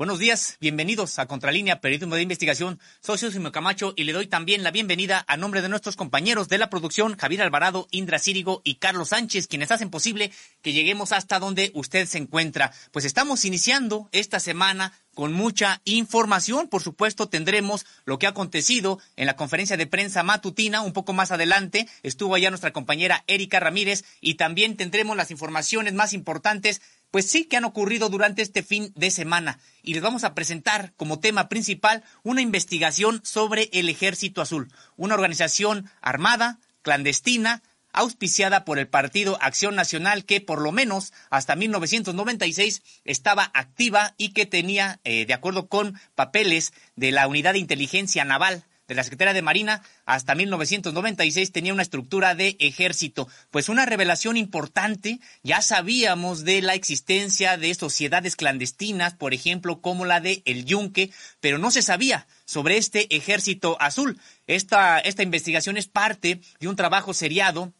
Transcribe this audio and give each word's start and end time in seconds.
Buenos 0.00 0.18
días, 0.18 0.56
bienvenidos 0.62 1.18
a 1.18 1.26
Contralínea 1.26 1.82
Periodismo 1.82 2.14
de 2.14 2.22
Investigación. 2.22 2.80
Soy 3.02 3.18
Susimo 3.18 3.52
Camacho 3.52 3.92
y 3.96 4.04
le 4.04 4.14
doy 4.14 4.28
también 4.28 4.62
la 4.62 4.70
bienvenida 4.70 5.26
a 5.28 5.36
nombre 5.36 5.60
de 5.60 5.68
nuestros 5.68 5.94
compañeros 5.94 6.48
de 6.48 6.56
la 6.56 6.70
producción, 6.70 7.18
Javier 7.18 7.42
Alvarado, 7.42 7.86
Indra 7.90 8.18
Círigo 8.18 8.62
y 8.64 8.76
Carlos 8.76 9.10
Sánchez, 9.10 9.46
quienes 9.46 9.70
hacen 9.70 9.90
posible 9.90 10.32
que 10.62 10.72
lleguemos 10.72 11.12
hasta 11.12 11.38
donde 11.38 11.70
usted 11.74 12.06
se 12.06 12.16
encuentra. 12.16 12.72
Pues 12.92 13.04
estamos 13.04 13.44
iniciando 13.44 14.08
esta 14.12 14.40
semana 14.40 14.94
con 15.14 15.34
mucha 15.34 15.82
información. 15.84 16.68
Por 16.68 16.82
supuesto, 16.82 17.28
tendremos 17.28 17.84
lo 18.06 18.18
que 18.18 18.26
ha 18.26 18.30
acontecido 18.30 19.00
en 19.16 19.26
la 19.26 19.36
conferencia 19.36 19.76
de 19.76 19.86
prensa 19.86 20.22
matutina 20.22 20.80
un 20.80 20.94
poco 20.94 21.12
más 21.12 21.30
adelante. 21.30 21.86
Estuvo 22.02 22.34
allá 22.34 22.48
nuestra 22.48 22.72
compañera 22.72 23.22
Erika 23.26 23.60
Ramírez 23.60 24.04
y 24.22 24.36
también 24.36 24.78
tendremos 24.78 25.18
las 25.18 25.30
informaciones 25.30 25.92
más 25.92 26.14
importantes 26.14 26.80
pues 27.10 27.30
sí 27.30 27.44
que 27.44 27.56
han 27.56 27.64
ocurrido 27.64 28.08
durante 28.08 28.42
este 28.42 28.62
fin 28.62 28.92
de 28.94 29.10
semana. 29.10 29.58
Y 29.82 29.94
les 29.94 30.02
vamos 30.02 30.24
a 30.24 30.34
presentar 30.34 30.92
como 30.96 31.20
tema 31.20 31.48
principal 31.48 32.04
una 32.22 32.42
investigación 32.42 33.20
sobre 33.24 33.68
el 33.72 33.88
Ejército 33.88 34.42
Azul, 34.42 34.72
una 34.96 35.14
organización 35.14 35.90
armada, 36.00 36.58
clandestina, 36.82 37.62
auspiciada 37.92 38.64
por 38.64 38.78
el 38.78 38.88
Partido 38.88 39.36
Acción 39.40 39.74
Nacional 39.74 40.24
que 40.24 40.40
por 40.40 40.60
lo 40.60 40.72
menos 40.72 41.12
hasta 41.28 41.56
1996 41.56 42.82
estaba 43.04 43.50
activa 43.52 44.14
y 44.16 44.32
que 44.32 44.46
tenía, 44.46 45.00
eh, 45.04 45.26
de 45.26 45.34
acuerdo 45.34 45.66
con 45.66 45.98
papeles 46.14 46.72
de 46.96 47.10
la 47.10 47.26
Unidad 47.26 47.54
de 47.54 47.58
Inteligencia 47.58 48.24
Naval 48.24 48.64
de 48.90 48.96
la 48.96 49.04
Secretaría 49.04 49.32
de 49.32 49.40
Marina 49.40 49.82
hasta 50.04 50.34
1996 50.34 51.52
tenía 51.52 51.72
una 51.72 51.84
estructura 51.84 52.34
de 52.34 52.56
ejército. 52.58 53.28
Pues 53.52 53.68
una 53.68 53.86
revelación 53.86 54.36
importante, 54.36 55.20
ya 55.44 55.62
sabíamos 55.62 56.44
de 56.44 56.60
la 56.60 56.74
existencia 56.74 57.56
de 57.56 57.72
sociedades 57.76 58.34
clandestinas, 58.34 59.14
por 59.14 59.32
ejemplo, 59.32 59.80
como 59.80 60.06
la 60.06 60.20
de 60.20 60.42
El 60.44 60.64
Yunque, 60.64 61.12
pero 61.38 61.56
no 61.56 61.70
se 61.70 61.82
sabía 61.82 62.26
sobre 62.44 62.78
este 62.78 63.14
ejército 63.14 63.76
azul. 63.80 64.18
Esta, 64.48 64.98
esta 64.98 65.22
investigación 65.22 65.76
es 65.76 65.86
parte 65.86 66.40
de 66.58 66.66
un 66.66 66.74
trabajo 66.74 67.14
seriado 67.14 67.72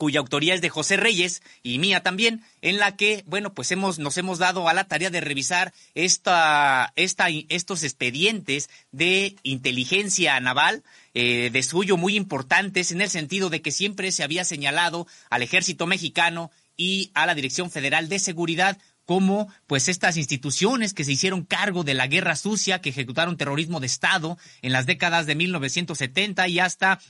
cuya 0.00 0.20
autoría 0.20 0.54
es 0.54 0.62
de 0.62 0.70
José 0.70 0.96
Reyes 0.96 1.42
y 1.62 1.78
mía 1.78 2.02
también, 2.02 2.42
en 2.62 2.78
la 2.78 2.96
que, 2.96 3.22
bueno, 3.26 3.52
pues 3.52 3.70
hemos, 3.70 3.98
nos 3.98 4.16
hemos 4.16 4.38
dado 4.38 4.66
a 4.66 4.72
la 4.72 4.84
tarea 4.84 5.10
de 5.10 5.20
revisar 5.20 5.74
esta, 5.94 6.94
esta, 6.96 7.26
estos 7.50 7.82
expedientes 7.82 8.70
de 8.92 9.36
inteligencia 9.42 10.40
naval, 10.40 10.84
eh, 11.12 11.50
de 11.52 11.62
suyo 11.62 11.98
muy 11.98 12.16
importantes, 12.16 12.92
en 12.92 13.02
el 13.02 13.10
sentido 13.10 13.50
de 13.50 13.60
que 13.60 13.72
siempre 13.72 14.10
se 14.10 14.22
había 14.22 14.44
señalado 14.44 15.06
al 15.28 15.42
ejército 15.42 15.86
mexicano 15.86 16.50
y 16.78 17.10
a 17.12 17.26
la 17.26 17.34
Dirección 17.34 17.70
Federal 17.70 18.08
de 18.08 18.20
Seguridad 18.20 18.78
como 19.04 19.48
pues 19.66 19.88
estas 19.88 20.16
instituciones 20.16 20.94
que 20.94 21.04
se 21.04 21.12
hicieron 21.12 21.44
cargo 21.44 21.84
de 21.84 21.94
la 21.94 22.06
guerra 22.06 22.36
sucia, 22.36 22.80
que 22.80 22.88
ejecutaron 22.88 23.36
terrorismo 23.36 23.80
de 23.80 23.86
Estado 23.86 24.38
en 24.62 24.72
las 24.72 24.86
décadas 24.86 25.26
de 25.26 25.34
1970 25.34 26.48
y 26.48 26.60
hasta 26.60 27.00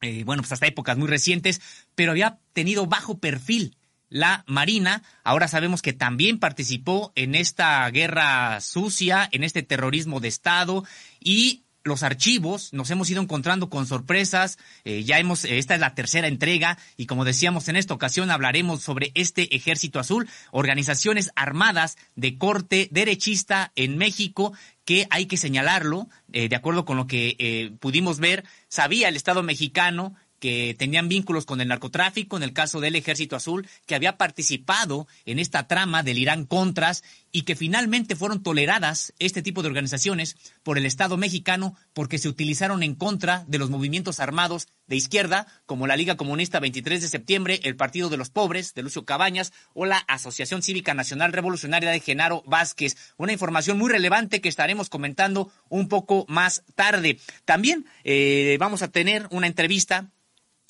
eh, 0.00 0.24
bueno, 0.24 0.42
pues 0.42 0.52
hasta 0.52 0.66
épocas 0.66 0.96
muy 0.96 1.08
recientes, 1.08 1.60
pero 1.94 2.12
había 2.12 2.38
tenido 2.52 2.86
bajo 2.86 3.18
perfil 3.18 3.76
la 4.08 4.44
Marina. 4.46 5.02
Ahora 5.24 5.48
sabemos 5.48 5.82
que 5.82 5.92
también 5.92 6.38
participó 6.38 7.12
en 7.14 7.34
esta 7.34 7.88
guerra 7.90 8.60
sucia, 8.60 9.28
en 9.32 9.44
este 9.44 9.62
terrorismo 9.62 10.20
de 10.20 10.28
Estado 10.28 10.84
y 11.20 11.64
los 11.88 12.02
archivos, 12.02 12.72
nos 12.72 12.90
hemos 12.90 13.10
ido 13.10 13.22
encontrando 13.22 13.70
con 13.70 13.86
sorpresas, 13.86 14.58
eh, 14.84 15.02
ya 15.04 15.18
hemos, 15.18 15.44
esta 15.44 15.74
es 15.74 15.80
la 15.80 15.94
tercera 15.94 16.28
entrega 16.28 16.78
y 16.96 17.06
como 17.06 17.24
decíamos 17.24 17.68
en 17.68 17.76
esta 17.76 17.94
ocasión 17.94 18.30
hablaremos 18.30 18.82
sobre 18.82 19.10
este 19.14 19.56
ejército 19.56 19.98
azul, 19.98 20.28
organizaciones 20.52 21.30
armadas 21.34 21.96
de 22.14 22.36
corte 22.36 22.88
derechista 22.92 23.72
en 23.74 23.96
México 23.96 24.52
que 24.88 25.06
hay 25.10 25.26
que 25.26 25.36
señalarlo, 25.36 26.08
eh, 26.32 26.48
de 26.48 26.56
acuerdo 26.56 26.86
con 26.86 26.96
lo 26.96 27.06
que 27.06 27.36
eh, 27.38 27.72
pudimos 27.78 28.20
ver, 28.20 28.44
sabía 28.68 29.10
el 29.10 29.16
Estado 29.16 29.42
mexicano 29.42 30.14
que 30.40 30.74
tenían 30.78 31.10
vínculos 31.10 31.44
con 31.44 31.60
el 31.60 31.68
narcotráfico, 31.68 32.38
en 32.38 32.42
el 32.42 32.54
caso 32.54 32.80
del 32.80 32.96
Ejército 32.96 33.36
Azul, 33.36 33.68
que 33.84 33.94
había 33.94 34.16
participado 34.16 35.06
en 35.26 35.40
esta 35.40 35.68
trama 35.68 36.02
del 36.02 36.16
Irán 36.16 36.46
Contras 36.46 37.04
y 37.32 37.42
que 37.42 37.56
finalmente 37.56 38.16
fueron 38.16 38.42
toleradas 38.42 39.12
este 39.18 39.42
tipo 39.42 39.62
de 39.62 39.68
organizaciones 39.68 40.36
por 40.62 40.78
el 40.78 40.86
Estado 40.86 41.16
mexicano 41.16 41.76
porque 41.92 42.18
se 42.18 42.28
utilizaron 42.28 42.82
en 42.82 42.94
contra 42.94 43.44
de 43.46 43.58
los 43.58 43.70
movimientos 43.70 44.20
armados 44.20 44.68
de 44.86 44.96
izquierda, 44.96 45.46
como 45.66 45.86
la 45.86 45.96
Liga 45.96 46.16
Comunista 46.16 46.60
23 46.60 47.02
de 47.02 47.08
septiembre, 47.08 47.60
el 47.64 47.76
Partido 47.76 48.08
de 48.08 48.16
los 48.16 48.30
Pobres 48.30 48.74
de 48.74 48.82
Lucio 48.82 49.04
Cabañas 49.04 49.52
o 49.74 49.84
la 49.84 49.98
Asociación 49.98 50.62
Cívica 50.62 50.94
Nacional 50.94 51.32
Revolucionaria 51.32 51.90
de 51.90 52.00
Genaro 52.00 52.42
Vázquez. 52.46 52.96
Una 53.16 53.32
información 53.32 53.78
muy 53.78 53.90
relevante 53.90 54.40
que 54.40 54.48
estaremos 54.48 54.88
comentando 54.88 55.52
un 55.68 55.88
poco 55.88 56.24
más 56.28 56.64
tarde. 56.74 57.18
También 57.44 57.86
eh, 58.04 58.56
vamos 58.58 58.82
a 58.82 58.88
tener 58.88 59.28
una 59.30 59.46
entrevista 59.46 60.10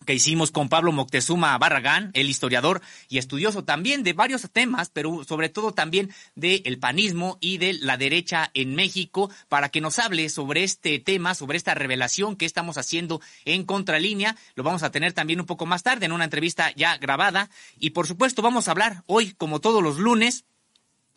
que 0.09 0.15
hicimos 0.15 0.51
con 0.51 0.71
Pablo 0.71 0.91
Moctezuma 0.91 1.59
Barragán, 1.59 2.13
el 2.15 2.31
historiador 2.31 2.81
y 3.11 3.19
estudioso 3.19 3.65
también 3.65 4.03
de 4.05 4.15
varios 4.15 4.49
temas, 4.51 4.89
pero 4.91 5.23
sobre 5.23 5.51
todo 5.51 5.75
también 5.75 6.11
del 6.35 6.79
panismo 6.79 7.37
y 7.43 7.59
de 7.59 7.75
la 7.75 7.99
derecha 7.99 8.51
en 8.55 8.75
México, 8.75 9.29
para 9.51 9.69
que 9.69 9.83
nos 9.83 9.99
hable 9.99 10.31
sobre 10.31 10.65
este 10.65 10.99
tema, 10.99 11.35
sobre 11.35 11.59
esta 11.59 11.75
revelación 11.75 12.37
que 12.37 12.47
estamos 12.47 12.79
haciendo 12.79 13.21
en 13.45 13.65
Contralínea. 13.65 14.35
Lo 14.55 14.63
vamos 14.63 14.83
a 14.83 14.91
tener 14.91 15.13
también 15.13 15.41
un 15.41 15.47
poco 15.47 15.67
más 15.67 15.83
tarde 15.83 16.07
en 16.07 16.13
una 16.13 16.25
entrevista 16.25 16.73
ya 16.75 16.97
grabada. 16.97 17.51
Y 17.79 17.91
por 17.91 18.07
supuesto 18.07 18.41
vamos 18.41 18.67
a 18.67 18.71
hablar 18.71 19.03
hoy, 19.05 19.35
como 19.37 19.61
todos 19.61 19.83
los 19.83 19.99
lunes, 19.99 20.47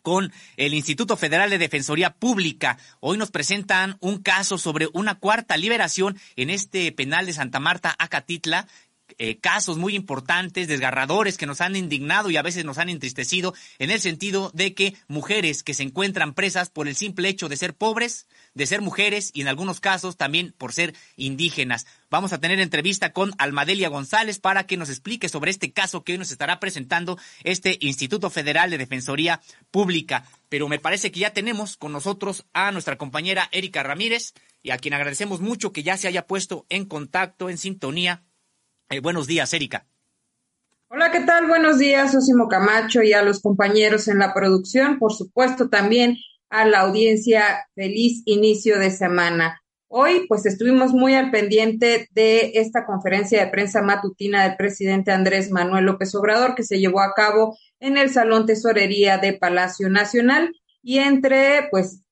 con 0.02 0.32
el 0.58 0.74
Instituto 0.74 1.18
Federal 1.18 1.50
de 1.50 1.58
Defensoría 1.58 2.14
Pública. 2.14 2.78
Hoy 3.00 3.18
nos 3.18 3.32
presentan 3.32 3.98
un 4.00 4.20
caso 4.22 4.58
sobre 4.58 4.88
una 4.94 5.16
cuarta 5.16 5.58
liberación 5.58 6.18
en 6.36 6.50
este 6.50 6.92
penal 6.92 7.26
de 7.26 7.34
Santa 7.34 7.60
Marta, 7.60 7.96
Acatitla, 7.98 8.68
eh, 9.24 9.38
casos 9.38 9.78
muy 9.78 9.96
importantes, 9.96 10.68
desgarradores, 10.68 11.38
que 11.38 11.46
nos 11.46 11.62
han 11.62 11.76
indignado 11.76 12.32
y 12.32 12.38
a 12.38 12.42
veces 12.42 12.66
nos 12.66 12.80
han 12.80 12.90
entristecido, 12.90 13.54
en 13.78 13.92
el 13.92 14.02
sentido 14.02 14.50
de 14.56 14.74
que 14.74 14.96
mujeres 15.08 15.62
que 15.62 15.76
se 15.76 15.84
encuentran 15.84 16.34
presas 16.34 16.72
por 16.72 16.88
el 16.88 16.96
simple 16.96 17.30
hecho 17.30 17.48
de 17.48 17.56
ser 17.56 17.76
pobres, 17.76 18.26
de 18.56 18.66
ser 18.66 18.82
mujeres 18.82 19.30
y 19.32 19.42
en 19.42 19.48
algunos 19.48 19.80
casos 19.80 20.18
también 20.18 20.56
por 20.58 20.74
ser 20.74 20.96
indígenas. 21.18 21.86
Vamos 22.10 22.34
a 22.34 22.40
tener 22.40 22.60
entrevista 22.60 23.14
con 23.14 23.32
Almadelia 23.38 23.90
González 23.90 24.40
para 24.40 24.66
que 24.66 24.76
nos 24.76 24.90
explique 24.90 25.30
sobre 25.30 25.52
este 25.52 25.72
caso 25.72 26.04
que 26.04 26.14
hoy 26.14 26.18
nos 26.18 26.32
estará 26.32 26.60
presentando 26.60 27.20
este 27.44 27.78
Instituto 27.80 28.32
Federal 28.32 28.72
de 28.72 28.80
Defensoría 28.80 29.40
Pública. 29.70 30.26
Pero 30.50 30.68
me 30.68 30.80
parece 30.80 31.12
que 31.12 31.20
ya 31.20 31.32
tenemos 31.32 31.78
con 31.78 31.92
nosotros 31.92 32.48
a 32.54 32.72
nuestra 32.72 32.98
compañera 32.98 33.50
Erika 33.52 33.84
Ramírez 33.84 34.34
y 34.64 34.72
a 34.72 34.80
quien 34.80 34.96
agradecemos 34.96 35.42
mucho 35.42 35.72
que 35.72 35.84
ya 35.84 35.96
se 35.96 36.08
haya 36.08 36.26
puesto 36.26 36.66
en 36.70 36.86
contacto, 36.86 37.52
en 37.52 37.60
sintonía 37.60 38.24
eh, 38.92 39.00
buenos 39.00 39.28
días, 39.28 39.54
Erika. 39.54 39.88
Hola, 40.90 41.12
¿qué 41.12 41.22
tal? 41.22 41.48
Buenos 41.48 41.80
días, 41.80 42.14
Osimo 42.14 42.48
Camacho 42.50 43.02
y 43.02 43.14
a 43.14 43.24
los 43.24 43.42
compañeros 43.42 44.08
en 44.08 44.20
la 44.20 44.34
producción, 44.34 45.00
por 45.00 45.14
supuesto 45.14 45.70
también 45.70 46.18
a 46.50 46.66
la 46.66 46.82
audiencia. 46.82 47.66
Feliz 47.74 48.22
inicio 48.26 48.78
de 48.78 48.92
semana. 48.92 49.62
Hoy, 49.88 50.26
pues 50.28 50.46
estuvimos 50.46 50.94
muy 50.94 51.16
al 51.16 51.32
pendiente 51.32 52.08
de 52.12 52.52
esta 52.56 52.86
conferencia 52.86 53.44
de 53.44 53.52
prensa 53.52 53.82
matutina 53.82 54.44
del 54.44 54.56
presidente 54.56 55.12
Andrés 55.12 55.52
Manuel 55.52 55.86
López 55.86 56.16
Obrador 56.16 56.56
que 56.56 56.64
se 56.64 56.80
llevó 56.80 57.02
a 57.02 57.14
cabo 57.14 57.58
en 57.80 57.98
el 57.98 58.10
Salón 58.10 58.46
Tesorería 58.46 59.18
de 59.18 59.34
Palacio 59.34 59.90
Nacional 59.90 60.54
y 60.84 61.00
entre 61.00 61.68
pues 61.72 62.04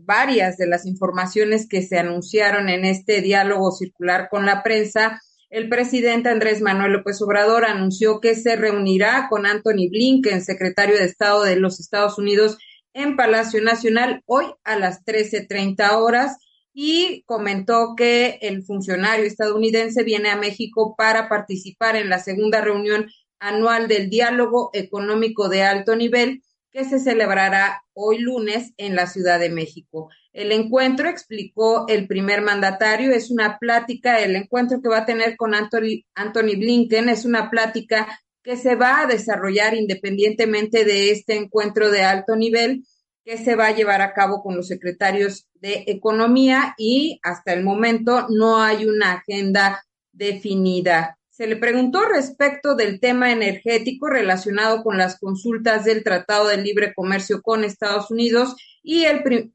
varias 0.00 0.56
de 0.56 0.66
las 0.66 0.86
informaciones 0.86 1.68
que 1.68 1.82
se 1.82 1.98
anunciaron 1.98 2.68
en 2.68 2.84
este 2.84 3.20
diálogo 3.20 3.70
circular 3.70 4.28
con 4.30 4.46
la 4.46 4.62
prensa, 4.62 5.20
el 5.50 5.68
presidente 5.68 6.28
Andrés 6.28 6.60
Manuel 6.60 6.92
López 6.92 7.20
Obrador 7.22 7.64
anunció 7.64 8.20
que 8.20 8.34
se 8.34 8.56
reunirá 8.56 9.28
con 9.30 9.46
Anthony 9.46 9.88
Blinken, 9.90 10.42
secretario 10.42 10.96
de 10.96 11.04
Estado 11.04 11.44
de 11.44 11.56
los 11.56 11.80
Estados 11.80 12.18
Unidos, 12.18 12.58
en 12.92 13.14
Palacio 13.16 13.62
Nacional 13.62 14.22
hoy 14.26 14.46
a 14.64 14.78
las 14.78 15.04
13.30 15.04 15.96
horas 15.96 16.38
y 16.72 17.22
comentó 17.26 17.94
que 17.96 18.38
el 18.40 18.64
funcionario 18.64 19.24
estadounidense 19.24 20.02
viene 20.02 20.30
a 20.30 20.36
México 20.36 20.94
para 20.96 21.28
participar 21.28 21.96
en 21.96 22.08
la 22.08 22.18
segunda 22.18 22.60
reunión 22.60 23.06
anual 23.38 23.86
del 23.86 24.08
diálogo 24.08 24.70
económico 24.72 25.48
de 25.48 25.62
alto 25.62 25.94
nivel 25.94 26.42
que 26.72 26.84
se 26.84 26.98
celebrará 26.98 27.82
hoy 27.94 28.18
lunes 28.18 28.72
en 28.76 28.94
la 28.96 29.06
Ciudad 29.06 29.40
de 29.40 29.50
México. 29.50 30.10
El 30.36 30.52
encuentro, 30.52 31.08
explicó 31.08 31.86
el 31.88 32.06
primer 32.06 32.42
mandatario, 32.42 33.10
es 33.10 33.30
una 33.30 33.58
plática, 33.58 34.20
el 34.20 34.36
encuentro 34.36 34.82
que 34.82 34.90
va 34.90 34.98
a 34.98 35.06
tener 35.06 35.34
con 35.34 35.54
Anthony, 35.54 36.56
Blinken 36.58 37.08
es 37.08 37.24
una 37.24 37.48
plática 37.48 38.06
que 38.42 38.58
se 38.58 38.74
va 38.74 39.00
a 39.00 39.06
desarrollar 39.06 39.72
independientemente 39.72 40.84
de 40.84 41.10
este 41.10 41.36
encuentro 41.36 41.90
de 41.90 42.02
alto 42.02 42.36
nivel 42.36 42.84
que 43.24 43.38
se 43.38 43.56
va 43.56 43.68
a 43.68 43.74
llevar 43.74 44.02
a 44.02 44.12
cabo 44.12 44.42
con 44.42 44.56
los 44.56 44.68
secretarios 44.68 45.48
de 45.54 45.84
Economía 45.86 46.74
y 46.76 47.18
hasta 47.22 47.54
el 47.54 47.64
momento 47.64 48.26
no 48.28 48.60
hay 48.60 48.84
una 48.84 49.12
agenda 49.12 49.82
definida. 50.12 51.16
Se 51.30 51.46
le 51.46 51.56
preguntó 51.56 52.02
respecto 52.04 52.74
del 52.74 53.00
tema 53.00 53.32
energético 53.32 54.08
relacionado 54.08 54.82
con 54.82 54.98
las 54.98 55.18
consultas 55.18 55.86
del 55.86 56.04
Tratado 56.04 56.48
de 56.48 56.58
Libre 56.58 56.92
Comercio 56.94 57.40
con 57.40 57.64
Estados 57.64 58.10
Unidos 58.10 58.54
y 58.88 59.04
el, 59.04 59.50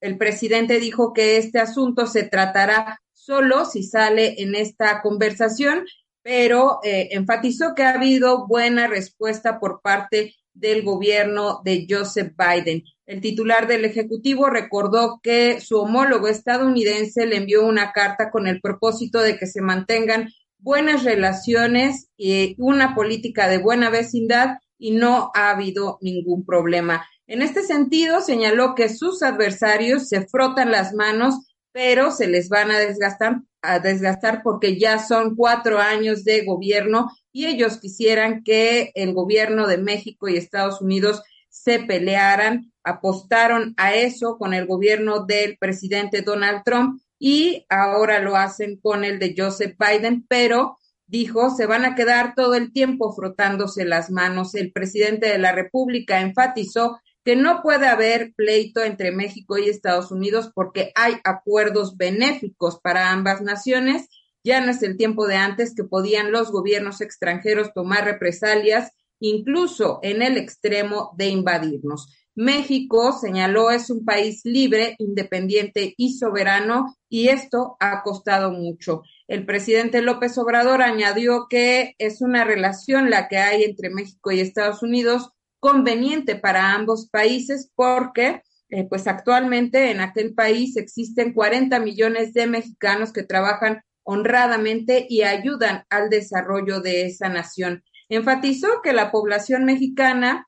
el, 0.00 0.18
presidente 0.18 0.78
dijo 0.78 1.12
que 1.12 1.36
este 1.36 1.58
asunto 1.58 2.06
se 2.06 2.22
tratará 2.22 3.00
solo 3.12 3.64
si 3.64 3.82
sale 3.82 4.40
en 4.40 4.54
esta 4.54 5.02
conversación, 5.02 5.84
pero 6.22 6.78
eh, 6.84 7.08
enfatizó 7.10 7.74
que 7.74 7.82
ha 7.82 7.94
habido 7.94 8.46
buena 8.46 8.86
respuesta 8.86 9.58
por 9.58 9.80
parte 9.82 10.36
del 10.54 10.84
gobierno 10.84 11.60
de 11.64 11.88
Joseph 11.90 12.34
Biden. 12.38 12.84
El 13.04 13.20
titular 13.20 13.66
del 13.66 13.84
Ejecutivo 13.84 14.48
recordó 14.48 15.18
que 15.24 15.60
su 15.60 15.80
homólogo 15.80 16.28
estadounidense 16.28 17.26
le 17.26 17.38
envió 17.38 17.66
una 17.66 17.90
carta 17.90 18.30
con 18.30 18.46
el 18.46 18.60
propósito 18.60 19.20
de 19.22 19.38
que 19.38 19.48
se 19.48 19.60
mantengan 19.60 20.28
buenas 20.56 21.02
relaciones 21.02 22.10
y 22.16 22.54
una 22.58 22.94
política 22.94 23.48
de 23.48 23.58
buena 23.58 23.90
vecindad 23.90 24.58
y 24.78 24.92
no 24.92 25.32
ha 25.34 25.50
habido 25.50 25.98
ningún 26.00 26.46
problema. 26.46 27.04
En 27.28 27.42
este 27.42 27.62
sentido, 27.62 28.22
señaló 28.22 28.74
que 28.74 28.88
sus 28.88 29.22
adversarios 29.22 30.08
se 30.08 30.26
frotan 30.26 30.72
las 30.72 30.94
manos, 30.94 31.34
pero 31.72 32.10
se 32.10 32.26
les 32.26 32.48
van 32.48 32.70
a 32.70 32.78
desgastar, 32.78 33.42
a 33.60 33.78
desgastar 33.80 34.40
porque 34.42 34.78
ya 34.78 34.98
son 34.98 35.36
cuatro 35.36 35.78
años 35.78 36.24
de 36.24 36.46
gobierno 36.46 37.10
y 37.30 37.44
ellos 37.44 37.80
quisieran 37.80 38.42
que 38.42 38.92
el 38.94 39.12
gobierno 39.12 39.66
de 39.66 39.76
México 39.76 40.26
y 40.26 40.38
Estados 40.38 40.80
Unidos 40.80 41.22
se 41.50 41.80
pelearan, 41.80 42.72
apostaron 42.82 43.74
a 43.76 43.94
eso 43.94 44.38
con 44.38 44.54
el 44.54 44.66
gobierno 44.66 45.26
del 45.26 45.58
presidente 45.58 46.22
Donald 46.22 46.62
Trump 46.64 47.02
y 47.18 47.66
ahora 47.68 48.20
lo 48.20 48.36
hacen 48.36 48.80
con 48.80 49.04
el 49.04 49.18
de 49.18 49.34
Joseph 49.36 49.76
Biden, 49.78 50.24
pero 50.28 50.78
dijo, 51.06 51.50
se 51.50 51.66
van 51.66 51.84
a 51.84 51.94
quedar 51.94 52.34
todo 52.34 52.54
el 52.54 52.72
tiempo 52.72 53.12
frotándose 53.12 53.84
las 53.84 54.10
manos. 54.10 54.54
El 54.54 54.72
presidente 54.72 55.28
de 55.28 55.38
la 55.38 55.52
República 55.52 56.20
enfatizó 56.20 56.98
que 57.28 57.36
no 57.36 57.60
puede 57.60 57.86
haber 57.86 58.32
pleito 58.34 58.82
entre 58.82 59.12
México 59.12 59.58
y 59.58 59.68
Estados 59.68 60.10
Unidos 60.10 60.50
porque 60.54 60.92
hay 60.94 61.16
acuerdos 61.24 61.98
benéficos 61.98 62.80
para 62.80 63.10
ambas 63.10 63.42
naciones. 63.42 64.08
Ya 64.42 64.62
no 64.62 64.70
es 64.70 64.82
el 64.82 64.96
tiempo 64.96 65.26
de 65.26 65.36
antes 65.36 65.74
que 65.74 65.84
podían 65.84 66.32
los 66.32 66.50
gobiernos 66.50 67.02
extranjeros 67.02 67.74
tomar 67.74 68.06
represalias 68.06 68.92
incluso 69.20 69.98
en 70.02 70.22
el 70.22 70.38
extremo 70.38 71.12
de 71.18 71.28
invadirnos. 71.28 72.08
México, 72.34 73.12
señaló, 73.12 73.72
es 73.72 73.90
un 73.90 74.06
país 74.06 74.40
libre, 74.44 74.96
independiente 74.98 75.92
y 75.98 76.14
soberano, 76.14 76.96
y 77.10 77.28
esto 77.28 77.76
ha 77.78 78.02
costado 78.04 78.52
mucho. 78.52 79.02
El 79.26 79.44
presidente 79.44 80.00
López 80.00 80.38
Obrador 80.38 80.80
añadió 80.80 81.46
que 81.50 81.94
es 81.98 82.22
una 82.22 82.44
relación 82.44 83.10
la 83.10 83.28
que 83.28 83.36
hay 83.36 83.64
entre 83.64 83.90
México 83.90 84.30
y 84.30 84.40
Estados 84.40 84.82
Unidos 84.82 85.32
conveniente 85.60 86.36
para 86.36 86.72
ambos 86.72 87.08
países 87.08 87.70
porque 87.74 88.42
eh, 88.70 88.86
pues 88.88 89.06
actualmente 89.06 89.90
en 89.90 90.00
aquel 90.00 90.34
país 90.34 90.76
existen 90.76 91.32
40 91.32 91.80
millones 91.80 92.34
de 92.34 92.46
mexicanos 92.46 93.12
que 93.12 93.22
trabajan 93.22 93.82
honradamente 94.02 95.06
y 95.08 95.22
ayudan 95.22 95.84
al 95.88 96.10
desarrollo 96.10 96.80
de 96.80 97.06
esa 97.06 97.28
nación. 97.28 97.82
Enfatizó 98.08 98.80
que 98.82 98.92
la 98.92 99.10
población 99.10 99.64
mexicana 99.64 100.46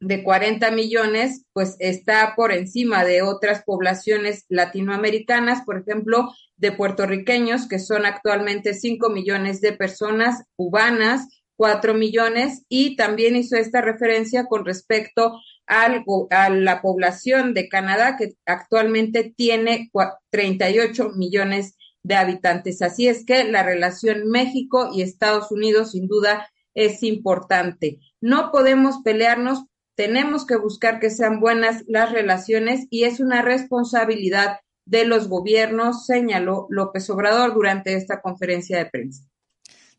de 0.00 0.22
40 0.22 0.70
millones, 0.70 1.44
pues 1.52 1.76
está 1.80 2.34
por 2.36 2.52
encima 2.52 3.04
de 3.04 3.22
otras 3.22 3.64
poblaciones 3.64 4.44
latinoamericanas, 4.48 5.62
por 5.64 5.78
ejemplo, 5.78 6.32
de 6.56 6.72
puertorriqueños, 6.72 7.66
que 7.66 7.78
son 7.78 8.06
actualmente 8.06 8.74
5 8.74 9.10
millones 9.10 9.60
de 9.60 9.72
personas, 9.72 10.44
cubanas, 10.56 11.37
4 11.58 11.92
millones, 11.92 12.64
y 12.68 12.94
también 12.94 13.34
hizo 13.34 13.56
esta 13.56 13.80
referencia 13.80 14.46
con 14.46 14.64
respecto 14.64 15.40
al, 15.66 16.04
a 16.30 16.48
la 16.50 16.80
población 16.80 17.52
de 17.52 17.68
Canadá, 17.68 18.16
que 18.16 18.36
actualmente 18.46 19.34
tiene 19.36 19.90
38 20.30 21.10
millones 21.16 21.74
de 22.04 22.14
habitantes. 22.14 22.80
Así 22.80 23.08
es 23.08 23.26
que 23.26 23.42
la 23.42 23.64
relación 23.64 24.28
México 24.28 24.90
y 24.94 25.02
Estados 25.02 25.50
Unidos, 25.50 25.90
sin 25.90 26.06
duda, 26.06 26.48
es 26.74 27.02
importante. 27.02 27.98
No 28.20 28.52
podemos 28.52 29.02
pelearnos, 29.02 29.64
tenemos 29.96 30.46
que 30.46 30.56
buscar 30.56 31.00
que 31.00 31.10
sean 31.10 31.40
buenas 31.40 31.82
las 31.88 32.12
relaciones 32.12 32.86
y 32.88 33.02
es 33.02 33.18
una 33.18 33.42
responsabilidad 33.42 34.60
de 34.84 35.04
los 35.04 35.28
gobiernos, 35.28 36.06
señaló 36.06 36.68
López 36.70 37.10
Obrador 37.10 37.52
durante 37.52 37.94
esta 37.94 38.20
conferencia 38.20 38.78
de 38.78 38.86
prensa. 38.86 39.27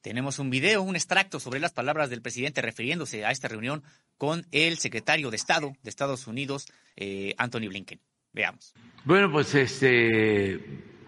Tenemos 0.01 0.39
un 0.39 0.49
video, 0.49 0.81
un 0.81 0.95
extracto 0.95 1.39
sobre 1.39 1.59
las 1.59 1.73
palabras 1.73 2.09
del 2.09 2.21
presidente 2.21 2.61
refiriéndose 2.61 3.25
a 3.25 3.31
esta 3.31 3.49
reunión 3.49 3.83
con 4.17 4.45
el 4.51 4.77
secretario 4.77 5.29
de 5.29 5.35
Estado 5.35 5.73
de 5.83 5.89
Estados 5.89 6.27
Unidos, 6.27 6.67
eh, 6.95 7.33
Anthony 7.37 7.67
Blinken. 7.67 7.99
Veamos. 8.31 8.73
Bueno, 9.03 9.31
pues 9.31 9.53
este 9.55 10.59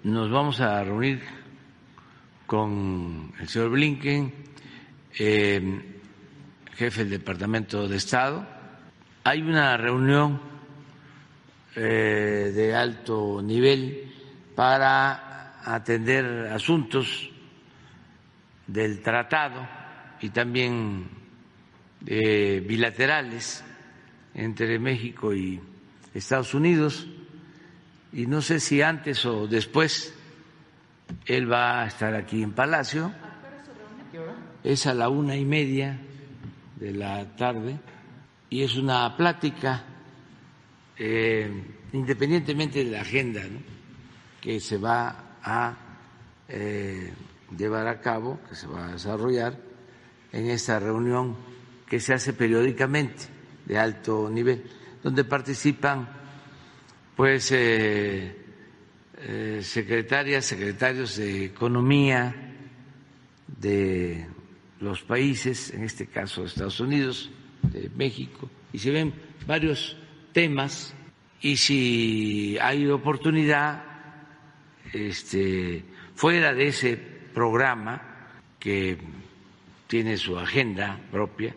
nos 0.03 0.29
vamos 0.29 0.59
a 0.59 0.83
reunir 0.83 1.21
con 2.45 3.33
el 3.39 3.47
señor 3.47 3.69
Blinken 3.69 4.33
eh, 5.17 6.01
jefe 6.73 7.01
del 7.01 7.11
Departamento 7.11 7.87
de 7.87 7.95
Estado. 7.95 8.45
Hay 9.23 9.41
una 9.41 9.77
reunión 9.77 10.41
eh, 11.75 12.51
de 12.53 12.75
alto 12.75 13.41
nivel 13.41 14.11
para 14.55 15.61
atender 15.63 16.49
asuntos 16.51 17.30
del 18.67 19.01
tratado 19.01 19.67
y 20.21 20.29
también 20.29 21.09
eh, 22.05 22.63
bilaterales 22.65 23.63
entre 24.33 24.79
México 24.79 25.33
y 25.33 25.59
Estados 26.13 26.53
Unidos. 26.53 27.07
Y 28.13 28.27
no 28.27 28.41
sé 28.41 28.59
si 28.59 28.81
antes 28.81 29.25
o 29.25 29.47
después 29.47 30.13
él 31.25 31.51
va 31.51 31.83
a 31.83 31.87
estar 31.87 32.13
aquí 32.15 32.43
en 32.43 32.51
Palacio 32.51 33.13
es 34.63 34.85
a 34.85 34.93
la 34.93 35.09
una 35.09 35.35
y 35.35 35.45
media 35.45 35.97
de 36.75 36.93
la 36.93 37.25
tarde 37.35 37.79
y 38.49 38.63
es 38.63 38.75
una 38.75 39.15
plática 39.15 39.83
eh, 40.97 41.49
independientemente 41.93 42.83
de 42.83 42.91
la 42.91 43.01
agenda 43.01 43.41
que 44.39 44.59
se 44.59 44.77
va 44.77 45.37
a 45.43 45.75
eh, 46.47 47.11
llevar 47.57 47.87
a 47.87 48.01
cabo, 48.01 48.39
que 48.47 48.55
se 48.55 48.67
va 48.67 48.87
a 48.87 48.91
desarrollar 48.93 49.57
en 50.31 50.49
esta 50.49 50.79
reunión 50.79 51.35
que 51.87 51.99
se 51.99 52.13
hace 52.13 52.33
periódicamente 52.33 53.25
de 53.65 53.77
alto 53.77 54.29
nivel, 54.29 54.63
donde 55.03 55.23
participan 55.23 56.09
pues 57.15 57.51
eh, 57.51 58.35
secretarias, 59.61 60.45
secretarios 60.45 61.17
de 61.17 61.45
economía, 61.45 62.33
de 63.59 64.25
los 64.79 65.03
países, 65.03 65.71
en 65.73 65.83
este 65.83 66.07
caso 66.07 66.45
Estados 66.45 66.79
Unidos, 66.79 67.29
de 67.61 67.89
México, 67.95 68.49
y 68.73 68.79
se 68.79 68.91
ven 68.91 69.13
varios 69.45 69.97
temas 70.31 70.95
y 71.41 71.57
si 71.57 72.57
hay 72.59 72.87
oportunidad 72.87 73.83
este, 74.93 75.83
fuera 76.15 76.53
de 76.53 76.67
ese 76.67 77.10
programa 77.33 78.01
que 78.59 78.97
tiene 79.87 80.17
su 80.17 80.37
agenda 80.37 80.99
propia, 81.11 81.55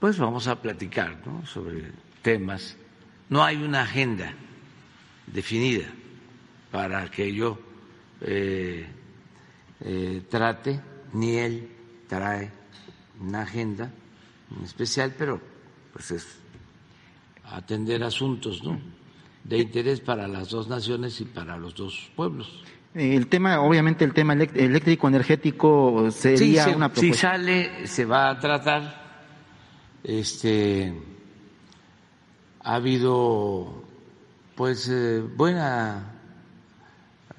pues 0.00 0.18
vamos 0.18 0.48
a 0.48 0.60
platicar 0.60 1.16
sobre 1.44 1.92
temas. 2.22 2.76
No 3.28 3.44
hay 3.44 3.56
una 3.56 3.82
agenda 3.82 4.32
definida 5.26 5.86
para 6.70 7.10
que 7.10 7.32
yo 7.32 7.58
eh, 8.20 8.86
eh, 9.80 10.22
trate, 10.28 10.80
ni 11.12 11.36
él 11.36 11.68
trae 12.08 12.50
una 13.20 13.42
agenda 13.42 13.92
especial, 14.64 15.14
pero 15.16 15.40
pues 15.92 16.10
es 16.10 16.26
atender 17.44 18.02
asuntos 18.02 18.62
¿no? 18.62 18.80
de 19.44 19.58
interés 19.58 20.00
para 20.00 20.28
las 20.28 20.50
dos 20.50 20.68
naciones 20.68 21.20
y 21.20 21.24
para 21.24 21.56
los 21.56 21.74
dos 21.74 22.10
pueblos. 22.14 22.62
El 22.98 23.28
tema, 23.28 23.60
obviamente, 23.60 24.04
el 24.04 24.12
tema 24.12 24.32
eléctrico 24.32 25.08
energético 25.08 26.10
sería 26.10 26.68
una 26.68 26.92
propuesta. 26.92 27.14
Si 27.14 27.20
sale, 27.20 27.86
se 27.86 28.04
va 28.04 28.30
a 28.30 28.38
tratar. 28.38 29.08
Este, 30.02 30.92
ha 32.60 32.74
habido, 32.74 33.84
pues, 34.56 34.88
eh, 34.88 35.20
buena 35.20 36.12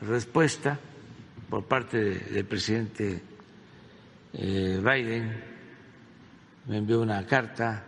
respuesta 0.01 0.79
por 1.49 1.65
parte 1.65 1.97
del 1.97 2.45
presidente 2.45 3.21
eh, 4.33 4.79
Biden 4.81 5.43
me 6.67 6.77
envió 6.77 7.01
una 7.01 7.25
carta 7.25 7.83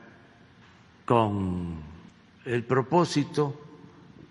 con 1.06 1.80
el 2.46 2.64
propósito 2.64 3.62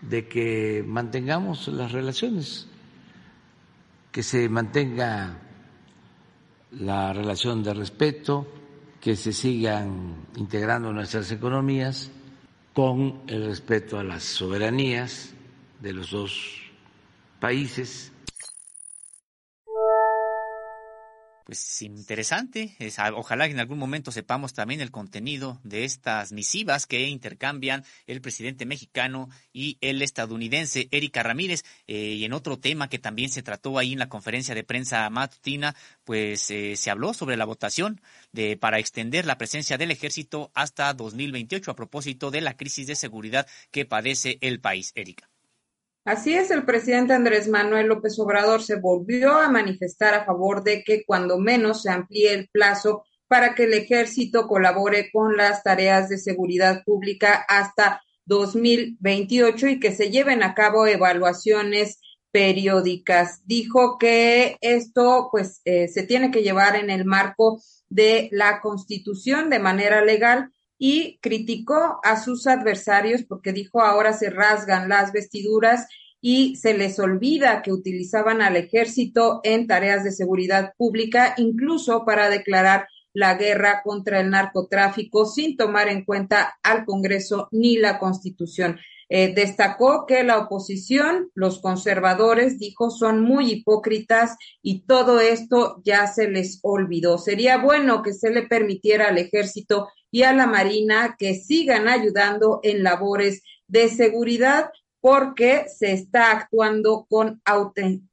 de 0.01 0.27
que 0.27 0.85
mantengamos 0.87 1.69
las 1.69 1.93
relaciones, 1.93 2.69
que 4.11 4.23
se 4.23 4.49
mantenga 4.49 5.39
la 6.73 7.13
relación 7.13 7.63
de 7.63 7.75
respeto, 7.75 8.47
que 9.01 9.17
se 9.17 9.33
sigan 9.33 10.27
integrando 10.37 10.93
nuestras 10.93 11.31
economías 11.33 12.11
con 12.75 13.23
el 13.27 13.47
respeto 13.47 13.99
a 13.99 14.05
las 14.05 14.23
soberanías 14.23 15.33
de 15.81 15.93
los 15.93 16.11
dos 16.11 16.61
países 17.41 18.10
pues 21.51 21.83
interesante. 21.83 22.77
Ah, 22.97 23.11
ojalá 23.13 23.47
que 23.47 23.55
en 23.55 23.59
algún 23.59 23.81
momento 23.81 24.13
sepamos 24.13 24.53
también 24.53 24.81
el 24.81 24.93
contenido 24.93 25.59
de 25.65 25.83
estas 25.83 26.31
misivas 26.31 26.87
que 26.87 27.09
intercambian 27.09 27.85
el 28.07 28.21
presidente 28.21 28.67
mexicano 28.67 29.29
y 29.53 29.77
el 29.81 30.01
estadounidense 30.01 30.87
Erika 30.93 31.25
Ramírez. 31.25 31.65
Eh, 31.89 32.15
y 32.19 32.25
en 32.25 32.35
otro 32.35 32.61
tema 32.61 32.89
que 32.89 33.01
también 33.01 33.31
se 33.31 33.43
trató 33.43 33.79
ahí 33.79 33.95
en 33.95 33.99
la 33.99 34.09
conferencia 34.09 34.55
de 34.55 34.63
prensa 34.63 35.11
matutina, 35.11 35.75
pues 36.05 36.53
eh, 36.53 36.77
se 36.77 36.89
habló 36.89 37.15
sobre 37.15 37.37
la 37.37 37.47
votación 37.47 38.01
de 38.31 38.57
para 38.57 38.79
extender 38.79 39.27
la 39.27 39.37
presencia 39.37 39.77
del 39.77 39.91
ejército 39.91 40.53
hasta 40.55 40.95
2028 40.95 41.73
a 41.73 41.75
propósito 41.75 42.31
de 42.31 42.43
la 42.43 42.57
crisis 42.57 42.87
de 42.87 42.95
seguridad 42.95 43.49
que 43.73 43.85
padece 43.85 44.39
el 44.41 44.61
país. 44.61 44.93
Erika. 44.95 45.30
Así 46.11 46.35
es, 46.35 46.51
el 46.51 46.65
presidente 46.65 47.13
Andrés 47.13 47.47
Manuel 47.47 47.87
López 47.87 48.19
Obrador 48.19 48.65
se 48.65 48.75
volvió 48.75 49.35
a 49.35 49.49
manifestar 49.49 50.13
a 50.13 50.25
favor 50.25 50.65
de 50.65 50.83
que 50.83 51.05
cuando 51.05 51.39
menos 51.39 51.83
se 51.83 51.91
amplíe 51.91 52.35
el 52.35 52.49
plazo 52.49 53.05
para 53.29 53.55
que 53.55 53.63
el 53.63 53.75
ejército 53.75 54.49
colabore 54.49 55.13
con 55.13 55.37
las 55.37 55.63
tareas 55.63 56.09
de 56.09 56.19
seguridad 56.19 56.83
pública 56.85 57.47
hasta 57.49 58.03
2028 58.25 59.69
y 59.69 59.79
que 59.79 59.93
se 59.93 60.11
lleven 60.11 60.43
a 60.43 60.53
cabo 60.53 60.85
evaluaciones 60.85 62.01
periódicas. 62.33 63.43
Dijo 63.45 63.97
que 63.97 64.57
esto 64.63 65.29
pues 65.31 65.61
eh, 65.65 65.87
se 65.87 66.03
tiene 66.03 66.33
que 66.33 66.43
llevar 66.43 66.75
en 66.75 66.91
el 66.91 67.05
marco 67.05 67.63
de 67.89 68.29
la 68.33 68.61
Constitución 68.61 69.49
de 69.49 69.61
manera 69.61 70.05
legal 70.05 70.51
y 70.83 71.19
criticó 71.21 72.01
a 72.03 72.19
sus 72.19 72.47
adversarios 72.47 73.23
porque 73.23 73.53
dijo 73.53 73.83
ahora 73.83 74.15
se 74.15 74.31
rasgan 74.31 74.89
las 74.89 75.13
vestiduras 75.13 75.87
y 76.23 76.57
se 76.57 76.73
les 76.73 76.99
olvida 76.99 77.61
que 77.61 77.71
utilizaban 77.71 78.41
al 78.41 78.57
ejército 78.57 79.41
en 79.45 79.67
tareas 79.67 80.05
de 80.05 80.11
seguridad 80.11 80.73
pública, 80.79 81.35
incluso 81.37 82.07
para 82.07 82.31
declarar 82.31 82.89
la 83.13 83.35
guerra 83.35 83.83
contra 83.85 84.21
el 84.21 84.31
narcotráfico 84.31 85.27
sin 85.27 85.57
tomar 85.59 85.89
en 85.89 86.05
cuenta 86.05 86.59
al 86.63 86.87
Congreso 86.87 87.49
ni 87.53 87.77
la 87.77 87.99
Constitución. 87.99 88.79
Eh, 89.13 89.35
destacó 89.35 90.07
que 90.07 90.23
la 90.23 90.39
oposición, 90.39 91.31
los 91.35 91.61
conservadores, 91.61 92.59
dijo, 92.59 92.91
son 92.91 93.23
muy 93.23 93.51
hipócritas 93.51 94.37
y 94.63 94.87
todo 94.87 95.21
esto 95.21 95.83
ya 95.85 96.07
se 96.07 96.31
les 96.31 96.61
olvidó. 96.63 97.19
Sería 97.19 97.59
bueno 97.59 98.03
que 98.03 98.13
se 98.13 98.31
le 98.31 98.47
permitiera 98.47 99.09
al 99.09 99.19
ejército 99.19 99.89
y 100.11 100.23
a 100.23 100.33
la 100.33 100.47
Marina 100.47 101.17
que 101.19 101.35
sigan 101.35 101.89
ayudando 101.89 102.61
en 102.63 102.83
labores 102.83 103.43
de 103.67 103.89
seguridad 103.89 104.71
porque 105.01 105.67
se 105.69 105.93
está 105.93 106.33
actuando 106.33 107.07
con 107.09 107.41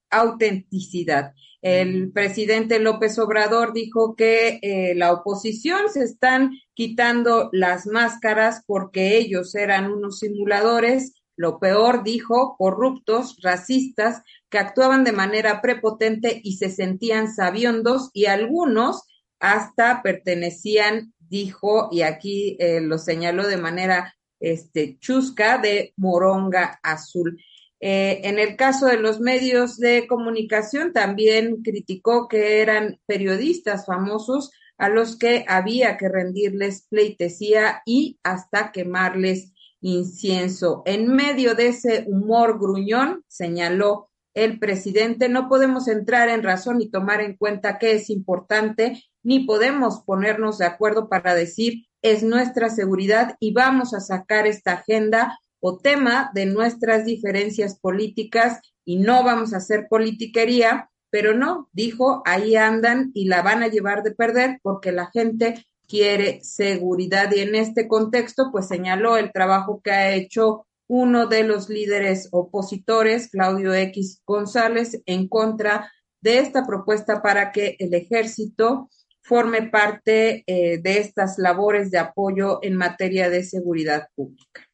autenticidad. 0.09 1.33
El 1.61 2.11
presidente 2.11 2.79
López 2.79 3.17
Obrador 3.19 3.73
dijo 3.73 4.15
que 4.15 4.59
eh, 4.61 4.93
la 4.95 5.11
oposición 5.11 5.89
se 5.89 6.03
están 6.03 6.51
quitando 6.73 7.49
las 7.51 7.87
máscaras 7.87 8.63
porque 8.65 9.17
ellos 9.17 9.55
eran 9.55 9.91
unos 9.91 10.19
simuladores, 10.19 11.13
lo 11.35 11.59
peor, 11.59 12.03
dijo, 12.03 12.55
corruptos, 12.57 13.37
racistas, 13.41 14.21
que 14.49 14.59
actuaban 14.59 15.03
de 15.03 15.11
manera 15.11 15.61
prepotente 15.61 16.39
y 16.43 16.57
se 16.57 16.69
sentían 16.69 17.33
sabiondos 17.33 18.11
y 18.13 18.25
algunos 18.25 19.03
hasta 19.39 20.01
pertenecían 20.01 21.13
dijo, 21.29 21.89
y 21.91 22.01
aquí 22.01 22.57
eh, 22.59 22.81
lo 22.81 22.97
señaló 22.97 23.47
de 23.47 23.57
manera 23.57 24.15
este, 24.39 24.97
chusca, 24.99 25.57
de 25.57 25.93
moronga 25.97 26.79
azul. 26.83 27.41
Eh, 27.79 28.21
en 28.23 28.39
el 28.39 28.55
caso 28.55 28.87
de 28.87 28.97
los 28.97 29.19
medios 29.19 29.77
de 29.77 30.07
comunicación, 30.07 30.93
también 30.93 31.61
criticó 31.63 32.27
que 32.27 32.61
eran 32.61 32.99
periodistas 33.05 33.85
famosos 33.85 34.51
a 34.77 34.89
los 34.89 35.17
que 35.17 35.45
había 35.47 35.97
que 35.97 36.09
rendirles 36.09 36.87
pleitesía 36.89 37.81
y 37.85 38.19
hasta 38.23 38.71
quemarles 38.71 39.53
incienso. 39.81 40.83
En 40.85 41.07
medio 41.07 41.55
de 41.55 41.67
ese 41.67 42.05
humor 42.07 42.59
gruñón, 42.59 43.23
señaló 43.27 44.09
el 44.33 44.59
presidente, 44.59 45.29
no 45.29 45.49
podemos 45.49 45.87
entrar 45.87 46.29
en 46.29 46.43
razón 46.43 46.79
y 46.81 46.89
tomar 46.89 47.21
en 47.21 47.35
cuenta 47.35 47.79
qué 47.79 47.93
es 47.93 48.11
importante 48.11 49.03
ni 49.27 49.41
podemos 49.41 50.03
ponernos 50.05 50.57
de 50.57 50.65
acuerdo 50.65 51.09
para 51.09 51.35
decir 51.35 51.85
es 52.01 52.23
nuestra 52.23 52.69
seguridad 52.69 53.35
y 53.41 53.51
vamos 53.51 53.93
a 53.93 53.99
sacar 53.99 54.47
esta 54.47 54.71
agenda 54.71 55.37
o 55.59 55.79
tema 55.79 56.31
de 56.33 56.45
nuestras 56.45 57.03
diferencias 57.03 57.77
políticas 57.77 58.61
y 58.85 58.95
no 58.95 59.25
vamos 59.25 59.53
a 59.53 59.57
hacer 59.57 59.87
politiquería, 59.89 60.89
pero 61.09 61.33
no, 61.33 61.67
dijo, 61.73 62.21
ahí 62.25 62.55
andan 62.55 63.11
y 63.13 63.25
la 63.25 63.41
van 63.41 63.63
a 63.63 63.67
llevar 63.67 64.01
de 64.01 64.11
perder 64.11 64.59
porque 64.63 64.93
la 64.93 65.07
gente 65.11 65.65
quiere 65.89 66.39
seguridad 66.41 67.29
y 67.35 67.41
en 67.41 67.55
este 67.55 67.89
contexto 67.89 68.49
pues 68.49 68.69
señaló 68.69 69.17
el 69.17 69.33
trabajo 69.33 69.81
que 69.83 69.91
ha 69.91 70.13
hecho 70.13 70.65
uno 70.87 71.27
de 71.27 71.43
los 71.43 71.67
líderes 71.67 72.29
opositores, 72.31 73.29
Claudio 73.29 73.73
X 73.73 74.21
González, 74.25 75.01
en 75.05 75.27
contra 75.27 75.91
de 76.21 76.39
esta 76.39 76.65
propuesta 76.65 77.21
para 77.21 77.51
que 77.51 77.75
el 77.79 77.93
ejército 77.93 78.89
forme 79.27 79.63
parte 79.63 80.45
eh, 80.47 80.77
de 80.77 80.99
estas 80.99 81.37
labores 81.37 81.91
de 81.91 81.99
apoyo 81.99 82.59
en 82.61 82.77
materia 82.77 83.29
de 83.29 83.43
seguridad 83.43 84.07
pública. 84.15 84.65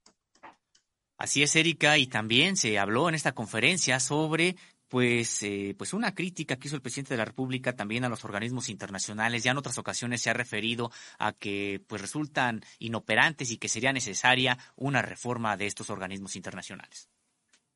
Así 1.17 1.41
es, 1.41 1.55
Erika, 1.55 1.98
y 1.98 2.05
también 2.05 2.55
se 2.55 2.77
habló 2.77 3.10
en 3.10 3.15
esta 3.15 3.31
conferencia 3.31 4.00
sobre 4.00 4.55
pues, 4.89 5.41
eh, 5.41 5.74
pues 5.75 5.93
una 5.93 6.13
crítica 6.13 6.57
que 6.57 6.67
hizo 6.67 6.75
el 6.75 6.83
presidente 6.83 7.15
de 7.15 7.17
la 7.17 7.25
República 7.25 7.75
también 7.75 8.03
a 8.03 8.10
los 8.10 8.24
organismos 8.25 8.69
internacionales. 8.69 9.43
Ya 9.43 9.51
en 9.51 9.57
otras 9.57 9.79
ocasiones 9.79 10.22
se 10.22 10.29
ha 10.29 10.33
referido 10.33 10.91
a 11.17 11.33
que 11.33 11.81
pues 11.88 12.00
resultan 12.00 12.62
inoperantes 12.77 13.50
y 13.50 13.57
que 13.57 13.69
sería 13.69 13.91
necesaria 13.91 14.60
una 14.75 15.01
reforma 15.01 15.57
de 15.57 15.65
estos 15.65 15.89
organismos 15.89 16.36
internacionales. 16.36 17.10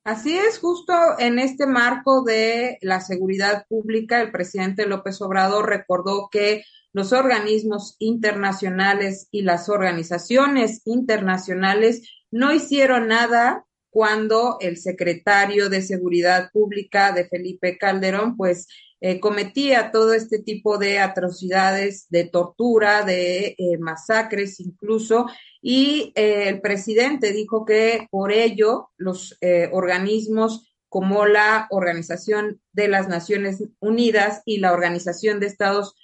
Así 0.08 0.38
es, 0.38 0.58
justo 0.58 0.94
en 1.18 1.38
este 1.38 1.66
marco 1.66 2.22
de 2.22 2.78
la 2.80 3.02
seguridad 3.02 3.66
pública, 3.68 4.22
el 4.22 4.32
presidente 4.32 4.86
López 4.86 5.20
Obrador 5.20 5.68
recordó 5.68 6.30
que 6.32 6.64
los 6.94 7.12
organismos 7.12 7.94
internacionales 7.98 9.28
y 9.30 9.42
las 9.42 9.68
organizaciones 9.68 10.80
internacionales 10.86 12.08
no 12.30 12.54
hicieron 12.54 13.08
nada 13.08 13.66
cuando 13.90 14.56
el 14.62 14.78
secretario 14.78 15.68
de 15.68 15.82
Seguridad 15.82 16.52
Pública 16.54 17.12
de 17.12 17.28
Felipe 17.28 17.76
Calderón, 17.76 18.34
pues, 18.38 18.66
eh, 19.00 19.20
cometía 19.20 19.92
todo 19.92 20.12
este 20.12 20.40
tipo 20.40 20.76
de 20.76 20.98
atrocidades, 20.98 22.06
de 22.10 22.24
tortura, 22.24 23.04
de 23.04 23.54
eh, 23.56 23.78
masacres 23.78 24.58
incluso, 24.58 25.26
y 25.62 26.12
eh, 26.16 26.48
el 26.48 26.60
presidente 26.60 27.32
dijo 27.32 27.64
que 27.64 28.08
por 28.10 28.32
ello 28.32 28.90
los 28.96 29.38
organismos 29.70 30.72
como 30.88 31.26
la 31.26 31.68
Organización 31.70 32.60
de 32.72 32.88
las 32.88 33.08
Naciones 33.08 33.62
Unidas 33.78 34.42
y 34.44 34.58
la 34.58 34.72
Organización 34.72 35.38
de 35.38 35.46
Estados 35.46 35.94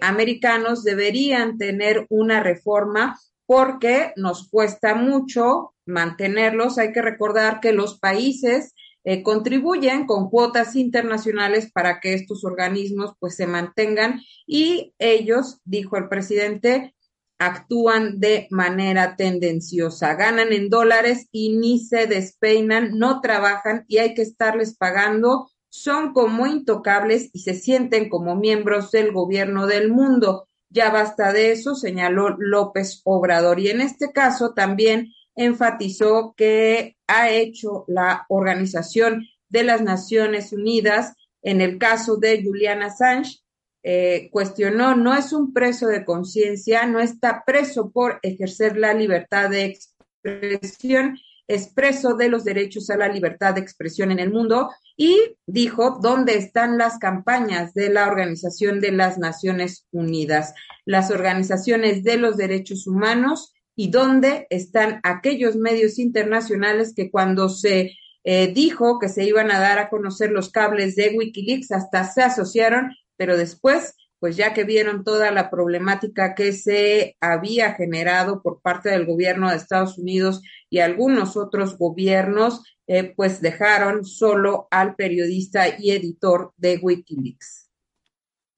Americanos 0.00 0.82
deberían 0.82 1.56
tener 1.56 2.04
una 2.10 2.42
reforma 2.42 3.18
porque 3.46 4.12
nos 4.16 4.48
cuesta 4.48 4.96
mucho 4.96 5.74
mantenerlos. 5.86 6.76
Hay 6.78 6.92
que 6.92 7.02
recordar 7.02 7.60
que 7.60 7.72
los 7.72 7.98
países 8.00 8.74
contribuyen 9.22 10.06
con 10.06 10.28
cuotas 10.28 10.76
internacionales 10.76 11.70
para 11.72 12.00
que 12.00 12.14
estos 12.14 12.44
organismos 12.44 13.14
pues 13.18 13.34
se 13.36 13.46
mantengan 13.46 14.20
y 14.46 14.94
ellos, 14.98 15.60
dijo 15.64 15.96
el 15.96 16.08
presidente, 16.08 16.94
actúan 17.40 18.20
de 18.20 18.46
manera 18.50 19.16
tendenciosa, 19.16 20.14
ganan 20.14 20.52
en 20.52 20.68
dólares 20.68 21.26
y 21.32 21.56
ni 21.56 21.78
se 21.78 22.06
despeinan, 22.06 22.98
no 22.98 23.22
trabajan 23.22 23.86
y 23.88 23.96
hay 23.96 24.12
que 24.12 24.22
estarles 24.22 24.76
pagando, 24.76 25.50
son 25.70 26.12
como 26.12 26.46
intocables 26.46 27.30
y 27.32 27.40
se 27.40 27.54
sienten 27.54 28.10
como 28.10 28.36
miembros 28.36 28.90
del 28.90 29.12
gobierno 29.12 29.66
del 29.66 29.90
mundo. 29.90 30.48
Ya 30.68 30.90
basta 30.90 31.32
de 31.32 31.52
eso, 31.52 31.74
señaló 31.74 32.36
López 32.38 33.00
Obrador. 33.04 33.58
Y 33.58 33.70
en 33.70 33.80
este 33.80 34.12
caso 34.12 34.52
también 34.52 35.08
enfatizó 35.40 36.34
que 36.36 36.96
ha 37.06 37.30
hecho 37.30 37.84
la 37.88 38.26
Organización 38.28 39.26
de 39.48 39.64
las 39.64 39.80
Naciones 39.80 40.52
Unidas 40.52 41.14
en 41.42 41.62
el 41.62 41.78
caso 41.78 42.16
de 42.16 42.42
Julian 42.44 42.82
Assange, 42.82 43.38
eh, 43.82 44.28
cuestionó, 44.30 44.94
no 44.94 45.16
es 45.16 45.32
un 45.32 45.54
preso 45.54 45.86
de 45.86 46.04
conciencia, 46.04 46.84
no 46.84 47.00
está 47.00 47.42
preso 47.46 47.90
por 47.90 48.20
ejercer 48.22 48.76
la 48.76 48.92
libertad 48.92 49.48
de 49.48 49.64
expresión 49.64 51.16
expreso 51.48 52.14
de 52.14 52.28
los 52.28 52.44
derechos 52.44 52.90
a 52.90 52.96
la 52.96 53.08
libertad 53.08 53.54
de 53.54 53.60
expresión 53.60 54.12
en 54.12 54.20
el 54.20 54.30
mundo 54.30 54.70
y 54.96 55.36
dijo 55.46 55.98
dónde 56.00 56.36
están 56.36 56.78
las 56.78 56.98
campañas 56.98 57.74
de 57.74 57.88
la 57.88 58.06
Organización 58.06 58.78
de 58.80 58.92
las 58.92 59.18
Naciones 59.18 59.86
Unidas, 59.90 60.54
las 60.84 61.10
organizaciones 61.10 62.04
de 62.04 62.18
los 62.18 62.36
derechos 62.36 62.86
humanos 62.86 63.52
y 63.76 63.90
dónde 63.90 64.46
están 64.50 65.00
aquellos 65.02 65.56
medios 65.56 65.98
internacionales 65.98 66.92
que 66.94 67.10
cuando 67.10 67.48
se 67.48 67.96
eh, 68.24 68.52
dijo 68.52 68.98
que 68.98 69.08
se 69.08 69.24
iban 69.24 69.50
a 69.50 69.58
dar 69.58 69.78
a 69.78 69.88
conocer 69.88 70.30
los 70.30 70.50
cables 70.50 70.96
de 70.96 71.14
Wikileaks 71.16 71.72
hasta 71.72 72.04
se 72.04 72.22
asociaron, 72.22 72.90
pero 73.16 73.36
después 73.36 73.94
pues 74.20 74.36
ya 74.36 74.52
que 74.52 74.64
vieron 74.64 75.02
toda 75.02 75.30
la 75.30 75.50
problemática 75.50 76.34
que 76.34 76.52
se 76.52 77.16
había 77.20 77.72
generado 77.72 78.42
por 78.42 78.60
parte 78.60 78.90
del 78.90 79.06
gobierno 79.06 79.50
de 79.50 79.56
Estados 79.56 79.96
Unidos 79.96 80.42
y 80.68 80.80
algunos 80.80 81.38
otros 81.38 81.78
gobiernos, 81.78 82.62
eh, 82.86 83.14
pues 83.16 83.40
dejaron 83.40 84.04
solo 84.04 84.68
al 84.70 84.94
periodista 84.94 85.74
y 85.78 85.92
editor 85.92 86.52
de 86.58 86.78
Wikileaks. 86.82 87.70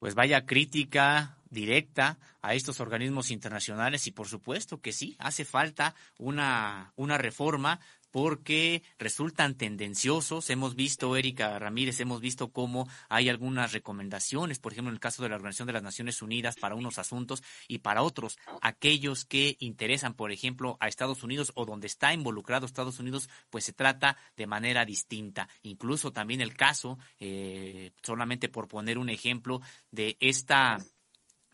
Pues 0.00 0.16
vaya 0.16 0.44
crítica 0.46 1.38
directa 1.48 2.18
a 2.42 2.54
estos 2.54 2.80
organismos 2.80 3.30
internacionales 3.30 4.06
y 4.06 4.10
por 4.10 4.28
supuesto 4.28 4.80
que 4.80 4.92
sí, 4.92 5.16
hace 5.18 5.44
falta 5.44 5.94
una, 6.18 6.92
una 6.96 7.16
reforma 7.18 7.80
porque 8.12 8.82
resultan 8.98 9.56
tendenciosos. 9.56 10.50
Hemos 10.50 10.76
visto, 10.76 11.16
Erika 11.16 11.58
Ramírez, 11.58 11.98
hemos 11.98 12.20
visto 12.20 12.52
cómo 12.52 12.86
hay 13.08 13.28
algunas 13.28 13.72
recomendaciones, 13.72 14.60
por 14.60 14.72
ejemplo, 14.72 14.90
en 14.90 14.94
el 14.94 15.00
caso 15.00 15.22
de 15.22 15.30
la 15.30 15.36
Organización 15.36 15.66
de 15.66 15.72
las 15.72 15.82
Naciones 15.82 16.22
Unidas 16.22 16.54
para 16.56 16.76
unos 16.76 16.98
asuntos 16.98 17.42
y 17.66 17.78
para 17.78 18.02
otros, 18.02 18.38
aquellos 18.60 19.24
que 19.24 19.56
interesan, 19.58 20.14
por 20.14 20.30
ejemplo, 20.30 20.76
a 20.78 20.88
Estados 20.88 21.22
Unidos 21.24 21.52
o 21.54 21.64
donde 21.64 21.86
está 21.86 22.12
involucrado 22.12 22.66
Estados 22.66 23.00
Unidos, 23.00 23.28
pues 23.50 23.64
se 23.64 23.72
trata 23.72 24.16
de 24.36 24.46
manera 24.46 24.84
distinta. 24.84 25.48
Incluso 25.62 26.12
también 26.12 26.42
el 26.42 26.54
caso, 26.54 26.98
eh, 27.18 27.92
solamente 28.02 28.50
por 28.50 28.68
poner 28.68 28.98
un 28.98 29.08
ejemplo, 29.08 29.62
de 29.90 30.18
esta 30.20 30.78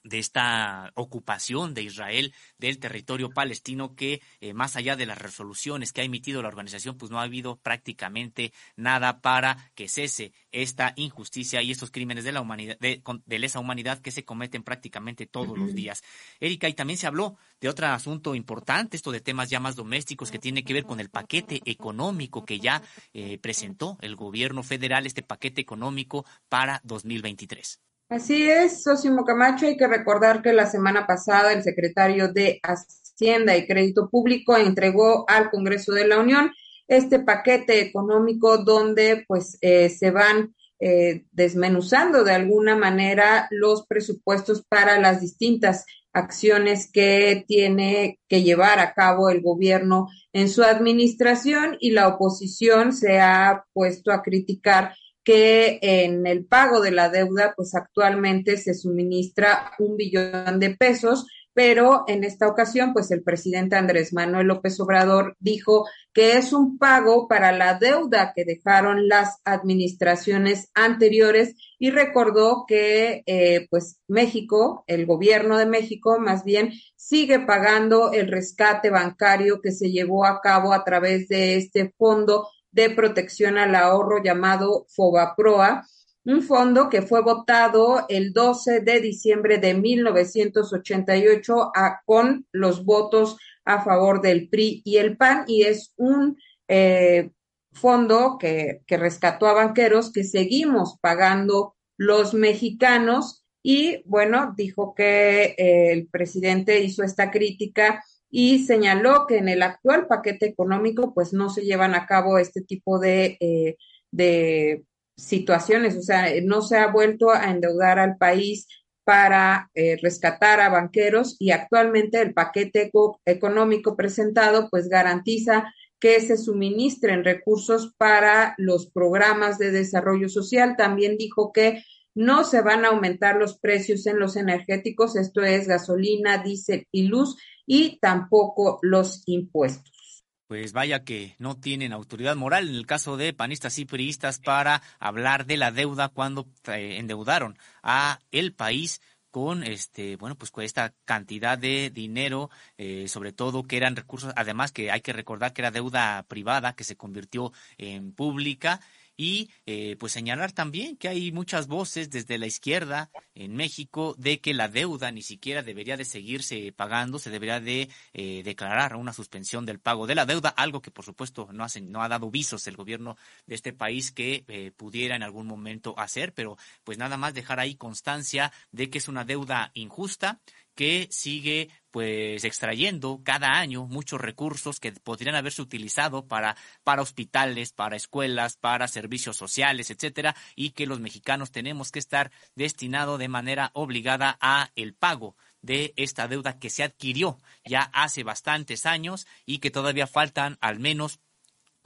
de 0.08 0.18
esta 0.18 0.90
ocupación 0.94 1.74
de 1.74 1.82
Israel 1.82 2.34
del 2.58 2.78
territorio 2.78 3.30
palestino 3.30 3.94
que 3.94 4.20
eh, 4.40 4.54
más 4.54 4.76
allá 4.76 4.96
de 4.96 5.06
las 5.06 5.18
resoluciones 5.18 5.92
que 5.92 6.00
ha 6.00 6.04
emitido 6.04 6.42
la 6.42 6.48
organización 6.48 6.96
pues 6.96 7.10
no 7.10 7.20
ha 7.20 7.24
habido 7.24 7.56
prácticamente 7.56 8.52
nada 8.76 9.20
para 9.20 9.70
que 9.74 9.88
cese 9.88 10.32
esta 10.52 10.92
injusticia 10.96 11.62
y 11.62 11.70
estos 11.70 11.90
crímenes 11.90 12.24
de 12.24 12.32
la 12.32 12.40
humanidad 12.40 12.78
de, 12.78 13.38
lesa 13.38 13.60
humanidad 13.60 14.00
que 14.00 14.10
se 14.10 14.24
cometen 14.24 14.62
prácticamente 14.62 15.26
todos 15.26 15.56
los 15.56 15.74
días. 15.74 16.02
Erika 16.40 16.68
y 16.68 16.74
también 16.74 16.98
se 16.98 17.06
habló 17.06 17.36
de 17.60 17.68
otro 17.68 17.86
asunto 17.86 18.34
importante 18.34 18.96
esto 18.96 19.12
de 19.12 19.20
temas 19.20 19.50
ya 19.50 19.60
más 19.60 19.76
domésticos 19.76 20.30
que 20.30 20.38
tiene 20.38 20.64
que 20.64 20.74
ver 20.74 20.84
con 20.84 21.00
el 21.00 21.10
paquete 21.10 21.60
económico 21.64 22.44
que 22.44 22.58
ya 22.58 22.82
eh, 23.12 23.38
presentó 23.38 23.98
el 24.00 24.16
gobierno 24.16 24.62
federal 24.62 25.06
este 25.06 25.22
paquete 25.22 25.60
económico 25.60 26.24
para 26.48 26.80
2023. 26.84 27.80
Así 28.08 28.48
es, 28.48 28.82
Sosimo 28.84 29.22
Camacho. 29.24 29.66
Hay 29.66 29.76
que 29.76 29.86
recordar 29.86 30.40
que 30.40 30.54
la 30.54 30.64
semana 30.64 31.06
pasada 31.06 31.52
el 31.52 31.62
secretario 31.62 32.32
de 32.32 32.58
Hacienda 32.62 33.54
y 33.54 33.66
Crédito 33.66 34.08
Público 34.08 34.56
entregó 34.56 35.28
al 35.28 35.50
Congreso 35.50 35.92
de 35.92 36.06
la 36.06 36.18
Unión 36.18 36.50
este 36.86 37.20
paquete 37.20 37.82
económico 37.82 38.56
donde 38.56 39.26
pues 39.28 39.58
eh, 39.60 39.90
se 39.90 40.10
van 40.10 40.54
eh, 40.80 41.26
desmenuzando 41.32 42.24
de 42.24 42.32
alguna 42.32 42.76
manera 42.76 43.46
los 43.50 43.86
presupuestos 43.86 44.64
para 44.66 44.98
las 44.98 45.20
distintas 45.20 45.84
acciones 46.14 46.90
que 46.90 47.44
tiene 47.46 48.20
que 48.26 48.42
llevar 48.42 48.78
a 48.78 48.94
cabo 48.94 49.28
el 49.28 49.42
gobierno 49.42 50.08
en 50.32 50.48
su 50.48 50.62
administración 50.62 51.76
y 51.78 51.90
la 51.90 52.08
oposición 52.08 52.94
se 52.94 53.20
ha 53.20 53.66
puesto 53.74 54.12
a 54.12 54.22
criticar 54.22 54.94
que 55.28 55.78
en 55.82 56.26
el 56.26 56.46
pago 56.46 56.80
de 56.80 56.90
la 56.90 57.10
deuda, 57.10 57.52
pues 57.54 57.74
actualmente 57.74 58.56
se 58.56 58.72
suministra 58.72 59.72
un 59.78 59.94
billón 59.94 60.58
de 60.58 60.70
pesos, 60.74 61.26
pero 61.52 62.04
en 62.06 62.24
esta 62.24 62.48
ocasión, 62.48 62.94
pues 62.94 63.10
el 63.10 63.22
presidente 63.22 63.76
Andrés 63.76 64.14
Manuel 64.14 64.46
López 64.46 64.80
Obrador 64.80 65.36
dijo 65.38 65.84
que 66.14 66.38
es 66.38 66.54
un 66.54 66.78
pago 66.78 67.28
para 67.28 67.52
la 67.52 67.78
deuda 67.78 68.32
que 68.34 68.46
dejaron 68.46 69.06
las 69.06 69.36
administraciones 69.44 70.70
anteriores 70.72 71.56
y 71.78 71.90
recordó 71.90 72.64
que, 72.66 73.22
eh, 73.26 73.66
pues 73.68 74.00
México, 74.08 74.82
el 74.86 75.04
gobierno 75.04 75.58
de 75.58 75.66
México, 75.66 76.18
más 76.18 76.42
bien, 76.42 76.72
sigue 76.96 77.40
pagando 77.40 78.12
el 78.12 78.28
rescate 78.28 78.88
bancario 78.88 79.60
que 79.60 79.72
se 79.72 79.90
llevó 79.90 80.24
a 80.24 80.40
cabo 80.40 80.72
a 80.72 80.84
través 80.84 81.28
de 81.28 81.56
este 81.56 81.92
fondo 81.98 82.48
de 82.78 82.90
protección 82.90 83.58
al 83.58 83.74
ahorro 83.74 84.22
llamado 84.22 84.86
FOBAPROA, 84.90 85.84
un 86.24 86.42
fondo 86.42 86.88
que 86.88 87.02
fue 87.02 87.22
votado 87.22 88.06
el 88.08 88.32
12 88.32 88.82
de 88.82 89.00
diciembre 89.00 89.58
de 89.58 89.74
1988 89.74 91.72
a, 91.74 92.00
con 92.06 92.46
los 92.52 92.84
votos 92.84 93.36
a 93.64 93.82
favor 93.82 94.20
del 94.20 94.48
PRI 94.48 94.82
y 94.84 94.98
el 94.98 95.16
PAN 95.16 95.42
y 95.48 95.64
es 95.64 95.92
un 95.96 96.38
eh, 96.68 97.30
fondo 97.72 98.36
que, 98.38 98.82
que 98.86 98.96
rescató 98.96 99.48
a 99.48 99.54
banqueros 99.54 100.12
que 100.12 100.22
seguimos 100.22 100.98
pagando 101.00 101.74
los 101.96 102.32
mexicanos 102.32 103.44
y 103.60 104.04
bueno, 104.04 104.54
dijo 104.56 104.94
que 104.94 105.56
eh, 105.58 105.92
el 105.92 106.06
presidente 106.06 106.78
hizo 106.78 107.02
esta 107.02 107.32
crítica 107.32 108.04
y 108.30 108.64
señaló 108.64 109.26
que 109.26 109.38
en 109.38 109.48
el 109.48 109.62
actual 109.62 110.06
paquete 110.06 110.46
económico 110.46 111.14
pues 111.14 111.32
no 111.32 111.50
se 111.50 111.62
llevan 111.62 111.94
a 111.94 112.06
cabo 112.06 112.38
este 112.38 112.60
tipo 112.60 112.98
de, 112.98 113.36
eh, 113.40 113.76
de 114.10 114.84
situaciones, 115.16 115.96
o 115.96 116.02
sea, 116.02 116.26
no 116.42 116.62
se 116.62 116.76
ha 116.76 116.88
vuelto 116.88 117.30
a 117.30 117.50
endeudar 117.50 117.98
al 117.98 118.16
país 118.16 118.66
para 119.04 119.70
eh, 119.74 119.96
rescatar 120.02 120.60
a 120.60 120.68
banqueros 120.68 121.36
y 121.38 121.50
actualmente 121.50 122.20
el 122.20 122.34
paquete 122.34 122.90
económico 123.24 123.96
presentado 123.96 124.68
pues 124.70 124.88
garantiza 124.88 125.72
que 125.98 126.20
se 126.20 126.36
suministren 126.36 127.24
recursos 127.24 127.94
para 127.96 128.54
los 128.58 128.90
programas 128.90 129.58
de 129.58 129.72
desarrollo 129.72 130.28
social. 130.28 130.76
También 130.76 131.16
dijo 131.16 131.52
que 131.52 131.82
no 132.14 132.44
se 132.44 132.60
van 132.60 132.84
a 132.84 132.88
aumentar 132.88 133.36
los 133.36 133.58
precios 133.58 134.06
en 134.06 134.18
los 134.18 134.36
energéticos, 134.36 135.16
esto 135.16 135.42
es 135.42 135.66
gasolina, 135.66 136.38
diésel 136.38 136.86
y 136.92 137.04
luz, 137.04 137.36
y 137.68 137.98
tampoco 138.00 138.80
los 138.82 139.22
impuestos. 139.26 140.24
Pues 140.48 140.72
vaya 140.72 141.04
que 141.04 141.36
no 141.38 141.60
tienen 141.60 141.92
autoridad 141.92 142.34
moral 142.34 142.68
en 142.68 142.74
el 142.74 142.86
caso 142.86 143.18
de 143.18 143.34
panistas 143.34 143.78
y 143.78 143.84
priistas 143.84 144.40
para 144.40 144.82
hablar 144.98 145.44
de 145.44 145.58
la 145.58 145.70
deuda 145.70 146.08
cuando 146.08 146.48
eh, 146.66 146.96
endeudaron 146.96 147.58
a 147.82 148.20
el 148.30 148.54
país 148.54 149.02
con 149.30 149.62
este 149.62 150.16
bueno 150.16 150.36
pues 150.36 150.50
con 150.50 150.64
esta 150.64 150.94
cantidad 151.04 151.58
de 151.58 151.90
dinero 151.90 152.48
eh, 152.78 153.08
sobre 153.08 153.34
todo 153.34 153.64
que 153.64 153.76
eran 153.76 153.94
recursos 153.94 154.32
además 154.36 154.72
que 154.72 154.90
hay 154.90 155.02
que 155.02 155.12
recordar 155.12 155.52
que 155.52 155.60
era 155.60 155.70
deuda 155.70 156.24
privada 156.28 156.72
que 156.72 156.84
se 156.84 156.96
convirtió 156.96 157.52
en 157.76 158.12
pública 158.12 158.80
y 159.18 159.50
eh, 159.66 159.96
pues 159.98 160.12
señalar 160.12 160.52
también 160.52 160.96
que 160.96 161.08
hay 161.08 161.32
muchas 161.32 161.66
voces 161.66 162.08
desde 162.08 162.38
la 162.38 162.46
izquierda 162.46 163.10
en 163.34 163.56
México 163.56 164.14
de 164.16 164.40
que 164.40 164.54
la 164.54 164.68
deuda 164.68 165.10
ni 165.10 165.22
siquiera 165.22 165.62
debería 165.62 165.96
de 165.96 166.04
seguirse 166.04 166.72
pagando, 166.72 167.18
se 167.18 167.30
debería 167.30 167.58
de 167.58 167.90
eh, 168.14 168.42
declarar 168.44 168.94
una 168.94 169.12
suspensión 169.12 169.66
del 169.66 169.80
pago 169.80 170.06
de 170.06 170.14
la 170.14 170.24
deuda, 170.24 170.50
algo 170.50 170.80
que 170.80 170.92
por 170.92 171.04
supuesto 171.04 171.48
no, 171.52 171.64
hace, 171.64 171.80
no 171.80 172.00
ha 172.00 172.08
dado 172.08 172.30
visos 172.30 172.68
el 172.68 172.76
gobierno 172.76 173.16
de 173.46 173.56
este 173.56 173.72
país 173.72 174.12
que 174.12 174.44
eh, 174.46 174.70
pudiera 174.76 175.16
en 175.16 175.24
algún 175.24 175.48
momento 175.48 175.98
hacer, 175.98 176.32
pero 176.32 176.56
pues 176.84 176.96
nada 176.96 177.16
más 177.16 177.34
dejar 177.34 177.58
ahí 177.58 177.74
constancia 177.74 178.52
de 178.70 178.88
que 178.88 178.98
es 178.98 179.08
una 179.08 179.24
deuda 179.24 179.72
injusta 179.74 180.40
que 180.76 181.08
sigue 181.10 181.70
pues 181.90 182.44
extrayendo 182.44 183.20
cada 183.24 183.58
año 183.58 183.86
muchos 183.86 184.20
recursos 184.20 184.80
que 184.80 184.92
podrían 184.92 185.34
haberse 185.34 185.62
utilizado 185.62 186.26
para, 186.26 186.56
para 186.84 187.02
hospitales, 187.02 187.72
para 187.72 187.96
escuelas, 187.96 188.56
para 188.56 188.88
servicios 188.88 189.36
sociales, 189.36 189.90
etcétera, 189.90 190.36
y 190.54 190.70
que 190.70 190.86
los 190.86 191.00
mexicanos 191.00 191.50
tenemos 191.50 191.90
que 191.90 191.98
estar 191.98 192.30
destinado 192.54 193.18
de 193.18 193.28
manera 193.28 193.70
obligada 193.74 194.38
a 194.40 194.70
el 194.76 194.94
pago 194.94 195.36
de 195.62 195.92
esta 195.96 196.28
deuda 196.28 196.58
que 196.58 196.70
se 196.70 196.84
adquirió 196.84 197.38
ya 197.64 197.82
hace 197.92 198.22
bastantes 198.22 198.86
años 198.86 199.26
y 199.44 199.58
que 199.58 199.70
todavía 199.70 200.06
faltan 200.06 200.56
al 200.60 200.78
menos 200.78 201.20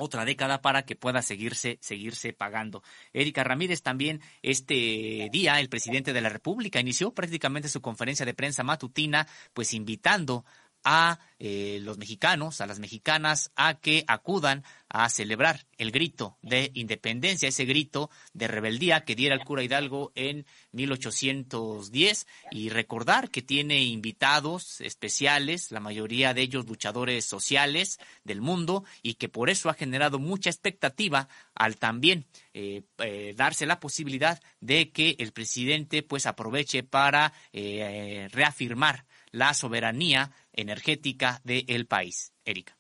otra 0.02 0.24
década 0.24 0.60
para 0.60 0.82
que 0.82 0.96
pueda 0.96 1.22
seguirse, 1.22 1.78
seguirse 1.80 2.32
pagando. 2.32 2.82
Erika 3.12 3.44
Ramírez 3.44 3.82
también 3.82 4.20
este 4.42 5.28
día, 5.32 5.60
el 5.60 5.68
presidente 5.68 6.12
de 6.12 6.20
la 6.20 6.28
República, 6.28 6.80
inició 6.80 7.12
prácticamente 7.12 7.68
su 7.68 7.80
conferencia 7.80 8.26
de 8.26 8.34
prensa 8.34 8.62
matutina, 8.62 9.26
pues 9.54 9.74
invitando 9.74 10.44
a 10.84 11.18
eh, 11.38 11.80
los 11.82 11.98
mexicanos, 11.98 12.60
a 12.60 12.66
las 12.66 12.78
mexicanas, 12.78 13.50
a 13.56 13.74
que 13.74 14.04
acudan 14.06 14.62
a 14.88 15.08
celebrar 15.08 15.66
el 15.78 15.90
grito 15.90 16.36
de 16.42 16.70
independencia, 16.74 17.48
ese 17.48 17.64
grito 17.64 18.10
de 18.32 18.46
rebeldía 18.46 19.04
que 19.04 19.16
diera 19.16 19.34
el 19.34 19.44
cura 19.44 19.64
Hidalgo 19.64 20.12
en 20.14 20.46
1810 20.72 22.26
y 22.52 22.68
recordar 22.68 23.30
que 23.30 23.42
tiene 23.42 23.82
invitados 23.82 24.80
especiales, 24.80 25.72
la 25.72 25.80
mayoría 25.80 26.32
de 26.32 26.42
ellos 26.42 26.66
luchadores 26.66 27.24
sociales 27.24 27.98
del 28.22 28.40
mundo 28.40 28.84
y 29.02 29.14
que 29.14 29.28
por 29.28 29.50
eso 29.50 29.68
ha 29.68 29.74
generado 29.74 30.18
mucha 30.18 30.50
expectativa 30.50 31.28
al 31.54 31.76
también 31.76 32.26
eh, 32.54 32.82
eh, 32.98 33.34
darse 33.36 33.66
la 33.66 33.80
posibilidad 33.80 34.40
de 34.60 34.90
que 34.90 35.16
el 35.18 35.32
presidente 35.32 36.02
pues 36.02 36.26
aproveche 36.26 36.82
para 36.82 37.32
reafirmar 37.52 39.04
la 39.32 39.54
soberanía 39.54 40.30
energética 40.52 41.40
del 41.44 41.86
país. 41.86 42.32
Erika. 42.44 42.76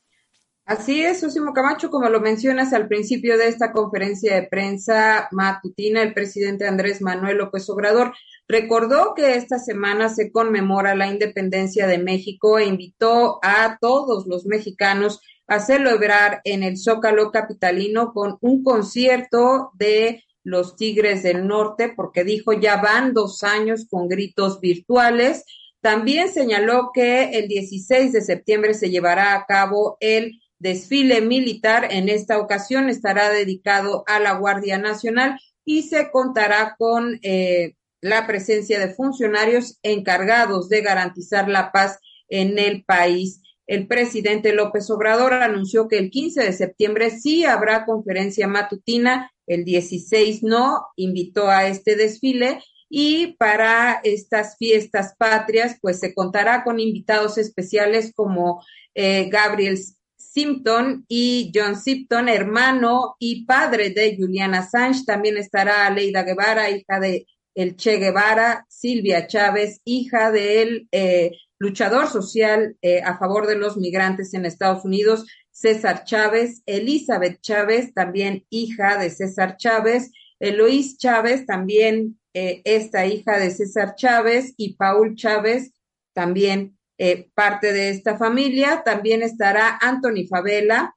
Así 0.64 1.02
es, 1.02 1.22
Osimo 1.24 1.52
Camacho, 1.52 1.90
como 1.90 2.08
lo 2.08 2.20
mencionas 2.20 2.72
al 2.72 2.86
principio 2.86 3.36
de 3.36 3.48
esta 3.48 3.72
conferencia 3.72 4.36
de 4.36 4.46
prensa 4.46 5.28
matutina, 5.32 6.02
el 6.02 6.14
presidente 6.14 6.68
Andrés 6.68 7.02
Manuel 7.02 7.38
López 7.38 7.68
Obrador 7.68 8.14
recordó 8.46 9.14
que 9.14 9.34
esta 9.34 9.58
semana 9.58 10.08
se 10.08 10.30
conmemora 10.30 10.94
la 10.94 11.08
independencia 11.08 11.88
de 11.88 11.98
México 11.98 12.58
e 12.58 12.66
invitó 12.66 13.40
a 13.42 13.76
todos 13.80 14.26
los 14.28 14.46
mexicanos 14.46 15.20
a 15.48 15.58
celebrar 15.58 16.40
en 16.44 16.62
el 16.62 16.78
Zócalo 16.78 17.32
capitalino 17.32 18.12
con 18.12 18.38
un 18.40 18.62
concierto 18.62 19.72
de 19.74 20.22
los 20.44 20.76
Tigres 20.76 21.24
del 21.24 21.46
Norte, 21.46 21.92
porque 21.94 22.22
dijo 22.22 22.52
ya 22.52 22.76
van 22.80 23.14
dos 23.14 23.42
años 23.42 23.86
con 23.90 24.08
gritos 24.08 24.60
virtuales 24.60 25.44
también 25.82 26.32
señaló 26.32 26.90
que 26.94 27.30
el 27.30 27.48
16 27.48 28.12
de 28.12 28.20
septiembre 28.20 28.72
se 28.72 28.88
llevará 28.88 29.34
a 29.34 29.44
cabo 29.46 29.96
el 29.98 30.40
desfile 30.60 31.20
militar. 31.20 31.88
En 31.90 32.08
esta 32.08 32.38
ocasión 32.38 32.88
estará 32.88 33.30
dedicado 33.30 34.04
a 34.06 34.20
la 34.20 34.34
Guardia 34.34 34.78
Nacional 34.78 35.40
y 35.64 35.82
se 35.82 36.12
contará 36.12 36.76
con 36.78 37.18
eh, 37.22 37.74
la 38.00 38.28
presencia 38.28 38.78
de 38.78 38.94
funcionarios 38.94 39.80
encargados 39.82 40.68
de 40.68 40.82
garantizar 40.82 41.48
la 41.48 41.72
paz 41.72 41.98
en 42.28 42.60
el 42.60 42.84
país. 42.84 43.40
El 43.66 43.88
presidente 43.88 44.52
López 44.52 44.88
Obrador 44.88 45.34
anunció 45.34 45.88
que 45.88 45.98
el 45.98 46.10
15 46.10 46.44
de 46.44 46.52
septiembre 46.52 47.10
sí 47.10 47.44
habrá 47.44 47.84
conferencia 47.86 48.46
matutina, 48.46 49.32
el 49.48 49.64
16 49.64 50.44
no, 50.44 50.86
invitó 50.94 51.48
a 51.48 51.66
este 51.66 51.96
desfile 51.96 52.60
y 52.94 53.38
para 53.38 54.02
estas 54.04 54.58
fiestas 54.58 55.14
patrias, 55.16 55.78
pues 55.80 55.98
se 55.98 56.12
contará 56.12 56.62
con 56.62 56.78
invitados 56.78 57.38
especiales 57.38 58.12
como 58.14 58.62
eh, 58.94 59.30
Gabriel 59.30 59.78
Simpton 60.18 61.06
y 61.08 61.50
John 61.54 61.80
Simpton, 61.80 62.28
hermano 62.28 63.16
y 63.18 63.46
padre 63.46 63.88
de 63.88 64.14
Juliana 64.18 64.58
Assange. 64.58 65.06
También 65.06 65.38
estará 65.38 65.88
Leida 65.88 66.22
Guevara, 66.22 66.68
hija 66.68 67.00
de 67.00 67.26
el 67.54 67.76
Che 67.76 67.96
Guevara, 67.96 68.66
Silvia 68.68 69.26
Chávez, 69.26 69.80
hija 69.86 70.30
del 70.30 70.86
eh, 70.92 71.30
luchador 71.58 72.08
social 72.08 72.76
eh, 72.82 73.00
a 73.02 73.16
favor 73.16 73.46
de 73.46 73.56
los 73.56 73.78
migrantes 73.78 74.34
en 74.34 74.44
Estados 74.44 74.84
Unidos, 74.84 75.24
César 75.50 76.04
Chávez, 76.04 76.62
Elizabeth 76.66 77.40
Chávez, 77.40 77.94
también 77.94 78.44
hija 78.50 78.98
de 78.98 79.08
César 79.08 79.56
Chávez, 79.56 80.12
Eloís 80.38 80.98
Chávez, 80.98 81.46
también 81.46 82.18
eh, 82.34 82.62
esta 82.64 83.06
hija 83.06 83.38
de 83.38 83.50
César 83.50 83.94
Chávez 83.94 84.54
y 84.56 84.74
Paul 84.74 85.14
Chávez, 85.16 85.72
también 86.14 86.78
eh, 86.98 87.30
parte 87.34 87.72
de 87.72 87.90
esta 87.90 88.16
familia. 88.16 88.82
También 88.84 89.22
estará 89.22 89.78
Anthony 89.80 90.26
Favela 90.28 90.94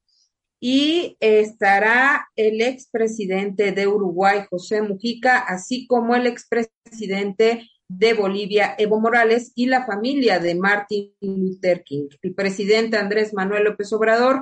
y 0.60 1.18
estará 1.20 2.28
el 2.36 2.62
expresidente 2.62 3.72
de 3.72 3.88
Uruguay, 3.88 4.46
José 4.50 4.82
Mujica, 4.82 5.38
así 5.38 5.88
como 5.88 6.16
el 6.16 6.28
expresidente 6.28 7.70
de 7.88 8.14
Bolivia, 8.14 8.76
Evo 8.78 9.00
Morales, 9.00 9.52
y 9.56 9.68
la 9.68 9.86
familia 9.86 10.40
de 10.40 10.56
Martin 10.56 11.14
Luther 11.22 11.84
King. 11.84 12.08
El 12.22 12.34
presidente 12.34 12.98
Andrés 12.98 13.34
Manuel 13.34 13.66
López 13.66 13.92
Obrador 13.94 14.42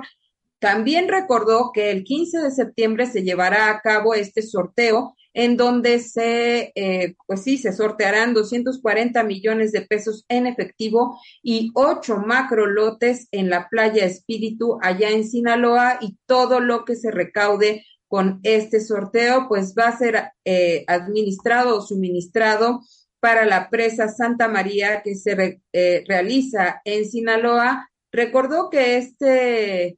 también 0.60 1.08
recordó 1.08 1.72
que 1.74 1.90
el 1.90 2.04
15 2.04 2.38
de 2.38 2.50
septiembre 2.50 3.06
se 3.06 3.22
llevará 3.22 3.68
a 3.68 3.80
cabo 3.80 4.14
este 4.14 4.40
sorteo 4.40 5.14
en 5.34 5.56
donde 5.56 5.98
se, 5.98 6.72
eh, 6.76 7.16
pues 7.26 7.42
sí, 7.42 7.58
se 7.58 7.72
sortearán 7.72 8.32
240 8.32 9.22
millones 9.24 9.72
de 9.72 9.82
pesos 9.82 10.24
en 10.28 10.46
efectivo 10.46 11.18
y 11.42 11.70
ocho 11.74 12.18
macro 12.18 12.66
lotes 12.66 13.28
en 13.32 13.50
la 13.50 13.68
playa 13.68 14.04
Espíritu 14.04 14.78
allá 14.80 15.10
en 15.10 15.28
Sinaloa 15.28 15.98
y 16.00 16.16
todo 16.26 16.60
lo 16.60 16.84
que 16.84 16.94
se 16.94 17.10
recaude 17.10 17.84
con 18.06 18.38
este 18.44 18.80
sorteo, 18.80 19.48
pues 19.48 19.74
va 19.76 19.88
a 19.88 19.98
ser 19.98 20.30
eh, 20.44 20.84
administrado 20.86 21.78
o 21.78 21.80
suministrado 21.80 22.80
para 23.18 23.44
la 23.44 23.70
presa 23.70 24.08
Santa 24.08 24.46
María 24.46 25.02
que 25.02 25.16
se 25.16 25.60
eh, 25.72 26.04
realiza 26.06 26.80
en 26.84 27.06
Sinaloa. 27.06 27.90
Recordó 28.12 28.70
que 28.70 28.98
este 28.98 29.96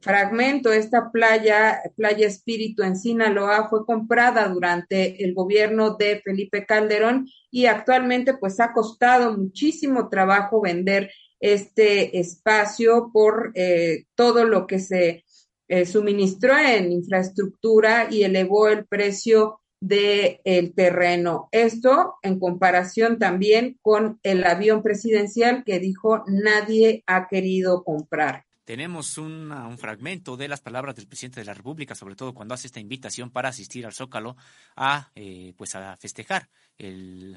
fragmento, 0.00 0.72
esta 0.72 1.10
playa, 1.10 1.80
Playa 1.96 2.26
Espíritu 2.26 2.82
en 2.82 2.96
Sinaloa, 2.96 3.68
fue 3.68 3.84
comprada 3.86 4.48
durante 4.48 5.24
el 5.24 5.34
gobierno 5.34 5.96
de 5.96 6.20
Felipe 6.24 6.66
Calderón 6.66 7.28
y 7.50 7.66
actualmente 7.66 8.34
pues 8.34 8.60
ha 8.60 8.72
costado 8.72 9.36
muchísimo 9.36 10.08
trabajo 10.08 10.60
vender 10.60 11.10
este 11.40 12.18
espacio 12.18 13.10
por 13.12 13.52
eh, 13.54 14.04
todo 14.14 14.44
lo 14.44 14.66
que 14.66 14.78
se 14.78 15.24
eh, 15.68 15.86
suministró 15.86 16.56
en 16.58 16.92
infraestructura 16.92 18.08
y 18.10 18.22
elevó 18.22 18.68
el 18.68 18.86
precio 18.86 19.60
del 19.80 20.40
el 20.44 20.74
terreno. 20.74 21.48
Esto 21.52 22.14
en 22.22 22.38
comparación 22.38 23.18
también 23.18 23.78
con 23.82 24.18
el 24.22 24.44
avión 24.44 24.82
presidencial 24.82 25.64
que 25.64 25.78
dijo 25.78 26.24
nadie 26.26 27.02
ha 27.06 27.28
querido 27.28 27.84
comprar 27.84 28.44
tenemos 28.64 29.18
un 29.18 29.76
fragmento 29.78 30.36
de 30.36 30.48
las 30.48 30.60
palabras 30.60 30.94
del 30.96 31.06
presidente 31.06 31.40
de 31.40 31.46
la 31.46 31.54
República, 31.54 31.94
sobre 31.94 32.16
todo 32.16 32.34
cuando 32.34 32.54
hace 32.54 32.66
esta 32.66 32.80
invitación 32.80 33.30
para 33.30 33.50
asistir 33.50 33.86
al 33.86 33.92
Zócalo 33.92 34.36
a, 34.76 35.10
eh, 35.14 35.52
pues 35.56 35.74
a 35.74 35.96
festejar 35.96 36.48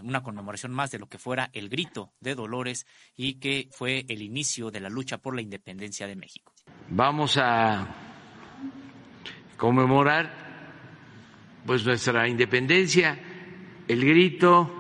una 0.02 0.24
conmemoración 0.24 0.72
más 0.72 0.90
de 0.90 0.98
lo 0.98 1.08
que 1.08 1.20
fuera 1.20 1.50
el 1.54 1.70
grito 1.70 2.12
de 2.20 2.34
Dolores 2.34 2.88
y 3.16 3.36
que 3.36 3.70
fue 3.72 4.04
el 4.08 4.24
inicio 4.24 4.72
de 4.72 4.80
la 4.80 4.90
lucha 4.90 5.20
por 5.20 5.36
la 5.36 5.42
independencia 5.42 6.08
de 6.08 6.16
México. 6.16 6.54
Vamos 6.90 7.38
a 7.38 7.88
conmemorar 9.56 10.48
pues 11.66 11.86
nuestra 11.86 12.28
independencia, 12.28 13.20
el 13.88 14.06
grito 14.06 14.72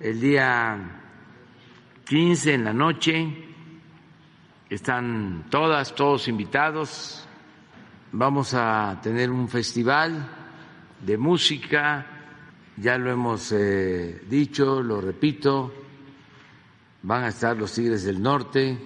el 0.00 0.20
día 0.20 1.00
15 2.04 2.54
en 2.54 2.64
la 2.64 2.72
noche 2.72 3.47
están 4.70 5.46
todas, 5.50 5.94
todos 5.94 6.28
invitados. 6.28 7.26
Vamos 8.12 8.54
a 8.54 8.98
tener 9.02 9.30
un 9.30 9.48
festival 9.48 10.28
de 11.04 11.16
música, 11.16 12.06
ya 12.76 12.98
lo 12.98 13.10
hemos 13.10 13.52
eh, 13.52 14.22
dicho, 14.28 14.82
lo 14.82 15.00
repito, 15.00 15.72
van 17.02 17.24
a 17.24 17.28
estar 17.28 17.56
los 17.56 17.72
Tigres 17.72 18.04
del 18.04 18.20
Norte. 18.20 18.78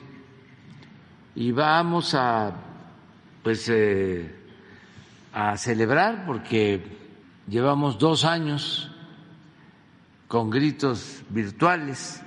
Y 1.35 1.51
vamos 1.53 2.15
a 2.15 2.53
pues 3.43 3.69
eh, 3.69 4.31
a 5.33 5.57
celebrar 5.57 6.25
porque 6.27 6.81
llevamos 7.49 7.99
dos 7.99 8.25
años 8.25 8.91
con 10.29 10.51
gritos 10.51 11.23
virtuales 11.31 12.23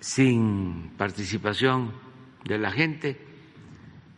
sin 0.00 0.92
participación 0.96 2.05
de 2.46 2.58
la 2.58 2.70
gente. 2.70 3.16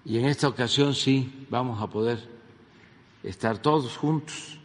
Y 0.05 0.19
en 0.19 0.27
esta 0.27 0.49
ocasión 0.49 0.95
sí 0.95 1.47
vamos 1.51 1.83
a 1.83 1.89
poder 1.89 2.19
estar 3.23 3.59
todos 3.59 3.97
juntos 3.97 4.59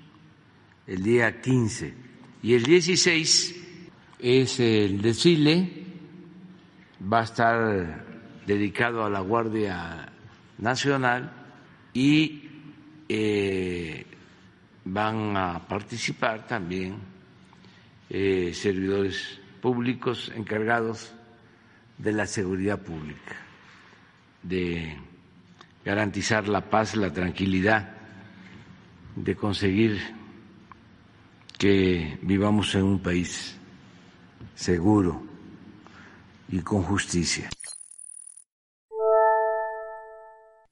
el 0.87 1.01
día 1.01 1.41
15 1.41 1.93
y 2.43 2.53
el 2.53 2.63
16 2.63 3.55
es 4.19 4.59
el 4.59 5.01
desfile, 5.01 5.85
va 7.11 7.21
a 7.21 7.23
estar 7.23 8.05
dedicado 8.45 9.05
a 9.05 9.09
la 9.09 9.21
Guardia 9.21 10.09
Nacional 10.57 11.31
y 11.93 12.49
eh, 13.09 14.05
van 14.85 15.35
a 15.35 15.67
participar 15.67 16.45
también 16.47 16.95
eh, 18.09 18.51
servidores 18.53 19.39
públicos 19.61 20.31
encargados 20.35 21.13
de 21.97 22.11
la 22.11 22.27
seguridad 22.27 22.81
pública 22.81 23.42
de 24.43 24.95
garantizar 25.83 26.47
la 26.47 26.61
paz, 26.69 26.95
la 26.95 27.11
tranquilidad, 27.11 27.89
de 29.15 29.35
conseguir 29.35 29.99
que 31.57 32.17
vivamos 32.21 32.75
en 32.75 32.83
un 32.83 32.99
país 32.99 33.55
seguro 34.55 35.23
y 36.49 36.59
con 36.59 36.83
justicia. 36.83 37.49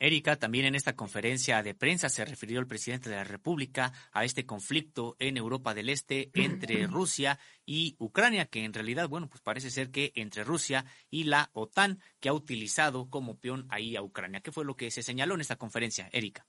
Erika, 0.02 0.36
también 0.36 0.66
en 0.66 0.74
esta 0.74 0.96
conferencia 0.96 1.62
de 1.62 1.76
prensa 1.76 2.10
se 2.10 2.26
refirió 2.26 2.60
el 2.60 2.66
presidente 2.66 3.08
de 3.08 3.18
la 3.18 3.24
República 3.24 3.94
a 4.12 4.26
este 4.26 4.48
conflicto 4.48 5.16
en 5.20 5.38
Europa 5.38 5.76
del 5.76 5.90
Este 5.90 6.32
entre 6.34 6.88
Rusia 6.88 7.38
y 7.68 7.98
Ucrania, 8.00 8.48
que 8.48 8.66
en 8.66 8.74
realidad, 8.74 9.08
bueno, 9.08 9.30
pues 9.30 9.42
parece 9.42 9.70
ser 9.70 9.92
que 9.92 10.12
entre 10.16 10.44
Rusia 10.44 10.86
y 11.12 11.26
la 11.26 11.52
OTAN, 11.54 12.00
que 12.20 12.30
ha 12.30 12.34
utilizado 12.34 13.12
como 13.12 13.38
peón 13.38 13.68
ahí 13.70 13.96
a 13.96 14.02
Ucrania. 14.02 14.42
¿Qué 14.42 14.52
fue 14.52 14.66
lo 14.66 14.76
que 14.76 14.90
se 14.90 15.04
señaló 15.04 15.36
en 15.36 15.42
esta 15.42 15.58
conferencia, 15.58 16.10
Erika? 16.12 16.48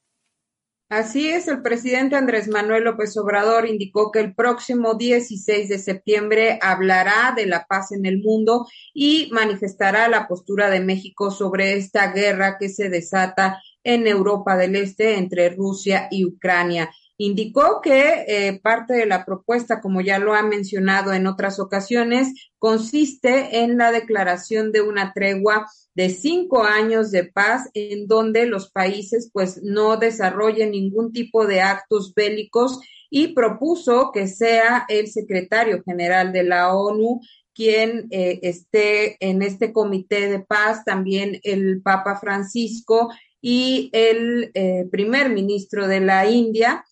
Así 0.92 1.30
es, 1.30 1.48
el 1.48 1.62
presidente 1.62 2.16
Andrés 2.16 2.48
Manuel 2.48 2.84
López 2.84 3.16
Obrador 3.16 3.66
indicó 3.66 4.12
que 4.12 4.20
el 4.20 4.34
próximo 4.34 4.92
16 4.92 5.70
de 5.70 5.78
septiembre 5.78 6.58
hablará 6.60 7.32
de 7.34 7.46
la 7.46 7.64
paz 7.64 7.92
en 7.92 8.04
el 8.04 8.18
mundo 8.18 8.66
y 8.92 9.30
manifestará 9.32 10.06
la 10.08 10.28
postura 10.28 10.68
de 10.68 10.80
México 10.80 11.30
sobre 11.30 11.78
esta 11.78 12.12
guerra 12.12 12.58
que 12.58 12.68
se 12.68 12.90
desata 12.90 13.58
en 13.82 14.06
Europa 14.06 14.54
del 14.58 14.76
Este 14.76 15.16
entre 15.16 15.48
Rusia 15.48 16.08
y 16.10 16.26
Ucrania. 16.26 16.90
Indicó 17.18 17.80
que 17.82 18.24
eh, 18.26 18.60
parte 18.62 18.94
de 18.94 19.06
la 19.06 19.24
propuesta, 19.24 19.80
como 19.80 20.00
ya 20.00 20.18
lo 20.18 20.34
ha 20.34 20.42
mencionado 20.42 21.12
en 21.12 21.26
otras 21.26 21.60
ocasiones, 21.60 22.50
consiste 22.58 23.60
en 23.60 23.78
la 23.78 23.92
declaración 23.92 24.72
de 24.72 24.82
una 24.82 25.12
tregua 25.12 25.66
de 25.94 26.08
cinco 26.10 26.64
años 26.64 27.10
de 27.10 27.24
paz 27.24 27.68
en 27.74 28.06
donde 28.06 28.46
los 28.46 28.70
países 28.70 29.30
pues 29.32 29.62
no 29.62 29.98
desarrollen 29.98 30.70
ningún 30.70 31.12
tipo 31.12 31.46
de 31.46 31.60
actos 31.60 32.14
bélicos 32.14 32.80
y 33.10 33.34
propuso 33.34 34.10
que 34.10 34.26
sea 34.26 34.86
el 34.88 35.08
secretario 35.08 35.82
general 35.84 36.32
de 36.32 36.44
la 36.44 36.74
ONU 36.74 37.20
quien 37.54 38.06
eh, 38.10 38.40
esté 38.42 39.16
en 39.20 39.42
este 39.42 39.72
comité 39.72 40.30
de 40.30 40.40
paz, 40.40 40.84
también 40.84 41.38
el 41.42 41.82
Papa 41.82 42.18
Francisco 42.18 43.10
y 43.42 43.90
el 43.92 44.50
eh, 44.54 44.86
primer 44.90 45.28
ministro 45.28 45.86
de 45.86 46.00
la 46.00 46.30
India 46.30 46.84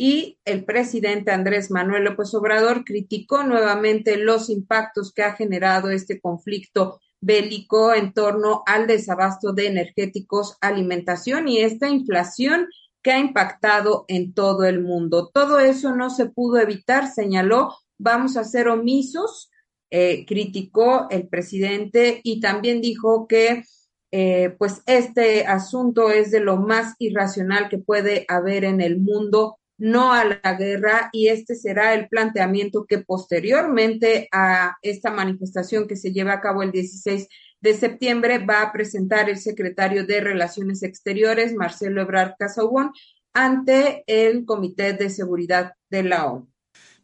y 0.00 0.38
el 0.44 0.64
presidente 0.64 1.32
Andrés 1.32 1.72
Manuel 1.72 2.04
López 2.04 2.32
Obrador 2.32 2.84
criticó 2.84 3.42
nuevamente 3.42 4.16
los 4.16 4.48
impactos 4.48 5.12
que 5.12 5.24
ha 5.24 5.32
generado 5.32 5.90
este 5.90 6.20
conflicto 6.20 7.00
bélico 7.20 7.92
en 7.92 8.12
torno 8.12 8.62
al 8.66 8.86
desabasto 8.86 9.52
de 9.52 9.66
energéticos, 9.66 10.56
alimentación 10.60 11.48
y 11.48 11.62
esta 11.62 11.88
inflación 11.88 12.68
que 13.02 13.10
ha 13.10 13.18
impactado 13.18 14.04
en 14.06 14.34
todo 14.34 14.66
el 14.66 14.80
mundo. 14.82 15.32
Todo 15.34 15.58
eso 15.58 15.96
no 15.96 16.10
se 16.10 16.26
pudo 16.26 16.58
evitar, 16.58 17.10
señaló, 17.12 17.74
vamos 17.98 18.36
a 18.36 18.44
ser 18.44 18.68
omisos, 18.68 19.50
eh, 19.90 20.24
criticó 20.28 21.08
el 21.10 21.26
presidente 21.26 22.20
y 22.22 22.38
también 22.38 22.80
dijo 22.80 23.26
que 23.26 23.64
eh, 24.12 24.54
pues 24.60 24.80
este 24.86 25.44
asunto 25.44 26.12
es 26.12 26.30
de 26.30 26.38
lo 26.38 26.56
más 26.56 26.94
irracional 27.00 27.68
que 27.68 27.78
puede 27.78 28.26
haber 28.28 28.62
en 28.62 28.80
el 28.80 29.00
mundo 29.00 29.58
no 29.78 30.12
a 30.12 30.24
la 30.24 30.54
guerra 30.54 31.08
y 31.12 31.28
este 31.28 31.54
será 31.54 31.94
el 31.94 32.08
planteamiento 32.08 32.84
que 32.84 32.98
posteriormente 32.98 34.28
a 34.32 34.76
esta 34.82 35.10
manifestación 35.10 35.86
que 35.86 35.96
se 35.96 36.12
lleva 36.12 36.34
a 36.34 36.40
cabo 36.40 36.62
el 36.62 36.72
16 36.72 37.28
de 37.60 37.74
septiembre 37.74 38.38
va 38.38 38.62
a 38.62 38.72
presentar 38.72 39.30
el 39.30 39.38
secretario 39.38 40.04
de 40.04 40.20
Relaciones 40.20 40.82
Exteriores, 40.82 41.54
Marcelo 41.54 42.02
Ebrard 42.02 42.34
Casaubon, 42.38 42.92
ante 43.32 44.04
el 44.06 44.44
Comité 44.44 44.92
de 44.92 45.10
Seguridad 45.10 45.72
de 45.90 46.02
la 46.02 46.26
ONU 46.26 46.48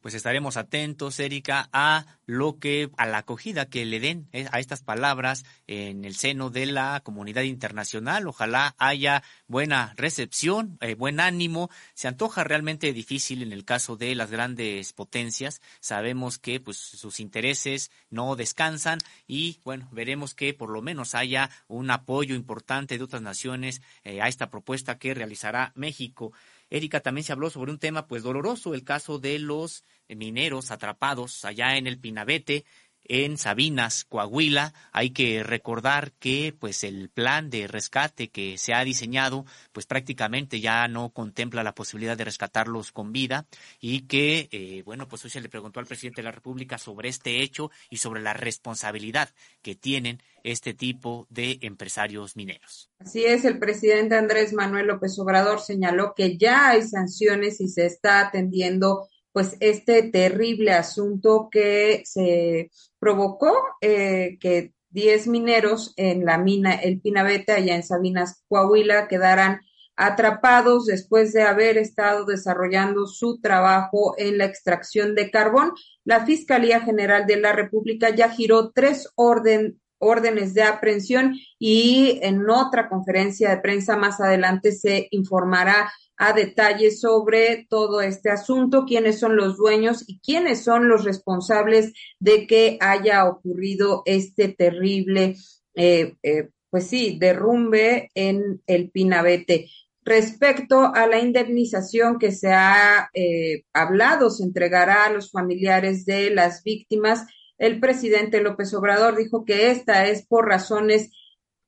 pues 0.04 0.12
estaremos 0.12 0.58
atentos, 0.58 1.18
Erika, 1.18 1.70
a 1.72 2.04
lo 2.26 2.58
que, 2.58 2.90
a 2.98 3.06
la 3.06 3.16
acogida 3.16 3.70
que 3.70 3.86
le 3.86 4.00
den 4.00 4.28
eh, 4.32 4.46
a 4.52 4.60
estas 4.60 4.82
palabras 4.82 5.46
en 5.66 6.04
el 6.04 6.14
seno 6.14 6.50
de 6.50 6.66
la 6.66 7.00
comunidad 7.02 7.40
internacional. 7.40 8.28
Ojalá 8.28 8.74
haya 8.76 9.22
buena 9.46 9.94
recepción, 9.96 10.76
eh, 10.82 10.94
buen 10.94 11.20
ánimo. 11.20 11.70
Se 11.94 12.06
antoja 12.06 12.44
realmente 12.44 12.92
difícil 12.92 13.42
en 13.42 13.54
el 13.54 13.64
caso 13.64 13.96
de 13.96 14.14
las 14.14 14.30
grandes 14.30 14.92
potencias. 14.92 15.62
Sabemos 15.80 16.36
que 16.36 16.60
pues 16.60 16.76
sus 16.76 17.18
intereses 17.18 17.90
no 18.10 18.36
descansan 18.36 18.98
y 19.26 19.58
bueno, 19.64 19.88
veremos 19.90 20.34
que 20.34 20.52
por 20.52 20.68
lo 20.68 20.82
menos 20.82 21.14
haya 21.14 21.48
un 21.66 21.90
apoyo 21.90 22.34
importante 22.34 22.98
de 22.98 23.04
otras 23.04 23.22
naciones 23.22 23.80
eh, 24.02 24.20
a 24.20 24.28
esta 24.28 24.50
propuesta 24.50 24.98
que 24.98 25.14
realizará 25.14 25.72
México. 25.74 26.34
Erika, 26.74 26.98
también 26.98 27.24
se 27.24 27.32
habló 27.32 27.50
sobre 27.50 27.70
un 27.70 27.78
tema 27.78 28.08
pues 28.08 28.24
doloroso, 28.24 28.74
el 28.74 28.82
caso 28.82 29.20
de 29.20 29.38
los 29.38 29.84
mineros 30.08 30.72
atrapados 30.72 31.44
allá 31.44 31.76
en 31.76 31.86
el 31.86 32.00
Pinabete, 32.00 32.64
en 33.04 33.38
Sabinas, 33.38 34.04
Coahuila. 34.04 34.74
Hay 34.92 35.10
que 35.10 35.42
recordar 35.42 36.12
que 36.12 36.54
pues 36.58 36.84
el 36.84 37.08
plan 37.08 37.50
de 37.50 37.66
rescate 37.66 38.28
que 38.28 38.58
se 38.58 38.74
ha 38.74 38.84
diseñado 38.84 39.44
pues 39.72 39.86
prácticamente 39.86 40.60
ya 40.60 40.86
no 40.88 41.10
contempla 41.10 41.62
la 41.62 41.74
posibilidad 41.74 42.16
de 42.16 42.24
rescatarlos 42.24 42.92
con 42.92 43.12
vida 43.12 43.46
y 43.80 44.02
que 44.02 44.48
eh, 44.50 44.82
bueno 44.84 45.08
pues 45.08 45.24
hoy 45.24 45.30
se 45.30 45.40
le 45.40 45.48
preguntó 45.48 45.80
al 45.80 45.86
presidente 45.86 46.22
de 46.22 46.26
la 46.26 46.32
República 46.32 46.78
sobre 46.78 47.08
este 47.08 47.42
hecho 47.42 47.70
y 47.90 47.98
sobre 47.98 48.22
la 48.22 48.32
responsabilidad 48.32 49.30
que 49.62 49.74
tienen 49.74 50.22
este 50.42 50.74
tipo 50.74 51.26
de 51.30 51.58
empresarios 51.62 52.36
mineros. 52.36 52.90
Así 52.98 53.24
es, 53.24 53.44
el 53.44 53.58
presidente 53.58 54.14
Andrés 54.16 54.52
Manuel 54.52 54.86
López 54.86 55.18
Obrador 55.18 55.60
señaló 55.60 56.14
que 56.14 56.36
ya 56.36 56.68
hay 56.70 56.82
sanciones 56.82 57.60
y 57.60 57.68
se 57.68 57.86
está 57.86 58.20
atendiendo 58.20 59.08
pues 59.34 59.56
este 59.58 60.04
terrible 60.04 60.70
asunto 60.70 61.48
que 61.50 62.02
se 62.04 62.70
provocó 63.00 63.52
eh, 63.80 64.38
que 64.38 64.74
10 64.90 65.26
mineros 65.26 65.92
en 65.96 66.24
la 66.24 66.38
mina 66.38 66.74
El 66.74 67.00
Pinabete, 67.00 67.50
allá 67.50 67.74
en 67.74 67.82
Sabinas, 67.82 68.44
Coahuila, 68.48 69.08
quedaran 69.08 69.60
atrapados 69.96 70.86
después 70.86 71.32
de 71.32 71.42
haber 71.42 71.78
estado 71.78 72.24
desarrollando 72.26 73.08
su 73.08 73.40
trabajo 73.40 74.14
en 74.18 74.38
la 74.38 74.44
extracción 74.44 75.16
de 75.16 75.32
carbón. 75.32 75.72
La 76.04 76.24
Fiscalía 76.24 76.80
General 76.80 77.26
de 77.26 77.36
la 77.36 77.52
República 77.52 78.10
ya 78.10 78.30
giró 78.30 78.70
tres 78.70 79.10
orden, 79.16 79.80
órdenes 79.98 80.54
de 80.54 80.62
aprehensión 80.62 81.34
y 81.58 82.20
en 82.22 82.48
otra 82.48 82.88
conferencia 82.88 83.50
de 83.50 83.60
prensa 83.60 83.96
más 83.96 84.20
adelante 84.20 84.70
se 84.70 85.08
informará 85.10 85.90
a 86.16 86.32
detalle 86.32 86.90
sobre 86.90 87.66
todo 87.68 88.00
este 88.00 88.30
asunto, 88.30 88.84
quiénes 88.86 89.18
son 89.18 89.36
los 89.36 89.56
dueños 89.56 90.04
y 90.06 90.20
quiénes 90.20 90.62
son 90.62 90.88
los 90.88 91.04
responsables 91.04 91.92
de 92.20 92.46
que 92.46 92.78
haya 92.80 93.26
ocurrido 93.26 94.02
este 94.06 94.48
terrible, 94.48 95.36
eh, 95.74 96.14
eh, 96.22 96.50
pues 96.70 96.86
sí, 96.86 97.18
derrumbe 97.20 98.10
en 98.14 98.62
el 98.66 98.90
Pinabete. 98.90 99.68
Respecto 100.04 100.92
a 100.94 101.06
la 101.06 101.18
indemnización 101.18 102.18
que 102.18 102.30
se 102.30 102.52
ha 102.52 103.08
eh, 103.14 103.64
hablado, 103.72 104.28
se 104.30 104.44
entregará 104.44 105.06
a 105.06 105.10
los 105.10 105.30
familiares 105.30 106.04
de 106.04 106.30
las 106.30 106.62
víctimas. 106.62 107.26
El 107.56 107.80
presidente 107.80 108.42
López 108.42 108.74
Obrador 108.74 109.16
dijo 109.16 109.44
que 109.44 109.70
esta 109.70 110.06
es 110.06 110.26
por 110.26 110.46
razones 110.46 111.10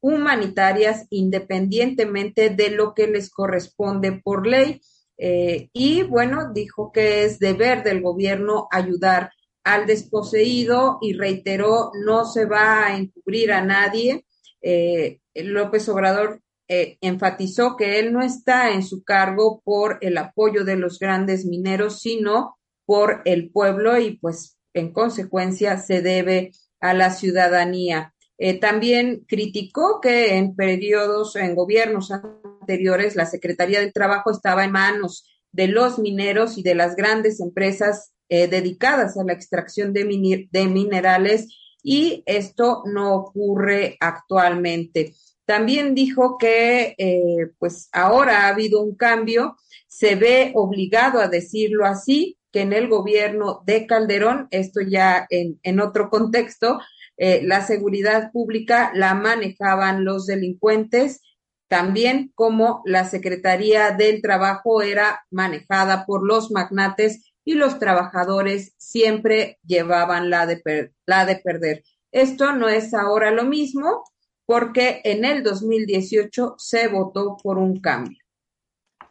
humanitarias 0.01 1.07
independientemente 1.11 2.51
de 2.51 2.71
lo 2.71 2.95
que 2.95 3.07
les 3.07 3.31
corresponde 3.31 4.13
por 4.13 4.47
ley. 4.47 4.81
Eh, 5.19 5.71
y 5.73 6.03
bueno, 6.03 6.53
dijo 6.53 6.93
que 6.93 7.25
es 7.25 7.39
deber 7.39 7.83
del 7.83 8.03
gobierno 8.03 8.69
ayudar 8.71 9.31
al 9.65 9.87
desposeído 9.87 10.99
y 11.01 11.15
reiteró, 11.15 11.91
no 12.05 12.25
se 12.25 12.45
va 12.45 12.87
a 12.87 12.97
encubrir 12.97 13.53
a 13.53 13.65
nadie. 13.65 14.25
Eh, 14.63 15.21
López 15.35 15.89
Obrador 15.89 16.41
eh, 16.69 16.99
enfatizó 17.01 17.77
que 17.77 17.99
él 17.99 18.13
no 18.13 18.23
está 18.23 18.73
en 18.73 18.83
su 18.83 19.05
cargo 19.05 19.63
por 19.65 19.99
el 20.01 20.19
apoyo 20.19 20.65
de 20.65 20.77
los 20.77 20.99
grandes 20.99 21.45
mineros, 21.45 22.01
sino 22.01 22.59
por 22.85 23.23
el 23.25 23.51
pueblo 23.51 23.99
y 23.99 24.19
pues 24.19 24.59
en 24.75 24.93
consecuencia 24.93 25.79
se 25.79 26.03
debe 26.03 26.53
a 26.81 26.93
la 26.93 27.11
ciudadanía. 27.11 28.15
Eh, 28.39 28.61
también 28.61 29.25
criticó 29.27 30.01
que 30.01 30.37
en 30.37 30.55
periodos, 30.55 31.37
en 31.37 31.55
gobiernos 31.55 32.11
anteriores, 32.11 33.17
la 33.17 33.27
Secretaría 33.27 33.81
del 33.81 33.93
Trabajo 33.93 34.31
estaba 34.31 34.65
en 34.65 34.73
manos 34.73 35.25
de 35.53 35.69
los 35.69 35.99
mineros 35.99 36.59
y 36.59 36.63
de 36.63 36.75
las 36.75 36.97
grandes 36.97 37.41
empresas 37.41 38.13
eh, 38.29 38.49
dedicadas 38.49 39.17
a 39.17 39.25
la 39.25 39.33
extracción 39.33 39.93
de, 39.93 40.49
de 40.51 40.67
minerales 40.67 41.49
y 41.83 42.23
esto 42.27 42.83
no 42.85 43.15
ocurre 43.15 43.97
actualmente. 44.01 45.15
También 45.47 45.95
dijo 45.95 46.37
que 46.37 46.95
eh, 46.99 47.53
pues 47.59 47.89
ahora 47.93 48.43
ha 48.43 48.49
habido 48.49 48.83
un 48.83 48.97
cambio, 48.97 49.57
se 49.87 50.17
ve 50.17 50.51
obligado 50.57 51.21
a 51.21 51.29
decirlo 51.29 51.87
así, 51.87 52.37
que 52.51 52.63
en 52.63 52.73
el 52.73 52.89
gobierno 52.89 53.63
de 53.65 53.87
Calderón, 53.87 54.49
esto 54.51 54.81
ya 54.81 55.27
en, 55.31 55.61
en 55.63 55.79
otro 55.79 56.11
contexto, 56.11 56.81
eh, 57.17 57.43
la 57.45 57.63
seguridad 57.63 58.31
pública 58.33 58.93
la 58.95 59.15
manejaban 59.15 60.05
los 60.05 60.27
delincuentes, 60.27 61.23
también 61.69 62.31
como 62.35 62.83
la 62.85 63.05
Secretaría 63.05 63.91
del 63.91 64.23
Trabajo 64.23 64.83
era 64.83 65.25
manejada 65.31 66.07
por 66.07 66.27
los 66.27 66.51
magnates 66.51 67.33
y 67.45 67.55
los 67.55 67.79
trabajadores 67.79 68.75
siempre 68.77 69.59
llevaban 69.65 70.31
la 70.31 70.47
de, 70.47 70.93
la 71.07 71.25
de 71.25 71.37
perder. 71.37 71.85
Esto 72.13 72.53
no 72.53 72.69
es 72.69 72.95
ahora 72.95 73.31
lo 73.31 73.45
mismo. 73.45 74.05
porque 74.49 75.01
en 75.03 75.25
el 75.25 75.43
2018 75.43 76.55
se 76.57 76.87
votó 76.87 77.37
por 77.43 77.59
un 77.59 77.81
cambio. 77.81 78.19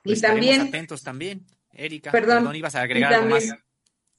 y 0.05 0.11
pues 0.11 0.21
también 0.21 0.61
atentos 0.61 1.03
también, 1.03 1.45
Erika. 1.73 2.09
Perdón, 2.09 2.55
ibas 2.55 2.75
a 2.75 2.81
agregar 2.83 3.13
algo 3.15 3.31
más. 3.31 3.43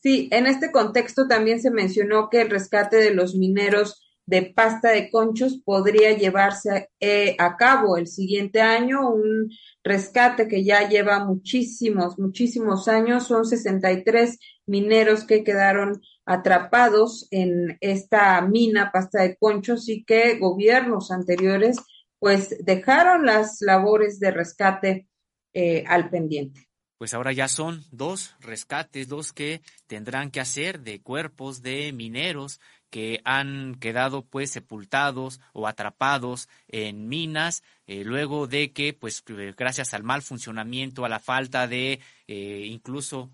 Sí, 0.02 0.28
en 0.30 0.46
este 0.46 0.70
contexto 0.70 1.26
también 1.26 1.60
se 1.60 1.70
mencionó 1.70 2.28
que 2.30 2.42
el 2.42 2.50
rescate 2.50 2.96
de 2.96 3.14
los 3.14 3.34
mineros 3.34 4.02
de 4.26 4.42
pasta 4.42 4.90
de 4.90 5.08
conchos 5.08 5.60
podría 5.64 6.12
llevarse 6.12 6.90
eh, 7.00 7.36
a 7.38 7.56
cabo 7.56 7.96
el 7.96 8.08
siguiente 8.08 8.60
año, 8.60 9.08
un 9.08 9.50
rescate 9.84 10.48
que 10.48 10.64
ya 10.64 10.88
lleva 10.88 11.24
muchísimos, 11.24 12.18
muchísimos 12.18 12.88
años, 12.88 13.28
son 13.28 13.44
63 13.46 14.38
mineros 14.66 15.24
que 15.24 15.44
quedaron 15.44 16.02
atrapados 16.24 17.28
en 17.30 17.78
esta 17.80 18.40
mina 18.42 18.90
pasta 18.92 19.22
de 19.22 19.36
conchos 19.36 19.88
y 19.88 20.04
que 20.04 20.38
gobiernos 20.38 21.12
anteriores 21.12 21.78
pues 22.18 22.56
dejaron 22.64 23.26
las 23.26 23.60
labores 23.60 24.18
de 24.18 24.32
rescate 24.32 25.08
eh, 25.54 25.84
al 25.86 26.10
pendiente. 26.10 26.65
Pues 26.98 27.12
ahora 27.12 27.32
ya 27.32 27.48
son 27.48 27.84
dos 27.90 28.34
rescates 28.40 29.08
los 29.08 29.32
que 29.32 29.60
tendrán 29.86 30.30
que 30.30 30.40
hacer 30.40 30.80
de 30.80 31.00
cuerpos 31.00 31.62
de 31.62 31.92
mineros 31.92 32.58
que 32.90 33.20
han 33.24 33.74
quedado 33.74 34.22
pues 34.24 34.50
sepultados 34.50 35.40
o 35.52 35.66
atrapados 35.66 36.48
en 36.68 37.08
minas 37.08 37.62
eh, 37.86 38.04
luego 38.04 38.46
de 38.46 38.72
que 38.72 38.94
pues 38.94 39.22
gracias 39.56 39.92
al 39.92 40.04
mal 40.04 40.22
funcionamiento 40.22 41.04
a 41.04 41.08
la 41.08 41.18
falta 41.18 41.66
de 41.66 42.00
eh, 42.28 42.64
incluso 42.66 43.30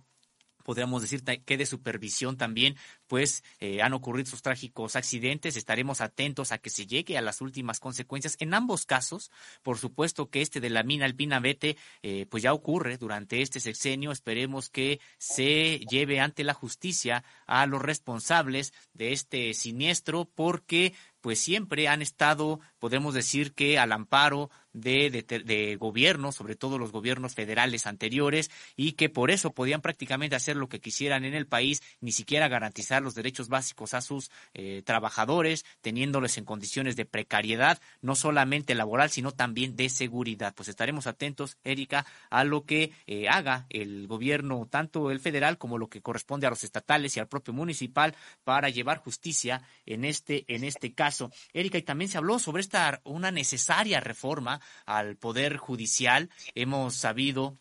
podríamos 0.63 1.03
decir 1.03 1.23
que 1.23 1.57
de 1.57 1.67
supervisión 1.67 2.37
también, 2.37 2.77
pues 3.07 3.45
eh, 3.61 3.83
han 3.83 3.93
ocurrido 3.93 4.31
sus 4.31 4.43
trágicos 4.43 4.97
accidentes. 4.97 5.57
Estaremos 5.57 6.01
atentos 6.01 6.53
a 6.53 6.59
que 6.59 6.71
se 6.71 6.87
llegue 6.87 7.19
a 7.19 7.23
las 7.23 7.41
últimas 7.41 7.81
consecuencias. 7.81 8.37
En 8.41 8.55
ambos 8.55 8.87
casos, 8.87 9.31
por 9.63 9.79
supuesto 9.79 10.31
que 10.31 10.43
este 10.43 10.61
de 10.61 10.71
la 10.71 10.83
mina 10.83 11.05
Alpina 11.05 11.41
Vete, 11.41 11.77
eh, 12.03 12.27
pues 12.31 12.43
ya 12.43 12.53
ocurre 12.53 12.99
durante 12.99 13.43
este 13.43 13.61
sexenio. 13.61 14.13
Esperemos 14.13 14.71
que 14.71 15.01
se 15.19 15.81
lleve 15.91 16.21
ante 16.21 16.45
la 16.45 16.55
justicia 16.55 17.25
a 17.47 17.67
los 17.67 17.83
responsables 17.83 18.73
de 18.93 19.13
este 19.13 19.55
siniestro, 19.55 20.25
porque 20.35 20.95
pues 21.23 21.39
siempre 21.39 21.89
han 21.89 22.03
estado, 22.03 22.61
podemos 22.83 23.15
decir 23.15 23.53
que 23.53 23.79
al 23.79 23.93
amparo 23.93 24.51
de, 24.73 25.11
de, 25.11 25.77
gobiernos, 25.77 26.35
sobre 26.35 26.57
todo 26.57 26.79
los 26.79 26.91
gobiernos 26.91 27.37
federales 27.37 27.87
anteriores, 27.87 28.51
y 28.75 28.93
que 28.93 29.09
por 29.09 29.31
eso 29.31 29.53
podían 29.53 29.83
prácticamente 29.83 30.35
hacer 30.35 30.57
lo 30.57 30.69
que 30.69 30.81
quisieran 30.81 31.25
en 31.25 31.35
el 31.35 31.47
país, 31.47 31.81
ni 32.01 32.11
siquiera 32.11 32.49
garantizar 32.49 33.01
los 33.01 33.15
derechos 33.15 33.49
básicos 33.49 33.95
a 33.95 34.01
sus 34.01 34.33
eh, 34.55 34.83
trabajadores, 34.85 35.65
teniéndoles 35.81 36.39
en 36.39 36.45
condiciones 36.45 36.97
de 36.97 37.05
precariedad, 37.05 37.81
no 38.01 38.17
solamente 38.17 38.75
laboral, 38.75 39.11
sino 39.11 39.31
también 39.31 39.77
de 39.77 39.89
seguridad. 39.89 40.53
Pues 40.53 40.69
estaremos 40.69 41.07
atentos, 41.07 41.59
Erika, 41.63 42.05
a 42.31 42.43
lo 42.43 42.65
que 42.65 42.91
eh, 43.07 43.29
haga 43.29 43.67
el 43.71 44.09
gobierno, 44.09 44.67
tanto 44.69 45.13
el 45.13 45.21
federal 45.21 45.57
como 45.57 45.79
lo 45.79 45.87
que 45.89 46.03
corresponde 46.03 46.49
a 46.49 46.51
los 46.51 46.65
estatales 46.65 47.17
y 47.17 47.21
al 47.21 47.29
propio 47.29 47.55
municipal, 47.55 48.17
para 48.43 48.71
llevar 48.71 48.99
justicia 48.99 49.63
en 49.87 50.05
este, 50.05 50.45
en 50.49 50.65
este 50.65 50.95
caso 50.95 51.31
Erika, 51.53 51.79
y 51.79 51.83
también 51.83 52.11
se 52.11 52.19
habló 52.19 52.41
sobre 52.41 52.72
una 53.05 53.31
necesaria 53.31 54.01
reforma 54.01 54.61
al 54.87 55.17
Poder 55.17 55.57
Judicial. 55.57 56.31
Hemos 56.55 56.95
sabido 56.95 57.59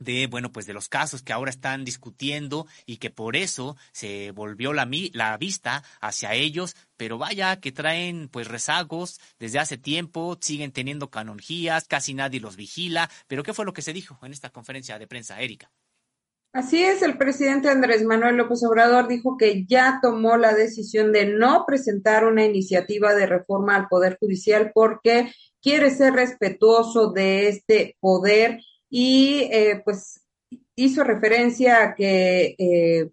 de, 0.00 0.26
bueno, 0.26 0.50
pues 0.50 0.66
de 0.66 0.72
los 0.72 0.88
casos 0.88 1.22
que 1.22 1.32
ahora 1.32 1.50
están 1.50 1.84
discutiendo 1.84 2.66
y 2.86 2.96
que 2.96 3.10
por 3.10 3.36
eso 3.36 3.76
se 3.92 4.32
volvió 4.32 4.72
la, 4.72 4.88
la 5.12 5.36
vista 5.36 5.84
hacia 6.00 6.34
ellos, 6.34 6.74
pero 6.96 7.18
vaya 7.18 7.60
que 7.60 7.70
traen 7.70 8.28
pues 8.28 8.48
rezagos 8.48 9.20
desde 9.38 9.58
hace 9.58 9.78
tiempo, 9.78 10.38
siguen 10.40 10.72
teniendo 10.72 11.10
canonjías, 11.10 11.86
casi 11.86 12.14
nadie 12.14 12.40
los 12.40 12.56
vigila, 12.56 13.10
pero 13.28 13.42
¿qué 13.42 13.54
fue 13.54 13.64
lo 13.64 13.72
que 13.72 13.82
se 13.82 13.92
dijo 13.92 14.18
en 14.22 14.32
esta 14.32 14.50
conferencia 14.50 14.98
de 14.98 15.06
prensa, 15.06 15.40
Erika? 15.40 15.70
Así 16.52 16.82
es, 16.82 17.00
el 17.02 17.16
presidente 17.16 17.68
Andrés 17.68 18.04
Manuel 18.04 18.36
López 18.36 18.64
Obrador 18.64 19.06
dijo 19.06 19.36
que 19.36 19.64
ya 19.66 20.00
tomó 20.02 20.36
la 20.36 20.52
decisión 20.52 21.12
de 21.12 21.26
no 21.26 21.64
presentar 21.64 22.24
una 22.24 22.44
iniciativa 22.44 23.14
de 23.14 23.26
reforma 23.26 23.76
al 23.76 23.86
Poder 23.86 24.18
Judicial 24.18 24.72
porque 24.74 25.30
quiere 25.62 25.90
ser 25.90 26.14
respetuoso 26.14 27.12
de 27.12 27.48
este 27.48 27.96
poder 28.00 28.60
y 28.88 29.48
eh, 29.52 29.80
pues 29.84 30.22
hizo 30.74 31.04
referencia 31.04 31.84
a 31.84 31.94
que 31.94 32.56
eh, 32.58 33.10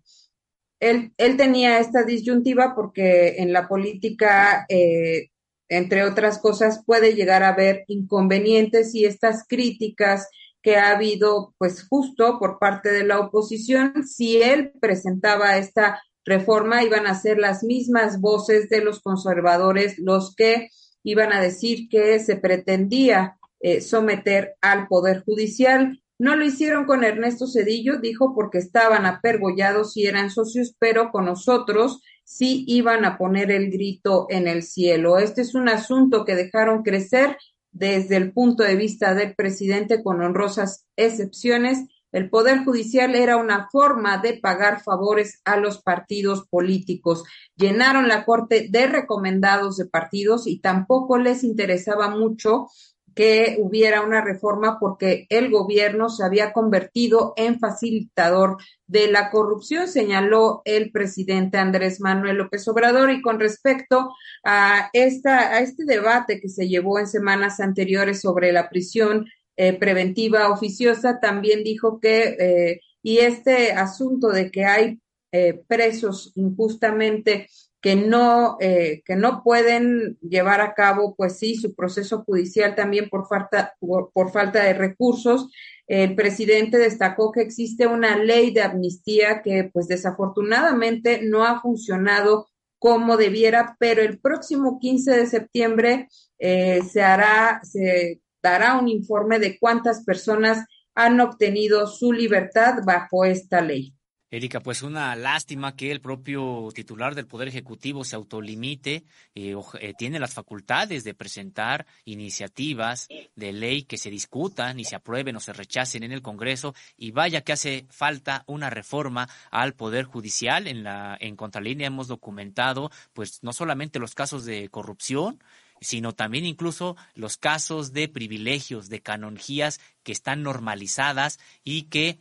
él, 0.79 1.13
él, 1.17 1.37
tenía 1.37 1.79
esta 1.79 2.03
disyuntiva 2.03 2.73
porque 2.73 3.35
en 3.37 3.53
la 3.53 3.67
política, 3.67 4.65
eh, 4.67 5.29
entre 5.69 6.03
otras 6.03 6.39
cosas, 6.39 6.83
puede 6.83 7.13
llegar 7.13 7.43
a 7.43 7.49
haber 7.49 7.83
inconvenientes 7.87 8.95
y 8.95 9.05
estas 9.05 9.45
críticas 9.47 10.27
que 10.67 10.75
ha 10.75 10.91
habido, 10.91 11.55
pues 11.57 11.87
justo 11.87 12.39
por 12.39 12.59
parte 12.59 12.91
de 12.91 13.05
la 13.05 13.21
oposición, 13.21 14.05
si 14.05 14.41
él 14.41 14.73
presentaba 14.81 15.57
esta 15.57 16.03
reforma, 16.25 16.83
iban 16.83 17.07
a 17.07 17.15
ser 17.15 17.37
las 17.37 17.63
mismas 17.63 18.19
voces 18.19 18.67
de 18.67 18.83
los 18.83 18.99
conservadores 18.99 19.97
los 19.97 20.35
que 20.35 20.67
iban 21.03 21.31
a 21.31 21.39
decir 21.39 21.87
que 21.87 22.19
se 22.19 22.35
pretendía 22.35 23.37
eh, 23.61 23.79
someter 23.79 24.55
al 24.59 24.89
Poder 24.89 25.23
Judicial. 25.23 26.03
No 26.19 26.35
lo 26.35 26.43
hicieron 26.43 26.83
con 26.83 27.05
Ernesto 27.05 27.47
Cedillo, 27.47 27.99
dijo, 28.01 28.35
porque 28.35 28.57
estaban 28.57 29.05
apergollados 29.05 29.95
y 29.95 30.05
eran 30.05 30.29
socios, 30.29 30.75
pero 30.77 31.11
con 31.11 31.23
nosotros 31.23 32.01
sí 32.25 32.65
iban 32.67 33.05
a 33.05 33.17
poner 33.17 33.51
el 33.51 33.71
grito 33.71 34.27
en 34.29 34.49
el 34.49 34.63
cielo. 34.63 35.17
Este 35.17 35.43
es 35.43 35.55
un 35.55 35.69
asunto 35.69 36.25
que 36.25 36.35
dejaron 36.35 36.83
crecer 36.83 37.37
desde 37.77 38.17
el 38.17 38.33
punto 38.33 38.63
de 38.63 38.75
vista 38.75 39.13
del 39.13 39.35
presidente, 39.35 40.03
con 40.03 40.21
honrosas 40.21 40.85
excepciones, 40.95 41.87
el 42.11 42.29
Poder 42.29 42.63
Judicial 42.63 43.15
era 43.15 43.37
una 43.37 43.69
forma 43.69 44.17
de 44.17 44.33
pagar 44.33 44.81
favores 44.81 45.41
a 45.45 45.57
los 45.57 45.81
partidos 45.81 46.47
políticos. 46.47 47.23
Llenaron 47.55 48.07
la 48.07 48.25
Corte 48.25 48.67
de 48.69 48.87
recomendados 48.87 49.77
de 49.77 49.85
partidos 49.85 50.47
y 50.47 50.59
tampoco 50.59 51.17
les 51.17 51.43
interesaba 51.43 52.09
mucho 52.09 52.67
que 53.17 53.57
hubiera 53.59 54.01
una 54.03 54.23
reforma 54.23 54.77
porque 54.79 55.25
el 55.29 55.49
gobierno 55.49 56.07
se 56.07 56.23
había 56.23 56.53
convertido 56.53 57.33
en 57.35 57.59
facilitador 57.59 58.57
de 58.85 59.11
la 59.11 59.31
corrupción, 59.31 59.87
señaló 59.87 60.61
el 60.65 60.91
presidente 60.91 61.57
Andrés 61.57 61.99
Manuel 61.99 62.37
López 62.37 62.67
Obrador. 62.67 63.09
Y 63.09 63.23
con 63.23 63.39
respecto 63.39 64.13
a, 64.43 64.91
esta, 64.93 65.55
a 65.55 65.61
este 65.61 65.83
debate 65.83 66.39
que 66.39 66.47
se 66.47 66.67
llevó 66.67 66.99
en 66.99 67.07
semanas 67.07 67.59
anteriores 67.59 68.21
sobre 68.21 68.51
la 68.51 68.69
prisión 68.69 69.25
eh, 69.55 69.73
preventiva 69.73 70.51
oficiosa, 70.51 71.19
también 71.19 71.63
dijo 71.63 71.99
que, 71.99 72.37
eh, 72.39 72.81
y 73.01 73.17
este 73.17 73.71
asunto 73.71 74.29
de 74.29 74.51
que 74.51 74.65
hay 74.65 74.99
eh, 75.31 75.59
presos 75.67 76.31
injustamente 76.35 77.47
que 77.87 77.95
no, 77.95 78.57
eh, 78.59 79.01
que 79.05 79.15
no 79.15 79.43
pueden 79.43 80.17
llevar 80.19 80.59
a 80.59 80.73
cabo, 80.73 81.15
pues 81.15 81.37
sí, 81.39 81.55
su 81.55 81.73
proceso 81.73 82.25
judicial 82.25 82.75
también 82.75 83.07
por 83.07 83.29
falta, 83.29 83.77
por, 83.79 84.31
falta 84.33 84.61
de 84.61 84.73
recursos. 84.73 85.49
El 85.87 86.13
presidente 86.13 86.79
destacó 86.79 87.31
que 87.31 87.39
existe 87.39 87.87
una 87.87 88.17
ley 88.17 88.51
de 88.51 88.63
amnistía 88.63 89.41
que, 89.41 89.69
pues 89.71 89.87
desafortunadamente, 89.87 91.21
no 91.23 91.45
ha 91.45 91.61
funcionado 91.61 92.49
como 92.77 93.15
debiera, 93.15 93.77
pero 93.79 94.01
el 94.01 94.19
próximo 94.19 94.79
15 94.81 95.11
de 95.11 95.25
septiembre 95.25 96.09
eh, 96.39 96.81
se 96.91 97.01
hará, 97.01 97.61
se 97.63 98.19
dará 98.43 98.77
un 98.77 98.89
informe 98.89 99.39
de 99.39 99.57
cuántas 99.57 100.03
personas 100.03 100.65
han 100.93 101.21
obtenido 101.21 101.87
su 101.87 102.11
libertad 102.11 102.79
bajo 102.85 103.23
esta 103.23 103.61
ley. 103.61 103.96
Erika, 104.29 104.59
pues 104.59 104.81
una 104.81 105.15
lástima 105.15 105.77
que 105.77 105.89
el 105.89 106.01
propio 106.01 106.67
titular 106.73 107.15
del 107.15 107.27
Poder 107.27 107.47
Ejecutivo 107.47 108.03
se 108.03 108.17
autolimite, 108.17 109.05
eh, 109.35 109.55
eh, 109.79 109.93
tiene 109.97 110.19
las 110.19 110.33
facultades 110.33 111.05
de 111.05 111.13
presentar 111.13 111.85
iniciativas 112.03 113.07
de 113.35 113.53
ley 113.53 113.83
que 113.83 113.97
se 113.97 114.09
discutan 114.09 114.81
y 114.81 114.83
se 114.83 114.97
aprueben 114.97 115.37
o 115.37 115.39
se 115.39 115.53
rechacen 115.53 116.03
en 116.03 116.11
el 116.11 116.21
Congreso 116.21 116.75
y 116.97 117.11
vaya 117.11 117.41
que 117.41 117.53
hace 117.53 117.85
falta 117.89 118.43
una 118.47 118.69
reforma 118.69 119.29
al 119.49 119.75
Poder 119.75 120.03
Judicial. 120.03 120.67
En 120.67 120.83
la 120.83 121.17
en 121.21 121.37
Contralínea 121.37 121.87
hemos 121.87 122.09
documentado 122.09 122.91
pues 123.13 123.43
no 123.43 123.53
solamente 123.53 123.97
los 123.97 124.13
casos 124.13 124.43
de 124.43 124.67
corrupción, 124.67 125.41
sino 125.79 126.13
también 126.13 126.45
incluso 126.45 126.97
los 127.15 127.37
casos 127.37 127.93
de 127.93 128.09
privilegios, 128.09 128.89
de 128.89 129.01
canonjías 129.01 129.79
que 130.03 130.11
están 130.11 130.43
normalizadas 130.43 131.39
y 131.63 131.83
que 131.83 132.19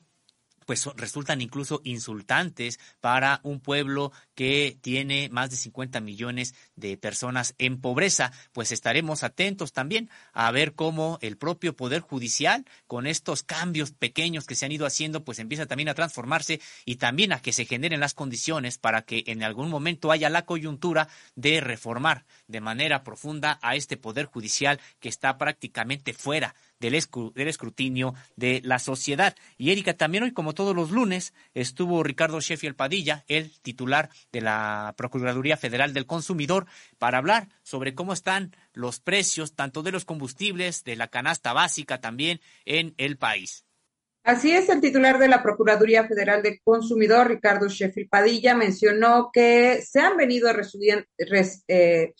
pues 0.67 0.85
resultan 0.97 1.41
incluso 1.41 1.81
insultantes 1.85 2.79
para 3.01 3.41
un 3.45 3.61
pueblo 3.61 4.13
que 4.35 4.77
tiene 4.83 5.31
más 5.31 5.51
de 5.51 5.57
50 5.57 6.01
millones 6.01 6.55
de 6.75 6.99
personas 6.99 7.55
en 7.59 7.81
pobreza. 7.81 8.33
Pues 8.53 8.73
estaremos 8.73 9.23
atentos 9.23 9.73
también 9.73 10.11
a 10.33 10.51
ver 10.51 10.75
cómo 10.75 11.19
el 11.23 11.39
propio 11.39 11.75
Poder 11.75 12.01
Judicial, 12.01 12.67
con 12.87 13.07
estos 13.07 13.43
cambios 13.43 13.93
pequeños 13.93 14.45
que 14.47 14.57
se 14.57 14.67
han 14.67 14.73
ido 14.73 14.87
haciendo, 14.87 15.25
pues 15.25 15.39
empieza 15.39 15.67
también 15.67 15.89
a 15.89 15.95
transformarse 15.95 16.61
y 16.85 16.97
también 16.97 17.33
a 17.33 17.41
que 17.41 17.53
se 17.53 17.65
generen 17.65 18.01
las 18.01 18.15
condiciones 18.15 18.77
para 18.79 19.03
que 19.03 19.25
en 19.29 19.43
algún 19.43 19.71
momento 19.71 20.11
haya 20.11 20.29
la 20.29 20.45
coyuntura 20.45 21.09
de 21.37 21.61
reformar 21.61 22.27
de 22.49 22.61
manera 22.61 23.05
profunda 23.05 23.59
a 23.63 23.77
este 23.77 23.97
Poder 23.97 24.27
Judicial 24.27 24.81
que 25.01 25.09
está 25.09 25.39
prácticamente 25.39 26.13
fuera 26.13 26.55
del, 26.81 26.95
escrutinio 26.95 28.15
de 28.37 28.61
la 28.65 28.79
sociedad. 28.79 29.35
Y 29.59 29.71
Erika, 29.71 29.95
también 29.95 30.25
hoy, 30.25 30.33
como 30.33 30.55
todos 30.55 30.75
los 30.75 30.91
lunes, 30.91 31.35
estuvo 31.55 32.03
Ricardo 32.03 32.41
Sheffield 32.41 32.77
Padilla, 32.77 33.25
el 33.29 33.59
titular 33.61 34.11
de 34.33 34.41
la 34.41 34.95
Procuraduría 34.97 35.57
Federal 35.57 35.95
del 35.95 36.07
Consumidor, 36.07 36.67
para 36.99 37.19
hablar 37.19 37.49
sobre 37.63 37.95
cómo 37.95 38.13
están 38.13 38.55
los 38.73 39.01
precios 39.01 39.55
tanto 39.55 39.83
de 39.83 39.93
los 39.93 40.05
combustibles, 40.05 40.85
de 40.85 40.97
la 40.97 41.09
canasta 41.09 41.53
básica 41.53 42.01
también 42.01 42.41
en 42.65 42.95
el 42.99 43.17
país. 43.17 43.67
Así 44.27 44.51
es, 44.51 44.69
el 44.69 44.81
titular 44.81 45.21
de 45.21 45.29
la 45.29 45.41
Procuraduría 45.41 46.09
Federal 46.09 46.43
del 46.43 46.61
Consumidor, 46.65 47.29
Ricardo 47.29 47.69
Sheffield 47.69 48.09
Padilla, 48.11 48.57
mencionó 48.57 49.31
que 49.33 49.81
se 49.83 50.01
han 50.01 50.17
venido 50.17 50.51
eh, 50.51 52.15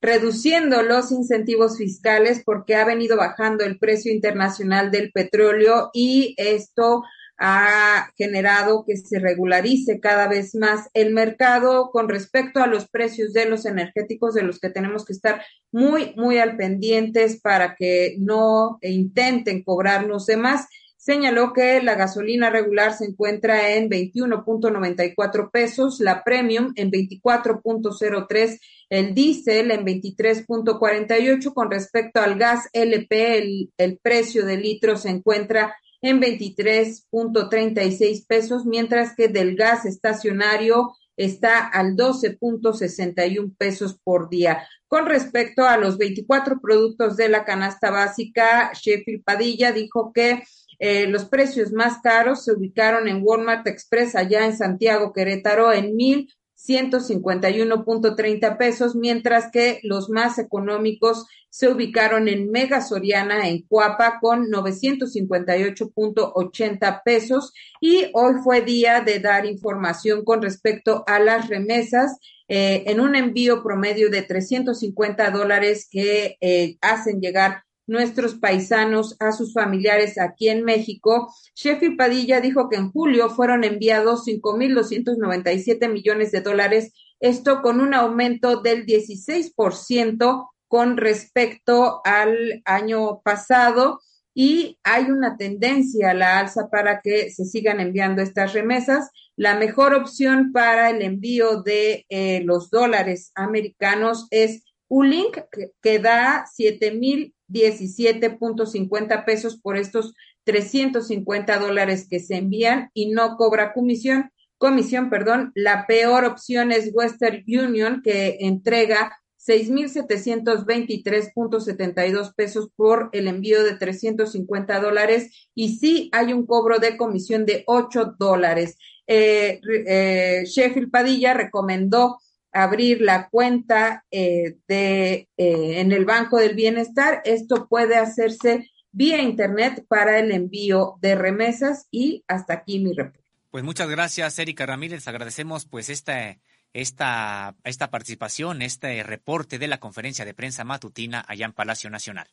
reduciendo 0.00 0.82
los 0.82 1.12
incentivos 1.12 1.76
fiscales 1.76 2.42
porque 2.44 2.74
ha 2.74 2.84
venido 2.84 3.16
bajando 3.16 3.64
el 3.64 3.78
precio 3.78 4.12
internacional 4.12 4.90
del 4.90 5.12
petróleo 5.12 5.90
y 5.92 6.34
esto 6.38 7.02
ha 7.42 8.12
generado 8.18 8.84
que 8.86 8.98
se 8.98 9.18
regularice 9.18 9.98
cada 9.98 10.28
vez 10.28 10.54
más 10.54 10.90
el 10.92 11.14
mercado 11.14 11.90
con 11.90 12.10
respecto 12.10 12.62
a 12.62 12.66
los 12.66 12.86
precios 12.88 13.32
de 13.32 13.46
los 13.46 13.64
energéticos 13.64 14.34
de 14.34 14.42
los 14.42 14.58
que 14.58 14.68
tenemos 14.68 15.06
que 15.06 15.14
estar 15.14 15.42
muy, 15.72 16.12
muy 16.16 16.38
al 16.38 16.58
pendientes 16.58 17.40
para 17.40 17.76
que 17.76 18.16
no 18.18 18.78
intenten 18.82 19.64
cobrarnos 19.64 20.26
de 20.26 20.36
más. 20.36 20.66
Señaló 20.98 21.54
que 21.54 21.82
la 21.82 21.94
gasolina 21.94 22.50
regular 22.50 22.92
se 22.92 23.06
encuentra 23.06 23.74
en 23.74 23.88
21.94 23.88 25.50
pesos, 25.50 25.98
la 25.98 26.22
premium 26.24 26.74
en 26.76 26.90
24.03, 26.90 28.60
el 28.90 29.14
diésel 29.14 29.70
en 29.70 29.86
23.48. 29.86 31.54
Con 31.54 31.70
respecto 31.70 32.20
al 32.20 32.38
gas 32.38 32.68
LP, 32.72 33.38
el, 33.38 33.72
el 33.78 33.98
precio 33.98 34.44
de 34.44 34.58
litro 34.58 34.96
se 34.96 35.08
encuentra 35.08 35.74
en 36.02 36.20
23.36 36.20 38.26
pesos, 38.26 38.66
mientras 38.66 39.14
que 39.14 39.28
del 39.28 39.54
gas 39.56 39.86
estacionario 39.86 40.92
está 41.16 41.68
al 41.68 41.96
12.61 41.96 43.56
pesos 43.56 43.98
por 44.02 44.28
día. 44.30 44.66
Con 44.88 45.06
respecto 45.06 45.64
a 45.64 45.76
los 45.76 45.98
24 45.98 46.60
productos 46.60 47.16
de 47.16 47.28
la 47.28 47.44
canasta 47.44 47.90
básica, 47.90 48.72
Sheffield 48.72 49.22
Padilla 49.22 49.70
dijo 49.72 50.12
que 50.12 50.42
eh, 50.78 51.06
los 51.06 51.26
precios 51.26 51.72
más 51.72 52.00
caros 52.02 52.44
se 52.44 52.52
ubicaron 52.52 53.06
en 53.06 53.20
Walmart 53.22 53.66
Express 53.66 54.16
allá 54.16 54.46
en 54.46 54.56
Santiago, 54.56 55.12
Querétaro, 55.12 55.74
en 55.74 55.94
mil 55.94 56.32
ciento 56.62 57.00
cincuenta 57.00 57.48
y 57.48 57.62
uno 57.62 57.84
punto 57.86 58.14
treinta 58.14 58.58
pesos, 58.58 58.94
mientras 58.94 59.50
que 59.50 59.80
los 59.82 60.10
más 60.10 60.38
económicos 60.38 61.26
se 61.48 61.68
ubicaron 61.68 62.28
en 62.28 62.50
Mega 62.50 62.82
Soriana 62.82 63.48
en 63.48 63.62
Cuapa 63.62 64.18
con 64.20 64.50
novecientos 64.50 65.14
cincuenta 65.14 65.56
y 65.56 65.64
ocho 65.64 65.90
punto 65.90 66.30
ochenta 66.34 67.02
pesos. 67.02 67.54
Y 67.80 68.10
hoy 68.12 68.34
fue 68.44 68.60
día 68.60 69.00
de 69.00 69.20
dar 69.20 69.46
información 69.46 70.22
con 70.22 70.42
respecto 70.42 71.02
a 71.06 71.18
las 71.18 71.48
remesas. 71.48 72.18
Eh, 72.46 72.84
en 72.86 73.00
un 73.00 73.14
envío 73.14 73.62
promedio 73.62 74.10
de 74.10 74.22
350 74.22 75.30
dólares 75.30 75.88
que 75.88 76.36
eh, 76.40 76.76
hacen 76.80 77.20
llegar 77.20 77.62
nuestros 77.90 78.36
paisanos 78.36 79.16
a 79.18 79.32
sus 79.32 79.52
familiares 79.52 80.16
aquí 80.16 80.48
en 80.48 80.64
México. 80.64 81.34
Sheffield 81.56 81.96
Padilla 81.96 82.40
dijo 82.40 82.68
que 82.70 82.76
en 82.76 82.92
julio 82.92 83.30
fueron 83.30 83.64
enviados 83.64 84.24
5.297 84.26 85.90
millones 85.90 86.30
de 86.30 86.40
dólares, 86.40 86.92
esto 87.18 87.62
con 87.62 87.80
un 87.80 87.92
aumento 87.92 88.60
del 88.62 88.86
16% 88.86 90.48
con 90.68 90.96
respecto 90.96 92.00
al 92.04 92.62
año 92.64 93.22
pasado 93.22 93.98
y 94.32 94.78
hay 94.84 95.10
una 95.10 95.36
tendencia 95.36 96.10
a 96.10 96.14
la 96.14 96.38
alza 96.38 96.68
para 96.70 97.00
que 97.00 97.30
se 97.30 97.44
sigan 97.44 97.80
enviando 97.80 98.22
estas 98.22 98.52
remesas. 98.52 99.10
La 99.34 99.56
mejor 99.56 99.94
opción 99.94 100.52
para 100.52 100.90
el 100.90 101.02
envío 101.02 101.62
de 101.62 102.06
eh, 102.08 102.40
los 102.44 102.70
dólares 102.70 103.32
americanos 103.34 104.28
es 104.30 104.62
Ulink, 104.90 105.38
que, 105.50 105.72
que 105.80 105.98
da 106.00 106.44
7 106.52 106.90
mil 106.90 107.34
17.50 107.48 109.24
pesos 109.24 109.58
por 109.58 109.76
estos 109.76 110.14
350 110.44 111.58
dólares 111.58 112.06
que 112.08 112.20
se 112.20 112.36
envían 112.36 112.90
y 112.92 113.10
no 113.10 113.36
cobra 113.36 113.72
comisión. 113.72 114.30
Comisión, 114.58 115.08
perdón. 115.08 115.52
La 115.54 115.86
peor 115.86 116.24
opción 116.24 116.72
es 116.72 116.90
Western 116.92 117.44
Union, 117.46 118.02
que 118.02 118.38
entrega 118.40 119.16
6.723.72 119.46 122.34
pesos 122.34 122.68
por 122.76 123.08
el 123.12 123.28
envío 123.28 123.64
de 123.64 123.74
350 123.74 124.80
dólares 124.80 125.48
y 125.54 125.76
sí 125.76 126.10
hay 126.12 126.34
un 126.34 126.46
cobro 126.46 126.78
de 126.78 126.98
comisión 126.98 127.46
de 127.46 127.62
8 127.66 128.16
dólares. 128.18 128.76
Eh, 129.06 129.60
eh, 129.86 130.42
Sheffield 130.44 130.90
Padilla 130.90 131.32
recomendó 131.32 132.18
abrir 132.52 133.00
la 133.00 133.28
cuenta 133.28 134.04
eh, 134.10 134.56
de, 134.66 135.28
eh, 135.36 135.80
en 135.80 135.92
el 135.92 136.04
Banco 136.04 136.38
del 136.38 136.54
Bienestar. 136.54 137.22
Esto 137.24 137.68
puede 137.68 137.96
hacerse 137.96 138.70
vía 138.92 139.22
Internet 139.22 139.84
para 139.88 140.18
el 140.18 140.32
envío 140.32 140.96
de 141.00 141.14
remesas 141.14 141.86
y 141.90 142.24
hasta 142.28 142.54
aquí 142.54 142.80
mi 142.80 142.92
reporte. 142.92 143.20
Pues 143.50 143.64
muchas 143.64 143.88
gracias, 143.88 144.38
Erika 144.38 144.66
Ramírez. 144.66 145.06
Agradecemos 145.08 145.66
pues 145.66 145.88
esta, 145.88 146.38
esta, 146.72 147.56
esta 147.64 147.90
participación, 147.90 148.62
este 148.62 149.02
reporte 149.02 149.58
de 149.58 149.68
la 149.68 149.80
conferencia 149.80 150.24
de 150.24 150.34
prensa 150.34 150.64
matutina 150.64 151.24
allá 151.26 151.46
en 151.46 151.52
Palacio 151.52 151.90
Nacional. 151.90 152.28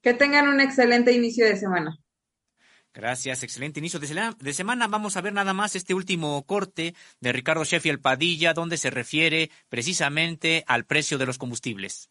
Que 0.00 0.14
tengan 0.14 0.48
un 0.48 0.60
excelente 0.60 1.12
inicio 1.12 1.46
de 1.46 1.56
semana. 1.56 1.98
Gracias, 2.94 3.42
excelente 3.42 3.80
inicio 3.80 3.98
de, 3.98 4.52
semana. 4.52 4.86
Vamos 4.86 5.16
a 5.16 5.20
ver 5.20 5.32
nada 5.32 5.52
más 5.52 5.74
este 5.74 5.94
último 5.94 6.40
corte 6.46 6.94
de 7.20 7.32
Ricardo 7.32 7.64
Sheffield 7.64 8.00
Padilla, 8.00 8.54
donde 8.54 8.76
se 8.76 8.90
refiere 8.90 9.50
precisamente 9.68 10.62
al 10.68 10.84
precio 10.84 11.18
de 11.18 11.26
los 11.26 11.36
combustibles. 11.36 12.08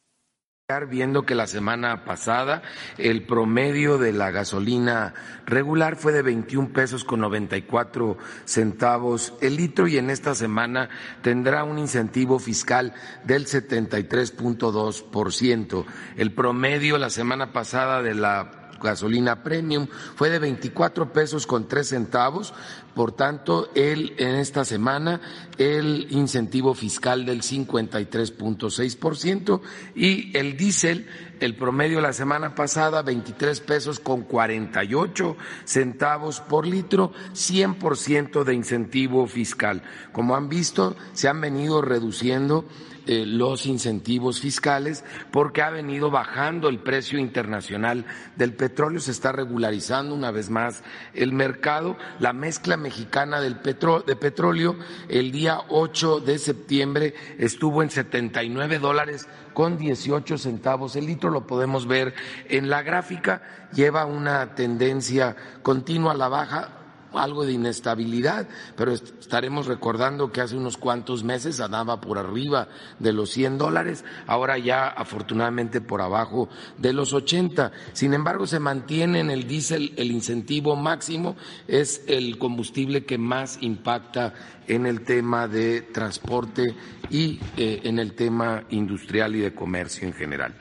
Viendo 0.89 1.25
que 1.25 1.35
la 1.35 1.47
semana 1.47 2.03
pasada 2.03 2.63
el 2.97 3.25
promedio 3.25 3.97
de 3.97 4.11
la 4.11 4.31
gasolina 4.31 5.13
regular 5.45 5.95
fue 5.95 6.11
de 6.13 6.21
21 6.21 6.73
pesos 6.73 7.03
con 7.03 7.19
94 7.19 8.17
centavos 8.45 9.33
el 9.41 9.57
litro 9.57 9.87
y 9.87 9.97
en 9.97 10.09
esta 10.09 10.35
semana 10.35 10.89
tendrá 11.21 11.63
un 11.63 11.79
incentivo 11.79 12.39
fiscal 12.39 12.93
del 13.23 13.45
73.2%. 13.45 15.85
El 16.15 16.33
promedio 16.33 16.97
la 16.97 17.09
semana 17.09 17.53
pasada 17.53 18.01
de 18.01 18.15
la 18.15 18.62
gasolina 18.83 19.41
premium 19.41 19.87
fue 20.15 20.29
de 20.29 20.37
24 20.39 21.11
pesos 21.11 21.47
con 21.47 21.67
3 21.67 21.87
centavos. 21.87 22.53
Por 22.93 23.13
tanto, 23.13 23.71
el, 23.73 24.13
en 24.19 24.35
esta 24.35 24.65
semana 24.65 25.19
el 25.57 26.05
incentivo 26.11 26.75
fiscal 26.75 27.25
del 27.25 27.41
53.6% 27.41 29.61
y 29.95 30.37
el 30.37 30.55
diésel, 30.57 31.07
el 31.39 31.55
promedio 31.55 32.01
la 32.01 32.13
semana 32.13 32.53
pasada, 32.53 33.01
23 33.01 33.61
pesos 33.61 33.99
con 33.99 34.21
48 34.21 35.35
centavos 35.65 36.39
por 36.41 36.67
litro, 36.67 37.13
100% 37.33 38.43
de 38.43 38.53
incentivo 38.53 39.25
fiscal. 39.25 39.81
Como 40.11 40.35
han 40.35 40.49
visto, 40.49 40.95
se 41.13 41.27
han 41.27 41.41
venido 41.41 41.81
reduciendo 41.81 42.65
eh, 43.05 43.25
los 43.25 43.65
incentivos 43.65 44.39
fiscales 44.39 45.03
porque 45.31 45.61
ha 45.61 45.69
venido 45.69 46.11
bajando 46.11 46.69
el 46.69 46.79
precio 46.79 47.19
internacional 47.19 48.05
del 48.35 48.53
petróleo, 48.53 48.99
se 48.99 49.11
está 49.11 49.31
regularizando 49.31 50.15
una 50.15 50.31
vez 50.31 50.49
más 50.49 50.83
el 51.13 51.33
mercado. 51.33 51.97
La 52.19 52.33
mezcla 52.33 52.77
mexicana 52.77 53.41
del 53.41 53.55
de 53.55 54.15
petróleo 54.15 54.75
el 55.09 55.31
día 55.31 55.59
8 55.69 56.19
de 56.19 56.37
septiembre 56.37 57.13
estuvo 57.37 57.81
en 57.81 57.89
79 57.89 58.79
dólares 58.79 59.27
con 59.53 59.77
18 59.77 60.37
centavos 60.37 60.95
el 60.95 61.05
litro, 61.05 61.29
lo 61.29 61.47
podemos 61.47 61.87
ver 61.87 62.13
en 62.49 62.69
la 62.69 62.83
gráfica, 62.83 63.41
lleva 63.73 64.05
una 64.05 64.55
tendencia 64.55 65.35
continua 65.61 66.11
a 66.11 66.17
la 66.17 66.27
baja 66.27 66.82
algo 67.19 67.45
de 67.45 67.53
inestabilidad, 67.53 68.47
pero 68.75 68.91
estaremos 68.91 69.67
recordando 69.67 70.31
que 70.31 70.41
hace 70.41 70.55
unos 70.55 70.77
cuantos 70.77 71.23
meses 71.23 71.59
andaba 71.59 72.01
por 72.01 72.17
arriba 72.17 72.67
de 72.99 73.13
los 73.13 73.29
100 73.31 73.57
dólares, 73.57 74.03
ahora 74.27 74.57
ya 74.57 74.87
afortunadamente 74.87 75.81
por 75.81 76.01
abajo 76.01 76.49
de 76.77 76.93
los 76.93 77.13
80. 77.13 77.71
Sin 77.93 78.13
embargo, 78.13 78.47
se 78.47 78.59
mantiene 78.59 79.19
en 79.19 79.31
el 79.31 79.47
diésel 79.47 79.93
el 79.97 80.11
incentivo 80.11 80.75
máximo, 80.75 81.35
es 81.67 82.03
el 82.07 82.37
combustible 82.37 83.05
que 83.05 83.17
más 83.17 83.57
impacta 83.61 84.33
en 84.67 84.85
el 84.85 85.01
tema 85.01 85.47
de 85.47 85.81
transporte 85.81 86.75
y 87.09 87.39
eh, 87.57 87.81
en 87.83 87.99
el 87.99 88.13
tema 88.13 88.63
industrial 88.69 89.35
y 89.35 89.39
de 89.39 89.53
comercio 89.53 90.07
en 90.07 90.13
general. 90.13 90.55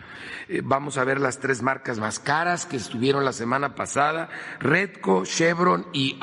Eh, 0.48 0.60
vamos 0.64 0.98
a 0.98 1.04
ver 1.04 1.20
las 1.20 1.38
tres 1.38 1.62
marcas 1.62 1.98
más 1.98 2.18
caras 2.18 2.66
que 2.66 2.76
estuvieron 2.76 3.24
la 3.24 3.32
semana 3.32 3.74
pasada, 3.74 4.28
Redco, 4.60 5.24
Chevron 5.24 5.86
y 5.92 6.18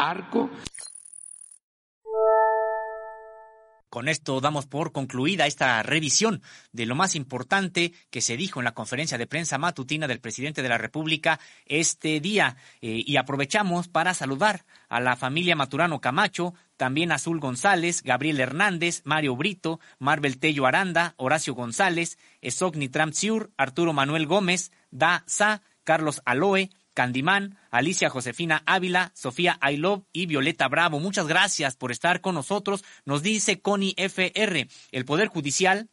Con 3.89 4.07
esto 4.07 4.39
damos 4.39 4.67
por 4.67 4.91
concluida 4.91 5.47
esta 5.47 5.81
revisión 5.81 6.43
de 6.71 6.85
lo 6.85 6.93
más 6.93 7.15
importante 7.15 7.91
que 8.11 8.21
se 8.21 8.37
dijo 8.37 8.59
en 8.59 8.65
la 8.65 8.75
conferencia 8.75 9.17
de 9.17 9.25
prensa 9.25 9.57
matutina 9.57 10.07
del 10.07 10.19
presidente 10.19 10.61
de 10.61 10.69
la 10.69 10.77
República 10.77 11.39
este 11.65 12.19
día. 12.19 12.55
Eh, 12.81 13.03
y 13.03 13.17
aprovechamos 13.17 13.87
para 13.87 14.13
saludar 14.13 14.63
a 14.89 14.99
la 14.99 15.15
familia 15.15 15.55
Maturano 15.55 16.01
Camacho, 16.01 16.53
también 16.77 17.11
Azul 17.11 17.39
González, 17.39 18.03
Gabriel 18.03 18.39
Hernández, 18.39 19.01
Mario 19.05 19.35
Brito, 19.35 19.79
Marvel 19.97 20.37
Tello 20.37 20.67
Aranda, 20.67 21.15
Horacio 21.17 21.55
González, 21.55 22.19
Esogni 22.41 22.89
Tramtsiur, 22.89 23.49
Arturo 23.57 23.91
Manuel 23.91 24.27
Gómez, 24.27 24.71
Da 24.91 25.23
Sa, 25.25 25.63
Carlos 25.83 26.21
Aloe, 26.25 26.69
Candimán, 26.99 27.55
Alicia 27.71 28.09
Josefina 28.09 28.61
Ávila, 28.65 29.13
Sofía 29.15 29.57
Ailov 29.61 30.03
y 30.11 30.25
Violeta 30.25 30.67
Bravo. 30.67 30.99
Muchas 30.99 31.27
gracias 31.27 31.77
por 31.77 31.93
estar 31.93 32.19
con 32.19 32.35
nosotros. 32.35 32.83
Nos 33.05 33.23
dice 33.23 33.61
Connie 33.61 33.93
FR, 33.95 34.67
el 34.91 35.05
Poder 35.05 35.29
Judicial 35.29 35.87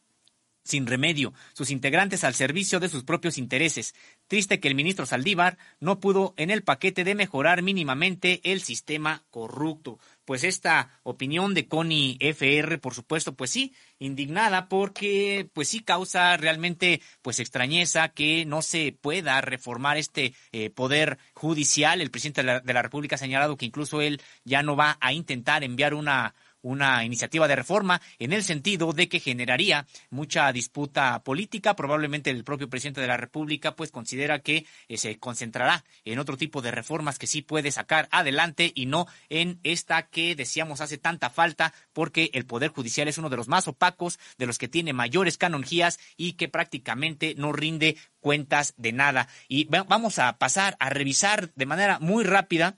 sin 0.67 0.87
remedio, 0.87 1.33
sus 1.53 1.71
integrantes 1.71 2.25
al 2.25 2.35
servicio 2.35 2.81
de 2.81 2.89
sus 2.89 3.05
propios 3.05 3.39
intereses. 3.39 3.95
Triste 4.29 4.61
que 4.61 4.69
el 4.69 4.75
ministro 4.75 5.07
Saldívar 5.07 5.59
no 5.81 6.01
pudo 6.01 6.35
en 6.37 6.51
el 6.51 6.63
paquete 6.63 7.05
de 7.05 7.15
mejorar 7.15 7.63
mínimamente 7.63 8.41
el 8.45 8.61
sistema 8.61 9.25
corrupto. 9.31 9.99
Pues 10.25 10.43
esta 10.43 10.99
opinión 11.05 11.55
de 11.55 11.69
Connie 11.69 12.17
FR, 12.19 12.79
por 12.79 12.95
supuesto, 12.95 13.35
pues 13.35 13.51
sí, 13.51 13.73
indignada 14.01 14.69
porque 14.69 15.49
pues 15.53 15.69
sí 15.69 15.81
causa 15.81 16.37
realmente 16.37 17.01
pues 17.23 17.39
extrañeza 17.39 18.09
que 18.09 18.45
no 18.45 18.61
se 18.61 18.97
pueda 19.01 19.41
reformar 19.41 19.97
este 19.97 20.35
eh, 20.51 20.71
poder 20.71 21.19
judicial. 21.35 22.01
El 22.01 22.11
presidente 22.11 22.43
de 22.43 22.47
la, 22.47 22.61
de 22.61 22.73
la 22.73 22.83
República 22.83 23.15
ha 23.15 23.19
señalado 23.19 23.57
que 23.57 23.67
incluso 23.67 24.01
él 24.01 24.21
ya 24.45 24.65
no 24.65 24.75
va 24.75 24.99
a 25.01 25.13
intentar 25.13 25.63
enviar 25.63 25.95
una 25.95 26.35
una 26.67 27.05
iniciativa 27.05 27.47
de 27.47 27.57
reforma 27.57 28.01
en 28.19 28.33
el 28.33 28.43
sentido 28.43 28.93
de 28.93 29.09
que 29.09 29.21
generaría 29.21 29.87
mucha 30.11 30.53
disputa 30.53 31.23
política. 31.23 31.77
Probablemente 31.77 32.31
el 32.31 32.45
propio 32.45 32.69
presidente 32.69 33.01
de 33.01 33.07
la 33.07 33.17
República 33.17 33.77
pues 33.77 33.93
considera 33.93 34.41
que 34.41 34.67
eh, 34.89 34.97
se 34.97 35.19
concentrará 35.19 35.85
en 36.05 36.19
otro 36.19 36.37
tipo 36.37 36.63
de 36.63 36.73
reformas 36.73 37.19
que 37.19 37.29
sí 37.29 37.43
puede 37.43 37.71
sacar 37.71 38.09
adelante 38.11 38.73
y 38.75 38.87
no 38.87 39.07
en 39.29 39.61
esta 39.63 40.09
que 40.09 40.35
decíamos 40.35 40.81
hace 40.81 40.99
tanta 40.99 41.31
falta 41.31 41.73
porque 41.93 42.31
el 42.35 42.47
Poder 42.47 42.71
Judicial 42.73 43.07
es 43.07 43.19
uno 43.19 43.31
de 43.31 43.37
los 43.37 43.49
más 43.49 43.69
opacos, 43.69 44.19
de 44.37 44.47
los 44.47 44.59
que 44.59 44.69
tiene 44.69 44.93
mayores 44.93 45.39
canonjías 45.39 46.01
y 46.17 46.33
que 46.33 46.49
prácticamente 46.49 47.35
no 47.37 47.53
rinde 47.53 47.97
cuentas 48.19 48.75
de 48.77 48.93
nada. 48.93 49.29
Y 49.49 49.67
vamos 49.67 50.19
a 50.19 50.37
pasar 50.39 50.77
a 50.81 50.91
revisar 50.91 51.53
de 51.55 51.67
manera 51.67 52.01
muy 52.01 52.25
rápida 52.25 52.77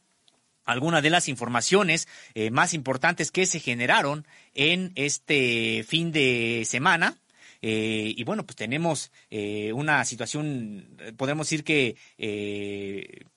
algunas 0.68 1.02
de 1.02 1.08
las 1.08 1.28
informaciones 1.28 2.06
eh, 2.34 2.50
más 2.50 2.74
importantes 2.74 3.32
que 3.32 3.46
se 3.46 3.58
generaron 3.58 4.26
en 4.54 4.92
este 4.96 5.82
fin 5.88 6.12
de 6.12 6.62
semana. 6.66 7.16
Eh, 7.62 8.12
y 8.14 8.22
bueno, 8.24 8.44
pues 8.44 8.54
tenemos 8.54 9.10
eh, 9.30 9.72
una 9.72 10.04
situación, 10.04 10.86
podemos 11.16 11.48
decir 11.48 11.64
que, 11.64 11.96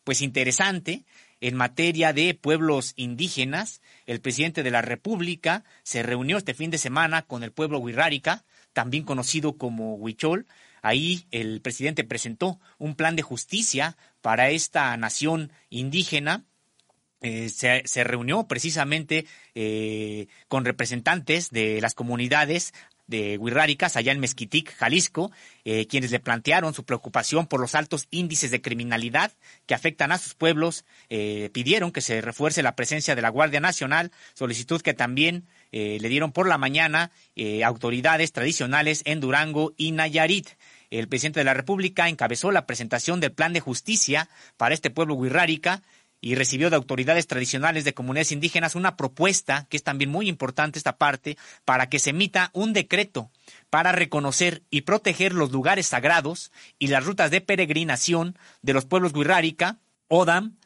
pues 0.03 0.21
interesante 0.21 1.05
en 1.39 1.55
materia 1.55 2.11
de 2.11 2.35
pueblos 2.35 2.93
indígenas. 2.97 3.81
El 4.05 4.19
presidente 4.19 4.61
de 4.61 4.71
la 4.71 4.81
República 4.81 5.63
se 5.83 6.03
reunió 6.03 6.37
este 6.37 6.53
fin 6.53 6.69
de 6.69 6.77
semana 6.77 7.21
con 7.21 7.43
el 7.43 7.53
pueblo 7.53 7.79
Huirrárica, 7.79 8.43
también 8.73 9.05
conocido 9.05 9.53
como 9.57 9.95
Huichol. 9.95 10.47
Ahí 10.81 11.27
el 11.31 11.61
presidente 11.61 12.03
presentó 12.03 12.59
un 12.77 12.95
plan 12.95 13.15
de 13.15 13.21
justicia 13.21 13.95
para 14.21 14.49
esta 14.49 14.95
nación 14.97 15.51
indígena 15.69 16.43
eh, 17.23 17.49
se, 17.49 18.03
reunió 18.03 18.47
precisamente 18.47 19.27
eh, 19.53 20.25
con 20.47 20.65
representantes 20.65 21.51
de 21.51 21.79
las 21.79 21.93
comunidades 21.93 22.73
de 23.05 23.37
Huirráricas 23.37 23.95
allá 23.95 24.11
en 24.11 24.19
Mezquitic, 24.19 24.73
Jalisco, 24.73 25.31
eh, 25.63 25.85
quienes 25.85 26.09
le 26.09 26.19
plantearon 26.19 26.73
su 26.73 26.83
preocupación 26.83 27.45
por 27.45 27.59
los 27.59 27.75
altos 27.75 28.07
índices 28.09 28.49
de 28.49 28.61
criminalidad 28.61 29.33
que 29.67 29.75
afectan 29.75 30.11
a 30.11 30.17
sus 30.17 30.33
pueblos, 30.33 30.83
pidieron 31.09 31.91
que 31.91 32.01
se 32.01 32.21
refuerce 32.21 32.63
la 32.63 32.75
presencia 32.75 33.13
de 33.13 33.21
la 33.21 33.29
Guardia 33.29 33.59
Nacional, 33.59 34.11
solicitud 34.33 34.81
que 34.81 34.93
también 34.93 35.45
le 35.71 35.99
dieron 36.09 36.31
por 36.31 36.47
la 36.47 36.57
mañana 36.57 37.11
autoridades 37.65 38.31
tradicionales 38.31 39.01
en 39.05 39.19
Durango 39.19 39.73
y 39.75 39.91
Nayarit. 39.91 40.47
El 40.91 41.07
presidente 41.07 41.39
de 41.39 41.45
la 41.45 41.53
República 41.53 42.09
encabezó 42.09 42.51
la 42.51 42.65
presentación 42.65 43.21
del 43.21 43.31
plan 43.31 43.53
de 43.53 43.61
justicia 43.61 44.29
para 44.57 44.73
este 44.73 44.89
pueblo 44.89 45.15
huirrárica, 45.15 45.81
y 46.21 46.35
recibió 46.35 46.69
de 46.69 46.75
autoridades 46.75 47.25
tradicionales 47.25 47.83
de 47.83 47.95
comunidades 47.95 48.31
indígenas 48.31 48.75
una 48.75 48.95
propuesta, 48.95 49.65
que 49.69 49.77
es 49.77 49.83
también 49.83 50.11
muy 50.11 50.29
importante 50.29 50.77
esta 50.77 50.97
parte, 50.97 51.37
para 51.65 51.89
que 51.89 51.97
se 51.97 52.11
emita 52.11 52.51
un 52.53 52.73
decreto 52.73 53.31
para 53.71 53.91
reconocer 53.91 54.61
y 54.69 54.81
proteger 54.81 55.33
los 55.33 55.51
lugares 55.51 55.87
sagrados 55.87 56.51
y 56.77 56.87
las 56.87 57.05
rutas 57.05 57.31
de 57.31 57.41
peregrinación 57.41 58.37
de 58.61 58.73
los 58.73 58.85
pueblos 58.85 59.13
Guirrárica, 59.13 59.79
Odam, 60.07 60.57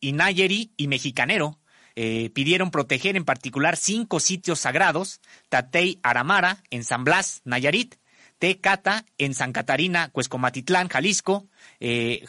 Inayeri 0.00 0.72
y 0.76 0.88
Mexicanero. 0.88 1.60
Eh, 1.96 2.30
pidieron 2.34 2.72
proteger 2.72 3.16
en 3.16 3.24
particular 3.24 3.76
cinco 3.76 4.18
sitios 4.18 4.58
sagrados, 4.58 5.20
Tatey 5.48 6.00
Aramara 6.02 6.64
en 6.70 6.82
San 6.82 7.04
Blas, 7.04 7.40
Nayarit, 7.44 7.94
Tecata 8.40 9.04
en 9.16 9.32
San 9.32 9.52
Catarina, 9.52 10.08
Cuescomatitlán, 10.08 10.88
Jalisco, 10.88 11.46
eh, 11.78 12.24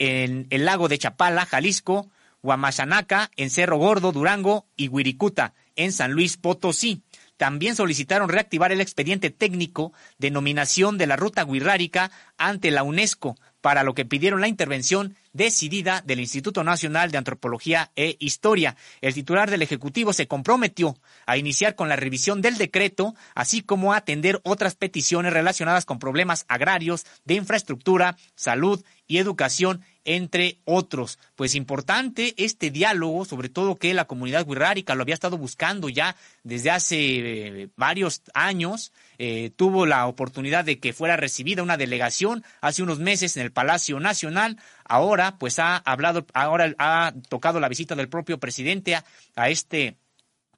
en 0.00 0.48
el 0.50 0.64
lago 0.64 0.88
de 0.88 0.98
Chapala, 0.98 1.46
Jalisco, 1.46 2.10
Huamachanaca, 2.42 3.30
en 3.36 3.50
Cerro 3.50 3.76
Gordo, 3.76 4.10
Durango 4.10 4.66
y 4.76 4.88
Huiricuta, 4.88 5.52
en 5.76 5.92
San 5.92 6.12
Luis 6.12 6.36
Potosí. 6.38 7.02
También 7.36 7.76
solicitaron 7.76 8.28
reactivar 8.28 8.72
el 8.72 8.80
expediente 8.80 9.30
técnico 9.30 9.92
de 10.18 10.30
nominación 10.30 10.98
de 10.98 11.06
la 11.06 11.16
ruta 11.16 11.44
guirrárica 11.44 12.10
ante 12.36 12.70
la 12.70 12.82
UNESCO, 12.82 13.36
para 13.60 13.82
lo 13.82 13.94
que 13.94 14.04
pidieron 14.04 14.40
la 14.40 14.48
intervención 14.48 15.16
decidida 15.32 16.02
del 16.04 16.20
Instituto 16.20 16.64
Nacional 16.64 17.10
de 17.10 17.18
Antropología 17.18 17.90
e 17.94 18.16
Historia. 18.18 18.76
El 19.00 19.14
titular 19.14 19.50
del 19.50 19.62
Ejecutivo 19.62 20.12
se 20.12 20.26
comprometió 20.26 20.96
a 21.26 21.36
iniciar 21.36 21.74
con 21.76 21.88
la 21.88 21.96
revisión 21.96 22.40
del 22.42 22.56
decreto, 22.56 23.14
así 23.34 23.62
como 23.62 23.92
a 23.92 23.98
atender 23.98 24.40
otras 24.44 24.74
peticiones 24.74 25.32
relacionadas 25.32 25.84
con 25.84 25.98
problemas 25.98 26.44
agrarios, 26.48 27.04
de 27.24 27.34
infraestructura, 27.34 28.16
salud 28.34 28.82
y 29.06 29.18
educación 29.18 29.82
entre 30.04 30.58
otros. 30.64 31.18
Pues 31.36 31.54
importante 31.54 32.34
este 32.36 32.70
diálogo, 32.70 33.24
sobre 33.24 33.48
todo 33.48 33.76
que 33.76 33.94
la 33.94 34.06
comunidad 34.06 34.46
wixárika 34.46 34.94
lo 34.94 35.02
había 35.02 35.14
estado 35.14 35.38
buscando 35.38 35.88
ya 35.88 36.16
desde 36.42 36.70
hace 36.70 36.96
eh, 36.98 37.68
varios 37.76 38.22
años. 38.34 38.92
Eh, 39.18 39.50
tuvo 39.54 39.86
la 39.86 40.06
oportunidad 40.06 40.64
de 40.64 40.78
que 40.78 40.92
fuera 40.92 41.16
recibida 41.16 41.62
una 41.62 41.76
delegación 41.76 42.42
hace 42.60 42.82
unos 42.82 42.98
meses 42.98 43.36
en 43.36 43.42
el 43.42 43.52
Palacio 43.52 44.00
Nacional. 44.00 44.56
Ahora, 44.84 45.36
pues 45.38 45.58
ha 45.58 45.76
hablado, 45.76 46.26
ahora 46.32 46.74
ha 46.78 47.12
tocado 47.28 47.60
la 47.60 47.68
visita 47.68 47.94
del 47.94 48.08
propio 48.08 48.38
presidente 48.38 48.94
a, 48.94 49.04
este 49.50 49.96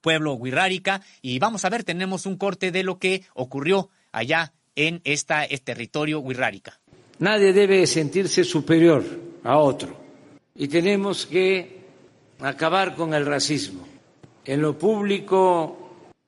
pueblo 0.01 0.33
wixárika 0.33 1.01
y 1.21 1.39
vamos 1.39 1.63
a 1.65 1.69
ver, 1.69 1.83
tenemos 1.83 2.25
un 2.25 2.37
corte 2.37 2.71
de 2.71 2.83
lo 2.83 2.99
que 2.99 3.23
ocurrió 3.33 3.89
allá 4.11 4.53
en 4.75 5.01
este 5.03 5.35
territorio 5.63 6.19
wixárika. 6.19 6.79
Nadie 7.19 7.53
debe 7.53 7.85
sentirse 7.87 8.43
superior 8.43 9.32
a 9.43 9.57
otro. 9.57 9.95
Y 10.55 10.67
tenemos 10.67 11.25
que 11.25 11.81
acabar 12.39 12.95
con 12.95 13.13
el 13.13 13.25
racismo 13.25 13.87
en 14.45 14.61
lo 14.61 14.77
público, 14.77 15.77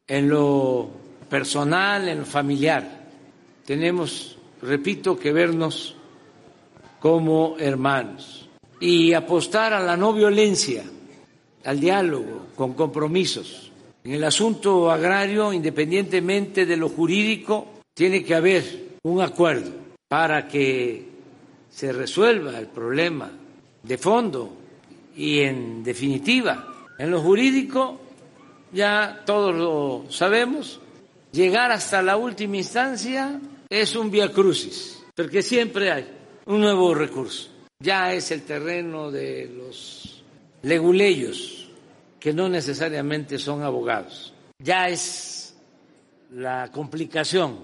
en 0.07 0.29
lo 0.29 0.89
personal, 1.29 2.07
en 2.07 2.19
lo 2.19 2.25
familiar. 2.25 3.07
Tenemos, 3.65 4.37
repito, 4.61 5.17
que 5.17 5.33
vernos 5.33 5.95
como 6.99 7.55
hermanos 7.59 8.49
y 8.79 9.13
apostar 9.13 9.73
a 9.73 9.79
la 9.79 9.97
no 9.97 10.13
violencia, 10.13 10.83
al 11.63 11.79
diálogo, 11.79 12.47
con 12.55 12.73
compromisos. 12.73 13.71
En 14.03 14.13
el 14.13 14.23
asunto 14.23 14.91
agrario, 14.91 15.51
independientemente 15.51 16.65
de 16.65 16.77
lo 16.77 16.89
jurídico, 16.89 17.67
tiene 17.93 18.23
que 18.23 18.35
haber 18.35 18.97
un 19.03 19.21
acuerdo 19.21 19.71
para 20.07 20.47
que 20.47 21.14
se 21.75 21.91
resuelva 21.91 22.57
el 22.57 22.67
problema 22.67 23.29
de 23.83 23.97
fondo 23.97 24.55
y 25.13 25.41
en 25.41 25.83
definitiva. 25.83 26.73
En 26.97 27.11
lo 27.11 27.21
jurídico 27.21 27.99
ya 28.71 29.23
todos 29.25 29.53
lo 29.53 30.05
sabemos, 30.09 30.79
llegar 31.33 31.73
hasta 31.73 32.01
la 32.01 32.15
última 32.15 32.55
instancia 32.55 33.41
es 33.69 33.93
un 33.97 34.09
via 34.09 34.31
crucis, 34.31 35.03
porque 35.13 35.41
siempre 35.41 35.91
hay 35.91 36.07
un 36.45 36.61
nuevo 36.61 36.95
recurso. 36.95 37.49
Ya 37.77 38.13
es 38.13 38.31
el 38.31 38.43
terreno 38.43 39.11
de 39.11 39.51
los 39.53 40.23
leguleyos, 40.61 41.67
que 42.21 42.31
no 42.31 42.47
necesariamente 42.47 43.37
son 43.37 43.63
abogados. 43.63 44.33
Ya 44.59 44.87
es 44.87 45.57
la 46.31 46.71
complicación 46.71 47.59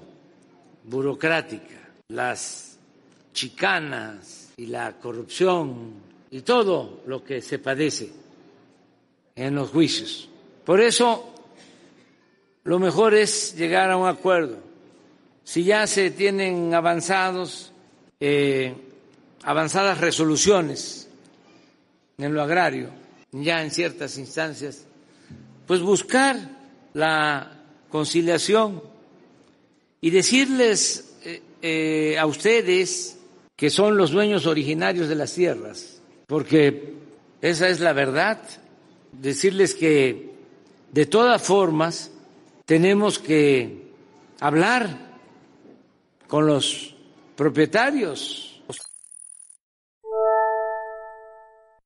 burocrática, 0.83 1.79
las 2.09 2.70
chicanas 3.33 4.53
y 4.57 4.67
la 4.67 4.93
corrupción 4.99 5.93
y 6.29 6.41
todo 6.41 7.01
lo 7.07 7.23
que 7.23 7.41
se 7.41 7.59
padece 7.59 8.11
en 9.35 9.55
los 9.55 9.69
juicios. 9.69 10.29
Por 10.65 10.79
eso, 10.79 11.33
lo 12.63 12.79
mejor 12.79 13.13
es 13.13 13.55
llegar 13.55 13.91
a 13.91 13.97
un 13.97 14.07
acuerdo. 14.07 14.57
Si 15.43 15.63
ya 15.63 15.87
se 15.87 16.11
tienen 16.11 16.73
avanzados, 16.73 17.71
eh, 18.19 18.75
avanzadas 19.43 19.99
resoluciones 19.99 21.09
en 22.17 22.33
lo 22.33 22.41
agrario, 22.41 22.89
ya 23.31 23.63
en 23.63 23.71
ciertas 23.71 24.17
instancias, 24.17 24.85
pues 25.65 25.81
buscar 25.81 26.37
la 26.93 27.63
conciliación 27.89 28.83
y 29.99 30.09
decirles 30.09 31.17
eh, 31.23 31.41
eh, 31.61 32.17
a 32.19 32.25
ustedes 32.25 33.17
que 33.61 33.69
son 33.69 33.95
los 33.95 34.09
dueños 34.09 34.47
originarios 34.47 35.07
de 35.07 35.13
las 35.13 35.35
tierras, 35.35 36.01
porque 36.25 36.95
esa 37.43 37.69
es 37.69 37.79
la 37.79 37.93
verdad, 37.93 38.41
decirles 39.11 39.75
que 39.75 40.31
de 40.91 41.05
todas 41.05 41.43
formas, 41.43 42.09
tenemos 42.65 43.19
que 43.19 43.91
hablar 44.39 45.11
con 46.27 46.47
los 46.47 46.95
propietarios. 47.35 48.50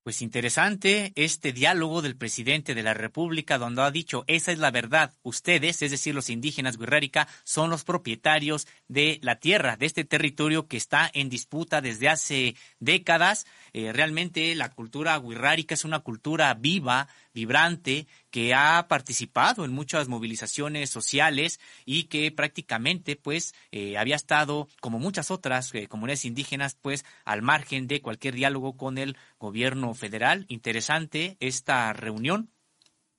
Pues 0.05 0.21
interesante 0.21 1.13
este 1.15 1.51
diálogo 1.51 2.03
del 2.03 2.15
presidente 2.15 2.75
de 2.75 2.83
la 2.83 2.93
República 2.93 3.57
donde 3.57 3.81
ha 3.81 3.89
dicho, 3.89 4.23
esa 4.27 4.51
es 4.51 4.59
la 4.59 4.69
verdad, 4.69 5.15
ustedes, 5.23 5.81
es 5.81 5.89
decir, 5.89 6.13
los 6.13 6.29
indígenas 6.29 6.77
Guirrárica, 6.77 7.27
son 7.43 7.71
los 7.71 7.83
propietarios 7.83 8.67
de 8.87 9.17
la 9.23 9.39
tierra, 9.39 9.77
de 9.77 9.87
este 9.87 10.03
territorio 10.03 10.67
que 10.67 10.77
está 10.77 11.09
en 11.11 11.29
disputa 11.29 11.81
desde 11.81 12.07
hace 12.07 12.55
décadas. 12.79 13.47
Eh, 13.73 13.93
realmente 13.93 14.53
la 14.53 14.69
cultura 14.69 15.17
Guirrárica 15.17 15.73
es 15.73 15.85
una 15.85 16.01
cultura 16.01 16.53
viva, 16.53 17.07
vibrante, 17.33 18.05
que 18.35 18.53
ha 18.53 18.89
participado 18.89 19.63
en 19.63 19.71
muchas 19.71 20.09
movilizaciones 20.09 20.89
sociales 20.89 21.61
y 21.85 22.03
que 22.09 22.29
prácticamente 22.31 23.15
pues 23.15 23.55
eh, 23.71 23.97
había 23.97 24.17
estado, 24.17 24.67
como 24.81 24.99
muchas 24.99 25.31
otras 25.31 25.73
eh, 25.73 25.87
comunidades 25.87 26.25
indígenas, 26.25 26.75
pues 26.81 27.05
al 27.23 27.41
margen 27.41 27.87
de 27.87 28.01
cualquier 28.01 28.35
diálogo 28.35 28.75
con 28.75 28.97
el 28.97 29.15
gobierno 29.39 29.93
federal. 29.93 30.43
Interesante 30.49 31.37
esta 31.39 31.93
reunión 31.93 32.51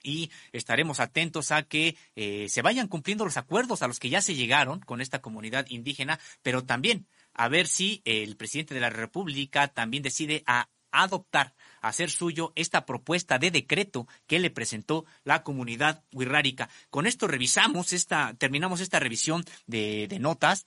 y 0.03 0.31
estaremos 0.53 1.01
atentos 1.01 1.51
a 1.51 1.63
que 1.63 1.97
eh, 2.15 2.51
se 2.51 2.61
vayan 2.61 2.87
cumpliendo 2.87 3.25
los 3.25 3.39
acuerdos 3.39 3.81
a 3.81 3.89
los 3.89 3.99
que 3.99 4.11
ya 4.11 4.21
se 4.21 4.35
llegaron 4.35 4.81
con 4.81 5.01
esta 5.01 5.23
comunidad 5.23 5.65
indígena, 5.71 6.21
pero 6.43 6.65
también 6.65 7.07
a 7.33 7.49
ver 7.49 7.69
si 7.69 8.03
el 8.05 8.37
presidente 8.37 8.75
de 8.75 8.81
la 8.81 8.91
República 8.91 9.69
también 9.69 10.03
decide 10.03 10.43
a 10.47 10.69
adoptar 11.03 11.55
hacer 11.81 12.11
suyo 12.11 12.53
esta 12.57 12.87
propuesta 12.87 13.39
de 13.39 13.51
decreto 13.51 14.07
que 14.27 14.39
le 14.39 14.51
presentó 14.51 15.05
la 15.25 15.43
comunidad 15.43 16.03
wixárika. 16.13 16.69
Con 16.91 17.07
esto 17.07 17.27
revisamos 17.27 17.93
esta, 17.93 18.35
terminamos 18.35 18.81
esta 18.81 18.99
revisión 18.99 19.45
de, 19.67 20.09
notas. 20.21 20.67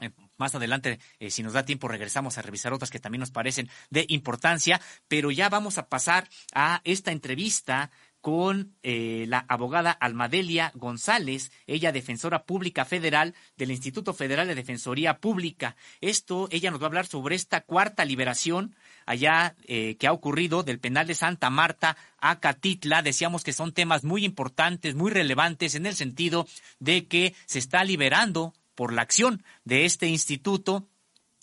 Eh, 0.00 0.10
más 0.36 0.54
adelante, 0.54 0.98
eh, 1.18 1.30
si 1.30 1.42
nos 1.42 1.54
da 1.54 1.64
tiempo, 1.64 1.88
regresamos 1.88 2.36
a 2.36 2.42
revisar 2.42 2.72
otras 2.72 2.90
que 2.90 3.00
también 3.00 3.20
nos 3.20 3.30
parecen 3.30 3.70
de 3.88 4.04
importancia, 4.08 4.80
pero 5.08 5.30
ya 5.30 5.48
vamos 5.48 5.78
a 5.78 5.88
pasar 5.88 6.28
a 6.54 6.82
esta 6.84 7.12
entrevista 7.12 7.90
con 8.26 8.74
eh, 8.82 9.26
la 9.28 9.46
abogada 9.48 9.92
Almadelia 9.92 10.72
González, 10.74 11.52
ella 11.68 11.92
defensora 11.92 12.42
pública 12.42 12.84
federal 12.84 13.36
del 13.56 13.70
Instituto 13.70 14.14
Federal 14.14 14.48
de 14.48 14.56
Defensoría 14.56 15.18
Pública. 15.18 15.76
Esto, 16.00 16.48
ella 16.50 16.72
nos 16.72 16.80
va 16.80 16.86
a 16.86 16.88
hablar 16.88 17.06
sobre 17.06 17.36
esta 17.36 17.60
cuarta 17.60 18.04
liberación 18.04 18.74
allá 19.06 19.54
eh, 19.68 19.94
que 20.00 20.08
ha 20.08 20.12
ocurrido 20.12 20.64
del 20.64 20.80
penal 20.80 21.06
de 21.06 21.14
Santa 21.14 21.50
Marta 21.50 21.96
a 22.18 22.40
Catitla. 22.40 23.00
Decíamos 23.02 23.44
que 23.44 23.52
son 23.52 23.70
temas 23.70 24.02
muy 24.02 24.24
importantes, 24.24 24.96
muy 24.96 25.12
relevantes 25.12 25.76
en 25.76 25.86
el 25.86 25.94
sentido 25.94 26.48
de 26.80 27.06
que 27.06 27.32
se 27.44 27.60
está 27.60 27.84
liberando 27.84 28.54
por 28.74 28.92
la 28.92 29.02
acción 29.02 29.44
de 29.64 29.84
este 29.84 30.08
instituto 30.08 30.88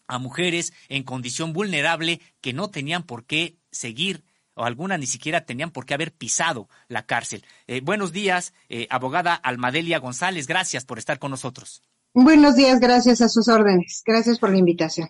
a 0.07 0.19
mujeres 0.19 0.73
en 0.89 1.03
condición 1.03 1.53
vulnerable 1.53 2.19
que 2.41 2.51
no 2.51 2.69
tenían 2.71 3.03
por 3.03 3.23
qué 3.23 3.55
seguir 3.71 4.25
o 4.55 4.65
algunas 4.65 4.99
ni 4.99 5.07
siquiera 5.07 5.45
tenían 5.45 5.71
por 5.71 5.85
qué 5.85 5.93
haber 5.93 6.11
pisado 6.11 6.69
la 6.87 7.05
cárcel. 7.05 7.45
Eh, 7.67 7.81
buenos 7.81 8.11
días, 8.11 8.53
eh, 8.69 8.87
abogada 8.89 9.35
Almadelia 9.35 9.99
González, 9.99 10.47
gracias 10.47 10.85
por 10.85 10.99
estar 10.99 11.19
con 11.19 11.31
nosotros. 11.31 11.81
Buenos 12.13 12.55
días, 12.55 12.79
gracias 12.79 13.21
a 13.21 13.29
sus 13.29 13.47
órdenes. 13.47 14.03
Gracias 14.05 14.37
por 14.37 14.51
la 14.51 14.57
invitación. 14.57 15.09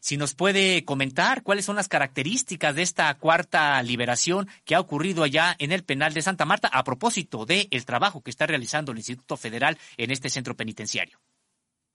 Si 0.00 0.18
nos 0.18 0.34
puede 0.34 0.84
comentar 0.84 1.42
cuáles 1.42 1.64
son 1.64 1.76
las 1.76 1.88
características 1.88 2.74
de 2.74 2.82
esta 2.82 3.14
cuarta 3.14 3.82
liberación 3.82 4.48
que 4.66 4.74
ha 4.74 4.80
ocurrido 4.80 5.22
allá 5.22 5.56
en 5.58 5.72
el 5.72 5.82
penal 5.82 6.12
de 6.12 6.20
Santa 6.20 6.44
Marta 6.44 6.68
a 6.68 6.84
propósito 6.84 7.46
del 7.46 7.68
el 7.70 7.86
trabajo 7.86 8.20
que 8.20 8.30
está 8.30 8.46
realizando 8.46 8.92
el 8.92 8.98
Instituto 8.98 9.38
Federal 9.38 9.78
en 9.96 10.10
este 10.10 10.28
centro 10.28 10.54
penitenciario. 10.54 11.18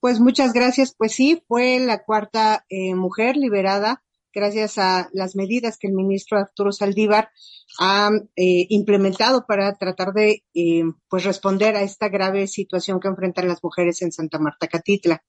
Pues 0.00 0.18
muchas 0.18 0.52
gracias. 0.52 0.92
Pues 0.98 1.14
sí, 1.14 1.44
fue 1.46 1.78
la 1.78 2.02
cuarta 2.02 2.64
eh, 2.68 2.96
mujer 2.96 3.36
liberada 3.36 4.02
gracias 4.32 4.78
a 4.78 5.08
las 5.12 5.36
medidas 5.36 5.76
que 5.78 5.88
el 5.88 5.94
ministro 5.94 6.38
Arturo 6.38 6.72
Saldívar 6.72 7.30
ha 7.78 8.10
eh, 8.36 8.66
implementado 8.68 9.46
para 9.46 9.74
tratar 9.76 10.12
de 10.12 10.44
eh, 10.54 10.82
pues 11.08 11.24
responder 11.24 11.76
a 11.76 11.82
esta 11.82 12.08
grave 12.08 12.46
situación 12.46 13.00
que 13.00 13.08
enfrentan 13.08 13.48
las 13.48 13.62
mujeres 13.62 14.02
en 14.02 14.12
Santa 14.12 14.38
Marta 14.38 14.66
Catitla. 14.66 15.22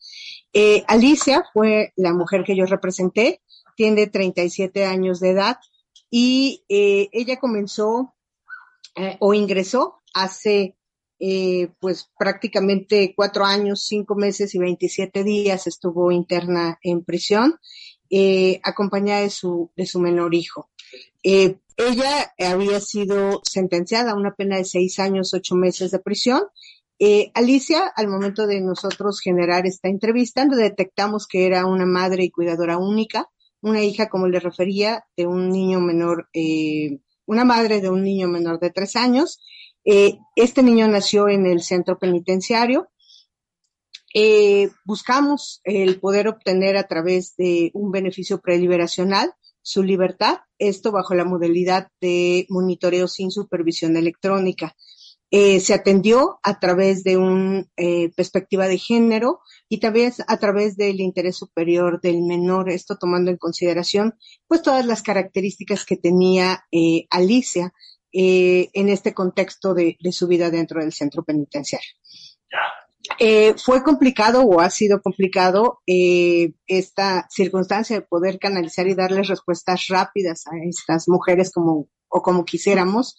Eh, 0.53 0.83
Alicia 0.87 1.43
fue 1.53 1.93
la 1.95 2.13
mujer 2.13 2.43
que 2.43 2.55
yo 2.55 2.65
representé, 2.65 3.41
tiene 3.75 4.07
37 4.07 4.85
años 4.85 5.19
de 5.19 5.31
edad 5.31 5.57
y 6.09 6.63
ella 6.67 7.39
comenzó 7.39 8.13
o 9.19 9.33
ingresó 9.33 10.01
hace 10.13 10.75
pues 11.79 12.11
prácticamente 12.19 13.13
cuatro 13.15 13.45
años, 13.45 13.85
cinco 13.85 14.15
meses 14.15 14.53
y 14.53 14.59
27 14.59 15.23
días 15.23 15.67
estuvo 15.67 16.11
interna 16.11 16.79
en 16.83 17.05
prisión 17.05 17.59
eh, 18.11 18.59
acompañada 18.63 19.21
de 19.21 19.31
su, 19.31 19.71
de 19.75 19.87
su 19.87 19.99
menor 19.99 20.35
hijo. 20.35 20.69
Eh, 21.23 21.55
ella 21.77 22.33
había 22.37 22.79
sido 22.79 23.41
sentenciada 23.43 24.11
a 24.11 24.15
una 24.15 24.35
pena 24.35 24.57
de 24.57 24.65
seis 24.65 24.99
años, 24.99 25.33
ocho 25.33 25.55
meses 25.55 25.89
de 25.89 25.99
prisión. 25.99 26.43
Eh, 26.99 27.31
Alicia, 27.33 27.91
al 27.95 28.07
momento 28.07 28.45
de 28.45 28.61
nosotros 28.61 29.21
generar 29.21 29.65
esta 29.65 29.89
entrevista, 29.89 30.45
detectamos 30.45 31.25
que 31.25 31.47
era 31.47 31.65
una 31.65 31.87
madre 31.87 32.25
y 32.25 32.29
cuidadora 32.29 32.77
única, 32.77 33.27
una 33.61 33.81
hija, 33.81 34.09
como 34.09 34.27
le 34.27 34.39
refería, 34.39 35.05
de 35.17 35.25
un 35.25 35.49
niño 35.49 35.79
menor, 35.79 36.29
eh, 36.33 36.99
una 37.25 37.43
madre 37.45 37.81
de 37.81 37.89
un 37.89 38.03
niño 38.03 38.27
menor 38.27 38.59
de 38.59 38.69
tres 38.69 38.95
años. 38.95 39.41
Eh, 39.83 40.19
este 40.35 40.61
niño 40.61 40.87
nació 40.87 41.27
en 41.27 41.47
el 41.47 41.63
centro 41.63 41.97
penitenciario 41.97 42.90
eh, 44.13 44.69
buscamos 44.85 45.61
el 45.63 45.99
poder 45.99 46.27
obtener 46.27 46.77
a 46.77 46.87
través 46.87 47.35
de 47.37 47.71
un 47.73 47.91
beneficio 47.91 48.41
preliberacional 48.41 49.33
su 49.61 49.83
libertad, 49.83 50.39
esto 50.57 50.91
bajo 50.91 51.13
la 51.13 51.25
modalidad 51.25 51.87
de 51.99 52.45
monitoreo 52.49 53.07
sin 53.07 53.31
supervisión 53.31 53.95
electrónica. 53.95 54.75
Eh, 55.33 55.61
se 55.61 55.73
atendió 55.73 56.39
a 56.43 56.59
través 56.59 57.05
de 57.05 57.15
una 57.15 57.65
eh, 57.77 58.11
perspectiva 58.15 58.67
de 58.67 58.77
género 58.77 59.39
y 59.69 59.79
también 59.79 60.11
a 60.27 60.37
través 60.37 60.75
del 60.75 60.99
interés 60.99 61.37
superior 61.37 62.01
del 62.01 62.21
menor, 62.21 62.69
esto 62.69 62.97
tomando 62.97 63.31
en 63.31 63.37
consideración 63.37 64.15
pues 64.47 64.61
todas 64.61 64.85
las 64.85 65.01
características 65.01 65.85
que 65.85 65.95
tenía 65.95 66.65
eh, 66.69 67.05
Alicia 67.09 67.71
eh, 68.11 68.69
en 68.73 68.89
este 68.89 69.13
contexto 69.13 69.73
de, 69.73 69.95
de, 70.01 70.11
su 70.11 70.27
vida 70.27 70.49
dentro 70.49 70.81
del 70.81 70.91
centro 70.91 71.23
penitenciario. 71.23 71.91
Eh, 73.23 73.53
fue 73.63 73.83
complicado 73.83 74.41
o 74.41 74.61
ha 74.61 74.71
sido 74.71 74.99
complicado 74.99 75.83
eh, 75.85 76.53
esta 76.65 77.27
circunstancia 77.29 77.97
de 77.97 78.01
poder 78.01 78.39
canalizar 78.39 78.87
y 78.87 78.95
darles 78.95 79.27
respuestas 79.27 79.85
rápidas 79.89 80.47
a 80.47 80.57
estas 80.67 81.07
mujeres 81.07 81.51
como 81.51 81.87
o 82.09 82.23
como 82.23 82.45
quisiéramos. 82.45 83.15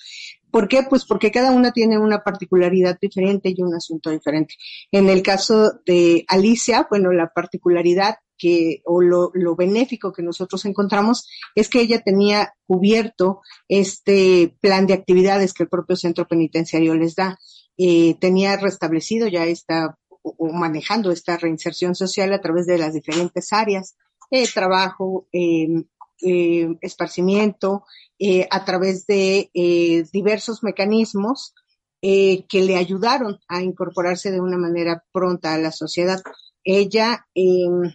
¿Por 0.51 0.67
qué? 0.67 0.83
Pues 0.83 1.05
porque 1.05 1.31
cada 1.31 1.53
una 1.53 1.71
tiene 1.71 1.99
una 1.99 2.25
particularidad 2.25 2.99
diferente 3.01 3.55
y 3.57 3.63
un 3.63 3.77
asunto 3.77 4.11
diferente. 4.11 4.57
En 4.91 5.09
el 5.09 5.23
caso 5.23 5.71
de 5.87 6.25
Alicia, 6.27 6.89
bueno, 6.91 7.13
la 7.13 7.29
particularidad 7.33 8.17
que, 8.37 8.83
o 8.85 9.01
lo, 9.01 9.31
lo 9.35 9.55
benéfico 9.55 10.13
que 10.13 10.25
nosotros 10.25 10.65
encontramos 10.65 11.29
es 11.55 11.69
que 11.69 11.81
ella 11.81 12.01
tenía 12.01 12.55
cubierto 12.67 13.43
este 13.69 14.57
plan 14.61 14.89
de 14.89 14.95
actividades 14.95 15.55
que 15.55 15.63
el 15.63 15.69
propio 15.69 15.95
centro 15.95 16.27
penitenciario 16.27 16.97
les 16.97 17.15
da. 17.15 17.39
Eh, 17.79 18.17
tenía 18.21 18.57
restablecido 18.57 19.29
ya 19.29 19.45
esta 19.47 19.99
o, 20.23 20.53
manejando 20.53 21.11
esta 21.11 21.37
reinserción 21.37 21.95
social 21.95 22.33
a 22.33 22.41
través 22.41 22.67
de 22.67 22.79
las 22.79 22.95
diferentes 22.95 23.53
áreas, 23.53 23.97
eh, 24.31 24.47
trabajo, 24.53 25.27
eh, 25.33 25.85
eh, 26.25 26.69
esparcimiento, 26.83 27.85
eh, 28.17 28.47
a 28.49 28.65
través 28.65 29.07
de 29.07 29.51
eh, 29.55 30.05
diversos 30.13 30.63
mecanismos 30.63 31.53
que 32.01 32.47
le 32.53 32.77
ayudaron 32.77 33.39
a 33.47 33.63
incorporarse 33.63 34.33
de 34.33 34.41
una 34.41 34.59
manera 34.59 35.05
pronta 35.13 35.55
a 35.55 35.59
la 35.59 35.71
sociedad. 35.71 36.21
Ella 36.65 37.27
em, 37.33 37.93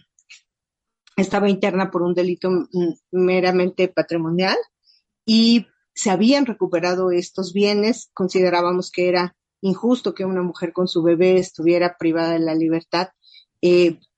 estaba 1.14 1.50
interna 1.50 1.90
por 1.90 2.00
un 2.00 2.14
delito 2.14 2.50
meramente 3.10 3.88
patrimonial 3.88 4.56
y 5.26 5.66
se 5.94 6.08
habían 6.10 6.46
recuperado 6.46 7.10
estos 7.10 7.52
bienes. 7.52 8.10
Considerábamos 8.14 8.90
que 8.90 9.10
era 9.10 9.36
injusto 9.60 10.14
que 10.14 10.24
una 10.24 10.42
mujer 10.42 10.72
con 10.72 10.88
su 10.88 11.02
bebé 11.02 11.38
estuviera 11.38 11.96
privada 11.98 12.32
de 12.32 12.38
la 12.40 12.54
libertad, 12.54 13.08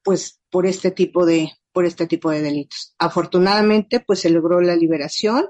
pues 0.03 0.41
por 0.51 0.67
este 0.67 0.91
tipo 0.91 1.25
de, 1.25 1.53
por 1.73 1.85
este 1.85 2.07
tipo 2.07 2.31
de 2.31 2.43
delitos. 2.43 2.95
Afortunadamente, 2.99 4.01
pues 4.01 4.21
se 4.21 4.31
logró 4.31 4.61
la 4.61 4.77
liberación. 4.77 5.47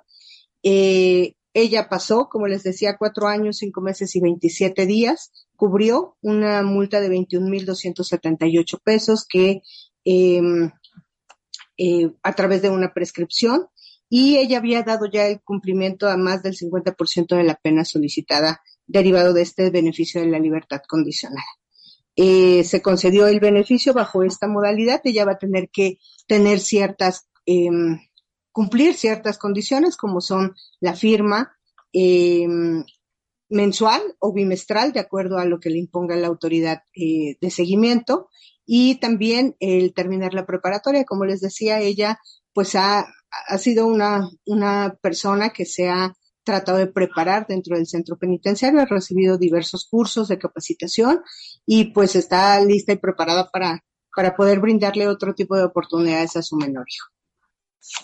Eh, 0.63 1.35
ella 1.53 1.89
pasó, 1.89 2.29
como 2.29 2.47
les 2.47 2.63
decía, 2.63 2.97
cuatro 2.99 3.27
años, 3.27 3.59
cinco 3.59 3.81
meses 3.81 4.15
y 4.15 4.21
veintisiete 4.21 4.87
días. 4.87 5.33
Cubrió 5.57 6.17
una 6.21 6.63
multa 6.63 7.01
de 7.01 7.09
veintiún 7.09 7.51
mil 7.51 7.67
doscientos 7.67 8.09
setenta 8.09 8.47
y 8.47 8.59
ocho 8.59 8.79
pesos 8.79 9.27
que 9.29 9.63
em, 10.05 10.71
eh, 11.77 12.13
a 12.23 12.35
través 12.35 12.63
de 12.63 12.71
una 12.71 12.93
prescripción 12.93 13.67
y 14.09 14.39
ella 14.39 14.59
había 14.59 14.83
dado 14.83 15.07
ya 15.07 15.27
el 15.27 15.41
cumplimiento 15.41 16.09
a 16.09 16.17
más 16.17 16.43
del 16.43 16.57
50% 16.57 17.37
de 17.37 17.45
la 17.45 17.55
pena 17.55 17.85
solicitada 17.85 18.61
derivado 18.91 19.33
de 19.33 19.43
este 19.43 19.71
beneficio 19.71 20.21
de 20.21 20.29
la 20.29 20.39
libertad 20.39 20.81
condicional. 20.89 21.45
Eh, 22.17 22.65
se 22.65 22.83
concedió 22.83 23.29
el 23.29 23.41
beneficio 23.41 23.95
bajo 23.95 24.25
esta 24.25 24.49
modalidad, 24.49 25.01
ella 25.05 25.25
va 25.25 25.33
a 25.33 25.39
tener 25.39 25.71
que 25.71 25.99
tener 26.27 26.61
ciertas, 26.61 27.29
em, 27.47 27.99
cumplir 28.53 28.95
ciertas 28.95 29.39
condiciones 29.39 29.97
como 29.97 30.21
son 30.21 30.55
la 30.81 30.95
firma 30.95 31.53
em, 31.93 32.85
mensual 33.49 34.01
o 34.21 34.33
bimestral, 34.33 34.93
de 34.93 35.01
acuerdo 35.01 35.39
a 35.39 35.45
lo 35.45 35.59
que 35.59 35.71
le 35.71 35.79
imponga 35.79 36.15
la 36.17 36.29
autoridad 36.29 36.83
eh, 36.95 37.37
de 37.41 37.51
seguimiento, 37.51 38.29
y 38.67 38.97
también 39.01 39.57
el 39.59 39.93
terminar 39.95 40.35
la 40.35 40.47
preparatoria. 40.47 41.05
Como 41.05 41.25
les 41.25 41.41
decía, 41.41 41.81
ella 41.81 42.21
pues 42.53 42.77
ha, 42.77 43.07
ha 43.49 43.59
sido 43.59 43.87
una, 43.87 44.31
una 44.47 44.97
persona 45.03 45.51
que 45.51 45.65
se 45.65 45.89
ha 45.89 46.15
tratado 46.45 46.79
de 46.79 46.87
preparar 46.87 47.47
dentro 47.47 47.77
del 47.77 47.87
centro 47.87 48.17
penitenciario, 48.17 48.81
ha 48.81 48.87
recibido 48.87 49.39
diversos 49.39 49.87
cursos 49.89 50.29
de 50.29 50.39
capacitación 50.39 51.23
y 51.67 51.93
pues 51.93 52.17
está 52.17 52.61
lista 52.65 52.93
y 52.93 52.97
preparada 52.97 53.51
para, 53.51 53.85
para 54.15 54.35
poder 54.35 54.61
brindarle 54.61 55.09
otro 55.09 55.35
tipo 55.35 55.57
de 55.57 55.65
oportunidades 55.65 56.37
a 56.37 56.43
su 56.43 56.57
menor 56.57 56.87
hijo. 56.89 57.09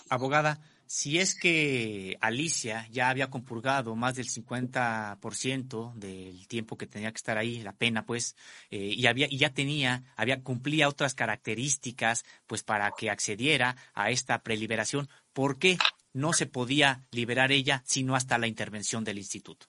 Abogada, 0.09 0.59
si 0.87 1.19
es 1.19 1.35
que 1.35 2.17
Alicia 2.21 2.87
ya 2.91 3.09
había 3.09 3.29
compurgado 3.29 3.95
más 3.95 4.15
del 4.15 4.29
50% 4.29 5.93
del 5.95 6.47
tiempo 6.47 6.77
que 6.77 6.87
tenía 6.87 7.11
que 7.11 7.17
estar 7.17 7.37
ahí, 7.37 7.61
la 7.61 7.73
pena, 7.73 8.05
pues, 8.05 8.37
eh, 8.71 8.93
y 8.95 9.05
había 9.05 9.27
y 9.29 9.37
ya 9.37 9.53
tenía, 9.53 10.03
había 10.15 10.41
cumplía 10.41 10.87
otras 10.87 11.13
características, 11.13 12.23
pues, 12.47 12.63
para 12.63 12.91
que 12.97 13.09
accediera 13.09 13.75
a 13.93 14.11
esta 14.11 14.41
preliberación, 14.43 15.09
¿por 15.33 15.59
qué 15.59 15.77
no 16.17 16.33
se 16.33 16.45
podía 16.45 17.05
liberar 17.11 17.51
ella 17.51 17.83
sino 17.85 18.15
hasta 18.15 18.37
la 18.37 18.47
intervención 18.47 19.03
del 19.03 19.17
instituto? 19.17 19.67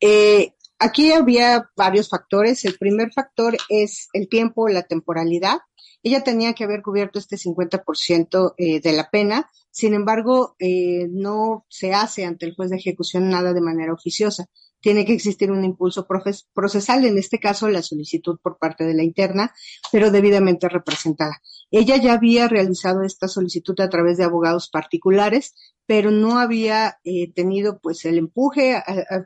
Eh, 0.00 0.54
aquí 0.78 1.12
había 1.12 1.70
varios 1.76 2.08
factores. 2.08 2.64
El 2.64 2.78
primer 2.78 3.12
factor 3.12 3.56
es 3.68 4.08
el 4.12 4.28
tiempo, 4.28 4.68
la 4.68 4.82
temporalidad. 4.82 5.58
Ella 6.02 6.22
tenía 6.22 6.54
que 6.54 6.64
haber 6.64 6.82
cubierto 6.82 7.18
este 7.18 7.36
50% 7.36 8.54
eh, 8.56 8.80
de 8.80 8.92
la 8.92 9.10
pena, 9.10 9.50
sin 9.70 9.94
embargo, 9.94 10.56
eh, 10.58 11.06
no 11.10 11.64
se 11.68 11.92
hace 11.94 12.24
ante 12.24 12.46
el 12.46 12.54
juez 12.54 12.70
de 12.70 12.76
ejecución 12.76 13.28
nada 13.28 13.52
de 13.52 13.60
manera 13.60 13.92
oficiosa. 13.92 14.46
Tiene 14.80 15.04
que 15.04 15.12
existir 15.12 15.50
un 15.52 15.64
impulso 15.64 16.06
procesal, 16.54 17.04
en 17.04 17.18
este 17.18 17.38
caso 17.38 17.68
la 17.68 17.82
solicitud 17.82 18.38
por 18.42 18.58
parte 18.58 18.84
de 18.84 18.94
la 18.94 19.02
interna, 19.02 19.54
pero 19.92 20.10
debidamente 20.10 20.68
representada. 20.68 21.40
Ella 21.70 21.96
ya 21.96 22.14
había 22.14 22.48
realizado 22.48 23.02
esta 23.02 23.28
solicitud 23.28 23.78
a 23.80 23.88
través 23.88 24.18
de 24.18 24.24
abogados 24.24 24.68
particulares, 24.70 25.54
pero 25.86 26.10
no 26.10 26.38
había 26.38 26.98
eh, 27.04 27.32
tenido 27.32 27.80
pues 27.80 28.04
el 28.04 28.18
empuje, 28.18 28.82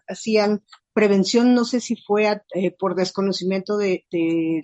hacían 0.08 0.62
prevención, 0.94 1.54
no 1.54 1.64
sé 1.64 1.80
si 1.80 1.96
fue 1.96 2.40
eh, 2.54 2.70
por 2.70 2.94
desconocimiento 2.94 3.76
de, 3.76 4.06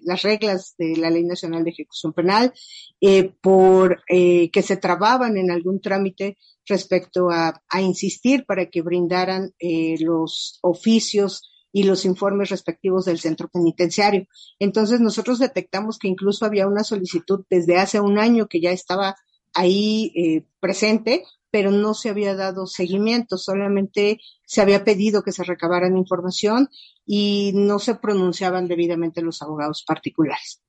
las 0.04 0.22
reglas 0.22 0.74
de 0.78 0.96
la 0.96 1.10
Ley 1.10 1.24
Nacional 1.24 1.64
de 1.64 1.70
Ejecución 1.70 2.12
Penal, 2.12 2.54
eh, 3.00 3.34
por 3.42 4.00
eh, 4.08 4.50
que 4.50 4.62
se 4.62 4.76
trababan 4.76 5.36
en 5.36 5.50
algún 5.50 5.80
trámite 5.80 6.38
respecto 6.66 7.30
a, 7.30 7.60
a 7.68 7.82
insistir 7.82 8.46
para 8.46 8.66
que 8.66 8.80
brindaran 8.80 9.52
los 9.98 10.60
oficios 10.62 11.49
y 11.72 11.84
los 11.84 12.04
informes 12.04 12.50
respectivos 12.50 13.04
del 13.04 13.20
centro 13.20 13.48
penitenciario. 13.48 14.26
Entonces 14.58 15.00
nosotros 15.00 15.38
detectamos 15.38 15.98
que 15.98 16.08
incluso 16.08 16.44
había 16.44 16.66
una 16.66 16.84
solicitud 16.84 17.44
desde 17.48 17.78
hace 17.78 18.00
un 18.00 18.18
año 18.18 18.48
que 18.48 18.60
ya 18.60 18.70
estaba 18.70 19.16
ahí 19.54 20.44
presente, 20.60 21.24
pero 21.50 21.70
no 21.70 21.94
se 21.94 22.08
había 22.08 22.34
dado 22.34 22.66
seguimiento, 22.66 23.36
solamente 23.36 24.20
se 24.44 24.60
había 24.60 24.84
pedido 24.84 25.22
que 25.22 25.32
se 25.32 25.44
recabaran 25.44 25.96
información 25.96 26.68
y 27.04 27.52
no 27.54 27.78
se 27.78 27.96
pronunciaban 27.96 28.68
debidamente 28.68 29.22
los 29.22 29.42
abogados 29.42 29.84
particulares. 29.86 30.62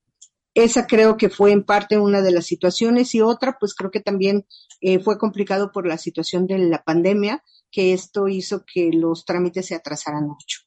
Esa 0.54 0.86
creo 0.86 1.16
que 1.16 1.30
fue 1.30 1.52
en 1.52 1.64
parte 1.64 1.98
una 1.98 2.22
de 2.22 2.32
las 2.32 2.46
situaciones 2.46 3.16
y 3.16 3.22
otra, 3.22 3.58
pues 3.60 3.74
creo 3.74 3.90
que 3.90 4.02
también 4.02 4.46
eh, 4.82 5.00
fue 5.00 5.18
complicado 5.18 5.72
por 5.72 5.88
la 5.88 5.98
situación 5.98 6.46
de 6.46 6.58
la 6.58 6.84
pandemia, 6.84 7.44
que 7.72 7.94
esto 7.94 8.28
hizo 8.28 8.66
que 8.66 8.92
los 8.92 9.24
trámites 9.24 9.68
se 9.68 9.76
atrasaran 9.76 10.28
mucho. 10.28 10.60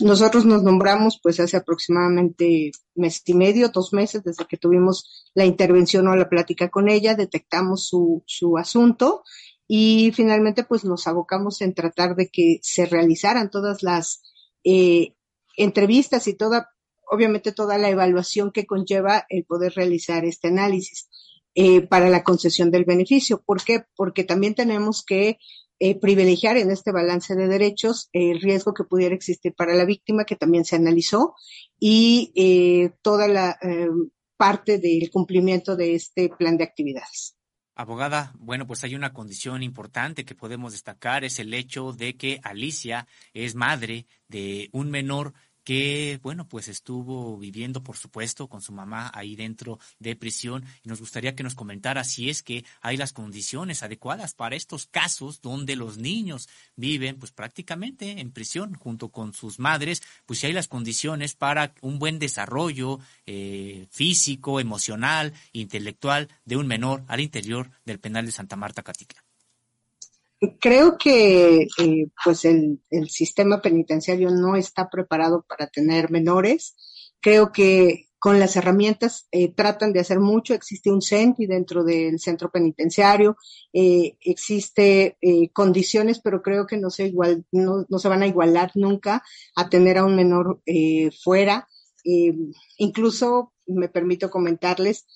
Nosotros 0.00 0.44
nos 0.44 0.62
nombramos 0.62 1.18
pues 1.20 1.40
hace 1.40 1.56
aproximadamente 1.56 2.70
mes 2.94 3.22
y 3.26 3.34
medio, 3.34 3.70
dos 3.70 3.92
meses 3.92 4.22
desde 4.22 4.46
que 4.46 4.56
tuvimos 4.56 5.28
la 5.34 5.44
intervención 5.44 6.06
o 6.06 6.14
la 6.14 6.28
plática 6.28 6.68
con 6.68 6.88
ella, 6.88 7.16
detectamos 7.16 7.88
su, 7.88 8.22
su 8.26 8.56
asunto 8.56 9.24
y 9.66 10.12
finalmente 10.14 10.62
pues 10.62 10.84
nos 10.84 11.06
abocamos 11.08 11.60
en 11.60 11.74
tratar 11.74 12.14
de 12.14 12.28
que 12.28 12.60
se 12.62 12.86
realizaran 12.86 13.50
todas 13.50 13.82
las 13.82 14.22
eh, 14.62 15.14
entrevistas 15.56 16.28
y 16.28 16.34
toda, 16.34 16.70
obviamente 17.10 17.52
toda 17.52 17.76
la 17.76 17.90
evaluación 17.90 18.52
que 18.52 18.66
conlleva 18.66 19.26
el 19.28 19.44
poder 19.44 19.74
realizar 19.74 20.24
este 20.24 20.48
análisis 20.48 21.08
eh, 21.54 21.80
para 21.80 22.08
la 22.08 22.22
concesión 22.22 22.70
del 22.70 22.84
beneficio. 22.84 23.42
¿Por 23.44 23.64
qué? 23.64 23.84
Porque 23.96 24.22
también 24.22 24.54
tenemos 24.54 25.04
que 25.04 25.38
eh, 25.78 25.98
privilegiar 25.98 26.56
en 26.56 26.70
este 26.70 26.92
balance 26.92 27.34
de 27.34 27.48
derechos 27.48 28.08
el 28.12 28.40
riesgo 28.40 28.74
que 28.74 28.84
pudiera 28.84 29.14
existir 29.14 29.54
para 29.54 29.74
la 29.74 29.84
víctima, 29.84 30.24
que 30.24 30.36
también 30.36 30.64
se 30.64 30.76
analizó, 30.76 31.34
y 31.78 32.32
toda 33.02 33.28
la 33.28 33.58
parte 34.36 34.78
del 34.78 35.10
cumplimiento 35.10 35.76
de 35.76 35.94
este 35.94 36.28
plan 36.28 36.56
de 36.56 36.64
actividades. 36.64 37.38
Abogada, 37.78 38.32
bueno, 38.40 38.66
pues 38.66 38.82
hay 38.82 38.96
una 38.96 39.12
condición 39.12 39.62
importante 39.62 40.24
que 40.24 40.34
podemos 40.34 40.72
destacar, 40.72 41.22
es 41.22 41.38
el 41.38 41.54
hecho 41.54 41.92
de 41.92 42.16
que 42.16 42.40
Alicia 42.42 43.06
es 43.32 43.54
madre 43.54 44.08
de 44.26 44.68
un 44.72 44.90
menor 44.90 45.32
que, 45.68 46.18
bueno, 46.22 46.48
pues 46.48 46.66
estuvo 46.68 47.36
viviendo, 47.36 47.82
por 47.82 47.98
supuesto, 47.98 48.48
con 48.48 48.62
su 48.62 48.72
mamá 48.72 49.10
ahí 49.12 49.36
dentro 49.36 49.78
de 49.98 50.16
prisión. 50.16 50.64
Y 50.82 50.88
nos 50.88 50.98
gustaría 50.98 51.34
que 51.34 51.42
nos 51.42 51.54
comentara 51.54 52.04
si 52.04 52.30
es 52.30 52.42
que 52.42 52.64
hay 52.80 52.96
las 52.96 53.12
condiciones 53.12 53.82
adecuadas 53.82 54.32
para 54.32 54.56
estos 54.56 54.86
casos 54.86 55.42
donde 55.42 55.76
los 55.76 55.98
niños 55.98 56.48
viven, 56.74 57.18
pues 57.18 57.32
prácticamente 57.32 58.18
en 58.18 58.30
prisión 58.30 58.72
junto 58.76 59.10
con 59.10 59.34
sus 59.34 59.58
madres, 59.58 60.02
pues 60.24 60.38
si 60.38 60.46
hay 60.46 60.54
las 60.54 60.68
condiciones 60.68 61.34
para 61.34 61.74
un 61.82 61.98
buen 61.98 62.18
desarrollo 62.18 62.98
eh, 63.26 63.88
físico, 63.90 64.60
emocional, 64.60 65.34
intelectual 65.52 66.30
de 66.46 66.56
un 66.56 66.66
menor 66.66 67.04
al 67.08 67.20
interior 67.20 67.70
del 67.84 68.00
penal 68.00 68.24
de 68.24 68.32
Santa 68.32 68.56
Marta 68.56 68.82
Catitla. 68.82 69.27
Creo 70.60 70.98
que 70.98 71.66
eh, 71.78 72.10
pues 72.24 72.44
el, 72.44 72.80
sistema 73.08 73.60
penitenciario 73.60 74.30
no 74.30 74.56
está 74.56 74.88
preparado 74.88 75.44
para 75.48 75.66
tener 75.68 76.10
menores. 76.10 76.76
Creo 77.20 77.50
que 77.50 78.06
con 78.20 78.38
las 78.38 78.56
herramientas 78.56 79.26
eh, 79.32 79.52
tratan 79.52 79.92
de 79.92 80.00
hacer 80.00 80.20
mucho. 80.20 80.54
Existe 80.54 80.90
un 80.90 81.02
CENTI 81.02 81.46
dentro 81.46 81.84
del 81.84 82.20
centro 82.20 82.50
penitenciario, 82.50 83.36
eh, 83.72 84.16
existe 84.20 85.16
eh, 85.20 85.50
condiciones, 85.50 86.20
pero 86.20 86.42
creo 86.42 86.66
que 86.66 86.76
no 86.76 86.90
se 86.90 87.06
igual, 87.06 87.44
no, 87.52 87.86
se 87.98 88.08
van 88.08 88.22
a 88.22 88.26
igualar 88.26 88.72
nunca 88.74 89.22
a 89.56 89.68
tener 89.68 89.98
a 89.98 90.04
un 90.04 90.16
menor 90.16 90.62
fuera. 91.22 91.68
incluso 92.78 93.52
me 93.66 93.88
permito 93.88 94.30
comentarles 94.30 95.06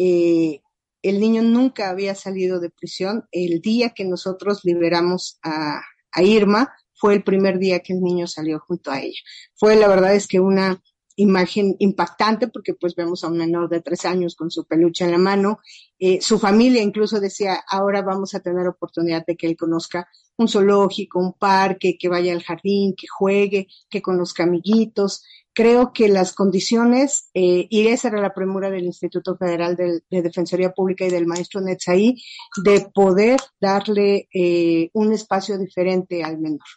eh, 0.00 0.62
el 1.02 1.20
niño 1.20 1.42
nunca 1.42 1.90
había 1.90 2.14
salido 2.14 2.60
de 2.60 2.70
prisión. 2.70 3.24
El 3.30 3.60
día 3.60 3.90
que 3.90 4.04
nosotros 4.04 4.64
liberamos 4.64 5.38
a, 5.42 5.80
Irma 6.20 6.72
fue 6.94 7.14
el 7.14 7.22
primer 7.22 7.58
día 7.60 7.78
que 7.78 7.92
el 7.92 8.00
niño 8.00 8.26
salió 8.26 8.58
junto 8.58 8.90
a 8.90 9.00
ella. 9.00 9.20
Fue 9.54 9.76
la 9.76 9.86
verdad 9.86 10.14
es 10.14 10.26
que 10.26 10.40
una 10.40 10.82
imagen 11.14 11.76
impactante 11.78 12.48
porque 12.48 12.74
pues 12.74 12.94
vemos 12.94 13.22
a 13.22 13.28
un 13.28 13.38
menor 13.38 13.68
de 13.68 13.80
tres 13.80 14.04
años 14.04 14.34
con 14.34 14.50
su 14.50 14.64
peluche 14.66 15.04
en 15.04 15.12
la 15.12 15.18
mano. 15.18 15.58
Eh, 15.98 16.20
su 16.20 16.38
familia 16.38 16.82
incluso 16.82 17.20
decía, 17.20 17.62
ahora 17.68 18.02
vamos 18.02 18.34
a 18.34 18.40
tener 18.40 18.66
oportunidad 18.66 19.24
de 19.26 19.36
que 19.36 19.46
él 19.46 19.56
conozca 19.56 20.08
un 20.36 20.48
zoológico, 20.48 21.18
un 21.18 21.34
parque, 21.34 21.96
que 21.98 22.08
vaya 22.08 22.32
al 22.32 22.42
jardín, 22.42 22.94
que 22.96 23.06
juegue, 23.08 23.66
que 23.90 24.00
conozca 24.00 24.44
amiguitos. 24.44 25.24
Creo 25.58 25.92
que 25.92 26.08
las 26.08 26.34
condiciones, 26.34 27.30
eh, 27.34 27.66
y 27.68 27.88
esa 27.88 28.06
era 28.06 28.20
la 28.20 28.32
premura 28.32 28.70
del 28.70 28.84
Instituto 28.84 29.36
Federal 29.36 29.74
de, 29.74 30.04
Defensoría 30.08 30.70
Pública 30.70 31.04
y 31.04 31.10
del 31.10 31.26
maestro 31.26 31.60
Netzaí, 31.60 32.14
de 32.62 32.88
poder 32.94 33.40
darle 33.60 34.28
eh, 34.32 34.88
un 34.92 35.12
espacio 35.12 35.58
diferente 35.58 36.22
al 36.22 36.38
menor. 36.38 36.68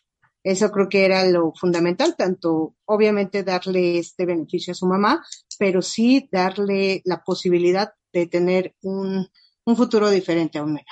Eso 0.44 0.72
creo 0.72 0.90
que 0.90 1.06
era 1.06 1.24
lo 1.26 1.54
fundamental, 1.54 2.16
tanto 2.18 2.74
obviamente 2.86 3.44
darle 3.44 4.00
este 4.00 4.26
beneficio 4.26 4.72
a 4.72 4.76
su 4.76 4.88
mamá, 4.88 5.24
pero 5.60 5.84
sí 5.84 6.28
darle 6.32 7.04
la 7.06 7.24
posibilidad 7.24 7.94
de 8.12 8.26
tener 8.26 8.74
un, 8.82 9.30
futuro 9.78 10.10
diferente 10.10 10.58
a 10.58 10.64
un 10.64 10.74
menor. 10.74 10.88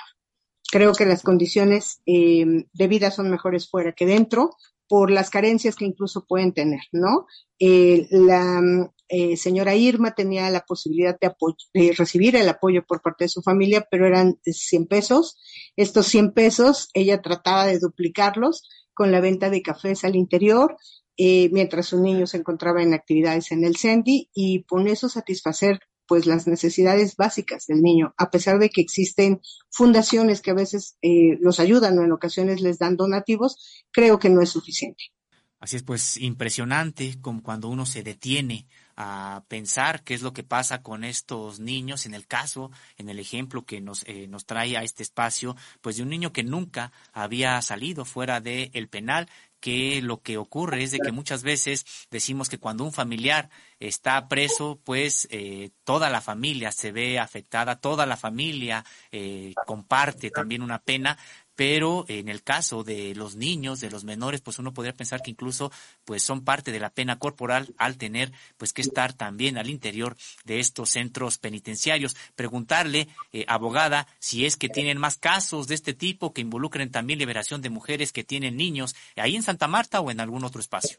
Creo 0.70 0.92
que 0.92 1.06
las 1.06 1.24
condiciones 1.24 2.00
eh, 2.06 2.66
de 2.72 2.86
vida 2.86 3.10
son 3.10 3.32
mejores 3.32 3.68
fuera 3.68 3.90
que 3.90 4.06
dentro 4.06 4.52
por 4.90 5.12
las 5.12 5.30
carencias 5.30 5.76
que 5.76 5.84
incluso 5.84 6.26
pueden 6.26 6.52
tener, 6.52 6.80
¿no? 6.90 7.28
Eh, 7.60 8.08
la 8.10 8.60
eh, 9.08 9.36
señora 9.36 9.76
Irma 9.76 10.16
tenía 10.16 10.50
la 10.50 10.62
posibilidad 10.66 11.16
de, 11.20 11.92
recibir 11.92 12.34
el 12.34 12.48
apoyo 12.48 12.84
por 12.84 13.00
parte 13.00 13.26
de 13.26 13.28
su 13.28 13.40
familia, 13.40 13.86
pero 13.88 14.04
eran 14.04 14.40
100 14.44 14.88
pesos. 14.88 15.38
Estos 15.76 16.06
100 16.06 16.32
pesos, 16.32 16.88
ella 16.92 17.22
trataba 17.22 17.66
de 17.66 17.78
duplicarlos 17.78 18.68
con 18.92 19.12
la 19.12 19.20
venta 19.20 19.48
de 19.48 19.62
cafés 19.62 20.02
al 20.02 20.16
interior, 20.16 20.76
eh, 21.16 21.50
mientras 21.52 21.86
su 21.86 22.02
niño 22.02 22.26
se 22.26 22.38
encontraba 22.38 22.82
en 22.82 22.92
actividades 22.92 23.52
en 23.52 23.62
el 23.62 23.76
CENDI 23.76 24.28
y 24.34 24.64
con 24.64 24.88
eso 24.88 25.08
satisfacer 25.08 25.78
pues 26.10 26.26
las 26.26 26.48
necesidades 26.48 27.14
básicas 27.14 27.68
del 27.68 27.82
niño, 27.82 28.14
a 28.16 28.32
pesar 28.32 28.58
de 28.58 28.68
que 28.68 28.80
existen 28.80 29.40
fundaciones 29.70 30.40
que 30.40 30.50
a 30.50 30.54
veces 30.54 30.96
eh, 31.02 31.38
los 31.40 31.60
ayudan 31.60 31.96
o 31.96 32.02
en 32.02 32.10
ocasiones 32.10 32.60
les 32.62 32.80
dan 32.80 32.96
donativos, 32.96 33.84
creo 33.92 34.18
que 34.18 34.28
no 34.28 34.42
es 34.42 34.48
suficiente. 34.48 35.04
Así 35.60 35.76
es, 35.76 35.84
pues 35.84 36.16
impresionante 36.16 37.20
como 37.20 37.44
cuando 37.44 37.68
uno 37.68 37.86
se 37.86 38.02
detiene 38.02 38.66
a 38.96 39.44
pensar 39.46 40.02
qué 40.02 40.14
es 40.14 40.22
lo 40.22 40.32
que 40.32 40.42
pasa 40.42 40.82
con 40.82 41.04
estos 41.04 41.60
niños, 41.60 42.06
en 42.06 42.14
el 42.14 42.26
caso, 42.26 42.72
en 42.96 43.08
el 43.08 43.20
ejemplo 43.20 43.64
que 43.64 43.80
nos, 43.80 44.02
eh, 44.08 44.26
nos 44.26 44.46
trae 44.46 44.76
a 44.76 44.82
este 44.82 45.04
espacio, 45.04 45.54
pues 45.80 45.96
de 45.96 46.02
un 46.02 46.08
niño 46.08 46.32
que 46.32 46.42
nunca 46.42 46.90
había 47.12 47.62
salido 47.62 48.04
fuera 48.04 48.40
del 48.40 48.70
el 48.72 48.88
penal, 48.88 49.28
que 49.60 50.00
lo 50.02 50.22
que 50.22 50.38
ocurre 50.38 50.82
es 50.82 50.90
de 50.90 50.98
que 50.98 51.12
muchas 51.12 51.42
veces 51.42 51.84
decimos 52.10 52.48
que 52.48 52.58
cuando 52.58 52.84
un 52.84 52.92
familiar 52.92 53.50
está 53.78 54.28
preso, 54.28 54.80
pues 54.84 55.28
eh, 55.30 55.70
toda 55.84 56.10
la 56.10 56.20
familia 56.20 56.72
se 56.72 56.92
ve 56.92 57.18
afectada, 57.18 57.80
toda 57.80 58.06
la 58.06 58.16
familia 58.16 58.84
eh, 59.12 59.54
comparte 59.66 60.30
también 60.30 60.62
una 60.62 60.80
pena, 60.80 61.18
pero 61.60 62.06
en 62.08 62.30
el 62.30 62.42
caso 62.42 62.84
de 62.84 63.14
los 63.14 63.36
niños, 63.36 63.80
de 63.80 63.90
los 63.90 64.02
menores, 64.02 64.40
pues 64.40 64.58
uno 64.58 64.72
podría 64.72 64.96
pensar 64.96 65.20
que 65.20 65.30
incluso 65.30 65.70
pues 66.06 66.22
son 66.22 66.42
parte 66.42 66.72
de 66.72 66.80
la 66.80 66.88
pena 66.88 67.18
corporal 67.18 67.74
al 67.76 67.98
tener 67.98 68.32
pues 68.56 68.72
que 68.72 68.80
estar 68.80 69.12
también 69.12 69.58
al 69.58 69.68
interior 69.68 70.16
de 70.46 70.58
estos 70.58 70.88
centros 70.88 71.36
penitenciarios. 71.36 72.16
Preguntarle, 72.34 73.08
eh, 73.34 73.44
abogada, 73.46 74.06
si 74.20 74.46
es 74.46 74.56
que 74.56 74.70
tienen 74.70 74.96
más 74.96 75.18
casos 75.18 75.68
de 75.68 75.74
este 75.74 75.92
tipo 75.92 76.32
que 76.32 76.40
involucren 76.40 76.90
también 76.90 77.18
liberación 77.18 77.60
de 77.60 77.68
mujeres 77.68 78.10
que 78.10 78.24
tienen 78.24 78.56
niños, 78.56 78.96
ahí 79.16 79.36
en 79.36 79.42
Santa 79.42 79.68
Marta 79.68 80.00
o 80.00 80.10
en 80.10 80.20
algún 80.20 80.44
otro 80.44 80.62
espacio. 80.62 80.98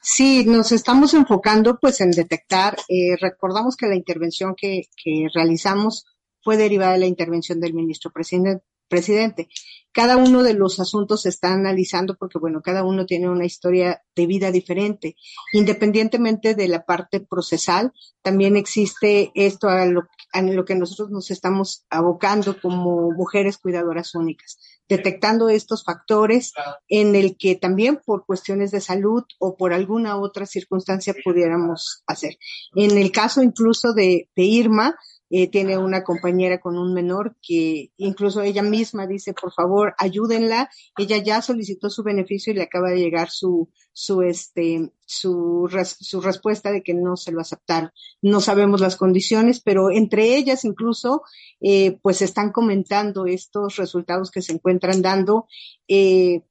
Sí, 0.00 0.44
nos 0.44 0.72
estamos 0.72 1.14
enfocando 1.14 1.78
pues 1.78 2.00
en 2.00 2.10
detectar, 2.10 2.76
eh, 2.88 3.14
recordamos 3.20 3.76
que 3.76 3.86
la 3.86 3.94
intervención 3.94 4.56
que, 4.56 4.88
que 4.96 5.28
realizamos 5.32 6.04
fue 6.40 6.56
derivada 6.56 6.94
de 6.94 6.98
la 6.98 7.06
intervención 7.06 7.60
del 7.60 7.74
ministro 7.74 8.10
presidente, 8.10 8.64
presidente. 8.88 9.48
Cada 9.92 10.16
uno 10.16 10.42
de 10.42 10.54
los 10.54 10.80
asuntos 10.80 11.22
se 11.22 11.28
está 11.28 11.52
analizando 11.52 12.16
porque, 12.16 12.38
bueno, 12.38 12.62
cada 12.62 12.82
uno 12.82 13.04
tiene 13.04 13.28
una 13.28 13.44
historia 13.44 14.02
de 14.16 14.26
vida 14.26 14.50
diferente. 14.50 15.16
Independientemente 15.52 16.54
de 16.54 16.68
la 16.68 16.84
parte 16.86 17.20
procesal, 17.20 17.92
también 18.22 18.56
existe 18.56 19.32
esto 19.34 19.68
a 19.68 19.84
lo, 19.84 20.08
a 20.32 20.40
lo 20.42 20.64
que 20.64 20.74
nosotros 20.74 21.10
nos 21.10 21.30
estamos 21.30 21.84
abocando 21.90 22.58
como 22.60 23.10
mujeres 23.10 23.58
cuidadoras 23.58 24.14
únicas 24.14 24.58
detectando 24.88 25.48
estos 25.48 25.84
factores 25.84 26.52
en 26.88 27.14
el 27.14 27.36
que 27.38 27.54
también 27.56 28.00
por 28.04 28.26
cuestiones 28.26 28.70
de 28.70 28.80
salud 28.80 29.24
o 29.38 29.56
por 29.56 29.72
alguna 29.72 30.18
otra 30.18 30.44
circunstancia 30.44 31.14
pudiéramos 31.24 32.02
hacer. 32.06 32.36
En 32.74 32.98
el 32.98 33.10
caso 33.10 33.42
incluso 33.42 33.94
de, 33.94 34.28
de 34.36 34.42
Irma, 34.42 34.94
eh, 35.34 35.48
tiene 35.48 35.78
una 35.78 36.04
compañera 36.04 36.60
con 36.60 36.76
un 36.76 36.92
menor 36.92 37.36
que 37.40 37.90
incluso 37.96 38.42
ella 38.42 38.62
misma 38.62 39.06
dice, 39.06 39.32
por 39.32 39.50
favor, 39.50 39.94
ayúdenla. 39.96 40.68
Ella 40.98 41.16
ya 41.16 41.40
solicitó 41.40 41.88
su 41.88 42.02
beneficio 42.02 42.52
y 42.52 42.56
le 42.56 42.64
acaba 42.64 42.90
de 42.90 42.98
llegar 42.98 43.30
su, 43.30 43.70
su, 43.94 44.20
este, 44.20 44.92
su, 45.06 45.70
su 46.00 46.20
respuesta 46.20 46.70
de 46.70 46.82
que 46.82 46.92
no 46.92 47.16
se 47.16 47.32
lo 47.32 47.40
aceptaron. 47.40 47.92
No 48.20 48.42
sabemos 48.42 48.82
las 48.82 48.96
condiciones, 48.96 49.62
pero 49.62 49.90
entre 49.90 50.36
ellas 50.36 50.66
incluso, 50.66 51.22
eh, 51.62 51.98
pues 52.02 52.20
están 52.20 52.52
comentando 52.52 53.24
estos 53.24 53.76
resultados 53.76 54.30
que 54.30 54.42
se 54.42 54.52
encuentran 54.52 55.00
dando. 55.00 55.46
Eh, 55.88 56.42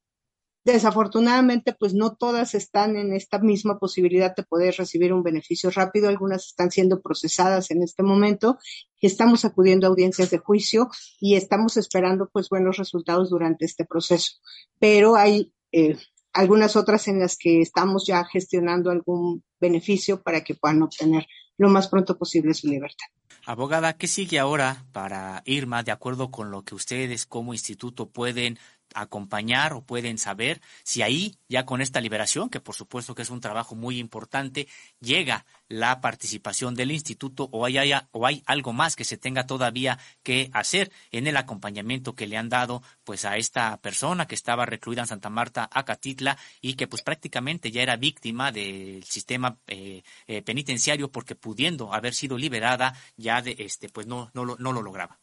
Desafortunadamente, 0.64 1.72
pues 1.72 1.92
no 1.92 2.14
todas 2.14 2.54
están 2.54 2.96
en 2.96 3.12
esta 3.12 3.40
misma 3.40 3.80
posibilidad 3.80 4.34
de 4.36 4.44
poder 4.44 4.76
recibir 4.76 5.12
un 5.12 5.24
beneficio 5.24 5.70
rápido. 5.70 6.08
Algunas 6.08 6.46
están 6.46 6.70
siendo 6.70 7.00
procesadas 7.00 7.72
en 7.72 7.82
este 7.82 8.04
momento. 8.04 8.58
Estamos 9.00 9.44
acudiendo 9.44 9.86
a 9.86 9.90
audiencias 9.90 10.30
de 10.30 10.38
juicio 10.38 10.88
y 11.18 11.34
estamos 11.34 11.76
esperando 11.76 12.28
pues 12.32 12.48
buenos 12.48 12.76
resultados 12.76 13.30
durante 13.30 13.64
este 13.64 13.84
proceso. 13.84 14.36
Pero 14.78 15.16
hay 15.16 15.52
eh, 15.72 15.96
algunas 16.32 16.76
otras 16.76 17.08
en 17.08 17.18
las 17.18 17.36
que 17.36 17.60
estamos 17.60 18.06
ya 18.06 18.24
gestionando 18.24 18.90
algún 18.90 19.42
beneficio 19.60 20.22
para 20.22 20.44
que 20.44 20.54
puedan 20.54 20.82
obtener 20.82 21.26
lo 21.58 21.70
más 21.70 21.88
pronto 21.88 22.16
posible 22.16 22.54
su 22.54 22.68
libertad. 22.68 23.06
Abogada, 23.44 23.96
¿qué 23.96 24.06
sigue 24.06 24.38
ahora 24.38 24.84
para 24.92 25.42
Irma 25.44 25.82
de 25.82 25.90
acuerdo 25.90 26.30
con 26.30 26.52
lo 26.52 26.62
que 26.62 26.76
ustedes 26.76 27.26
como 27.26 27.52
instituto 27.52 28.08
pueden 28.08 28.58
acompañar 28.94 29.72
o 29.72 29.82
pueden 29.82 30.18
saber 30.18 30.60
si 30.82 31.02
ahí, 31.02 31.36
ya 31.48 31.64
con 31.64 31.80
esta 31.80 32.00
liberación, 32.00 32.50
que 32.50 32.60
por 32.60 32.74
supuesto 32.74 33.14
que 33.14 33.22
es 33.22 33.30
un 33.30 33.40
trabajo 33.40 33.74
muy 33.74 33.98
importante, 33.98 34.68
llega 35.00 35.44
la 35.68 36.00
participación 36.00 36.74
del 36.74 36.90
instituto 36.90 37.48
o 37.50 37.64
hay, 37.64 37.92
o 38.10 38.26
hay 38.26 38.42
algo 38.46 38.72
más 38.72 38.94
que 38.94 39.04
se 39.04 39.16
tenga 39.16 39.46
todavía 39.46 39.98
que 40.22 40.50
hacer 40.52 40.92
en 41.10 41.26
el 41.26 41.36
acompañamiento 41.36 42.14
que 42.14 42.26
le 42.26 42.36
han 42.36 42.50
dado 42.50 42.82
pues 43.04 43.24
a 43.24 43.36
esta 43.36 43.78
persona 43.80 44.26
que 44.26 44.34
estaba 44.34 44.66
recluida 44.66 45.02
en 45.02 45.08
Santa 45.08 45.30
Marta, 45.30 45.68
Acatitla, 45.72 46.36
y 46.60 46.74
que 46.74 46.86
pues 46.86 47.02
prácticamente 47.02 47.70
ya 47.70 47.82
era 47.82 47.96
víctima 47.96 48.52
del 48.52 49.02
sistema 49.04 49.58
eh, 49.66 50.02
eh, 50.26 50.42
penitenciario 50.42 51.10
porque 51.10 51.34
pudiendo 51.34 51.94
haber 51.94 52.14
sido 52.14 52.36
liberada 52.36 52.94
ya 53.16 53.40
de 53.40 53.56
este 53.58 53.88
pues 53.88 54.06
no, 54.06 54.30
no, 54.34 54.44
no 54.44 54.72
lo 54.72 54.82
lograba. 54.82 55.21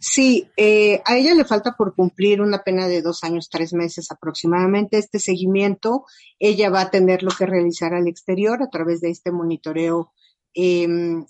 Sí, 0.00 0.48
eh, 0.56 1.02
a 1.04 1.16
ella 1.16 1.34
le 1.34 1.44
falta 1.44 1.76
por 1.76 1.94
cumplir 1.94 2.40
una 2.40 2.62
pena 2.62 2.86
de 2.86 3.02
dos 3.02 3.24
años, 3.24 3.48
tres 3.50 3.72
meses 3.72 4.10
aproximadamente. 4.12 4.98
Este 4.98 5.18
seguimiento, 5.18 6.04
ella 6.38 6.70
va 6.70 6.82
a 6.82 6.90
tener 6.90 7.24
lo 7.24 7.30
que 7.30 7.46
realizar 7.46 7.94
al 7.94 8.06
exterior 8.06 8.62
a 8.62 8.70
través 8.70 9.00
de 9.00 9.10
este 9.10 9.32
monitoreo 9.32 10.12
em, 10.54 11.26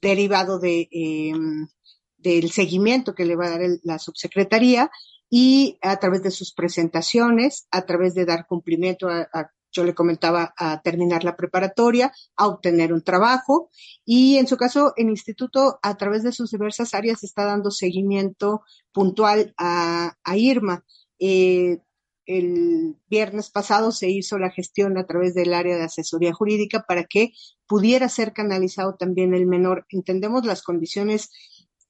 derivado 0.00 0.58
de, 0.58 0.88
em, 0.90 1.68
del 2.16 2.50
seguimiento 2.50 3.14
que 3.14 3.26
le 3.26 3.36
va 3.36 3.46
a 3.46 3.58
dar 3.58 3.60
la 3.82 3.98
subsecretaría 3.98 4.90
y 5.28 5.78
a 5.82 5.98
través 5.98 6.22
de 6.22 6.30
sus 6.30 6.54
presentaciones, 6.54 7.66
a 7.70 7.82
través 7.86 8.14
de 8.14 8.24
dar 8.24 8.46
cumplimiento 8.46 9.08
a 9.08 9.50
yo 9.72 9.84
le 9.84 9.94
comentaba, 9.94 10.52
a 10.56 10.82
terminar 10.82 11.24
la 11.24 11.36
preparatoria, 11.36 12.12
a 12.36 12.46
obtener 12.46 12.92
un 12.92 13.02
trabajo 13.02 13.70
y 14.04 14.36
en 14.36 14.46
su 14.46 14.56
caso 14.56 14.92
el 14.96 15.08
instituto 15.08 15.78
a 15.82 15.96
través 15.96 16.22
de 16.22 16.32
sus 16.32 16.50
diversas 16.50 16.94
áreas 16.94 17.22
está 17.22 17.44
dando 17.44 17.70
seguimiento 17.70 18.62
puntual 18.92 19.54
a, 19.56 20.14
Irma. 20.34 20.84
Eh, 21.18 21.78
el 22.26 22.96
viernes 23.08 23.50
pasado 23.50 23.90
se 23.90 24.08
hizo 24.08 24.38
la 24.38 24.50
gestión 24.50 24.96
a 24.98 25.06
través 25.06 25.34
del 25.34 25.52
área 25.52 25.76
de 25.76 25.84
asesoría 25.84 26.32
jurídica 26.32 26.84
para 26.86 27.04
que 27.04 27.32
pudiera 27.66 28.08
ser 28.08 28.32
canalizado 28.32 28.94
también 28.94 29.34
el 29.34 29.46
menor. 29.46 29.84
Entendemos 29.88 30.46
las 30.46 30.62
condiciones 30.62 31.30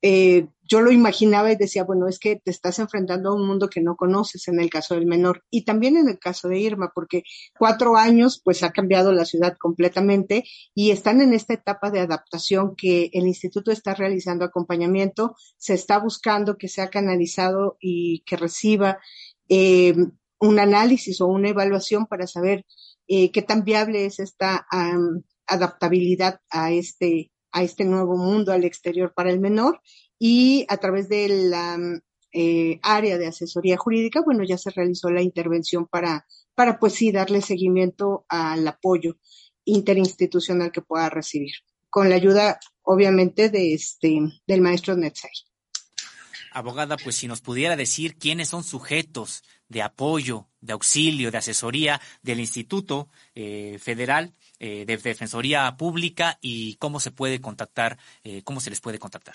eh, 0.03 0.46
yo 0.70 0.80
lo 0.80 0.92
imaginaba 0.92 1.51
y 1.51 1.57
decía, 1.57 1.82
bueno, 1.82 2.07
es 2.07 2.20
que 2.20 2.36
te 2.36 2.53
estás 2.53 2.78
enfrentando 2.78 3.30
a 3.30 3.34
un 3.34 3.44
mundo 3.44 3.68
que 3.68 3.80
no 3.80 3.96
conoces 3.96 4.46
en 4.46 4.61
el 4.61 4.70
caso 4.70 4.94
del 4.94 5.05
menor 5.05 5.42
y 5.51 5.64
también 5.64 5.96
en 5.96 6.09
el 6.09 6.20
caso 6.20 6.48
de 6.48 6.61
Irma, 6.61 6.92
porque 6.94 7.24
cuatro 7.59 7.96
años 7.96 8.40
pues 8.44 8.62
ha 8.62 8.70
cambiado 8.70 9.12
la 9.12 9.24
ciudad 9.24 9.57
completamente 9.59 10.44
y 10.72 10.92
están 10.92 11.20
en 11.20 11.34
esta 11.34 11.55
etapa 11.55 11.90
de 11.90 11.98
adaptación 11.98 12.76
que 12.76 13.11
el 13.12 13.26
instituto 13.26 13.72
está 13.72 13.94
realizando 13.94 14.44
acompañamiento, 14.44 15.34
se 15.59 15.74
está 15.74 15.98
buscando 15.98 16.57
que 16.57 16.68
sea 16.68 16.88
canalizado 16.88 17.76
y 17.80 18.20
que 18.20 18.36
reciba 18.36 18.98
eh, 19.48 19.94
un 20.38 20.59
análisis 20.61 21.20
o 21.20 21.26
una 21.26 21.48
evaluación 21.48 22.07
para 22.07 22.28
saber 22.28 22.64
eh, 23.09 23.32
qué 23.32 23.42
tan 23.42 23.64
viable 23.64 24.07
es 24.07 24.20
esta 24.20 24.66
adaptabilidad 25.48 26.40
a 26.48 26.70
este, 26.70 27.32
a 27.53 27.62
este 27.62 27.84
nuevo 27.84 28.16
mundo 28.16 28.53
al 28.53 28.64
exterior 28.64 29.12
para 29.14 29.30
el 29.30 29.40
menor 29.40 29.80
y 30.18 30.66
a 30.68 30.76
través 30.76 31.09
de 31.09 31.28
la 31.28 31.78
eh, 32.32 32.78
área 32.82 33.18
de 33.18 33.26
asesoría 33.26 33.76
jurídica, 33.76 34.22
bueno, 34.24 34.44
ya 34.44 34.57
se 34.59 34.70
realizó 34.70 35.11
la 35.11 35.22
intervención 35.22 35.86
para, 35.86 36.26
para 36.55 36.78
pues 36.78 36.94
sí 36.94 37.11
darle 37.11 37.42
seguimiento 37.42 38.24
al 38.28 38.66
apoyo 38.68 39.18
interinstitucional 39.64 40.70
que 40.70 40.82
pueda 40.82 41.11
recibir, 41.11 41.53
con 41.88 42.09
la 42.09 42.16
ayuda 42.16 42.61
obviamente 42.82 43.51
de 43.51 43.74
este, 43.74 44.20
del 44.46 44.61
maestro 44.61 44.96
Netzai. 44.96 45.32
Abogada, 46.53 46.96
pues 46.96 47.16
si 47.16 47.28
nos 47.28 47.40
pudiera 47.40 47.76
decir 47.76 48.16
quiénes 48.16 48.48
son 48.48 48.64
sujetos 48.64 49.42
de 49.68 49.82
apoyo, 49.82 50.48
de 50.61 50.72
auxilio, 50.72 51.30
de 51.30 51.38
asesoría 51.38 52.01
del 52.22 52.40
Instituto 52.40 53.09
eh, 53.34 53.78
Federal 53.80 54.34
eh, 54.61 54.84
de 54.86 54.96
Defensoría 54.96 55.76
Pública 55.76 56.38
y 56.40 56.76
cómo 56.76 57.00
se 57.00 57.11
puede 57.11 57.40
contactar, 57.40 57.98
cómo 58.44 58.61
se 58.61 58.70
les 58.70 58.80
puede 58.80 58.98
contactar. 58.98 59.34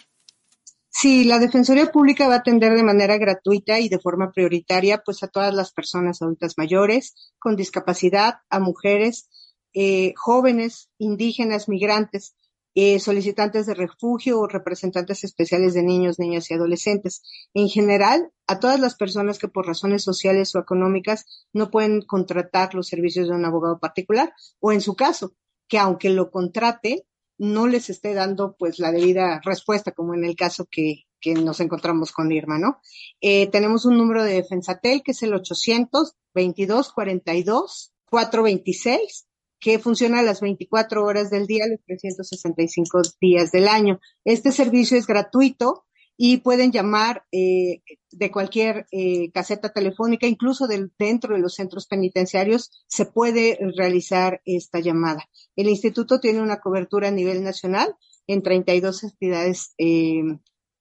Sí, 0.97 1.25
la 1.25 1.39
Defensoría 1.39 1.91
Pública 1.91 2.29
va 2.29 2.35
a 2.35 2.37
atender 2.37 2.73
de 2.73 2.81
manera 2.81 3.17
gratuita 3.17 3.81
y 3.81 3.89
de 3.89 3.99
forma 3.99 4.31
prioritaria 4.31 5.03
pues 5.03 5.23
a 5.23 5.27
todas 5.27 5.53
las 5.53 5.73
personas 5.73 6.21
adultas 6.21 6.53
mayores 6.57 7.33
con 7.37 7.57
discapacidad, 7.57 8.35
a 8.49 8.61
mujeres, 8.61 9.29
eh, 9.73 10.13
jóvenes, 10.15 10.89
indígenas, 10.97 11.67
migrantes, 11.67 12.33
eh, 12.75 12.99
solicitantes 12.99 13.65
de 13.65 13.73
refugio 13.73 14.39
o 14.39 14.47
representantes 14.47 15.23
especiales 15.23 15.73
de 15.73 15.81
niños, 15.81 16.19
niñas 16.19 16.51
y 16.51 16.53
adolescentes. 16.53 17.23
En 17.53 17.69
general, 17.69 18.31
a 18.47 18.59
todas 18.59 18.79
las 18.81 18.95
personas 18.95 19.39
que 19.39 19.47
por 19.47 19.65
razones 19.65 20.03
sociales 20.03 20.53
o 20.53 20.59
económicas 20.59 21.47
no 21.53 21.71
pueden 21.71 22.01
contratar 22.01 22.75
los 22.75 22.87
servicios 22.87 23.29
de 23.29 23.35
un 23.35 23.45
abogado 23.45 23.79
particular 23.79 24.33
o 24.59 24.73
en 24.73 24.81
su 24.81 24.95
caso, 24.95 25.33
que 25.69 25.79
aunque 25.79 26.09
lo 26.09 26.29
contrate, 26.29 27.05
no 27.37 27.65
les 27.67 27.89
esté 27.89 28.13
dando 28.13 28.55
pues 28.57 28.77
la 28.79 28.91
debida 28.91 29.39
respuesta, 29.43 29.91
como 29.91 30.13
en 30.13 30.25
el 30.25 30.35
caso 30.35 30.67
que, 30.69 31.05
que 31.21 31.33
nos 31.33 31.59
encontramos 31.61 32.11
con 32.11 32.31
Irma, 32.31 32.59
¿no? 32.59 32.79
Eh, 33.21 33.47
tenemos 33.47 33.85
un 33.85 33.97
número 33.97 34.23
de 34.23 34.33
Defensatel 34.33 35.01
que 35.01 35.11
es 35.11 35.23
el 35.23 35.33
822 35.33 36.91
42 36.93 37.93
426 38.09 39.27
que 39.59 39.79
funciona 39.79 40.19
a 40.19 40.23
las 40.23 40.41
24 40.41 41.03
horas 41.03 41.29
del 41.29 41.47
día, 41.47 41.67
los 41.67 41.79
365 41.85 43.01
días 43.19 43.51
del 43.51 43.67
año. 43.67 43.99
Este 44.23 44.51
servicio 44.51 44.97
es 44.97 45.07
gratuito 45.07 45.85
y 46.17 46.37
pueden 46.37 46.71
llamar 46.71 47.25
eh, 47.31 47.81
de 48.11 48.31
cualquier 48.31 48.87
eh, 48.91 49.31
caseta 49.31 49.69
telefónica, 49.69 50.27
incluso 50.27 50.67
del, 50.67 50.91
dentro 50.97 51.35
de 51.35 51.41
los 51.41 51.55
centros 51.55 51.87
penitenciarios, 51.87 52.71
se 52.87 53.05
puede 53.05 53.57
realizar 53.75 54.41
esta 54.45 54.79
llamada. 54.79 55.27
El 55.55 55.67
instituto 55.67 56.19
tiene 56.19 56.41
una 56.41 56.59
cobertura 56.59 57.09
a 57.09 57.11
nivel 57.11 57.43
nacional 57.43 57.95
en 58.27 58.41
32 58.43 59.03
entidades 59.03 59.73
eh, 59.77 60.23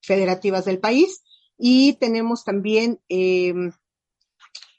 federativas 0.01 0.65
del 0.65 0.79
país 0.79 1.23
y 1.57 1.93
tenemos 1.93 2.43
también 2.43 2.99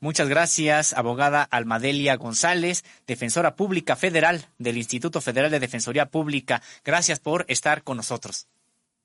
Muchas 0.00 0.28
gracias, 0.28 0.92
abogada 0.92 1.42
Almadelia 1.42 2.16
González, 2.16 2.84
defensora 3.06 3.56
pública 3.56 3.96
federal 3.96 4.46
del 4.58 4.76
Instituto 4.76 5.20
Federal 5.20 5.50
de 5.50 5.58
Defensoría 5.58 6.06
Pública. 6.06 6.62
Gracias 6.84 7.18
por 7.18 7.44
estar 7.48 7.82
con 7.82 7.96
nosotros. 7.96 8.46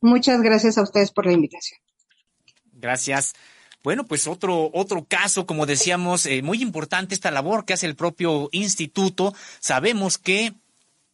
Muchas 0.02 0.42
gracias 0.42 0.78
a 0.78 0.84
ustedes 0.84 1.12
por 1.12 1.26
la 1.26 1.32
invitación. 1.32 1.80
Gracias. 2.74 3.34
Bueno, 3.84 4.06
pues 4.06 4.28
otro, 4.28 4.72
otro 4.74 5.06
caso, 5.06 5.46
como 5.46 5.66
decíamos, 5.66 6.26
eh, 6.26 6.42
muy 6.42 6.62
importante 6.62 7.14
esta 7.14 7.32
labor 7.32 7.66
que 7.66 7.74
hace 7.74 7.86
el 7.86 7.96
propio 7.96 8.48
instituto. 8.54 9.34
Sabemos 9.60 10.18
que 10.18 10.54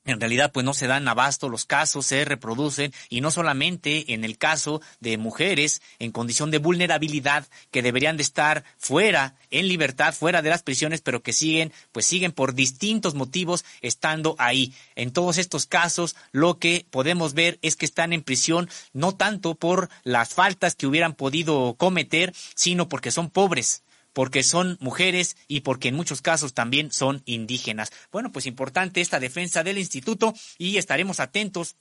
en 0.06 0.20
realidad 0.20 0.52
pues 0.52 0.66
no 0.66 0.74
se 0.74 0.88
dan 0.88 1.08
abasto 1.08 1.50
los 1.50 1.66
casos, 1.66 2.06
se 2.06 2.26
reproducen 2.26 2.94
y 3.10 3.22
no 3.22 3.32
solamente 3.32 4.14
en 4.14 4.24
el 4.24 4.38
caso 4.38 4.82
de 5.00 5.18
mujeres 5.18 5.82
en 6.00 6.12
condición 6.12 6.52
de 6.52 6.58
vulnerabilidad 6.58 7.48
que 7.72 7.82
deberían 7.82 8.18
de 8.18 8.24
estar 8.24 8.64
fuera 8.78 9.36
en 9.52 9.68
libertad, 9.68 10.14
fuera 10.14 10.42
de 10.42 10.50
las 10.50 10.64
prisiones, 10.64 11.02
pero 11.02 11.22
que 11.22 11.34
siguen 11.34 11.72
pues 11.92 12.06
siguen 12.06 12.32
por 12.32 12.56
distintos 12.56 13.14
motivos 13.14 13.66
estando 13.82 14.36
ahí. 14.40 14.74
En 14.96 15.12
todos 15.12 15.38
estos 15.38 15.66
casos 15.66 16.16
lo 16.32 16.60
que 16.60 16.86
podemos 16.90 17.34
ver 17.34 17.60
es 17.62 17.76
que 17.76 17.86
están 17.86 18.14
en 18.14 18.24
prisión 18.24 18.70
no 18.94 19.16
tanto 19.16 19.56
por 19.56 19.90
las 20.04 20.34
faltas 20.34 20.76
que 20.76 20.88
hubieran 20.88 21.14
podido 21.14 21.76
cometer, 21.78 22.34
sino 22.56 22.90
porque 22.90 23.12
son 23.12 23.30
pobres 23.30 23.84
porque 24.14 24.44
son 24.44 24.78
mujeres 24.80 25.38
y 25.48 25.62
porque 25.62 25.90
en 25.90 25.96
muchos 25.96 26.22
casos 26.22 26.54
también 26.54 26.92
son 26.92 27.22
indígenas. 27.26 27.92
Bueno, 28.12 28.32
pues 28.32 28.46
importante 28.46 29.02
esta 29.02 29.20
defensa 29.20 29.64
del 29.64 29.78
instituto 29.78 30.34
y 30.58 30.78
estaremos 30.78 31.20
atentos 31.20 31.76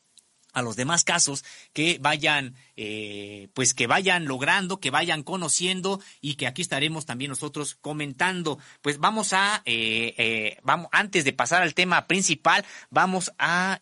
a 0.52 0.62
los 0.62 0.76
demás 0.76 1.04
casos 1.04 1.44
que 1.72 1.98
vayan, 2.00 2.54
eh, 2.76 3.48
pues 3.54 3.74
que 3.74 3.86
vayan 3.86 4.24
logrando, 4.24 4.80
que 4.80 4.90
vayan 4.90 5.22
conociendo 5.22 6.00
y 6.20 6.34
que 6.34 6.46
aquí 6.46 6.62
estaremos 6.62 7.06
también 7.06 7.30
nosotros 7.30 7.76
comentando. 7.80 8.58
Pues 8.80 8.98
vamos 8.98 9.32
a, 9.32 9.62
eh, 9.66 10.14
eh, 10.16 10.58
vamos, 10.62 10.88
antes 10.92 11.24
de 11.24 11.32
pasar 11.32 11.62
al 11.62 11.74
tema 11.74 12.06
principal, 12.06 12.64
vamos 12.90 13.32
a, 13.38 13.78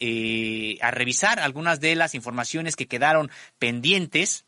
a 0.80 0.90
revisar 0.90 1.40
algunas 1.40 1.80
de 1.80 1.94
las 1.94 2.14
informaciones 2.14 2.76
que 2.76 2.88
quedaron 2.88 3.30
pendientes 3.58 4.44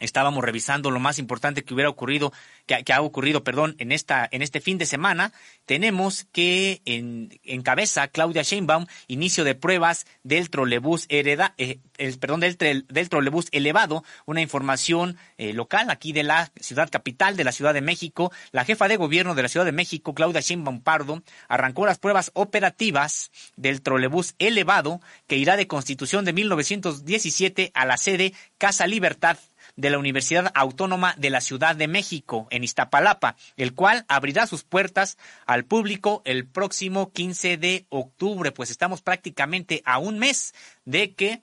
estábamos 0.00 0.44
revisando 0.44 0.90
lo 0.90 1.00
más 1.00 1.18
importante 1.18 1.64
que 1.64 1.74
hubiera 1.74 1.90
ocurrido, 1.90 2.32
que, 2.66 2.92
ha 2.92 3.00
ocurrido, 3.00 3.44
perdón, 3.44 3.76
en 3.78 3.92
esta, 3.92 4.28
en 4.30 4.42
este 4.42 4.60
fin 4.60 4.78
de 4.78 4.86
semana, 4.86 5.32
tenemos 5.66 6.26
que 6.32 6.82
en, 6.84 7.38
encabeza 7.44 8.08
Claudia 8.08 8.42
Sheinbaum 8.42 8.86
inicio 9.06 9.44
de 9.44 9.54
pruebas 9.54 10.06
del 10.22 10.50
trolebús 10.50 11.06
hereda, 11.08 11.54
eh, 11.58 11.78
perdón, 12.20 12.40
del, 12.40 12.56
del 12.88 13.08
trolebús 13.08 13.48
elevado, 13.52 14.04
una 14.26 14.40
información 14.40 15.16
eh, 15.38 15.52
local 15.52 15.90
aquí 15.90 16.12
de 16.12 16.22
la 16.22 16.50
ciudad 16.60 16.90
capital 16.90 17.36
de 17.36 17.44
la 17.44 17.52
Ciudad 17.52 17.74
de 17.74 17.80
México. 17.80 18.32
La 18.52 18.64
jefa 18.64 18.88
de 18.88 18.96
gobierno 18.96 19.34
de 19.34 19.42
la 19.42 19.48
Ciudad 19.48 19.66
de 19.66 19.72
México, 19.72 20.14
Claudia 20.14 20.40
Sheinbaum 20.40 20.80
Pardo, 20.80 21.22
arrancó 21.48 21.86
las 21.86 21.98
pruebas 21.98 22.30
operativas 22.34 23.30
del 23.56 23.82
trolebús 23.82 24.34
elevado 24.38 25.00
que 25.26 25.36
irá 25.36 25.56
de 25.56 25.66
Constitución 25.66 26.24
de 26.24 26.32
1917 26.32 27.70
a 27.74 27.86
la 27.86 27.96
sede 27.96 28.32
Casa 28.58 28.86
Libertad 28.86 29.38
de 29.76 29.90
la 29.90 29.98
Universidad 29.98 30.50
Autónoma 30.54 31.14
de 31.18 31.30
la 31.30 31.40
Ciudad 31.40 31.76
de 31.76 31.88
México, 31.88 32.46
en 32.50 32.64
Iztapalapa, 32.64 33.36
el 33.56 33.74
cual 33.74 34.04
abrirá 34.08 34.46
sus 34.46 34.64
puertas 34.64 35.18
al 35.46 35.64
público 35.64 36.22
el 36.24 36.46
próximo 36.46 37.12
15 37.12 37.56
de 37.56 37.86
octubre, 37.88 38.52
pues 38.52 38.70
estamos 38.70 39.02
prácticamente 39.02 39.82
a 39.84 39.98
un 39.98 40.18
mes 40.18 40.54
de 40.84 41.14
que 41.14 41.42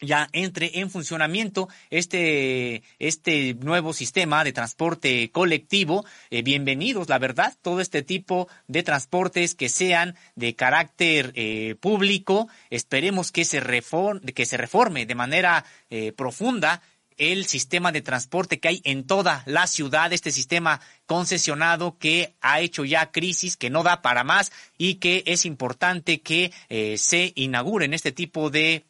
ya 0.00 0.28
entre 0.32 0.78
en 0.78 0.90
funcionamiento 0.90 1.68
este, 1.90 2.82
este 2.98 3.54
nuevo 3.54 3.92
sistema 3.92 4.44
de 4.44 4.52
transporte 4.52 5.30
colectivo. 5.30 6.04
Eh, 6.30 6.42
bienvenidos, 6.42 7.08
la 7.08 7.18
verdad, 7.18 7.56
todo 7.62 7.80
este 7.80 8.02
tipo 8.02 8.48
de 8.68 8.82
transportes 8.82 9.54
que 9.54 9.68
sean 9.68 10.14
de 10.36 10.54
carácter 10.54 11.32
eh, 11.34 11.74
público. 11.80 12.48
Esperemos 12.70 13.32
que 13.32 13.44
se, 13.44 13.60
reforme, 13.60 14.20
que 14.32 14.46
se 14.46 14.56
reforme 14.56 15.06
de 15.06 15.14
manera 15.14 15.64
eh, 15.90 16.12
profunda 16.12 16.82
el 17.18 17.44
sistema 17.46 17.92
de 17.92 18.00
transporte 18.00 18.60
que 18.60 18.68
hay 18.68 18.80
en 18.84 19.06
toda 19.06 19.42
la 19.44 19.66
ciudad, 19.66 20.12
este 20.12 20.30
sistema 20.30 20.80
concesionado 21.06 21.98
que 21.98 22.34
ha 22.40 22.60
hecho 22.60 22.84
ya 22.84 23.10
crisis, 23.10 23.56
que 23.56 23.70
no 23.70 23.82
da 23.82 24.00
para 24.02 24.24
más 24.24 24.52
y 24.78 24.94
que 24.94 25.24
es 25.26 25.44
importante 25.44 26.20
que 26.20 26.52
eh, 26.68 26.96
se 26.96 27.32
inauguren 27.34 27.92
este 27.92 28.12
tipo 28.12 28.50
de 28.50 28.84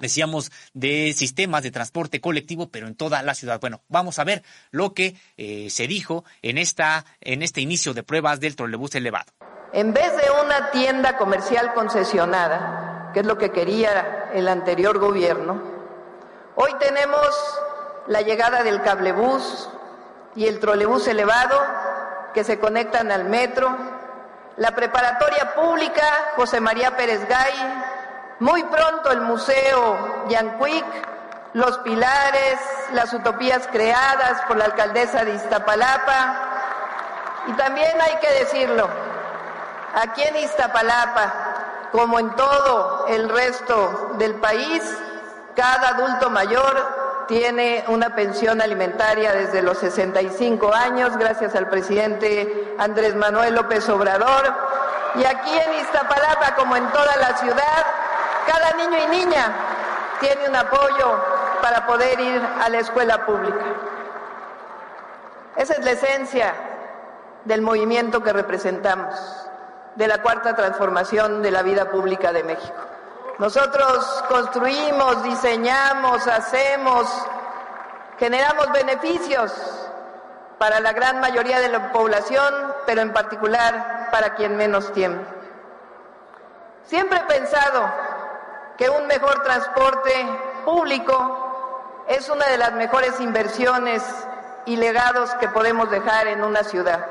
decíamos, 0.00 0.50
de 0.72 1.12
sistemas 1.12 1.62
de 1.62 1.70
transporte 1.70 2.22
colectivo, 2.22 2.70
pero 2.70 2.86
en 2.86 2.94
toda 2.94 3.22
la 3.22 3.34
ciudad. 3.34 3.60
Bueno, 3.60 3.82
vamos 3.88 4.18
a 4.18 4.24
ver 4.24 4.42
lo 4.70 4.94
que 4.94 5.14
eh, 5.36 5.68
se 5.68 5.86
dijo 5.86 6.24
en, 6.40 6.56
esta, 6.56 7.04
en 7.20 7.42
este 7.42 7.60
inicio 7.60 7.92
de 7.92 8.02
pruebas 8.02 8.40
del 8.40 8.56
trolebús 8.56 8.94
elevado. 8.94 9.30
En 9.74 9.92
vez 9.92 10.10
de 10.16 10.30
una 10.42 10.70
tienda 10.70 11.18
comercial 11.18 11.74
concesionada, 11.74 13.10
que 13.12 13.20
es 13.20 13.26
lo 13.26 13.38
que 13.38 13.52
quería 13.52 14.30
el 14.32 14.48
anterior 14.48 14.98
gobierno, 14.98 15.79
hoy 16.62 16.74
tenemos 16.74 17.26
la 18.06 18.20
llegada 18.20 18.62
del 18.62 18.82
cablebús 18.82 19.70
y 20.34 20.46
el 20.46 20.60
trolebús 20.60 21.08
elevado 21.08 21.58
que 22.34 22.44
se 22.44 22.58
conectan 22.58 23.10
al 23.10 23.24
metro, 23.24 23.74
la 24.58 24.74
preparatoria 24.74 25.54
pública 25.54 26.02
José 26.36 26.60
María 26.60 26.98
Pérez 26.98 27.26
Gay, 27.26 27.54
muy 28.40 28.62
pronto 28.64 29.10
el 29.10 29.22
Museo 29.22 30.26
Yanquic, 30.28 30.84
los 31.54 31.78
pilares, 31.78 32.60
las 32.92 33.10
utopías 33.14 33.66
creadas 33.72 34.42
por 34.42 34.58
la 34.58 34.66
alcaldesa 34.66 35.24
de 35.24 35.36
Iztapalapa. 35.36 36.48
Y 37.46 37.52
también 37.54 37.98
hay 38.02 38.16
que 38.16 38.30
decirlo, 38.32 38.86
aquí 39.94 40.22
en 40.22 40.36
Iztapalapa, 40.36 41.88
como 41.90 42.18
en 42.18 42.30
todo 42.36 43.06
el 43.08 43.30
resto 43.30 44.12
del 44.18 44.34
país, 44.34 44.82
cada 45.54 45.90
adulto 45.90 46.30
mayor 46.30 47.26
tiene 47.28 47.84
una 47.88 48.14
pensión 48.14 48.60
alimentaria 48.60 49.32
desde 49.32 49.62
los 49.62 49.78
65 49.78 50.74
años, 50.74 51.16
gracias 51.16 51.54
al 51.54 51.68
presidente 51.68 52.74
Andrés 52.78 53.14
Manuel 53.14 53.54
López 53.54 53.88
Obrador. 53.88 54.52
Y 55.14 55.24
aquí 55.24 55.56
en 55.56 55.80
Iztapalapa, 55.80 56.54
como 56.56 56.76
en 56.76 56.88
toda 56.90 57.16
la 57.16 57.36
ciudad, 57.36 57.86
cada 58.46 58.72
niño 58.72 58.98
y 59.04 59.16
niña 59.18 59.52
tiene 60.20 60.48
un 60.48 60.56
apoyo 60.56 61.22
para 61.62 61.86
poder 61.86 62.18
ir 62.18 62.42
a 62.60 62.68
la 62.68 62.78
escuela 62.78 63.24
pública. 63.24 63.64
Esa 65.56 65.74
es 65.74 65.84
la 65.84 65.92
esencia 65.92 66.54
del 67.44 67.62
movimiento 67.62 68.22
que 68.22 68.32
representamos, 68.32 69.14
de 69.94 70.08
la 70.08 70.22
cuarta 70.22 70.54
transformación 70.54 71.42
de 71.42 71.50
la 71.50 71.62
vida 71.62 71.90
pública 71.90 72.32
de 72.32 72.44
México. 72.44 72.89
Nosotros 73.40 74.04
construimos, 74.28 75.22
diseñamos, 75.22 76.26
hacemos, 76.26 77.06
generamos 78.18 78.70
beneficios 78.70 79.50
para 80.58 80.78
la 80.80 80.92
gran 80.92 81.20
mayoría 81.20 81.58
de 81.58 81.70
la 81.70 81.90
población, 81.90 82.52
pero 82.84 83.00
en 83.00 83.14
particular 83.14 84.10
para 84.10 84.34
quien 84.34 84.58
menos 84.58 84.92
tiene. 84.92 85.24
Siempre 86.84 87.18
he 87.18 87.38
pensado 87.38 87.90
que 88.76 88.90
un 88.90 89.06
mejor 89.06 89.42
transporte 89.42 90.12
público 90.66 92.04
es 92.08 92.28
una 92.28 92.44
de 92.44 92.58
las 92.58 92.72
mejores 92.72 93.18
inversiones 93.20 94.02
y 94.66 94.76
legados 94.76 95.34
que 95.36 95.48
podemos 95.48 95.90
dejar 95.90 96.26
en 96.26 96.44
una 96.44 96.62
ciudad. 96.62 97.06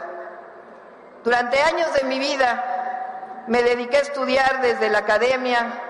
Durante 1.24 1.60
años 1.60 1.92
de 1.96 2.04
mi 2.04 2.20
vida 2.20 3.46
me 3.48 3.64
dediqué 3.64 3.98
a 3.98 4.02
estudiar 4.02 4.62
desde 4.62 4.92
la 4.92 5.00
academia 5.00 5.89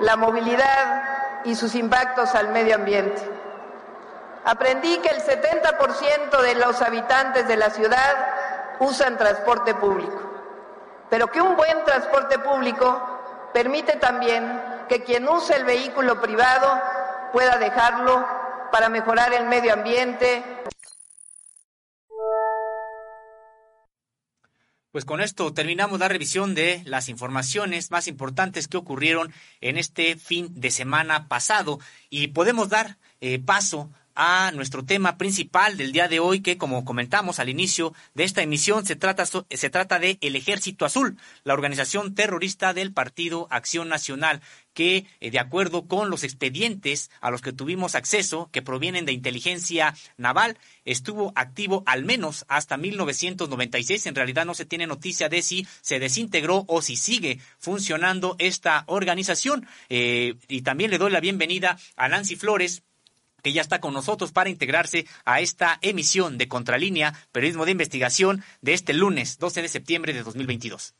la 0.00 0.16
movilidad 0.16 1.02
y 1.44 1.54
sus 1.54 1.74
impactos 1.74 2.34
al 2.34 2.48
medio 2.48 2.74
ambiente. 2.74 3.22
Aprendí 4.44 4.98
que 4.98 5.08
el 5.08 5.22
70% 5.22 6.40
de 6.40 6.54
los 6.54 6.80
habitantes 6.80 7.46
de 7.46 7.56
la 7.56 7.70
ciudad 7.70 8.16
usan 8.80 9.18
transporte 9.18 9.74
público, 9.74 10.18
pero 11.10 11.26
que 11.30 11.40
un 11.40 11.56
buen 11.56 11.84
transporte 11.84 12.38
público 12.38 13.50
permite 13.52 13.96
también 13.96 14.84
que 14.88 15.02
quien 15.02 15.28
use 15.28 15.54
el 15.54 15.64
vehículo 15.64 16.20
privado 16.20 16.80
pueda 17.32 17.58
dejarlo 17.58 18.24
para 18.72 18.88
mejorar 18.88 19.32
el 19.34 19.46
medio 19.46 19.74
ambiente. 19.74 20.42
Pues 24.92 25.04
con 25.04 25.20
esto 25.20 25.52
terminamos 25.52 26.00
la 26.00 26.08
revisión 26.08 26.56
de 26.56 26.82
las 26.84 27.08
informaciones 27.08 27.92
más 27.92 28.08
importantes 28.08 28.66
que 28.66 28.76
ocurrieron 28.76 29.32
en 29.60 29.78
este 29.78 30.16
fin 30.16 30.48
de 30.52 30.72
semana 30.72 31.28
pasado 31.28 31.78
y 32.08 32.28
podemos 32.28 32.68
dar 32.70 32.98
eh, 33.20 33.38
paso 33.38 33.88
a 34.14 34.52
nuestro 34.52 34.84
tema 34.84 35.16
principal 35.16 35.76
del 35.76 35.92
día 35.92 36.08
de 36.08 36.20
hoy, 36.20 36.40
que 36.40 36.58
como 36.58 36.84
comentamos 36.84 37.38
al 37.38 37.48
inicio 37.48 37.94
de 38.14 38.24
esta 38.24 38.42
emisión, 38.42 38.84
se 38.84 38.96
trata, 38.96 39.24
se 39.26 39.70
trata 39.70 39.98
de 39.98 40.18
el 40.20 40.36
Ejército 40.36 40.84
Azul, 40.84 41.16
la 41.44 41.54
organización 41.54 42.14
terrorista 42.14 42.74
del 42.74 42.92
Partido 42.92 43.46
Acción 43.50 43.88
Nacional, 43.88 44.40
que, 44.74 45.06
eh, 45.20 45.30
de 45.30 45.38
acuerdo 45.38 45.86
con 45.86 46.10
los 46.10 46.24
expedientes 46.24 47.10
a 47.20 47.30
los 47.30 47.42
que 47.42 47.52
tuvimos 47.52 47.94
acceso, 47.94 48.48
que 48.52 48.62
provienen 48.62 49.04
de 49.04 49.12
inteligencia 49.12 49.94
naval, 50.16 50.58
estuvo 50.84 51.32
activo 51.34 51.82
al 51.86 52.04
menos 52.04 52.44
hasta 52.48 52.76
1996. 52.76 54.06
En 54.06 54.14
realidad 54.14 54.46
no 54.46 54.54
se 54.54 54.64
tiene 54.64 54.86
noticia 54.86 55.28
de 55.28 55.42
si 55.42 55.66
se 55.80 55.98
desintegró 55.98 56.64
o 56.68 56.82
si 56.82 56.96
sigue 56.96 57.40
funcionando 57.58 58.36
esta 58.38 58.84
organización. 58.86 59.66
Eh, 59.88 60.34
y 60.48 60.62
también 60.62 60.90
le 60.90 60.98
doy 60.98 61.10
la 61.10 61.20
bienvenida 61.20 61.78
a 61.96 62.08
Nancy 62.08 62.36
Flores, 62.36 62.82
que 63.42 63.52
ya 63.52 63.62
está 63.62 63.80
con 63.80 63.94
nosotros 63.94 64.32
para 64.32 64.50
integrarse 64.50 65.06
a 65.24 65.40
esta 65.40 65.78
emisión 65.82 66.38
de 66.38 66.48
Contralínea, 66.48 67.14
Periodismo 67.32 67.64
de 67.64 67.72
Investigación, 67.72 68.44
de 68.60 68.74
este 68.74 68.92
lunes 68.92 69.38
12 69.38 69.62
de 69.62 69.68
septiembre 69.68 70.12
de 70.12 70.22
2022. 70.22 70.94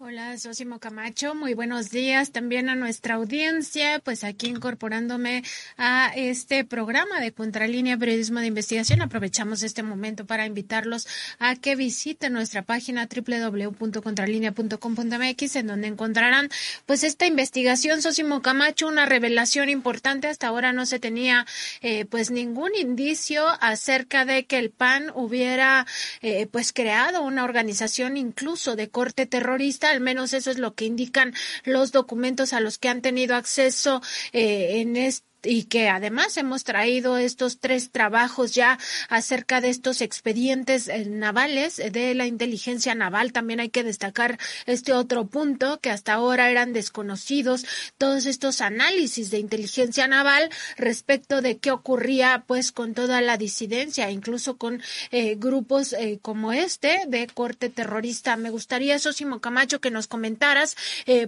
Hola, 0.00 0.38
Sosimo 0.38 0.78
Camacho, 0.78 1.34
muy 1.34 1.54
buenos 1.54 1.90
días 1.90 2.30
también 2.30 2.68
a 2.68 2.76
nuestra 2.76 3.16
audiencia, 3.16 3.98
pues 3.98 4.22
aquí 4.22 4.46
incorporándome 4.46 5.42
a 5.76 6.12
este 6.14 6.64
programa 6.64 7.20
de 7.20 7.32
Contralínea 7.32 7.98
Periodismo 7.98 8.38
de 8.38 8.46
Investigación. 8.46 9.02
Aprovechamos 9.02 9.64
este 9.64 9.82
momento 9.82 10.24
para 10.24 10.46
invitarlos 10.46 11.08
a 11.40 11.56
que 11.56 11.74
visiten 11.74 12.32
nuestra 12.32 12.62
página 12.62 13.08
www.contralinea.com.mx 13.08 15.56
en 15.56 15.66
donde 15.66 15.88
encontrarán 15.88 16.48
pues 16.86 17.02
esta 17.02 17.26
investigación 17.26 18.00
Sosimo 18.00 18.40
Camacho, 18.40 18.86
una 18.86 19.04
revelación 19.04 19.68
importante. 19.68 20.28
Hasta 20.28 20.46
ahora 20.46 20.72
no 20.72 20.86
se 20.86 21.00
tenía 21.00 21.44
eh, 21.82 22.04
pues 22.04 22.30
ningún 22.30 22.76
indicio 22.76 23.48
acerca 23.60 24.24
de 24.24 24.46
que 24.46 24.60
el 24.60 24.70
PAN 24.70 25.10
hubiera 25.16 25.88
eh, 26.22 26.46
pues 26.46 26.72
creado 26.72 27.22
una 27.22 27.42
organización 27.42 28.16
incluso 28.16 28.76
de 28.76 28.90
corte 28.90 29.26
terrorista 29.26 29.87
al 29.90 30.00
menos 30.00 30.32
eso 30.32 30.50
es 30.50 30.58
lo 30.58 30.74
que 30.74 30.84
indican 30.84 31.34
los 31.64 31.92
documentos 31.92 32.52
a 32.52 32.60
los 32.60 32.78
que 32.78 32.88
han 32.88 33.02
tenido 33.02 33.34
acceso 33.34 34.00
eh, 34.32 34.80
en 34.80 34.96
este 34.96 35.27
y 35.42 35.64
que 35.64 35.88
además 35.88 36.36
hemos 36.36 36.64
traído 36.64 37.16
estos 37.16 37.58
tres 37.58 37.90
trabajos 37.90 38.54
ya 38.54 38.78
acerca 39.08 39.60
de 39.60 39.70
estos 39.70 40.00
expedientes 40.00 40.88
eh, 40.88 41.04
navales 41.06 41.76
de 41.76 42.14
la 42.14 42.26
inteligencia 42.26 42.94
naval. 42.94 43.32
También 43.32 43.60
hay 43.60 43.68
que 43.68 43.84
destacar 43.84 44.38
este 44.66 44.92
otro 44.92 45.26
punto 45.26 45.80
que 45.80 45.90
hasta 45.90 46.14
ahora 46.14 46.50
eran 46.50 46.72
desconocidos, 46.72 47.66
todos 47.98 48.26
estos 48.26 48.60
análisis 48.60 49.30
de 49.30 49.38
inteligencia 49.38 50.08
naval 50.08 50.50
respecto 50.76 51.40
de 51.40 51.58
qué 51.58 51.70
ocurría 51.70 52.44
pues 52.46 52.72
con 52.72 52.94
toda 52.94 53.20
la 53.20 53.36
disidencia, 53.36 54.10
incluso 54.10 54.56
con 54.56 54.82
eh, 55.10 55.36
grupos 55.36 55.92
eh, 55.92 56.18
como 56.20 56.52
este 56.52 57.02
de 57.06 57.26
corte 57.28 57.68
terrorista. 57.68 58.36
Me 58.36 58.50
gustaría, 58.50 58.98
Sosimo 58.98 59.40
Camacho, 59.40 59.80
que 59.80 59.90
nos 59.90 60.06
comentaras 60.06 60.76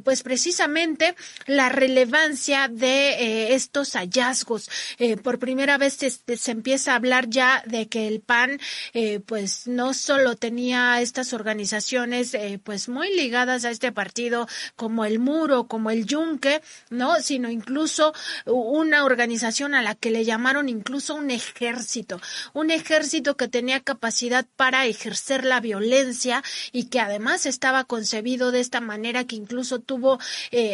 pues 0.05 0.23
precisamente 0.23 1.15
la 1.47 1.69
relevancia 1.69 2.69
de 2.69 3.55
estos 3.55 3.97
hallazgos. 4.01 4.69
Eh, 4.99 5.17
por 5.17 5.39
primera 5.39 5.79
vez 5.79 5.95
se, 5.95 6.51
empieza 6.51 6.93
a 6.93 6.97
hablar 6.97 7.29
ya 7.29 7.63
de 7.67 7.89
que 7.89 8.09
el 8.09 8.21
PAN, 8.21 8.59
eh, 8.93 9.21
pues 9.21 9.67
no 9.67 9.95
solo 9.95 10.37
tenía 10.37 11.01
estas 11.01 11.33
organizaciones, 11.33 12.35
eh, 12.35 12.61
pues 12.63 12.89
muy 12.89 13.15
ligadas 13.15 13.65
a 13.65 13.71
este 13.71 13.93
partido, 13.93 14.49
como 14.77 15.05
el 15.05 15.19
Muro, 15.19 15.67
como 15.67 15.91
el 15.91 16.07
Yunque, 16.07 16.63
¿no? 16.91 17.21
Sino 17.21 17.51
incluso 17.51 18.13
una 18.47 19.05
organización 19.05 19.75
a 19.75 19.83
la 19.83 19.95
que 19.95 20.11
le 20.11 20.25
llamaron 20.25 20.69
incluso 20.69 21.15
un 21.15 21.31
ejército, 21.31 22.21
un 22.53 22.71
ejército 22.71 23.37
que 23.37 23.49
tenía 23.49 23.81
capacidad 23.81 24.47
para 24.57 24.87
ejercer 24.87 25.45
la 25.45 25.61
violencia 25.61 26.43
y 26.73 26.85
que 26.85 27.01
además 27.01 27.47
estaba 27.47 27.85
concebido 27.85 28.51
de 28.53 28.61
esta 28.61 28.81
manera 28.81 29.25
que 29.25 29.37
incluso 29.37 29.79
tuvo 29.81 30.19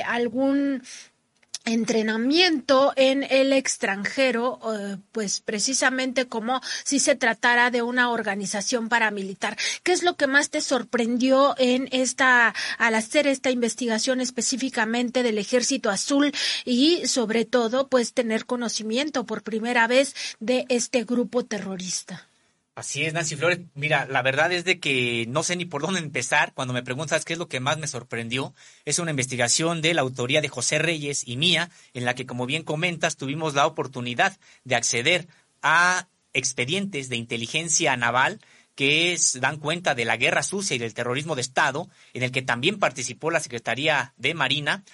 algún 0.07 0.83
entrenamiento 1.67 2.93
en 2.97 3.25
el 3.25 3.53
extranjero, 3.53 4.59
eh, 4.73 4.97
pues 5.13 5.41
precisamente 5.41 6.27
como 6.27 6.63
si 6.85 7.01
se 7.01 7.17
tratara 7.17 7.71
de 7.71 7.83
una 7.83 8.11
organización 8.11 8.89
paramilitar. 8.89 9.59
¿Qué 9.83 9.93
es 9.93 10.03
lo 10.03 10.17
que 10.17 10.29
más 10.29 10.49
te 10.49 10.61
sorprendió 10.61 11.55
en 11.59 11.89
esta, 11.91 12.55
al 12.79 12.95
hacer 12.95 13.27
esta 13.27 13.51
investigación 13.51 14.21
específicamente 14.21 15.23
del 15.23 15.39
Ejército 15.39 15.91
Azul 15.91 16.33
y 16.65 17.07
sobre 17.07 17.45
todo, 17.45 17.89
pues 17.89 18.15
tener 18.15 18.47
conocimiento 18.47 19.27
por 19.27 19.43
primera 19.43 19.87
vez 19.87 20.15
de 20.41 20.65
este 20.69 21.05
grupo 21.05 21.45
terrorista? 21.45 22.29
Así 22.77 23.07
es, 23.07 23.15
Nancy 23.15 23.37
Flores. 23.37 23.61
Mira, 23.75 24.05
la 24.05 24.21
verdad 24.21 24.53
es 24.53 24.67
de 24.67 24.79
que 24.79 25.25
no 25.31 25.43
sé 25.43 25.57
ni 25.57 25.65
por 25.65 25.81
dónde 25.81 25.99
empezar. 25.99 26.53
Cuando 26.53 26.75
me 26.75 26.83
preguntas 26.83 27.25
qué 27.25 27.33
es 27.33 27.39
lo 27.39 27.49
que 27.49 27.59
más 27.59 27.79
me 27.79 27.87
sorprendió, 27.87 28.55
es 28.85 28.99
una 28.99 29.13
investigación 29.13 29.81
de 29.81 29.95
la 29.95 30.03
autoría 30.03 30.43
de 30.43 30.51
José 30.51 30.79
Reyes 30.79 31.27
y 31.27 31.39
mía, 31.39 31.71
en 31.95 32.05
la 32.05 32.15
que, 32.15 32.27
como 32.27 32.45
bien 32.45 32.65
comentas, 32.65 33.17
tuvimos 33.17 33.55
la 33.55 33.67
oportunidad 33.67 34.37
de 34.65 34.75
acceder 34.75 35.27
a 35.63 36.07
expedientes 36.35 37.09
de 37.09 37.17
inteligencia 37.17 37.97
naval 37.97 38.41
que 38.75 39.19
dan 39.41 39.57
cuenta 39.57 39.95
de 39.95 40.05
la 40.05 40.19
guerra 40.19 40.43
sucia 40.43 40.77
y 40.77 40.79
del 40.79 40.93
terrorismo 40.93 41.35
de 41.35 41.41
Estado, 41.41 41.89
en 42.13 42.25
el 42.25 42.31
que 42.31 42.43
también 42.43 42.79
participó 42.79 43.31
la 43.31 43.41
Secretaría 43.41 44.13
de 44.19 44.35
Marina, 44.35 44.85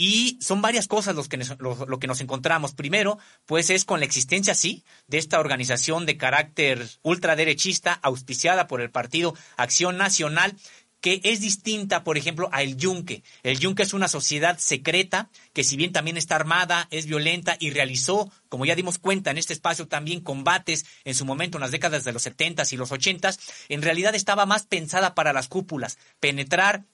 y 0.00 0.38
son 0.40 0.62
varias 0.62 0.88
cosas 0.88 1.14
los 1.14 1.28
que 1.28 1.36
lo, 1.58 1.98
que 1.98 2.06
nos 2.06 2.22
encontramos. 2.22 2.72
Primero, 2.72 3.18
pues 3.44 3.68
es 3.68 3.84
con 3.84 4.00
la 4.00 4.06
existencia, 4.06 4.54
sí, 4.54 4.82
de 5.08 5.18
esta 5.18 5.38
organización 5.38 6.06
de 6.06 6.16
carácter 6.16 6.88
ultraderechista 7.02 7.92
auspiciada 8.02 8.66
por 8.66 8.80
el 8.80 8.90
Partido 8.90 9.34
Acción 9.58 9.98
Nacional, 9.98 10.56
que 11.02 11.20
es 11.22 11.42
distinta, 11.42 12.02
por 12.02 12.16
ejemplo, 12.16 12.48
a 12.50 12.62
El 12.62 12.78
Yunque. 12.78 13.22
El 13.42 13.58
Yunque 13.58 13.82
es 13.82 13.92
una 13.92 14.08
sociedad 14.08 14.58
secreta 14.58 15.28
que 15.52 15.64
si 15.64 15.76
bien 15.76 15.92
también 15.92 16.16
está 16.16 16.34
armada, 16.36 16.88
es 16.90 17.04
violenta 17.04 17.58
y 17.60 17.68
realizó, 17.68 18.32
como 18.48 18.64
ya 18.64 18.76
dimos 18.76 18.96
cuenta 18.96 19.30
en 19.30 19.36
este 19.36 19.52
espacio, 19.52 19.86
también 19.86 20.22
combates 20.22 20.86
en 21.04 21.14
su 21.14 21.26
momento 21.26 21.58
en 21.58 21.62
las 21.62 21.72
décadas 21.72 22.04
de 22.04 22.12
los 22.14 22.22
70 22.22 22.62
y 22.70 22.76
los 22.78 22.90
80, 22.90 23.34
en 23.68 23.82
realidad 23.82 24.14
estaba 24.14 24.46
más 24.46 24.64
pensada 24.64 25.14
para 25.14 25.34
las 25.34 25.48
cúpulas, 25.48 25.98
penetrar 26.20 26.86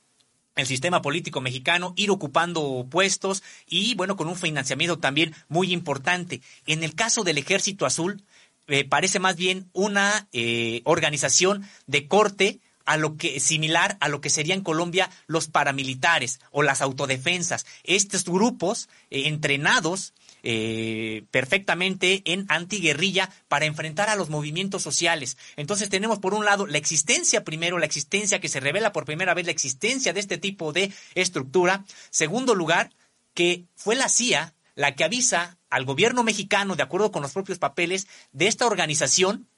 el 0.56 0.66
sistema 0.66 1.02
político 1.02 1.40
mexicano, 1.40 1.92
ir 1.96 2.10
ocupando 2.10 2.86
puestos 2.90 3.42
y, 3.68 3.94
bueno, 3.94 4.16
con 4.16 4.28
un 4.28 4.36
financiamiento 4.36 4.98
también 4.98 5.34
muy 5.48 5.72
importante. 5.72 6.40
En 6.66 6.82
el 6.82 6.94
caso 6.94 7.22
del 7.22 7.38
Ejército 7.38 7.86
Azul, 7.86 8.22
eh, 8.66 8.84
parece 8.84 9.20
más 9.20 9.36
bien 9.36 9.68
una 9.72 10.26
eh, 10.32 10.80
organización 10.84 11.68
de 11.86 12.08
corte 12.08 12.58
a 12.84 12.96
lo 12.96 13.16
que 13.16 13.40
similar 13.40 13.96
a 14.00 14.08
lo 14.08 14.20
que 14.20 14.30
sería 14.30 14.54
en 14.54 14.62
Colombia 14.62 15.10
los 15.26 15.48
paramilitares 15.48 16.40
o 16.50 16.62
las 16.62 16.80
autodefensas. 16.80 17.66
Estos 17.84 18.24
grupos 18.24 18.88
eh, 19.10 19.26
entrenados 19.26 20.14
eh, 20.48 21.24
perfectamente 21.32 22.22
en 22.24 22.46
antiguerrilla 22.48 23.30
para 23.48 23.64
enfrentar 23.64 24.08
a 24.08 24.14
los 24.14 24.30
movimientos 24.30 24.80
sociales. 24.80 25.36
Entonces 25.56 25.88
tenemos 25.88 26.20
por 26.20 26.34
un 26.34 26.44
lado 26.44 26.68
la 26.68 26.78
existencia 26.78 27.42
primero, 27.42 27.80
la 27.80 27.86
existencia 27.86 28.40
que 28.40 28.48
se 28.48 28.60
revela 28.60 28.92
por 28.92 29.04
primera 29.04 29.34
vez, 29.34 29.46
la 29.46 29.50
existencia 29.50 30.12
de 30.12 30.20
este 30.20 30.38
tipo 30.38 30.72
de 30.72 30.92
estructura. 31.16 31.84
Segundo 32.10 32.54
lugar, 32.54 32.92
que 33.34 33.64
fue 33.74 33.96
la 33.96 34.08
CIA 34.08 34.54
la 34.76 34.94
que 34.94 35.02
avisa 35.02 35.58
al 35.68 35.84
gobierno 35.84 36.22
mexicano, 36.22 36.76
de 36.76 36.84
acuerdo 36.84 37.10
con 37.10 37.22
los 37.22 37.32
propios 37.32 37.58
papeles, 37.58 38.06
de 38.30 38.46
esta 38.46 38.66
organización, 38.66 39.48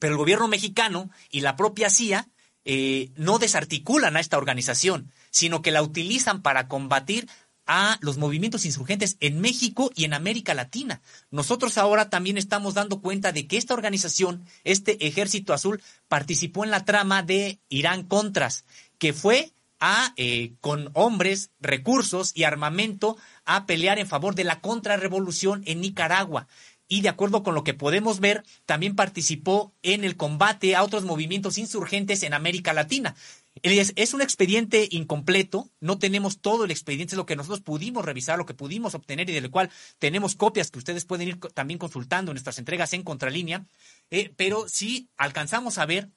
pero 0.00 0.14
el 0.14 0.18
gobierno 0.18 0.48
mexicano 0.48 1.10
y 1.30 1.42
la 1.42 1.54
propia 1.54 1.90
CIA 1.90 2.26
eh, 2.64 3.12
no 3.14 3.38
desarticulan 3.38 4.16
a 4.16 4.20
esta 4.20 4.38
organización, 4.38 5.12
sino 5.30 5.62
que 5.62 5.70
la 5.70 5.82
utilizan 5.82 6.42
para 6.42 6.66
combatir 6.66 7.28
a 7.66 7.98
los 8.00 8.18
movimientos 8.18 8.64
insurgentes 8.64 9.16
en 9.20 9.40
México 9.40 9.90
y 9.94 10.04
en 10.04 10.14
América 10.14 10.54
Latina. 10.54 11.00
Nosotros 11.30 11.78
ahora 11.78 12.10
también 12.10 12.38
estamos 12.38 12.74
dando 12.74 13.00
cuenta 13.00 13.32
de 13.32 13.46
que 13.46 13.56
esta 13.56 13.74
organización, 13.74 14.44
este 14.64 15.06
Ejército 15.06 15.52
Azul, 15.52 15.82
participó 16.08 16.64
en 16.64 16.70
la 16.70 16.84
trama 16.84 17.22
de 17.22 17.60
Irán 17.68 18.04
Contras, 18.04 18.64
que 18.98 19.12
fue 19.12 19.52
a, 19.80 20.12
eh, 20.16 20.52
con 20.60 20.90
hombres, 20.94 21.50
recursos 21.60 22.32
y 22.34 22.44
armamento 22.44 23.16
a 23.44 23.66
pelear 23.66 23.98
en 23.98 24.06
favor 24.06 24.34
de 24.34 24.44
la 24.44 24.60
contrarrevolución 24.60 25.62
en 25.66 25.80
Nicaragua. 25.80 26.46
Y 26.86 27.00
de 27.00 27.08
acuerdo 27.08 27.42
con 27.42 27.54
lo 27.54 27.64
que 27.64 27.74
podemos 27.74 28.20
ver, 28.20 28.44
también 28.66 28.94
participó 28.94 29.72
en 29.82 30.04
el 30.04 30.16
combate 30.16 30.76
a 30.76 30.82
otros 30.82 31.04
movimientos 31.04 31.58
insurgentes 31.58 32.22
en 32.22 32.34
América 32.34 32.72
Latina. 32.72 33.14
Es, 33.62 34.14
un 34.14 34.20
expediente 34.20 34.88
incompleto, 34.90 35.70
no 35.80 35.98
tenemos 35.98 36.40
todo 36.40 36.64
el 36.64 36.70
expediente, 36.70 37.14
es 37.14 37.16
lo 37.16 37.26
que 37.26 37.36
nosotros 37.36 37.60
pudimos 37.60 38.04
revisar, 38.04 38.36
lo 38.36 38.46
que 38.46 38.54
pudimos 38.54 38.94
obtener 38.94 39.30
y 39.30 39.32
del 39.32 39.50
cual 39.50 39.70
tenemos 39.98 40.34
copias 40.34 40.70
que 40.70 40.78
ustedes 40.78 41.04
pueden 41.04 41.28
ir 41.28 41.38
también 41.38 41.78
consultando 41.78 42.32
en 42.32 42.34
nuestras 42.34 42.58
entregas 42.58 42.92
en 42.92 43.04
contralínea, 43.04 43.64
eh, 44.10 44.32
pero 44.36 44.68
sí 44.68 45.08
alcanzamos 45.16 45.78
a 45.78 45.86
ver 45.86 46.10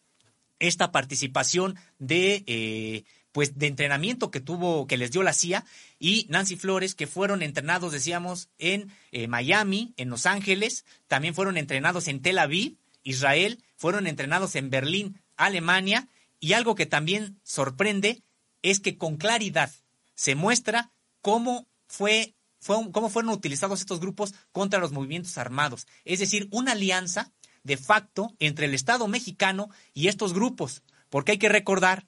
esta 0.60 0.92
participación 0.92 1.76
de 2.00 2.44
eh, 2.48 3.04
pues 3.32 3.56
de 3.60 3.68
entrenamiento 3.68 4.32
que 4.32 4.42
tuvo, 4.42 4.88
que 4.88 4.98
les 4.98 5.12
dio 5.12 5.22
la 5.22 5.32
CIA 5.32 5.64
y 6.00 6.26
Nancy 6.30 6.56
Flores, 6.56 6.96
que 6.96 7.06
fueron 7.06 7.44
entrenados, 7.44 7.92
decíamos, 7.92 8.50
en 8.58 8.92
eh, 9.12 9.28
Miami, 9.28 9.94
en 9.98 10.10
Los 10.10 10.26
Ángeles, 10.26 10.86
también 11.08 11.36
fueron 11.36 11.56
entrenados 11.58 12.08
en 12.08 12.24
Tel 12.24 12.40
Aviv, 12.40 12.78
Israel, 13.04 13.64
fueron 13.76 14.08
entrenados 14.08 14.56
en 14.56 14.72
Berlín, 14.72 15.22
Alemania, 15.36 16.10
y 16.40 16.54
algo 16.54 16.76
que 16.76 16.86
también 16.86 17.40
sorprende 17.44 18.24
es 18.62 18.80
que 18.80 18.98
con 18.98 19.18
claridad 19.18 19.72
se 20.16 20.36
muestra 20.36 20.92
cómo 21.22 21.68
fue, 21.88 22.36
fue 22.60 22.78
cómo 22.92 23.10
fueron 23.10 23.32
utilizados 23.32 23.80
estos 23.80 24.00
grupos 24.00 24.34
contra 24.52 24.80
los 24.80 24.92
movimientos 24.92 25.38
armados. 25.38 25.88
Es 26.06 26.20
decir, 26.20 26.48
una 26.52 26.74
alianza 26.74 27.32
de 27.64 27.78
facto 27.78 28.34
entre 28.40 28.66
el 28.66 28.74
Estado 28.74 29.08
mexicano 29.08 29.70
y 29.94 30.08
estos 30.08 30.34
grupos. 30.34 30.84
Porque 31.10 31.34
hay 31.34 31.38
que 31.38 31.50
recordar, 31.50 32.08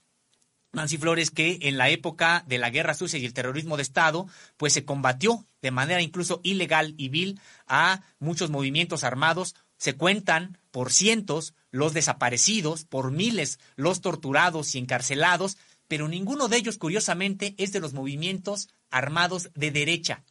Nancy 0.71 0.97
Flores, 0.97 1.31
que 1.31 1.59
en 1.63 1.77
la 1.77 1.89
época 1.89 2.43
de 2.47 2.57
la 2.57 2.69
guerra 2.69 2.93
sucia 2.93 3.19
y 3.19 3.25
el 3.25 3.33
terrorismo 3.33 3.75
de 3.75 3.83
Estado, 3.83 4.27
pues 4.57 4.73
se 4.73 4.85
combatió 4.85 5.45
de 5.61 5.71
manera 5.71 6.01
incluso 6.01 6.39
ilegal 6.43 6.93
y 6.97 7.09
vil 7.09 7.39
a 7.67 8.01
muchos 8.19 8.49
movimientos 8.49 9.03
armados. 9.03 9.55
Se 9.79 9.95
cuentan 9.95 10.59
por 10.69 10.91
cientos 10.91 11.55
los 11.71 11.93
desaparecidos, 11.93 12.83
por 12.83 13.11
miles 13.11 13.59
los 13.77 14.01
torturados 14.01 14.75
y 14.75 14.77
encarcelados, 14.77 15.57
pero 15.87 16.07
ninguno 16.07 16.49
de 16.49 16.57
ellos, 16.57 16.77
curiosamente, 16.77 17.55
es 17.57 17.71
de 17.71 17.79
los 17.79 17.93
movimientos 17.93 18.69
armados 18.91 19.49
de 19.55 19.71
derecha. 19.71 20.23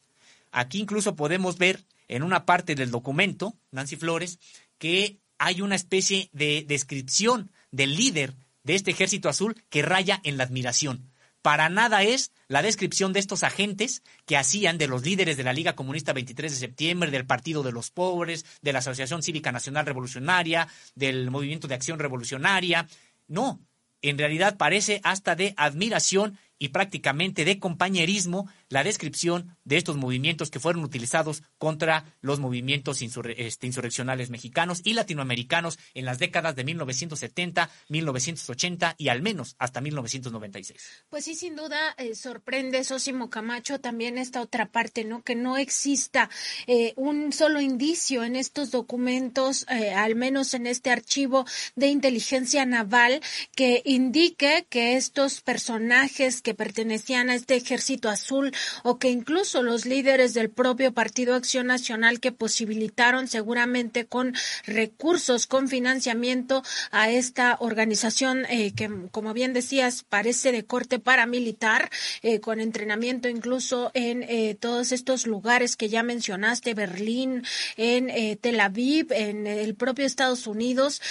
Aquí 0.53 0.79
incluso 0.79 1.17
podemos 1.17 1.59
ver 1.59 1.85
en 2.09 2.23
una 2.23 2.45
parte 2.45 2.75
del 2.75 2.91
documento, 2.91 3.57
Nancy 3.73 3.97
Flores, 3.97 4.39
que 4.79 5.19
hay 5.39 5.63
una 5.63 5.75
especie 5.75 6.29
de 6.33 6.65
descripción 6.69 7.51
del 7.73 7.97
líder 7.97 8.37
de 8.65 8.75
este 8.75 8.91
ejército 8.91 9.29
azul 9.29 9.61
que 9.71 9.83
raya 9.83 10.21
en 10.25 10.37
la 10.37 10.45
admiración 10.45 11.11
para 11.49 11.71
nada 11.71 12.03
es 12.03 12.31
la 12.47 12.61
descripción 12.61 13.15
de 13.15 13.21
estos 13.21 13.43
agentes 13.43 14.03
que 14.27 14.37
hacían 14.37 14.77
de 14.77 14.87
los 14.87 15.03
líderes 15.03 15.39
de 15.39 15.45
la 15.45 15.55
Liga 15.55 15.75
Comunista 15.75 16.13
23 16.13 16.53
de 16.53 16.59
septiembre, 16.59 17.11
del 17.11 17.25
Partido 17.25 17.63
de 17.63 17.73
los 17.73 17.91
Pobres, 17.91 18.45
de 18.61 18.75
la 18.75 18.81
Asociación 18.81 19.23
Cívica 19.23 19.51
Nacional 19.51 19.87
Revolucionaria, 19.87 20.69
del 20.95 21.31
Movimiento 21.31 21.67
de 21.67 21.75
Acción 21.75 21.99
Revolucionaria. 21.99 22.87
No, 23.29 23.61
en 24.03 24.19
realidad 24.19 24.59
parece 24.59 25.01
hasta 25.05 25.37
de 25.37 25.55
admiración 25.57 26.39
y 26.59 26.69
prácticamente 26.69 27.45
de 27.45 27.59
compañerismo 27.59 28.49
la 28.69 28.85
descripción 28.85 29.57
de 29.65 29.77
estos 29.77 29.97
movimientos 29.97 30.51
que 30.51 30.61
fueron 30.61 30.85
utilizados 30.85 31.43
contra 31.59 32.17
los 32.21 32.41
movimientos 32.41 33.01
este, 33.03 33.67
insurreccionales 33.67 34.31
mexicanos 34.31 34.81
y 34.85 34.95
latinoamericanos 34.95 35.79
en 35.95 36.05
las 36.05 36.19
décadas 36.19 36.57
de 36.57 36.65
1970, 36.65 37.71
1980 37.89 38.95
y 38.99 39.09
al 39.09 39.23
menos 39.23 39.57
hasta 39.59 39.81
1996. 39.81 41.05
Pues 41.09 41.25
sí, 41.25 41.35
sin 41.35 41.57
duda 41.57 41.95
eh, 41.97 42.15
sorprende, 42.15 42.85
Sosimo 42.85 43.31
Camacho, 43.31 43.81
también 43.81 44.19
esta 44.19 44.41
otra 44.41 44.67
parte, 44.67 45.05
¿no? 45.05 45.23
Que 45.23 45.35
no 45.35 45.57
exista 45.57 46.31
eh, 46.67 46.93
un 46.97 47.33
solo 47.33 47.61
indicio 47.61 48.25
en 48.25 48.37
estos 48.37 48.71
documentos, 48.71 49.67
eh, 49.69 49.93
al 49.93 50.15
menos 50.15 50.55
en 50.55 50.67
este 50.67 50.91
archivo 50.91 51.47
de 51.77 51.89
inteligencia 51.89 52.67
naval, 52.67 53.21
que 53.55 53.83
indique 53.85 54.67
que 54.69 54.97
estos 54.97 55.41
personajes 55.41 56.43
que 56.49 56.55
pertenecían 56.55 57.29
a 57.29 57.35
este 57.35 57.57
ejército 57.57 58.09
azul 58.09 58.55
o 58.83 58.99
que 58.99 59.11
incluso 59.11 59.63
los 59.63 59.85
líderes 59.85 60.33
del 60.33 60.49
propio 60.49 60.95
Partido 60.95 61.35
Acción 61.35 61.67
Nacional 61.67 62.21
que 62.21 62.33
posibilitaron 62.33 63.29
seguramente 63.29 64.07
con 64.07 64.35
recursos, 64.65 65.47
con 65.47 65.69
financiamiento 65.69 66.63
a 66.91 67.11
esta 67.11 67.59
organización 67.61 68.47
eh, 68.49 68.73
que, 68.75 68.89
como 69.11 69.35
bien 69.35 69.53
decías, 69.53 70.05
parece 70.09 70.51
de 70.51 70.65
corte 70.65 70.99
paramilitar, 70.99 71.91
eh, 72.23 72.41
con 72.41 72.61
entrenamiento 72.61 73.29
incluso 73.29 73.91
en 73.93 74.23
eh, 74.23 74.57
todos 74.59 74.93
estos 74.93 75.27
lugares 75.27 75.77
que 75.77 75.91
ya 75.91 76.03
mencionaste, 76.03 76.73
Berlín, 76.73 77.45
en 77.77 78.39
Tel 78.39 78.61
Aviv, 78.61 79.13
en 79.13 79.47
el 79.47 79.75
propio 79.75 80.07
Estados 80.07 80.47
Unidos, 80.47 81.03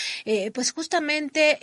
pues 0.51 0.71
justamente 0.71 1.59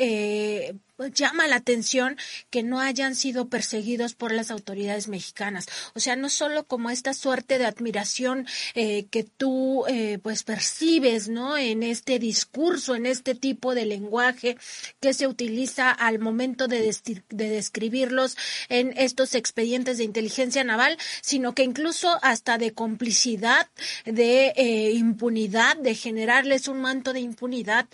llama 1.13 1.49
la 1.49 1.57
atención 1.57 2.17
que 2.51 2.63
no 2.63 2.81
hayan 2.81 3.15
sido 3.15 3.49
perseguidos 3.49 4.15
por 4.15 4.33
las 4.33 4.51
autoridades 4.51 5.09
mexicanas. 5.09 5.67
O 5.95 6.01
sea, 6.01 6.17
no 6.17 6.29
solo 6.29 6.67
como 6.67 6.91
esta 6.91 7.15
suerte 7.15 7.59
de 7.59 7.67
admiración 7.67 8.47
eh, 8.75 9.07
que 9.11 9.25
tú 9.25 9.85
eh, 9.89 10.19
pues 10.23 10.45
percibes, 10.45 11.29
¿no? 11.29 11.57
En 11.57 11.83
este 11.83 12.19
discurso, 12.19 12.95
en 12.95 13.07
este 13.07 13.35
tipo 13.35 13.75
de 13.75 13.87
lenguaje 13.87 14.57
que 15.01 15.15
se 15.15 15.27
utiliza 15.27 15.91
al 15.91 16.19
momento 16.21 16.69
de, 16.69 16.95
de 17.29 17.49
describirlos 17.49 18.37
en 18.69 18.95
estos 18.97 19.35
expedientes 19.35 19.99
de 19.99 20.05
inteligencia 20.05 20.63
naval, 20.63 20.97
sino 21.23 21.55
que 21.55 21.65
incluso 21.65 22.19
hasta 22.23 22.57
de 22.57 22.73
complicidad, 22.73 23.69
de 24.05 24.53
eh, 24.57 24.93
impunidad, 24.93 25.77
de 25.77 25.95
generarles 25.95 26.69
un 26.69 26.81
manto 26.81 27.13
de 27.13 27.21
impunidad, 27.21 27.89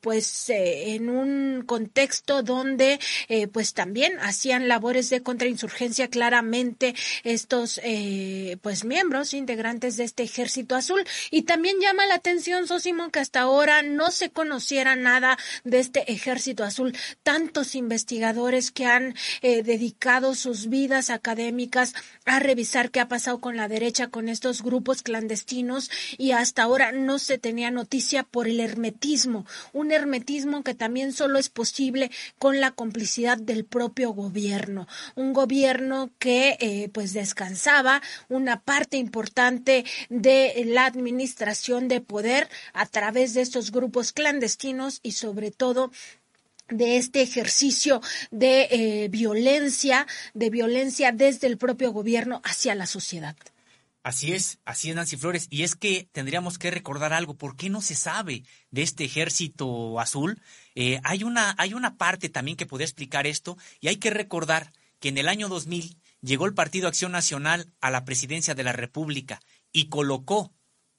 pues 0.00 0.46
en 0.48 1.08
un 1.10 1.62
contexto 1.66 2.29
donde 2.42 3.00
eh, 3.28 3.46
pues 3.48 3.74
también 3.74 4.18
hacían 4.20 4.68
labores 4.68 5.10
de 5.10 5.22
contrainsurgencia 5.22 6.08
claramente 6.08 6.94
estos 7.24 7.80
eh, 7.82 8.56
pues 8.62 8.84
miembros 8.84 9.34
integrantes 9.34 9.96
de 9.96 10.04
este 10.04 10.22
ejército 10.22 10.74
azul. 10.76 11.04
Y 11.30 11.42
también 11.42 11.76
llama 11.80 12.06
la 12.06 12.14
atención 12.14 12.66
Sosimo 12.66 13.10
que 13.10 13.20
hasta 13.20 13.40
ahora 13.40 13.82
no 13.82 14.10
se 14.10 14.30
conociera 14.30 14.96
nada 14.96 15.38
de 15.64 15.78
este 15.80 16.12
ejército 16.12 16.64
azul. 16.64 16.96
Tantos 17.22 17.74
investigadores 17.74 18.70
que 18.70 18.86
han 18.86 19.14
eh, 19.42 19.62
dedicado 19.62 20.34
sus 20.34 20.68
vidas 20.68 21.10
académicas 21.10 21.94
a 22.24 22.38
revisar 22.38 22.90
qué 22.90 23.00
ha 23.00 23.08
pasado 23.08 23.40
con 23.40 23.56
la 23.56 23.68
derecha 23.68 24.08
con 24.08 24.28
estos 24.28 24.62
grupos 24.62 25.02
clandestinos 25.02 25.90
y 26.16 26.32
hasta 26.32 26.62
ahora 26.62 26.92
no 26.92 27.18
se 27.18 27.38
tenía 27.38 27.70
noticia 27.70 28.22
por 28.22 28.48
el 28.48 28.60
hermetismo. 28.60 29.46
Un 29.72 29.92
hermetismo 29.92 30.62
que 30.62 30.74
también 30.74 31.12
solo 31.12 31.38
es 31.38 31.48
posible 31.48 32.10
con 32.38 32.60
la 32.60 32.70
complicidad 32.72 33.38
del 33.38 33.64
propio 33.64 34.10
gobierno, 34.12 34.86
un 35.14 35.32
gobierno 35.32 36.10
que 36.18 36.56
eh, 36.60 36.88
pues 36.92 37.12
descansaba 37.12 38.02
una 38.28 38.60
parte 38.60 38.96
importante 38.96 39.84
de 40.08 40.64
la 40.66 40.86
administración 40.86 41.88
de 41.88 42.00
poder 42.00 42.48
a 42.72 42.86
través 42.86 43.34
de 43.34 43.42
estos 43.42 43.72
grupos 43.72 44.12
clandestinos 44.12 45.00
y 45.02 45.12
sobre 45.12 45.50
todo 45.50 45.90
de 46.68 46.96
este 46.96 47.22
ejercicio 47.22 48.00
de 48.30 48.68
eh, 48.70 49.08
violencia, 49.08 50.06
de 50.34 50.50
violencia 50.50 51.12
desde 51.12 51.46
el 51.46 51.58
propio 51.58 51.92
gobierno 51.92 52.40
hacia 52.44 52.74
la 52.74 52.86
sociedad. 52.86 53.36
Así 54.02 54.32
es, 54.32 54.58
así 54.64 54.90
es 54.90 54.96
Nancy 54.96 55.16
Flores. 55.16 55.46
Y 55.50 55.62
es 55.62 55.76
que 55.76 56.08
tendríamos 56.12 56.58
que 56.58 56.70
recordar 56.70 57.12
algo. 57.12 57.34
¿Por 57.34 57.56
qué 57.56 57.68
no 57.68 57.82
se 57.82 57.94
sabe 57.94 58.44
de 58.70 58.82
este 58.82 59.04
ejército 59.04 60.00
azul? 60.00 60.40
Eh, 60.74 61.00
hay, 61.04 61.22
una, 61.22 61.54
hay 61.58 61.74
una 61.74 61.96
parte 61.96 62.30
también 62.30 62.56
que 62.56 62.66
puede 62.66 62.84
explicar 62.84 63.26
esto 63.26 63.58
y 63.80 63.88
hay 63.88 63.96
que 63.96 64.10
recordar 64.10 64.72
que 65.00 65.08
en 65.08 65.18
el 65.18 65.28
año 65.28 65.48
2000 65.48 65.98
llegó 66.22 66.46
el 66.46 66.54
Partido 66.54 66.88
Acción 66.88 67.12
Nacional 67.12 67.72
a 67.80 67.90
la 67.90 68.04
presidencia 68.04 68.54
de 68.54 68.64
la 68.64 68.72
República 68.72 69.40
y 69.72 69.88
colocó 69.88 70.52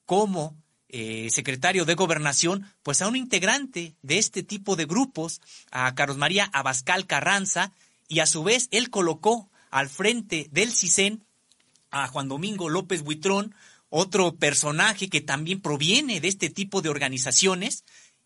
como 0.05 0.57
eh, 0.89 1.29
secretario 1.31 1.85
de 1.85 1.95
Gobernación 1.95 2.67
pues 2.83 3.01
a 3.01 3.07
un 3.07 3.15
integrante 3.15 3.95
de 4.01 4.17
este 4.17 4.43
tipo 4.43 4.75
de 4.75 4.85
grupos, 4.85 5.41
a 5.71 5.95
Carlos 5.95 6.17
María 6.17 6.49
Abascal 6.53 7.07
Carranza, 7.07 7.71
y 8.07 8.19
a 8.19 8.25
su 8.25 8.43
vez 8.43 8.67
él 8.71 8.89
colocó 8.89 9.49
al 9.69 9.89
frente 9.89 10.47
del 10.51 10.71
CISEN 10.71 11.23
a 11.91 12.07
Juan 12.07 12.27
Domingo 12.27 12.69
López 12.69 13.03
Buitrón, 13.03 13.53
otro 13.89 14.35
personaje 14.35 15.09
que 15.09 15.21
también 15.21 15.61
proviene 15.61 16.21
de 16.21 16.29
este 16.29 16.49
tipo 16.49 16.81
de 16.81 16.89
organizaciones 16.89 17.83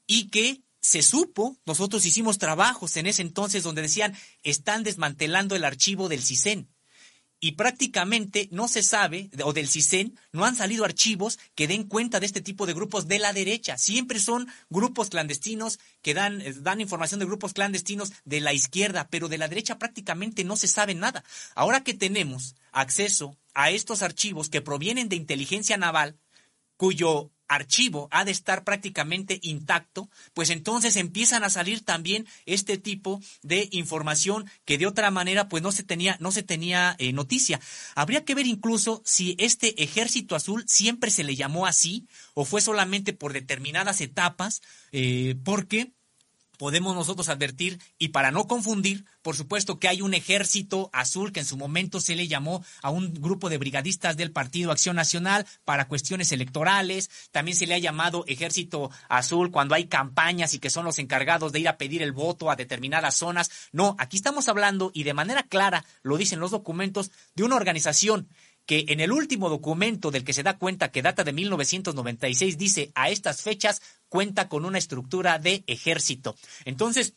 y 0.07 0.29
que 0.29 0.61
se 0.79 1.01
supo, 1.01 1.57
nosotros 1.65 2.05
hicimos 2.05 2.37
trabajos 2.37 2.95
en 2.97 3.07
ese 3.07 3.23
entonces 3.23 3.63
donde 3.63 3.81
decían, 3.81 4.15
están 4.43 4.83
desmantelando 4.83 5.55
el 5.55 5.65
archivo 5.65 6.07
del 6.07 6.21
CISEN 6.21 6.69
y 7.39 7.53
prácticamente 7.53 8.47
no 8.51 8.67
se 8.67 8.81
sabe, 8.81 9.29
o 9.43 9.53
del 9.53 9.67
CISEN, 9.67 10.17
no 10.31 10.45
han 10.45 10.55
salido 10.55 10.85
archivos 10.85 11.37
que 11.53 11.67
den 11.67 11.83
cuenta 11.83 12.19
de 12.19 12.25
este 12.25 12.41
tipo 12.41 12.65
de 12.65 12.73
grupos 12.73 13.07
de 13.07 13.19
la 13.19 13.33
derecha. 13.33 13.77
Siempre 13.77 14.19
son 14.19 14.47
grupos 14.69 15.09
clandestinos 15.09 15.79
que 16.01 16.13
dan, 16.13 16.41
dan 16.63 16.81
información 16.81 17.19
de 17.19 17.25
grupos 17.25 17.53
clandestinos 17.53 18.13
de 18.23 18.39
la 18.39 18.53
izquierda, 18.53 19.09
pero 19.09 19.27
de 19.27 19.37
la 19.37 19.47
derecha 19.47 19.77
prácticamente 19.77 20.43
no 20.43 20.55
se 20.55 20.67
sabe 20.67 20.95
nada. 20.95 21.23
Ahora 21.55 21.83
que 21.83 21.93
tenemos 21.93 22.55
acceso 22.71 23.37
a 23.55 23.71
estos 23.71 24.03
archivos 24.03 24.49
que 24.49 24.61
provienen 24.61 25.09
de 25.09 25.15
inteligencia 25.15 25.77
naval, 25.77 26.19
cuyo 26.77 27.31
archivo 27.47 28.07
ha 28.11 28.25
de 28.25 28.31
estar 28.31 28.63
prácticamente 28.63 29.39
intacto, 29.41 30.09
pues 30.33 30.49
entonces 30.49 30.95
empiezan 30.95 31.43
a 31.43 31.49
salir 31.49 31.83
también 31.83 32.27
este 32.45 32.77
tipo 32.77 33.21
de 33.43 33.67
información 33.71 34.49
que 34.65 34.77
de 34.77 34.87
otra 34.87 35.11
manera 35.11 35.47
pues 35.47 35.61
no 35.61 35.71
se 35.71 35.83
tenía, 35.83 36.17
no 36.19 36.31
se 36.31 36.43
tenía 36.43 36.95
eh, 36.99 37.13
noticia. 37.13 37.59
Habría 37.95 38.25
que 38.25 38.35
ver 38.35 38.47
incluso 38.47 39.01
si 39.05 39.35
este 39.37 39.81
ejército 39.83 40.35
azul 40.35 40.63
siempre 40.67 41.11
se 41.11 41.23
le 41.23 41.35
llamó 41.35 41.65
así 41.65 42.07
o 42.33 42.45
fue 42.45 42.61
solamente 42.61 43.13
por 43.13 43.33
determinadas 43.33 44.01
etapas, 44.01 44.61
eh, 44.91 45.35
porque 45.43 45.93
podemos 46.57 46.95
nosotros 46.95 47.29
advertir, 47.29 47.79
y 47.97 48.09
para 48.09 48.31
no 48.31 48.47
confundir, 48.47 49.05
por 49.21 49.35
supuesto 49.35 49.79
que 49.79 49.87
hay 49.87 50.01
un 50.01 50.13
ejército 50.13 50.89
azul 50.93 51.31
que 51.31 51.39
en 51.39 51.45
su 51.45 51.57
momento 51.57 51.99
se 51.99 52.15
le 52.15 52.27
llamó 52.27 52.63
a 52.81 52.89
un 52.89 53.13
grupo 53.13 53.49
de 53.49 53.57
brigadistas 53.57 54.17
del 54.17 54.31
Partido 54.31 54.71
Acción 54.71 54.95
Nacional 54.95 55.45
para 55.63 55.87
cuestiones 55.87 56.31
electorales, 56.31 57.09
también 57.31 57.57
se 57.57 57.67
le 57.67 57.75
ha 57.75 57.79
llamado 57.79 58.23
ejército 58.27 58.91
azul 59.09 59.51
cuando 59.51 59.75
hay 59.75 59.87
campañas 59.87 60.53
y 60.53 60.59
que 60.59 60.69
son 60.69 60.85
los 60.85 60.99
encargados 60.99 61.51
de 61.51 61.59
ir 61.59 61.67
a 61.67 61.77
pedir 61.77 62.01
el 62.01 62.11
voto 62.11 62.51
a 62.51 62.55
determinadas 62.55 63.15
zonas. 63.15 63.49
No, 63.71 63.95
aquí 63.99 64.17
estamos 64.17 64.47
hablando, 64.47 64.91
y 64.93 65.03
de 65.03 65.13
manera 65.13 65.43
clara 65.43 65.85
lo 66.03 66.17
dicen 66.17 66.39
los 66.39 66.51
documentos, 66.51 67.11
de 67.35 67.43
una 67.43 67.55
organización 67.55 68.27
que 68.65 68.85
en 68.89 68.99
el 68.99 69.11
último 69.11 69.49
documento 69.49 70.11
del 70.11 70.23
que 70.23 70.33
se 70.33 70.43
da 70.43 70.57
cuenta 70.57 70.91
que 70.91 71.01
data 71.01 71.23
de 71.23 71.33
1996 71.33 72.57
dice 72.57 72.91
a 72.95 73.09
estas 73.09 73.41
fechas 73.41 73.81
cuenta 74.09 74.47
con 74.49 74.65
una 74.65 74.77
estructura 74.77 75.39
de 75.39 75.63
ejército. 75.67 76.35
Entonces, 76.65 77.15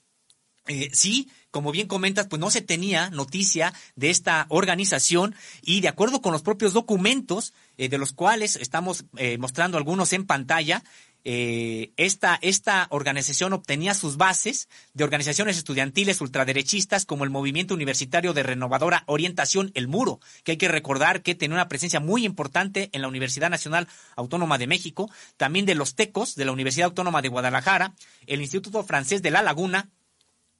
eh, 0.68 0.90
sí, 0.92 1.30
como 1.50 1.72
bien 1.72 1.88
comentas, 1.88 2.26
pues 2.26 2.40
no 2.40 2.50
se 2.50 2.60
tenía 2.60 3.08
noticia 3.10 3.72
de 3.96 4.10
esta 4.10 4.46
organización 4.50 5.34
y 5.62 5.80
de 5.80 5.88
acuerdo 5.88 6.20
con 6.20 6.32
los 6.32 6.42
propios 6.42 6.74
documentos, 6.74 7.54
eh, 7.78 7.88
de 7.88 7.96
los 7.96 8.12
cuales 8.12 8.56
estamos 8.56 9.06
eh, 9.16 9.38
mostrando 9.38 9.78
algunos 9.78 10.12
en 10.12 10.26
pantalla, 10.26 10.84
eh, 11.30 11.92
esta, 11.98 12.38
esta 12.40 12.86
organización 12.88 13.52
obtenía 13.52 13.92
sus 13.92 14.16
bases 14.16 14.66
de 14.94 15.04
organizaciones 15.04 15.58
estudiantiles 15.58 16.22
ultraderechistas 16.22 17.04
como 17.04 17.22
el 17.24 17.28
Movimiento 17.28 17.74
Universitario 17.74 18.32
de 18.32 18.42
Renovadora 18.42 19.04
Orientación, 19.04 19.70
el 19.74 19.88
Muro, 19.88 20.20
que 20.42 20.52
hay 20.52 20.56
que 20.56 20.68
recordar 20.68 21.20
que 21.20 21.34
tenía 21.34 21.56
una 21.56 21.68
presencia 21.68 22.00
muy 22.00 22.24
importante 22.24 22.88
en 22.92 23.02
la 23.02 23.08
Universidad 23.08 23.50
Nacional 23.50 23.88
Autónoma 24.16 24.56
de 24.56 24.68
México, 24.68 25.10
también 25.36 25.66
de 25.66 25.74
los 25.74 25.96
TECOS, 25.96 26.34
de 26.34 26.46
la 26.46 26.52
Universidad 26.52 26.86
Autónoma 26.86 27.20
de 27.20 27.28
Guadalajara, 27.28 27.94
el 28.26 28.40
Instituto 28.40 28.82
Francés 28.82 29.20
de 29.20 29.30
La 29.30 29.42
Laguna, 29.42 29.90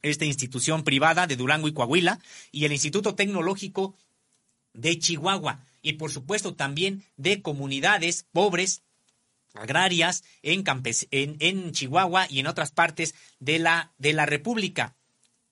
esta 0.03 0.27
institución 0.27 0.85
privada 0.85 1.27
de 1.27 1.37
Durango 1.37 1.69
y 1.69 1.73
Coahuila, 1.73 2.19
y 2.53 2.67
el 2.67 2.73
Instituto 2.73 3.15
Tecnológico 3.15 3.95
de 4.75 4.99
Chihuahua, 4.99 5.65
y 5.81 5.95
por 5.95 6.11
supuesto 6.11 6.57
también 6.57 7.05
de 7.17 7.41
comunidades 7.41 8.27
pobres 8.33 8.83
agrarias 9.55 10.25
en, 10.43 10.65
en, 11.11 11.37
en, 11.41 11.73
Chihuahua 11.73 12.27
y 12.29 12.41
en 12.41 12.47
otras 12.47 12.73
partes 12.73 13.15
de 13.41 13.59
la, 13.59 13.93
de 13.99 14.13
la 14.13 14.27
República. 14.27 14.95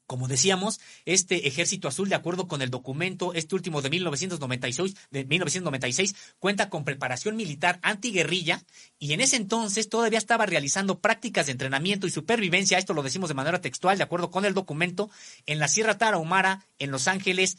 Como 0.06 0.28
decíamos, 0.28 0.78
este 1.04 1.48
ejército 1.48 1.88
azul, 1.88 2.08
de 2.08 2.14
acuerdo 2.14 2.46
con 2.46 2.62
el 2.62 2.70
documento, 2.70 3.34
este 3.34 3.56
último 3.56 3.82
de 3.82 3.90
1996, 3.90 4.94
de 5.10 5.24
1996, 5.24 6.14
cuenta 6.38 6.70
con 6.70 6.84
preparación 6.84 7.34
militar 7.34 7.80
antiguerrilla 7.82 8.62
y 9.00 9.14
en 9.14 9.20
ese 9.20 9.34
entonces 9.34 9.88
todavía 9.88 10.18
estaba 10.18 10.46
realizando 10.46 11.00
prácticas 11.00 11.46
de 11.46 11.52
entrenamiento 11.52 12.06
y 12.06 12.10
supervivencia, 12.10 12.78
esto 12.78 12.94
lo 12.94 13.02
decimos 13.02 13.28
de 13.28 13.34
manera 13.34 13.60
textual, 13.60 13.98
de 13.98 14.04
acuerdo 14.04 14.30
con 14.30 14.44
el 14.44 14.54
documento, 14.54 15.10
en 15.44 15.58
la 15.58 15.66
Sierra 15.66 15.98
Tarahumara, 15.98 16.64
en 16.78 16.92
Los 16.92 17.08
Ángeles 17.08 17.58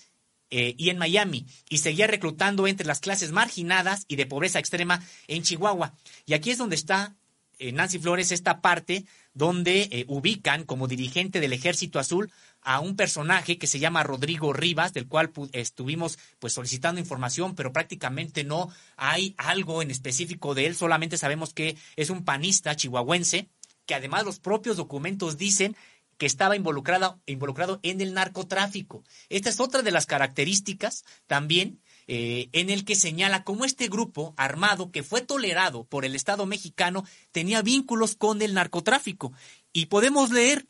eh, 0.50 0.76
y 0.78 0.90
en 0.90 0.98
Miami, 0.98 1.46
y 1.70 1.80
seguía 1.80 2.08
reclutando 2.08 2.68
entre 2.68 2.88
las 2.88 3.00
clases 3.00 3.32
marginadas 3.32 4.06
y 4.08 4.16
de 4.16 4.26
pobreza 4.26 4.60
extrema 4.60 5.04
en 5.28 5.44
Chihuahua. 5.44 5.94
Y 6.26 6.34
aquí 6.34 6.52
es 6.52 6.58
donde 6.58 6.76
está 6.76 7.16
eh, 7.60 7.72
Nancy 7.72 8.00
Flores, 8.00 8.32
esta 8.32 8.62
parte 8.62 9.06
donde 9.34 9.90
eh, 9.92 10.06
ubican 10.08 10.64
como 10.64 10.88
dirigente 10.88 11.40
del 11.40 11.54
Ejército 11.54 12.00
Azul 12.00 12.32
a 12.62 12.80
un 12.80 12.96
personaje 12.96 13.58
que 13.58 13.68
se 13.68 13.80
llama 13.80 14.04
Rodrigo 14.04 14.54
Rivas, 14.54 14.94
del 14.94 15.08
cual 15.08 15.32
estuvimos 15.54 16.20
pues 16.40 16.54
solicitando 16.54 17.00
información, 17.00 17.56
pero 17.56 17.74
prácticamente 17.74 18.44
no 18.44 18.70
hay 18.96 19.36
algo 19.38 19.82
en 19.82 19.92
específico 19.92 20.54
de 20.54 20.68
él, 20.68 20.76
solamente 20.76 21.18
sabemos 21.18 21.54
que 21.54 21.78
es 21.96 22.10
un 22.10 22.24
panista 22.26 22.76
chihuahuense, 22.76 23.48
que 23.86 23.96
además 23.96 24.26
los 24.26 24.40
propios 24.40 24.78
documentos 24.78 25.38
dicen 25.38 25.76
que 26.18 26.26
estaba 26.26 26.56
involucrado, 26.56 27.20
involucrado 27.26 27.80
en 27.84 28.02
el 28.02 28.14
narcotráfico. 28.14 29.04
Esta 29.30 29.50
es 29.50 29.60
otra 29.60 29.82
de 29.82 29.92
las 29.92 30.06
características 30.06 31.06
también 31.28 31.80
eh, 32.08 32.50
en 32.54 32.70
el 32.70 32.86
que 32.86 32.96
señala 32.96 33.44
cómo 33.44 33.66
este 33.66 33.90
grupo 33.90 34.34
armado 34.38 34.92
que 34.92 35.04
fue 35.04 35.22
tolerado 35.22 35.84
por 35.84 36.06
el 36.06 36.16
Estado 36.16 36.46
mexicano 36.46 37.04
tenía 37.32 37.62
vínculos 37.62 38.16
con 38.16 38.42
el 38.42 38.54
narcotráfico. 38.54 39.34
Y 39.74 39.88
podemos 39.88 40.32
leer 40.32 40.66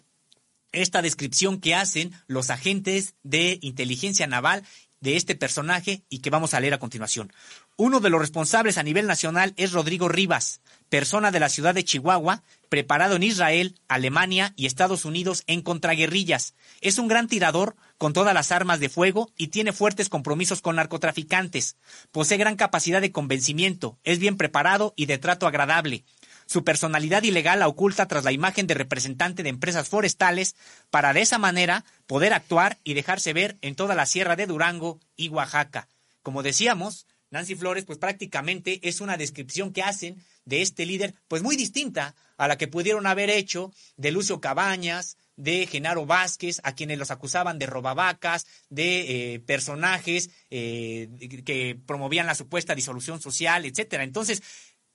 esta 0.71 1.01
descripción 1.01 1.59
que 1.59 1.75
hacen 1.75 2.11
los 2.27 2.49
agentes 2.49 3.15
de 3.23 3.59
inteligencia 3.61 4.27
naval 4.27 4.63
de 4.99 5.15
este 5.15 5.35
personaje 5.35 6.03
y 6.09 6.19
que 6.19 6.29
vamos 6.29 6.53
a 6.53 6.59
leer 6.59 6.73
a 6.73 6.79
continuación. 6.79 7.31
Uno 7.79 7.99
de 7.99 8.09
los 8.09 8.19
responsables 8.19 8.79
a 8.79 8.83
nivel 8.83 9.05
nacional 9.05 9.53
es 9.55 9.71
Rodrigo 9.71 10.09
Rivas, 10.09 10.61
persona 10.89 11.29
de 11.29 11.39
la 11.39 11.47
ciudad 11.47 11.75
de 11.75 11.85
Chihuahua, 11.85 12.41
preparado 12.69 13.15
en 13.15 13.21
Israel, 13.21 13.79
Alemania 13.87 14.51
y 14.55 14.65
Estados 14.65 15.05
Unidos 15.05 15.43
en 15.45 15.61
contraguerrillas. 15.61 16.55
Es 16.81 16.97
un 16.97 17.07
gran 17.07 17.27
tirador 17.27 17.75
con 17.99 18.13
todas 18.13 18.33
las 18.33 18.51
armas 18.51 18.79
de 18.79 18.89
fuego 18.89 19.29
y 19.37 19.49
tiene 19.49 19.73
fuertes 19.73 20.09
compromisos 20.09 20.63
con 20.63 20.77
narcotraficantes. 20.77 21.77
Posee 22.11 22.39
gran 22.39 22.55
capacidad 22.55 22.99
de 22.99 23.11
convencimiento, 23.11 23.99
es 24.03 24.17
bien 24.17 24.37
preparado 24.37 24.95
y 24.95 25.05
de 25.05 25.19
trato 25.19 25.45
agradable. 25.45 26.03
Su 26.47 26.63
personalidad 26.63 27.21
ilegal 27.21 27.59
la 27.59 27.67
oculta 27.67 28.07
tras 28.07 28.23
la 28.23 28.31
imagen 28.31 28.65
de 28.65 28.73
representante 28.73 29.43
de 29.43 29.49
empresas 29.49 29.87
forestales 29.87 30.55
para 30.89 31.13
de 31.13 31.21
esa 31.21 31.37
manera 31.37 31.85
poder 32.07 32.33
actuar 32.33 32.79
y 32.83 32.95
dejarse 32.95 33.33
ver 33.33 33.55
en 33.61 33.75
toda 33.75 33.93
la 33.93 34.07
sierra 34.07 34.35
de 34.35 34.47
Durango 34.47 34.99
y 35.15 35.29
Oaxaca. 35.29 35.87
Como 36.23 36.41
decíamos, 36.41 37.05
Nancy 37.37 37.55
Flores, 37.55 37.85
pues 37.85 37.99
prácticamente 37.99 38.79
es 38.81 38.99
una 38.99 39.15
descripción 39.15 39.71
que 39.71 39.83
hacen 39.83 40.23
de 40.45 40.61
este 40.61 40.85
líder, 40.85 41.13
pues 41.27 41.43
muy 41.43 41.55
distinta 41.55 42.15
a 42.37 42.47
la 42.47 42.57
que 42.57 42.67
pudieron 42.67 43.05
haber 43.05 43.29
hecho 43.29 43.71
de 43.95 44.11
Lucio 44.11 44.41
Cabañas, 44.41 45.17
de 45.35 45.67
Genaro 45.67 46.05
Vázquez, 46.07 46.59
a 46.63 46.73
quienes 46.73 46.97
los 46.97 47.11
acusaban 47.11 47.59
de 47.59 47.67
robavacas, 47.67 48.47
de 48.69 49.35
eh, 49.35 49.39
personajes 49.39 50.31
eh, 50.49 51.09
que 51.45 51.79
promovían 51.85 52.25
la 52.25 52.33
supuesta 52.35 52.73
disolución 52.73 53.21
social, 53.21 53.65
etcétera. 53.65 54.03
Entonces, 54.03 54.41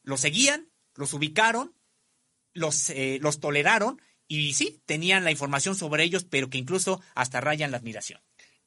los 0.03 0.21
seguían, 0.21 0.69
los 0.97 1.15
ubicaron, 1.15 1.75
los, 2.55 2.91
eh, 2.91 3.19
los 3.23 3.39
toleraron 3.39 4.03
y 4.27 4.55
sí, 4.55 4.83
tenían 4.85 5.25
la 5.25 5.31
información 5.31 5.77
sobre 5.77 6.05
ellos, 6.05 6.25
pero 6.25 6.51
que 6.51 6.59
incluso 6.59 7.01
hasta 7.15 7.41
rayan 7.41 7.71
la 7.71 7.77
admiración. 7.77 8.21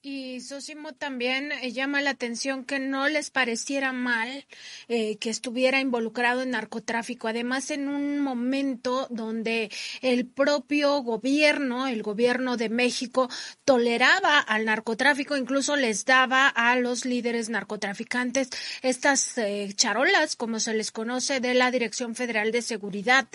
Y 0.07 0.39
Sosimo 0.41 0.93
también 0.93 1.51
eh, 1.51 1.71
llama 1.71 1.99
la 1.99 2.11
atención 2.11 2.63
que 2.63 2.77
no 2.77 3.09
les 3.09 3.31
pareciera 3.31 3.91
mal 3.91 4.45
eh, 4.87 5.17
que 5.17 5.31
estuviera 5.31 5.79
involucrado 5.79 6.43
en 6.43 6.51
narcotráfico. 6.51 7.27
Además, 7.27 7.71
en 7.71 7.87
un 7.87 8.19
momento 8.19 9.07
donde 9.09 9.71
el 10.03 10.27
propio 10.27 11.01
gobierno, 11.01 11.87
el 11.87 12.03
gobierno 12.03 12.55
de 12.55 12.69
México, 12.69 13.31
toleraba 13.63 14.37
al 14.37 14.65
narcotráfico, 14.65 15.37
incluso 15.37 15.75
les 15.75 16.05
daba 16.05 16.49
a 16.49 16.75
los 16.75 17.05
líderes 17.05 17.49
narcotraficantes 17.49 18.51
estas 18.83 19.39
eh, 19.39 19.73
charolas, 19.75 20.35
como 20.35 20.59
se 20.59 20.75
les 20.75 20.91
conoce, 20.91 21.39
de 21.39 21.55
la 21.55 21.71
Dirección 21.71 22.13
Federal 22.13 22.51
de 22.51 22.61
Seguridad. 22.61 23.27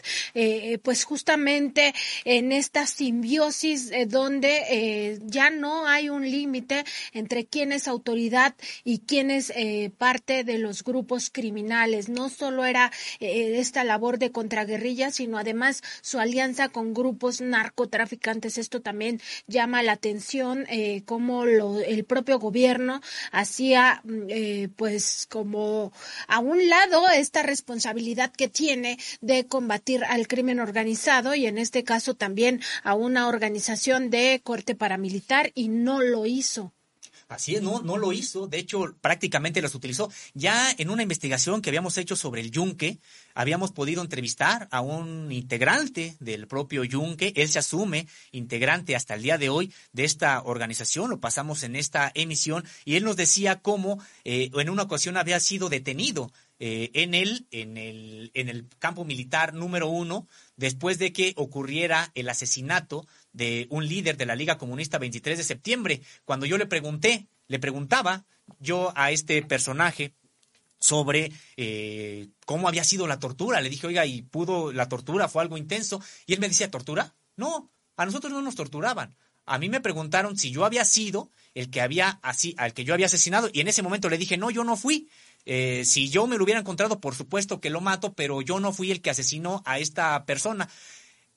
pues 0.85 1.03
justamente 1.03 1.93
en 2.25 2.53
esta 2.53 2.87
simbiosis 2.87 3.91
donde 4.07 5.19
ya 5.25 5.51
no 5.51 5.89
hay 5.89 6.09
un 6.09 6.23
límite 6.23 6.60
entre 7.13 7.47
quién 7.47 7.73
es 7.73 7.89
autoridad 7.89 8.55
y 8.85 9.01
quién 9.01 9.31
es 9.31 9.53
eh, 9.57 9.91
parte 9.97 10.45
de 10.45 10.59
los 10.59 10.85
grupos 10.85 11.31
criminales. 11.31 12.09
No 12.09 12.29
solo 12.29 12.65
era 12.65 12.91
eh, 13.21 13.59
esta 13.59 13.85
labor 13.85 14.19
de 14.19 14.31
contraguerrilla, 14.33 15.11
sino 15.11 15.39
además 15.39 15.83
su 16.03 16.19
alianza 16.19 16.69
con 16.69 16.95
grupos 16.95 17.41
narcotraficantes. 17.41 18.59
Esto 18.59 18.81
también 18.81 19.21
llama 19.47 19.83
la 19.83 19.93
atención 19.93 20.67
eh, 20.69 21.03
cómo 21.05 21.45
el 21.45 22.05
propio 22.05 22.39
gobierno 22.39 23.01
hacía 23.33 24.01
mm, 24.05 24.71
pues 24.77 25.27
como 25.29 25.93
a 26.29 26.39
un 26.39 26.69
lado 26.69 27.09
esta 27.11 27.43
responsabilidad 27.43 28.33
que 28.33 28.49
tiene 28.49 28.99
de 29.21 29.47
combatir 29.47 30.05
al 30.05 30.27
crimen 30.27 30.61
organizado 30.61 31.35
y 31.35 31.47
en 31.47 31.59
este 31.59 31.85
caso 31.85 32.15
también 32.15 32.61
a 32.83 32.95
una 32.95 33.29
organización 33.29 34.11
de 34.11 34.41
corte 34.43 34.75
paramilitar 34.75 35.53
y 35.55 35.69
no 35.69 36.01
lo 36.03 36.27
hizo 36.27 36.40
Así 37.31 37.55
es, 37.55 37.63
no, 37.63 37.81
no 37.81 37.97
lo 37.97 38.13
hizo. 38.13 38.49
De 38.49 38.59
hecho, 38.59 38.97
prácticamente 39.01 39.63
los 39.63 39.77
utilizó. 39.77 40.11
Ya 40.35 40.75
en 40.77 40.91
una 40.91 41.05
investigación 41.05 41.63
que 41.63 41.71
habíamos 41.71 41.97
hecho 41.97 42.17
sobre 42.17 42.41
el 42.41 42.51
Yunque, 42.51 42.99
habíamos 43.35 43.71
podido 43.71 44.03
entrevistar 44.03 44.67
a 44.73 44.81
un 44.81 45.31
integrante 45.31 46.17
del 46.19 46.49
propio 46.49 46.83
Yunque. 46.83 47.33
Él 47.37 47.49
se 47.49 47.61
asume 47.61 48.09
integrante 48.33 48.97
hasta 48.97 49.15
el 49.15 49.23
día 49.23 49.39
de 49.39 49.49
hoy 49.49 49.73
de 49.93 50.05
esta 50.05 50.43
organización. 50.43 51.09
Lo 51.09 51.21
pasamos 51.21 51.63
en 51.63 51.77
esta 51.77 52.11
emisión 52.17 52.65
y 52.85 52.97
él 52.97 53.05
nos 53.05 53.15
decía 53.15 53.61
cómo 53.61 54.03
eh, 54.25 54.51
en 54.53 54.69
una 54.69 54.83
ocasión 54.83 55.17
había 55.17 55.39
sido 55.39 55.69
detenido 55.69 56.33
eh, 56.63 56.91
en, 56.93 57.15
el, 57.15 57.47
en, 57.53 57.79
el, 57.79 58.33
en 58.35 58.49
el 58.51 58.67
campo 58.79 59.05
militar 59.05 59.55
número 59.55 59.89
uno 59.89 60.27
después 60.57 60.99
de 60.99 61.11
que 61.11 61.33
ocurriera 61.37 62.11
el 62.15 62.29
asesinato 62.29 63.07
de 63.33 63.67
un 63.71 63.87
líder 63.87 64.17
de 64.17 64.27
la 64.27 64.37
Liga 64.37 64.59
Comunista 64.59 64.99
23 64.99 65.39
de 65.39 65.45
septiembre. 65.45 66.03
Cuando 66.25 66.47
yo 66.47 66.59
le 66.59 66.67
pregunté, 66.67 67.27
le 67.49 67.59
preguntaba 67.59 68.25
yo 68.59 68.93
a 68.97 69.11
este 69.11 69.43
personaje 69.43 70.13
sobre 70.79 71.31
eh, 71.57 72.29
cómo 72.47 72.67
había 72.69 72.85
sido 72.85 73.07
la 73.07 73.19
tortura. 73.19 73.61
Le 73.61 73.71
dije, 73.71 73.87
oiga, 73.87 74.07
¿y 74.07 74.23
pudo 74.23 74.73
la 74.73 74.89
tortura? 74.89 75.29
¿Fue 75.29 75.43
algo 75.43 75.59
intenso? 75.59 76.03
Y 76.27 76.33
él 76.33 76.41
me 76.41 76.49
decía, 76.49 76.71
¿tortura? 76.71 77.15
No, 77.37 77.71
a 77.97 78.07
nosotros 78.07 78.33
no 78.33 78.43
nos 78.43 78.55
torturaban. 78.55 79.15
A 79.47 79.59
mí 79.59 79.69
me 79.69 79.81
preguntaron 79.81 80.39
si 80.39 80.51
yo 80.51 80.65
había 80.65 80.85
sido 80.85 81.31
el 81.55 81.71
que 81.71 81.81
había 81.81 82.19
así, 82.23 82.55
al 82.57 82.73
que 82.73 82.85
yo 82.85 82.95
había 82.95 83.07
asesinado, 83.07 83.51
y 83.53 83.61
en 83.61 83.69
ese 83.69 83.83
momento 83.83 84.09
le 84.09 84.19
dije, 84.19 84.37
no, 84.37 84.51
yo 84.51 84.65
no 84.65 84.77
fui. 84.77 85.09
Eh, 85.45 85.85
si 85.85 86.09
yo 86.09 86.27
me 86.27 86.37
lo 86.37 86.45
hubiera 86.45 86.61
encontrado, 86.61 87.01
por 87.01 87.15
supuesto 87.15 87.61
que 87.61 87.71
lo 87.71 87.81
mato, 87.81 88.13
pero 88.13 88.43
yo 88.43 88.61
no 88.61 88.73
fui 88.73 88.91
el 88.91 89.01
que 89.01 89.11
asesinó 89.11 89.63
a 89.67 89.79
esta 89.79 90.25
persona. 90.25 90.69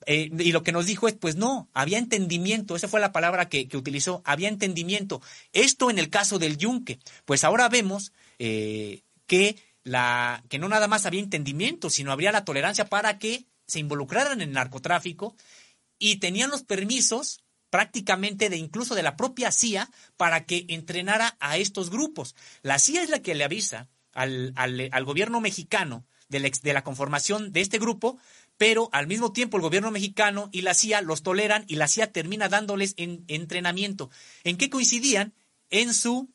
Eh, 0.06 0.30
y 0.38 0.52
lo 0.52 0.62
que 0.62 0.72
nos 0.72 0.86
dijo 0.86 1.08
es, 1.08 1.14
pues 1.14 1.36
no, 1.36 1.68
había 1.72 1.98
entendimiento, 1.98 2.76
esa 2.76 2.88
fue 2.88 3.00
la 3.00 3.12
palabra 3.12 3.48
que, 3.48 3.68
utilizó, 3.74 4.22
había 4.24 4.48
entendimiento. 4.48 5.20
Esto 5.52 5.90
en 5.90 5.98
el 5.98 6.10
caso 6.10 6.38
del 6.38 6.56
yunque, 6.56 6.98
pues 7.24 7.44
ahora 7.44 7.68
vemos 7.68 8.12
eh, 8.38 9.02
que, 9.26 9.56
la, 9.82 10.42
que 10.48 10.58
no 10.58 10.68
nada 10.68 10.88
más 10.88 11.06
había 11.06 11.20
entendimiento, 11.20 11.90
sino 11.90 12.12
habría 12.12 12.32
la 12.32 12.44
tolerancia 12.44 12.86
para 12.86 13.18
que 13.18 13.46
se 13.66 13.78
involucraran 13.78 14.40
en 14.40 14.48
el 14.48 14.54
narcotráfico 14.54 15.34
y 15.98 16.16
tenían 16.16 16.50
los 16.50 16.62
permisos 16.62 17.40
prácticamente 17.70 18.50
de 18.50 18.56
incluso 18.56 18.94
de 18.94 19.02
la 19.02 19.16
propia 19.16 19.50
CIA 19.50 19.90
para 20.16 20.44
que 20.44 20.66
entrenara 20.68 21.36
a 21.40 21.56
estos 21.56 21.90
grupos. 21.90 22.36
La 22.62 22.78
CIA 22.78 23.02
es 23.02 23.10
la 23.10 23.20
que 23.20 23.34
le 23.34 23.42
avisa 23.42 23.88
al, 24.12 24.52
al, 24.54 25.04
gobierno 25.04 25.40
mexicano 25.40 26.06
de 26.28 26.52
de 26.62 26.72
la 26.72 26.84
conformación 26.84 27.52
de 27.52 27.62
este 27.62 27.78
grupo 27.78 28.18
pero 28.56 28.88
al 28.92 29.06
mismo 29.06 29.32
tiempo 29.32 29.56
el 29.56 29.62
gobierno 29.62 29.90
mexicano 29.90 30.48
y 30.52 30.62
la 30.62 30.74
CIA 30.74 31.02
los 31.02 31.22
toleran 31.22 31.64
y 31.68 31.76
la 31.76 31.88
CIA 31.88 32.12
termina 32.12 32.48
dándoles 32.48 32.94
en, 32.96 33.24
entrenamiento. 33.28 34.10
¿En 34.44 34.56
qué 34.56 34.70
coincidían? 34.70 35.34
En 35.70 35.92
su 35.94 36.28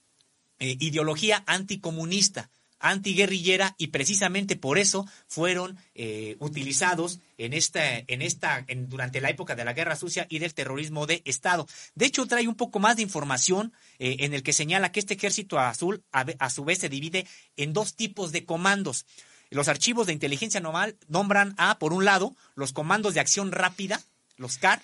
eh, 0.59 0.75
ideología 0.79 1.43
anticomunista, 1.47 2.49
antiguerrillera 2.79 3.75
y 3.77 3.87
precisamente 3.87 4.55
por 4.55 4.77
eso 4.77 5.05
fueron 5.27 5.77
eh, 5.95 6.35
utilizados 6.39 7.19
en 7.37 7.53
esta, 7.53 7.99
en 7.99 8.21
esta, 8.21 8.65
durante 8.87 9.21
la 9.21 9.29
época 9.29 9.55
de 9.55 9.65
la 9.65 9.73
Guerra 9.73 9.95
Sucia 9.95 10.27
y 10.29 10.39
del 10.39 10.53
terrorismo 10.53 11.05
de 11.05 11.21
Estado. 11.25 11.67
De 11.95 12.05
hecho, 12.05 12.25
trae 12.25 12.47
un 12.47 12.55
poco 12.55 12.79
más 12.79 12.95
de 12.95 13.01
información 13.03 13.73
eh, 13.99 14.17
en 14.19 14.33
el 14.33 14.43
que 14.43 14.53
señala 14.53 14.91
que 14.91 14.99
este 14.99 15.13
ejército 15.13 15.59
azul 15.59 16.03
a 16.11 16.49
su 16.49 16.63
vez 16.65 16.79
se 16.79 16.89
divide 16.89 17.27
en 17.57 17.73
dos 17.73 17.95
tipos 17.95 18.31
de 18.31 18.45
comandos. 18.45 19.05
Los 19.49 19.67
archivos 19.67 20.07
de 20.07 20.13
inteligencia 20.13 20.59
normal 20.59 20.97
nombran 21.07 21.55
a, 21.57 21.79
por 21.79 21.93
un 21.93 22.05
lado, 22.05 22.35
los 22.55 22.71
comandos 22.71 23.13
de 23.13 23.19
acción 23.19 23.51
rápida, 23.51 24.01
los 24.37 24.57
CAR, 24.57 24.81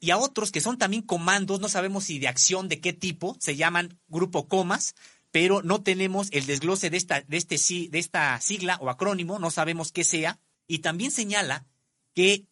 y 0.00 0.10
a 0.10 0.18
otros 0.18 0.50
que 0.50 0.60
son 0.60 0.78
también 0.78 1.02
comandos, 1.02 1.60
no 1.60 1.68
sabemos 1.68 2.04
si 2.04 2.18
de 2.18 2.28
acción 2.28 2.68
de 2.68 2.80
qué 2.80 2.92
tipo, 2.92 3.36
se 3.38 3.56
llaman 3.56 3.98
grupo 4.08 4.48
comas, 4.48 4.94
pero 5.30 5.62
no 5.62 5.82
tenemos 5.82 6.28
el 6.32 6.46
desglose 6.46 6.90
de 6.90 6.96
esta, 6.96 7.20
de, 7.20 7.36
este, 7.36 7.56
de 7.88 7.98
esta 7.98 8.40
sigla 8.40 8.78
o 8.80 8.90
acrónimo, 8.90 9.38
no 9.38 9.50
sabemos 9.50 9.92
qué 9.92 10.02
sea, 10.02 10.38
y 10.66 10.78
también 10.78 11.10
señala 11.10 11.66
que 12.14 12.46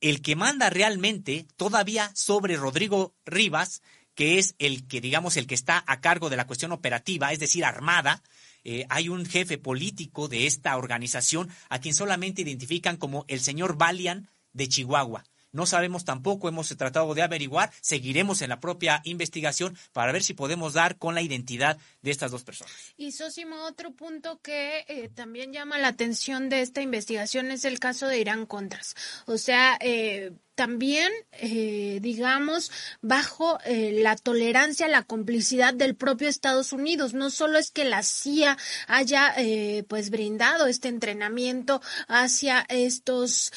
el 0.00 0.22
que 0.22 0.36
manda 0.36 0.70
realmente 0.70 1.46
todavía 1.56 2.10
sobre 2.14 2.56
Rodrigo 2.56 3.14
Rivas, 3.24 3.82
que 4.14 4.38
es 4.38 4.54
el 4.58 4.86
que, 4.86 5.00
digamos, 5.00 5.36
el 5.36 5.46
que 5.46 5.54
está 5.54 5.82
a 5.86 6.00
cargo 6.00 6.30
de 6.30 6.36
la 6.36 6.46
cuestión 6.46 6.72
operativa, 6.72 7.32
es 7.32 7.38
decir, 7.38 7.64
armada, 7.64 8.22
eh, 8.64 8.86
hay 8.88 9.08
un 9.08 9.24
jefe 9.26 9.58
político 9.58 10.28
de 10.28 10.46
esta 10.46 10.76
organización 10.76 11.48
a 11.68 11.80
quien 11.80 11.94
solamente 11.94 12.42
identifican 12.42 12.96
como 12.96 13.24
el 13.28 13.40
señor 13.40 13.76
Balian 13.76 14.28
de 14.52 14.68
Chihuahua. 14.68 15.24
No 15.52 15.66
sabemos 15.66 16.04
tampoco, 16.04 16.48
hemos 16.48 16.68
tratado 16.76 17.14
de 17.14 17.22
averiguar, 17.22 17.72
seguiremos 17.80 18.42
en 18.42 18.50
la 18.50 18.60
propia 18.60 19.00
investigación 19.04 19.76
para 19.92 20.12
ver 20.12 20.22
si 20.22 20.34
podemos 20.34 20.74
dar 20.74 20.96
con 20.96 21.14
la 21.14 21.22
identidad 21.22 21.78
de 22.02 22.10
estas 22.10 22.30
dos 22.30 22.44
personas. 22.44 22.72
Y 22.96 23.12
Sosimo, 23.12 23.64
otro 23.64 23.92
punto 23.92 24.40
que 24.40 24.84
eh, 24.88 25.10
también 25.14 25.52
llama 25.52 25.78
la 25.78 25.88
atención 25.88 26.48
de 26.48 26.60
esta 26.60 26.82
investigación 26.82 27.50
es 27.50 27.64
el 27.64 27.78
caso 27.80 28.06
de 28.06 28.18
Irán 28.18 28.46
Contras. 28.46 28.94
O 29.26 29.38
sea, 29.38 29.76
eh, 29.80 30.32
también, 30.54 31.10
eh, 31.32 31.98
digamos, 32.02 32.70
bajo 33.00 33.58
la 33.64 34.14
tolerancia, 34.16 34.88
la 34.88 35.04
complicidad 35.04 35.72
del 35.72 35.96
propio 35.96 36.28
Estados 36.28 36.74
Unidos. 36.74 37.14
No 37.14 37.30
solo 37.30 37.58
es 37.58 37.70
que 37.70 37.84
la 37.84 38.02
CIA 38.02 38.58
haya, 38.86 39.34
pues, 39.88 40.10
brindado 40.10 40.66
este 40.66 40.88
entrenamiento 40.88 41.80
hacia 42.08 42.66
estos 42.68 43.52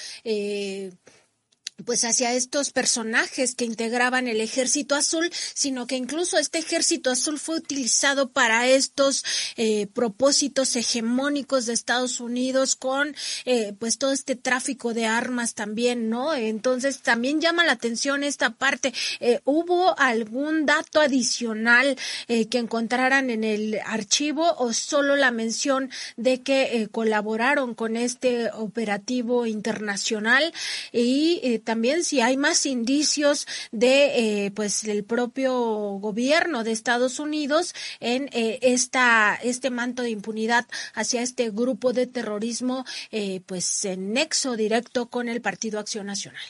pues 1.85 2.03
hacia 2.03 2.33
estos 2.33 2.71
personajes 2.71 3.55
que 3.55 3.65
integraban 3.65 4.27
el 4.27 4.41
ejército 4.41 4.93
azul, 4.93 5.29
sino 5.53 5.87
que 5.87 5.95
incluso 5.95 6.37
este 6.37 6.59
ejército 6.59 7.09
azul 7.09 7.39
fue 7.39 7.57
utilizado 7.57 8.29
para 8.29 8.67
estos 8.67 9.25
eh, 9.57 9.87
propósitos 9.87 10.75
hegemónicos 10.75 11.65
de 11.65 11.73
Estados 11.73 12.19
Unidos 12.19 12.75
con 12.75 13.15
eh, 13.45 13.73
pues 13.79 13.97
todo 13.97 14.11
este 14.11 14.35
tráfico 14.35 14.93
de 14.93 15.07
armas 15.07 15.55
también, 15.55 16.09
¿no? 16.09 16.35
Entonces 16.35 16.99
también 16.99 17.41
llama 17.41 17.65
la 17.65 17.73
atención 17.73 18.23
esta 18.23 18.51
parte. 18.51 18.93
Eh, 19.19 19.39
¿Hubo 19.43 19.99
algún 19.99 20.67
dato 20.67 21.01
adicional 21.01 21.97
que 22.27 22.57
encontraran 22.57 23.29
en 23.29 23.43
el 23.43 23.79
archivo 23.85 24.55
o 24.57 24.73
solo 24.73 25.15
la 25.15 25.31
mención 25.31 25.89
de 26.17 26.41
que 26.41 26.87
colaboraron 26.91 27.73
con 27.73 27.95
este 27.97 28.51
operativo 28.51 29.45
internacional 29.45 30.53
y 30.91 31.59
también 31.63 32.03
si 32.03 32.21
hay 32.21 32.37
más 32.37 32.65
indicios 32.65 33.47
de 33.71 34.45
eh, 34.45 34.51
pues 34.51 34.83
el 34.83 35.03
propio 35.03 35.53
gobierno 35.99 36.63
de 36.63 36.71
Estados 36.71 37.19
Unidos 37.19 37.73
en 37.99 38.29
eh, 38.33 38.59
esta 38.61 39.35
este 39.35 39.69
manto 39.69 40.03
de 40.03 40.09
impunidad 40.09 40.67
hacia 40.93 41.21
este 41.21 41.49
grupo 41.49 41.93
de 41.93 42.07
terrorismo 42.07 42.85
eh, 43.11 43.41
pues 43.45 43.85
en 43.85 44.13
nexo 44.13 44.55
directo 44.55 45.09
con 45.09 45.29
el 45.29 45.41
Partido 45.41 45.79
Acción 45.79 46.07
Nacional. 46.07 46.41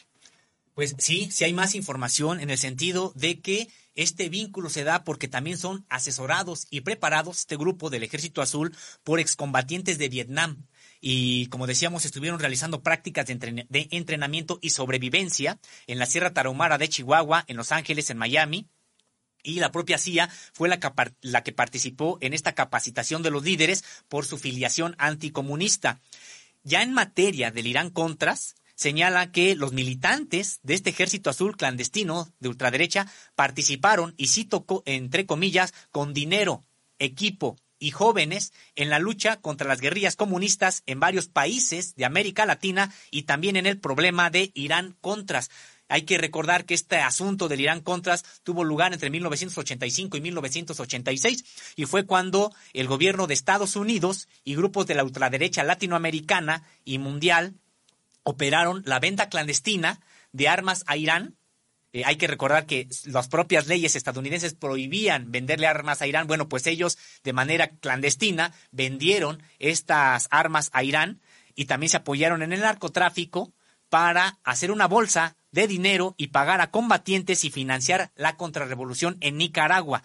Pues 0.75 0.95
sí, 0.97 1.29
sí 1.31 1.43
hay 1.43 1.53
más 1.53 1.75
información 1.75 2.39
en 2.39 2.49
el 2.49 2.57
sentido 2.57 3.13
de 3.15 3.39
que 3.39 3.69
este 3.95 4.29
vínculo 4.29 4.69
se 4.69 4.83
da 4.83 5.03
porque 5.03 5.27
también 5.27 5.57
son 5.57 5.85
asesorados 5.89 6.65
y 6.71 6.81
preparados 6.81 7.39
este 7.39 7.57
grupo 7.57 7.91
del 7.91 8.03
Ejército 8.03 8.41
Azul 8.41 8.75
por 9.03 9.19
excombatientes 9.19 9.99
de 9.99 10.09
Vietnam 10.09 10.65
y 11.05 11.47
como 11.47 11.67
decíamos 11.67 12.05
estuvieron 12.05 12.39
realizando 12.39 12.81
prácticas 12.81 13.25
de, 13.27 13.87
entrenamiento 13.91 14.57
y 14.61 14.69
sobrevivencia 14.69 15.59
en 15.85 15.99
la 15.99 16.05
Sierra 16.05 16.33
Tarahumara 16.33 16.77
de 16.77 16.87
Chihuahua, 16.87 17.43
en 17.47 17.57
Los 17.57 17.73
Ángeles, 17.73 18.09
en 18.09 18.17
Miami, 18.17 18.69
y 19.43 19.59
la 19.59 19.69
propia 19.69 19.97
CIA 19.97 20.29
fue 20.53 20.69
la 20.69 20.79
que, 20.79 20.89
la 21.19 21.43
que, 21.43 21.51
participó 21.51 22.19
en 22.21 22.33
esta 22.33 22.55
capacitación 22.55 23.21
de 23.21 23.31
los 23.31 23.43
líderes 23.43 23.83
por 24.07 24.25
su 24.25 24.37
filiación 24.37 24.95
anticomunista. 24.97 25.99
Ya 26.63 26.81
en 26.81 26.93
materia 26.93 27.51
del 27.51 27.67
Irán 27.67 27.89
Contras, 27.89 28.55
señala 28.73 29.29
que 29.33 29.57
los 29.57 29.73
militantes 29.73 30.61
de 30.63 30.73
este 30.73 30.91
ejército 30.91 31.29
azul 31.29 31.57
clandestino 31.57 32.31
de 32.39 32.47
ultraderecha 32.47 33.11
participaron, 33.35 34.13
y 34.15 34.27
cito 34.27 34.65
entre 34.85 35.25
comillas, 35.25 35.73
con 35.91 36.13
dinero, 36.13 36.63
equipo 36.97 37.57
y 37.83 37.91
jóvenes 37.91 38.53
en 38.77 38.89
la 38.89 38.97
lucha 38.97 39.41
contra 39.41 39.67
las 39.67 39.81
guerrillas 39.81 40.15
comunistas 40.15 40.83
en 40.85 41.01
varios 41.01 41.27
países 41.27 41.95
de 41.95 42.05
América 42.05 42.45
Latina 42.45 42.93
y 43.11 43.23
también 43.23 43.57
en 43.57 43.65
el 43.65 43.77
problema 43.77 44.29
de 44.29 44.51
Irán 44.53 44.95
Contras. 45.01 45.51
Hay 45.89 46.03
que 46.03 46.17
recordar 46.17 46.63
que 46.63 46.75
este 46.75 46.99
asunto 46.99 47.49
del 47.49 47.59
Irán 47.59 47.81
Contras 47.81 48.23
tuvo 48.43 48.63
lugar 48.63 48.93
entre 48.93 49.09
1985 49.09 50.15
y 50.15 50.21
1986 50.21 51.43
y 51.75 51.85
fue 51.85 52.05
cuando 52.05 52.55
el 52.71 52.87
gobierno 52.87 53.27
de 53.27 53.33
Estados 53.33 53.75
Unidos 53.75 54.29
y 54.45 54.55
grupos 54.55 54.87
de 54.87 54.95
la 54.95 55.03
ultraderecha 55.03 55.65
latinoamericana 55.65 56.63
y 56.85 56.99
mundial 56.99 57.55
operaron 58.23 58.81
la 58.85 59.01
venta 59.01 59.27
clandestina 59.27 59.99
de 60.31 60.47
armas 60.47 60.85
a 60.87 60.95
Irán 60.95 61.35
eh, 61.93 62.03
hay 62.05 62.15
que 62.15 62.27
recordar 62.27 62.65
que 62.65 62.87
las 63.05 63.27
propias 63.27 63.67
leyes 63.67 63.95
estadounidenses 63.95 64.55
prohibían 64.55 65.31
venderle 65.31 65.67
armas 65.67 66.01
a 66.01 66.07
Irán. 66.07 66.25
Bueno, 66.25 66.49
pues 66.49 66.65
ellos 66.65 66.97
de 67.23 67.33
manera 67.33 67.69
clandestina 67.69 68.51
vendieron 68.71 69.41
estas 69.59 70.27
armas 70.31 70.71
a 70.73 70.83
Irán 70.83 71.21
y 71.55 71.65
también 71.65 71.91
se 71.91 71.97
apoyaron 71.97 72.41
en 72.41 72.51
el 72.51 72.61
narcotráfico 72.61 73.53
para 73.89 74.39
hacer 74.43 74.71
una 74.71 74.87
bolsa 74.87 75.37
de 75.51 75.67
dinero 75.67 76.15
y 76.17 76.29
pagar 76.29 76.61
a 76.61 76.71
combatientes 76.71 77.45
y 77.45 77.51
financiar 77.51 78.11
la 78.15 78.37
contrarrevolución 78.37 79.17
en 79.21 79.37
Nicaragua. 79.37 80.01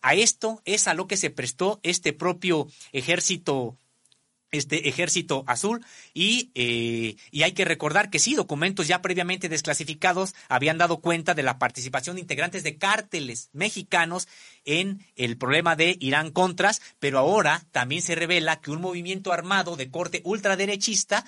A 0.00 0.14
esto 0.14 0.62
es 0.64 0.86
a 0.86 0.94
lo 0.94 1.08
que 1.08 1.16
se 1.16 1.30
prestó 1.30 1.80
este 1.82 2.12
propio 2.12 2.68
ejército 2.92 3.76
este 4.52 4.88
ejército 4.88 5.44
azul 5.46 5.84
y, 6.14 6.50
eh, 6.54 7.16
y 7.30 7.42
hay 7.42 7.52
que 7.52 7.64
recordar 7.64 8.10
que 8.10 8.18
sí, 8.18 8.34
documentos 8.34 8.86
ya 8.86 9.02
previamente 9.02 9.48
desclasificados 9.48 10.34
habían 10.48 10.78
dado 10.78 11.00
cuenta 11.00 11.34
de 11.34 11.42
la 11.42 11.58
participación 11.58 12.16
de 12.16 12.22
integrantes 12.22 12.62
de 12.62 12.76
cárteles 12.76 13.48
mexicanos 13.52 14.28
en 14.64 15.04
el 15.16 15.38
problema 15.38 15.74
de 15.74 15.96
Irán 16.00 16.30
Contras, 16.30 16.82
pero 17.00 17.18
ahora 17.18 17.64
también 17.72 18.02
se 18.02 18.14
revela 18.14 18.60
que 18.60 18.70
un 18.70 18.82
movimiento 18.82 19.32
armado 19.32 19.76
de 19.76 19.90
corte 19.90 20.20
ultraderechista 20.24 21.24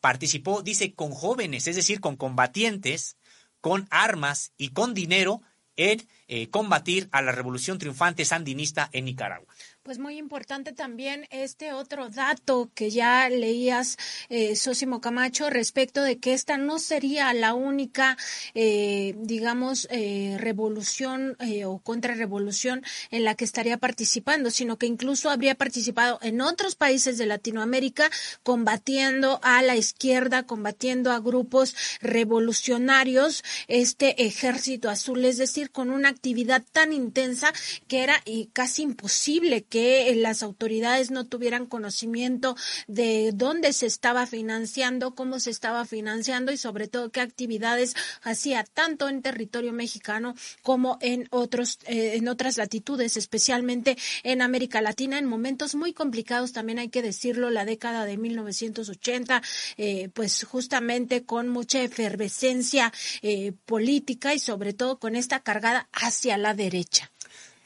participó, 0.00 0.62
dice, 0.62 0.92
con 0.92 1.12
jóvenes, 1.12 1.68
es 1.68 1.76
decir, 1.76 2.00
con 2.00 2.16
combatientes, 2.16 3.16
con 3.60 3.86
armas 3.90 4.52
y 4.58 4.70
con 4.70 4.92
dinero 4.92 5.40
en 5.76 6.06
eh, 6.28 6.48
combatir 6.48 7.08
a 7.12 7.22
la 7.22 7.32
revolución 7.32 7.78
triunfante 7.78 8.24
sandinista 8.24 8.88
en 8.92 9.04
Nicaragua. 9.04 9.52
Pues 9.86 10.00
muy 10.00 10.18
importante 10.18 10.72
también 10.72 11.28
este 11.30 11.72
otro 11.72 12.08
dato 12.08 12.68
que 12.74 12.90
ya 12.90 13.28
leías, 13.28 13.98
eh, 14.28 14.56
Sosimo 14.56 15.00
Camacho, 15.00 15.48
respecto 15.48 16.02
de 16.02 16.18
que 16.18 16.34
esta 16.34 16.58
no 16.58 16.80
sería 16.80 17.32
la 17.34 17.54
única, 17.54 18.18
eh, 18.56 19.14
digamos, 19.16 19.86
eh, 19.92 20.38
revolución 20.40 21.36
eh, 21.38 21.66
o 21.66 21.78
contrarrevolución 21.78 22.82
en 23.12 23.22
la 23.22 23.36
que 23.36 23.44
estaría 23.44 23.76
participando, 23.76 24.50
sino 24.50 24.76
que 24.76 24.86
incluso 24.86 25.30
habría 25.30 25.54
participado 25.54 26.18
en 26.20 26.40
otros 26.40 26.74
países 26.74 27.16
de 27.16 27.26
Latinoamérica 27.26 28.10
combatiendo 28.42 29.38
a 29.44 29.62
la 29.62 29.76
izquierda, 29.76 30.42
combatiendo 30.42 31.12
a 31.12 31.20
grupos 31.20 31.76
revolucionarios, 32.00 33.44
este 33.68 34.26
ejército 34.26 34.90
azul, 34.90 35.24
es 35.24 35.38
decir, 35.38 35.70
con 35.70 35.90
una 35.90 36.08
actividad 36.08 36.64
tan 36.72 36.92
intensa 36.92 37.52
que 37.86 38.02
era 38.02 38.20
y 38.24 38.46
casi 38.46 38.82
imposible 38.82 39.62
que 39.62 39.75
que 39.76 40.14
las 40.14 40.42
autoridades 40.42 41.10
no 41.10 41.26
tuvieran 41.26 41.66
conocimiento 41.66 42.56
de 42.86 43.32
dónde 43.34 43.74
se 43.74 43.84
estaba 43.84 44.26
financiando, 44.26 45.14
cómo 45.14 45.38
se 45.38 45.50
estaba 45.50 45.84
financiando 45.84 46.50
y 46.50 46.56
sobre 46.56 46.88
todo 46.88 47.10
qué 47.10 47.20
actividades 47.20 47.94
hacía 48.22 48.64
tanto 48.64 49.10
en 49.10 49.20
territorio 49.20 49.74
mexicano 49.74 50.34
como 50.62 50.96
en 51.02 51.28
otros 51.30 51.78
eh, 51.88 52.16
en 52.16 52.26
otras 52.28 52.56
latitudes, 52.56 53.18
especialmente 53.18 53.98
en 54.22 54.40
América 54.40 54.80
Latina 54.80 55.18
en 55.18 55.26
momentos 55.26 55.74
muy 55.74 55.92
complicados 55.92 56.54
también 56.54 56.78
hay 56.78 56.88
que 56.88 57.02
decirlo, 57.02 57.50
la 57.50 57.66
década 57.66 58.06
de 58.06 58.16
1980 58.16 59.42
eh, 59.76 60.08
pues 60.14 60.44
justamente 60.44 61.26
con 61.26 61.50
mucha 61.50 61.82
efervescencia 61.82 62.94
eh, 63.20 63.52
política 63.66 64.32
y 64.32 64.38
sobre 64.38 64.72
todo 64.72 64.98
con 64.98 65.16
esta 65.16 65.40
cargada 65.40 65.90
hacia 65.92 66.38
la 66.38 66.54
derecha. 66.54 67.10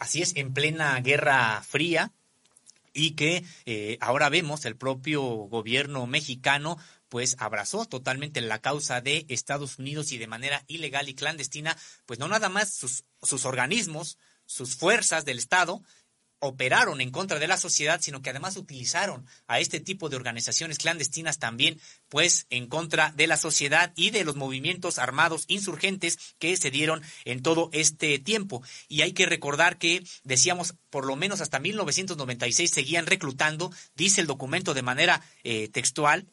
Así 0.00 0.22
es, 0.22 0.34
en 0.34 0.54
plena 0.54 0.98
Guerra 1.00 1.62
Fría 1.62 2.10
y 2.94 3.12
que 3.12 3.44
eh, 3.66 3.98
ahora 4.00 4.30
vemos 4.30 4.64
el 4.64 4.74
propio 4.74 5.22
gobierno 5.22 6.06
mexicano 6.06 6.78
pues 7.10 7.36
abrazó 7.38 7.84
totalmente 7.84 8.40
la 8.40 8.60
causa 8.60 9.02
de 9.02 9.26
Estados 9.28 9.78
Unidos 9.78 10.10
y 10.12 10.18
de 10.18 10.26
manera 10.26 10.64
ilegal 10.68 11.10
y 11.10 11.14
clandestina, 11.14 11.76
pues 12.06 12.18
no 12.18 12.28
nada 12.28 12.48
más 12.48 12.72
sus, 12.72 13.04
sus 13.20 13.44
organismos, 13.44 14.16
sus 14.46 14.74
fuerzas 14.74 15.26
del 15.26 15.38
Estado, 15.38 15.82
operaron 16.40 17.00
en 17.00 17.10
contra 17.10 17.38
de 17.38 17.46
la 17.46 17.56
sociedad, 17.56 18.00
sino 18.00 18.22
que 18.22 18.30
además 18.30 18.56
utilizaron 18.56 19.26
a 19.46 19.60
este 19.60 19.78
tipo 19.78 20.08
de 20.08 20.16
organizaciones 20.16 20.78
clandestinas 20.78 21.38
también, 21.38 21.80
pues 22.08 22.46
en 22.50 22.66
contra 22.66 23.12
de 23.12 23.26
la 23.26 23.36
sociedad 23.36 23.92
y 23.94 24.10
de 24.10 24.24
los 24.24 24.36
movimientos 24.36 24.98
armados 24.98 25.44
insurgentes 25.48 26.18
que 26.38 26.56
se 26.56 26.70
dieron 26.70 27.02
en 27.24 27.42
todo 27.42 27.70
este 27.72 28.18
tiempo. 28.18 28.62
Y 28.88 29.02
hay 29.02 29.12
que 29.12 29.26
recordar 29.26 29.78
que, 29.78 30.02
decíamos, 30.24 30.74
por 30.88 31.06
lo 31.06 31.14
menos 31.14 31.40
hasta 31.40 31.58
1996 31.58 32.70
seguían 32.70 33.06
reclutando, 33.06 33.70
dice 33.94 34.20
el 34.20 34.26
documento 34.26 34.74
de 34.74 34.82
manera 34.82 35.22
eh, 35.44 35.68
textual, 35.68 36.26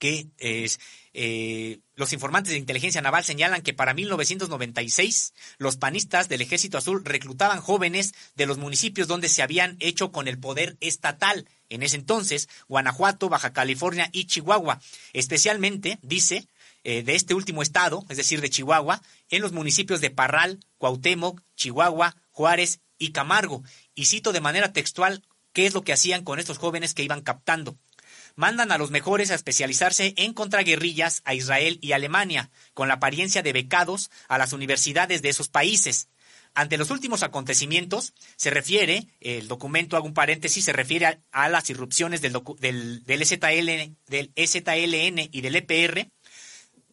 que 0.00 0.26
es, 0.38 0.80
eh, 1.12 1.78
los 1.94 2.12
informantes 2.12 2.52
de 2.52 2.58
inteligencia 2.58 3.02
naval 3.02 3.22
señalan 3.22 3.62
que 3.62 3.74
para 3.74 3.94
1996 3.94 5.34
los 5.58 5.76
panistas 5.76 6.28
del 6.28 6.40
Ejército 6.40 6.78
Azul 6.78 7.04
reclutaban 7.04 7.60
jóvenes 7.60 8.14
de 8.34 8.46
los 8.46 8.58
municipios 8.58 9.06
donde 9.06 9.28
se 9.28 9.42
habían 9.42 9.76
hecho 9.78 10.10
con 10.10 10.26
el 10.26 10.38
poder 10.38 10.76
estatal. 10.80 11.46
En 11.68 11.82
ese 11.84 11.96
entonces, 11.96 12.48
Guanajuato, 12.66 13.28
Baja 13.28 13.52
California 13.52 14.08
y 14.10 14.24
Chihuahua. 14.24 14.80
Especialmente, 15.12 15.98
dice, 16.02 16.48
eh, 16.82 17.02
de 17.02 17.14
este 17.14 17.34
último 17.34 17.60
estado, 17.60 18.04
es 18.08 18.16
decir, 18.16 18.40
de 18.40 18.50
Chihuahua, 18.50 19.02
en 19.28 19.42
los 19.42 19.52
municipios 19.52 20.00
de 20.00 20.10
Parral, 20.10 20.60
Cuauhtémoc, 20.78 21.42
Chihuahua, 21.56 22.16
Juárez 22.30 22.80
y 22.98 23.12
Camargo. 23.12 23.62
Y 23.94 24.06
cito 24.06 24.32
de 24.32 24.40
manera 24.40 24.72
textual 24.72 25.22
qué 25.52 25.66
es 25.66 25.74
lo 25.74 25.82
que 25.82 25.92
hacían 25.92 26.24
con 26.24 26.38
estos 26.38 26.56
jóvenes 26.56 26.94
que 26.94 27.02
iban 27.02 27.20
captando 27.20 27.76
mandan 28.40 28.72
a 28.72 28.78
los 28.78 28.90
mejores 28.90 29.30
a 29.30 29.34
especializarse 29.34 30.14
en 30.16 30.32
contraguerrillas 30.32 31.20
a 31.26 31.34
Israel 31.34 31.78
y 31.82 31.92
Alemania, 31.92 32.50
con 32.72 32.88
la 32.88 32.94
apariencia 32.94 33.42
de 33.42 33.52
becados 33.52 34.10
a 34.28 34.38
las 34.38 34.54
universidades 34.54 35.20
de 35.20 35.28
esos 35.28 35.48
países. 35.48 36.08
Ante 36.54 36.78
los 36.78 36.90
últimos 36.90 37.22
acontecimientos, 37.22 38.14
se 38.36 38.48
refiere, 38.48 39.06
el 39.20 39.46
documento, 39.46 39.96
hago 39.96 40.06
un 40.06 40.14
paréntesis, 40.14 40.64
se 40.64 40.72
refiere 40.72 41.20
a, 41.30 41.48
las 41.50 41.68
irrupciones 41.68 42.22
del, 42.22 42.32
del, 42.58 43.04
del, 43.04 43.96
del 44.06 44.32
EZLN 44.34 45.28
y 45.30 45.40
del 45.42 45.56
EPR, 45.56 46.08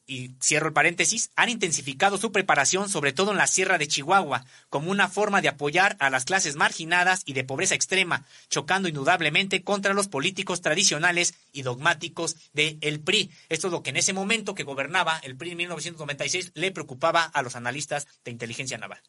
y 0.08 0.32
cierro 0.42 0.68
el 0.68 0.74
paréntesis, 0.74 1.30
han 1.36 1.50
intensificado 1.50 2.18
su 2.18 2.32
preparación, 2.32 2.90
sobre 2.90 3.12
todo 3.12 3.32
en 3.32 3.38
la 3.38 3.46
Sierra 3.46 3.78
de 3.78 3.88
Chihuahua, 3.88 4.46
como 4.70 4.90
una 4.90 5.10
forma 5.10 5.42
de 5.42 5.50
apoyar 5.50 5.98
a 6.00 6.10
las 6.10 6.24
clases 6.24 6.56
marginadas 6.56 7.22
y 7.26 7.34
de 7.34 7.44
pobreza 7.44 7.76
extrema, 7.76 8.26
chocando 8.50 8.88
indudablemente 8.88 9.64
contra 9.64 9.94
los 9.94 10.08
políticos 10.08 10.62
tradicionales 10.62 11.36
y 11.52 11.62
dogmáticos 11.62 12.38
del 12.54 13.02
PRI. 13.02 13.30
Esto 13.50 13.68
es 13.68 13.74
lo 13.74 13.84
que 13.84 13.90
en 13.90 13.98
ese 13.98 14.14
momento 14.14 14.56
que 14.56 14.64
gobernaba 14.64 15.20
el 15.24 15.36
PRI 15.36 15.52
en 15.52 15.58
1996 15.58 16.52
le 16.56 16.72
preocupaba 16.72 17.24
a 17.24 17.42
los 17.42 17.56
analistas 17.56 18.08
de 18.24 18.32
inteligencia 18.32 18.78
naval. 18.78 19.02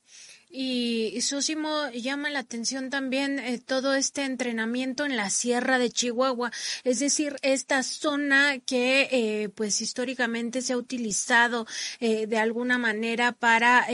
Y 0.51 1.21
Sosimo 1.21 1.91
llama 1.91 2.31
la 2.31 2.39
atención 2.39 2.89
también 2.89 3.39
eh, 3.39 3.59
todo 3.59 3.95
este 3.95 4.25
entrenamiento 4.25 5.05
en 5.05 5.17
la 5.17 5.29
Sierra 5.29 5.79
de 5.79 5.91
Chihuahua, 5.91 6.51
es 6.85 7.01
decir, 7.01 7.37
esta 7.43 7.83
zona 7.83 8.59
que 8.61 9.09
eh, 9.11 9.51
pues 9.51 9.83
históricamente 9.83 10.63
se 10.63 10.73
ha 10.73 10.79
utilizado 10.79 11.67
eh, 12.01 12.27
de 12.27 12.39
alguna 12.39 12.79
manera 12.79 13.33
para 13.33 13.87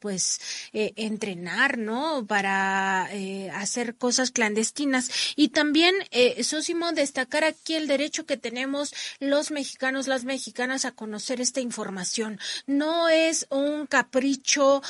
pues 0.00 0.40
entrenar, 0.72 1.78
¿no? 1.78 2.26
Para 2.26 3.08
hacer 3.54 3.96
cosas 3.96 4.30
clandestinas. 4.30 5.10
Y 5.36 5.48
también, 5.48 5.94
Sosimo, 6.42 6.92
destacar 6.92 7.44
aquí 7.44 7.74
el 7.74 7.86
derecho 7.86 8.26
que 8.26 8.36
tenemos 8.36 8.94
los 9.20 9.50
mexicanos, 9.50 10.08
las 10.08 10.24
mexicanas 10.24 10.84
a 10.84 10.92
conocer 10.92 11.40
esta 11.40 11.60
información. 11.60 12.38
No 12.66 13.08
es 13.08 13.46
un 13.50 13.86
capricho 13.86 14.82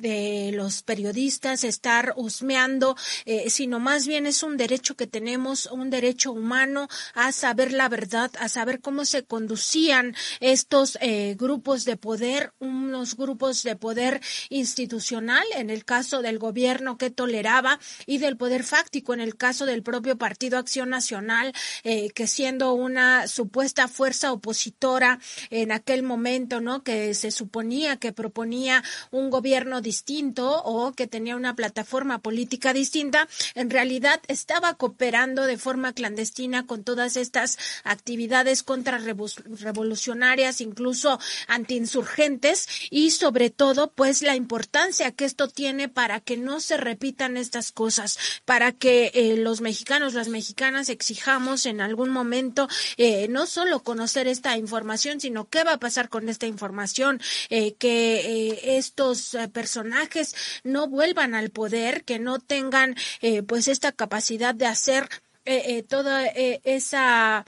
de 0.00 0.50
los 0.52 0.82
periodistas 0.82 1.64
estar 1.64 2.14
husmeando, 2.16 2.96
eh, 3.24 3.50
sino 3.50 3.80
más 3.80 4.06
bien 4.06 4.26
es 4.26 4.42
un 4.42 4.56
derecho 4.56 4.96
que 4.96 5.06
tenemos, 5.06 5.66
un 5.66 5.90
derecho 5.90 6.32
humano 6.32 6.88
a 7.14 7.32
saber 7.32 7.72
la 7.72 7.88
verdad, 7.88 8.30
a 8.38 8.48
saber 8.48 8.80
cómo 8.80 9.04
se 9.04 9.24
conducían 9.24 10.14
estos 10.40 10.98
eh, 11.00 11.36
grupos 11.38 11.84
de 11.84 11.96
poder, 11.96 12.52
unos 12.58 13.16
grupos 13.16 13.62
de 13.62 13.76
poder 13.76 14.20
institucional, 14.48 15.44
en 15.56 15.70
el 15.70 15.84
caso 15.84 16.22
del 16.22 16.38
gobierno 16.38 16.98
que 16.98 17.10
toleraba, 17.10 17.78
y 18.06 18.18
del 18.18 18.36
poder 18.36 18.64
fáctico, 18.64 19.14
en 19.14 19.20
el 19.20 19.36
caso 19.36 19.66
del 19.66 19.82
propio 19.82 20.16
Partido 20.16 20.58
Acción 20.58 20.90
Nacional, 20.90 21.52
eh, 21.84 22.10
que 22.10 22.26
siendo 22.26 22.74
una 22.74 23.28
supuesta 23.28 23.88
fuerza 23.88 24.32
opositora 24.32 25.18
en 25.50 25.72
aquel 25.72 26.02
momento, 26.02 26.60
¿no? 26.60 26.82
Que 26.82 27.14
se 27.14 27.30
suponía 27.30 27.96
que 27.96 28.12
proponía 28.12 28.82
un 29.10 29.30
gobierno 29.30 29.80
distinto 29.90 30.62
o 30.62 30.92
que 30.92 31.08
tenía 31.08 31.34
una 31.34 31.56
plataforma 31.56 32.20
política 32.20 32.72
distinta, 32.72 33.26
en 33.56 33.70
realidad 33.70 34.20
estaba 34.28 34.74
cooperando 34.74 35.46
de 35.46 35.58
forma 35.58 35.94
clandestina 35.94 36.64
con 36.64 36.84
todas 36.84 37.16
estas 37.16 37.58
actividades 37.82 38.62
contrarrevolucionarias, 38.62 40.60
incluso 40.60 41.18
antiinsurgentes 41.48 42.68
y 42.88 43.10
sobre 43.10 43.50
todo 43.50 43.90
pues 43.90 44.22
la 44.22 44.36
importancia 44.36 45.10
que 45.10 45.24
esto 45.24 45.48
tiene 45.48 45.88
para 45.88 46.20
que 46.20 46.36
no 46.36 46.60
se 46.60 46.76
repitan 46.76 47.36
estas 47.36 47.72
cosas, 47.72 48.16
para 48.44 48.70
que 48.70 49.10
eh, 49.14 49.36
los 49.38 49.60
mexicanos, 49.60 50.14
las 50.14 50.28
mexicanas 50.28 50.88
exijamos 50.88 51.66
en 51.66 51.80
algún 51.80 52.10
momento 52.10 52.68
eh, 52.96 53.26
no 53.28 53.46
solo 53.46 53.82
conocer 53.82 54.28
esta 54.28 54.56
información, 54.56 55.20
sino 55.20 55.48
qué 55.48 55.64
va 55.64 55.72
a 55.72 55.80
pasar 55.80 56.08
con 56.08 56.28
esta 56.28 56.46
información, 56.46 57.20
eh, 57.48 57.74
que 57.74 58.78
estos 58.78 59.36
personajes 59.52 59.79
personajes 59.80 60.34
no 60.64 60.88
vuelvan 60.88 61.34
al 61.34 61.50
poder, 61.50 62.04
que 62.04 62.18
no 62.18 62.38
tengan 62.38 62.96
eh, 63.20 63.42
pues 63.42 63.68
esta 63.68 63.92
capacidad 63.92 64.54
de 64.54 64.66
hacer 64.66 65.08
eh, 65.44 65.78
eh, 65.78 65.82
toda 65.82 66.26
esa 66.26 67.46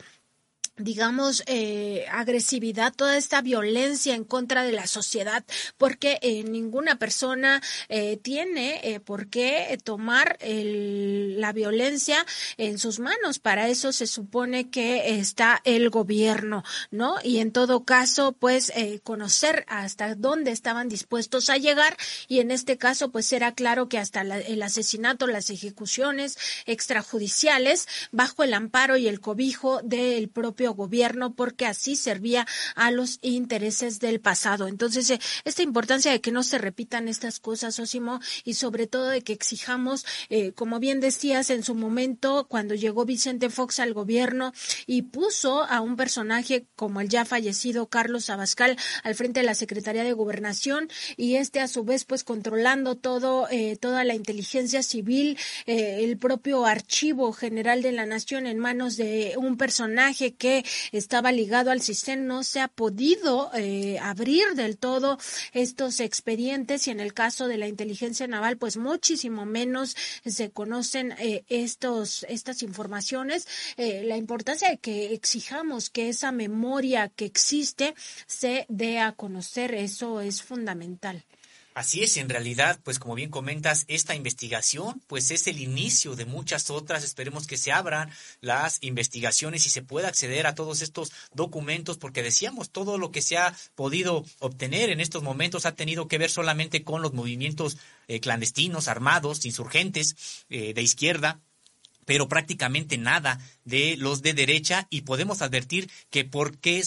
digamos, 0.78 1.42
eh, 1.46 2.06
agresividad, 2.10 2.94
toda 2.94 3.16
esta 3.16 3.42
violencia 3.42 4.14
en 4.14 4.24
contra 4.24 4.64
de 4.64 4.72
la 4.72 4.86
sociedad, 4.86 5.44
porque 5.76 6.18
eh, 6.22 6.44
ninguna 6.44 6.98
persona 6.98 7.62
eh, 7.88 8.16
tiene 8.16 9.00
por 9.04 9.28
qué 9.28 9.78
tomar 9.84 10.38
la 10.42 11.52
violencia 11.52 12.24
en 12.56 12.78
sus 12.78 12.98
manos. 12.98 13.38
Para 13.38 13.68
eso 13.68 13.92
se 13.92 14.06
supone 14.06 14.70
que 14.70 15.18
está 15.18 15.60
el 15.64 15.90
gobierno, 15.90 16.64
¿no? 16.90 17.16
Y 17.22 17.38
en 17.38 17.52
todo 17.52 17.84
caso, 17.84 18.32
pues, 18.32 18.72
conocer 19.02 19.64
hasta 19.68 20.14
dónde 20.14 20.50
estaban 20.50 20.88
dispuestos 20.88 21.50
a 21.50 21.56
llegar 21.56 21.96
y 22.28 22.40
en 22.40 22.50
este 22.50 22.78
caso, 22.78 23.10
pues, 23.10 23.32
era 23.32 23.54
claro 23.54 23.88
que 23.88 23.98
hasta 23.98 24.22
el 24.22 24.62
asesinato, 24.62 25.26
las 25.26 25.50
ejecuciones 25.50 26.38
extrajudiciales, 26.66 27.88
bajo 28.10 28.42
el 28.42 28.54
amparo 28.54 28.96
y 28.96 29.08
el 29.08 29.20
cobijo 29.20 29.80
del 29.82 30.28
propio 30.28 30.71
gobierno 30.74 31.34
porque 31.34 31.66
así 31.66 31.96
servía 31.96 32.46
a 32.74 32.90
los 32.90 33.18
intereses 33.22 34.00
del 34.00 34.20
pasado. 34.20 34.68
Entonces, 34.68 35.10
eh, 35.10 35.20
esta 35.44 35.62
importancia 35.62 36.12
de 36.12 36.20
que 36.20 36.32
no 36.32 36.42
se 36.42 36.58
repitan 36.58 37.08
estas 37.08 37.40
cosas, 37.40 37.78
Osimo, 37.78 38.20
y 38.44 38.54
sobre 38.54 38.86
todo 38.86 39.08
de 39.08 39.22
que 39.22 39.32
exijamos, 39.32 40.04
eh, 40.28 40.52
como 40.52 40.78
bien 40.78 41.00
decías 41.00 41.50
en 41.50 41.62
su 41.62 41.74
momento, 41.74 42.46
cuando 42.48 42.74
llegó 42.74 43.04
Vicente 43.04 43.50
Fox 43.50 43.80
al 43.80 43.94
gobierno 43.94 44.52
y 44.86 45.02
puso 45.02 45.64
a 45.64 45.80
un 45.80 45.96
personaje 45.96 46.66
como 46.76 47.00
el 47.00 47.08
ya 47.08 47.24
fallecido 47.24 47.88
Carlos 47.88 48.30
Abascal 48.30 48.76
al 49.02 49.14
frente 49.14 49.40
de 49.40 49.46
la 49.46 49.54
Secretaría 49.54 50.04
de 50.04 50.12
Gobernación 50.12 50.88
y 51.16 51.36
este 51.36 51.60
a 51.60 51.68
su 51.68 51.84
vez 51.84 52.04
pues 52.04 52.24
controlando 52.24 52.96
todo, 52.96 53.48
eh, 53.50 53.76
toda 53.76 54.04
la 54.04 54.14
inteligencia 54.14 54.82
civil, 54.82 55.38
el 55.66 56.16
propio 56.18 56.66
archivo 56.66 57.32
general 57.32 57.82
de 57.82 57.92
la 57.92 58.06
nación 58.06 58.46
en 58.46 58.58
manos 58.58 58.96
de 58.96 59.34
un 59.36 59.56
personaje 59.56 60.34
que 60.34 60.51
estaba 60.92 61.32
ligado 61.32 61.70
al 61.70 61.80
sistema 61.80 62.02
no 62.16 62.42
se 62.42 62.60
ha 62.60 62.68
podido 62.68 63.50
eh, 63.54 63.98
abrir 64.00 64.54
del 64.54 64.76
todo 64.76 65.18
estos 65.52 66.00
expedientes 66.00 66.86
y 66.88 66.90
en 66.90 67.00
el 67.00 67.14
caso 67.14 67.48
de 67.48 67.58
la 67.58 67.68
inteligencia 67.68 68.26
naval 68.26 68.56
pues 68.56 68.76
muchísimo 68.76 69.44
menos 69.46 69.96
se 70.24 70.50
conocen 70.50 71.12
eh, 71.18 71.44
estos 71.48 72.24
estas 72.28 72.62
informaciones. 72.62 73.46
Eh, 73.76 74.02
la 74.04 74.16
importancia 74.16 74.68
de 74.70 74.78
que 74.78 75.14
exijamos 75.14 75.90
que 75.90 76.08
esa 76.08 76.32
memoria 76.32 77.08
que 77.08 77.24
existe 77.24 77.94
se 78.26 78.66
dé 78.68 78.98
a 78.98 79.12
conocer 79.12 79.74
eso 79.74 80.20
es 80.20 80.42
fundamental 80.42 81.24
Así 81.74 82.02
es, 82.02 82.18
en 82.18 82.28
realidad, 82.28 82.78
pues 82.84 82.98
como 82.98 83.14
bien 83.14 83.30
comentas, 83.30 83.86
esta 83.88 84.14
investigación, 84.14 85.02
pues 85.06 85.30
es 85.30 85.46
el 85.46 85.58
inicio 85.58 86.14
de 86.16 86.26
muchas 86.26 86.68
otras. 86.68 87.02
Esperemos 87.02 87.46
que 87.46 87.56
se 87.56 87.72
abran 87.72 88.10
las 88.42 88.78
investigaciones 88.82 89.66
y 89.66 89.70
se 89.70 89.80
pueda 89.80 90.08
acceder 90.08 90.46
a 90.46 90.54
todos 90.54 90.82
estos 90.82 91.12
documentos, 91.32 91.96
porque 91.96 92.22
decíamos, 92.22 92.70
todo 92.70 92.98
lo 92.98 93.10
que 93.10 93.22
se 93.22 93.38
ha 93.38 93.56
podido 93.74 94.22
obtener 94.40 94.90
en 94.90 95.00
estos 95.00 95.22
momentos 95.22 95.64
ha 95.64 95.74
tenido 95.74 96.08
que 96.08 96.18
ver 96.18 96.30
solamente 96.30 96.84
con 96.84 97.00
los 97.00 97.14
movimientos 97.14 97.78
eh, 98.06 98.20
clandestinos, 98.20 98.88
armados, 98.88 99.46
insurgentes 99.46 100.44
eh, 100.50 100.74
de 100.74 100.82
izquierda, 100.82 101.40
pero 102.04 102.28
prácticamente 102.28 102.98
nada 102.98 103.40
de 103.64 103.97
los 103.97 104.22
de 104.22 104.34
derecha 104.34 104.86
y 104.90 105.02
podemos 105.02 105.43
advertir 105.43 105.90
que 106.10 106.24
por 106.24 106.59
qué 106.59 106.82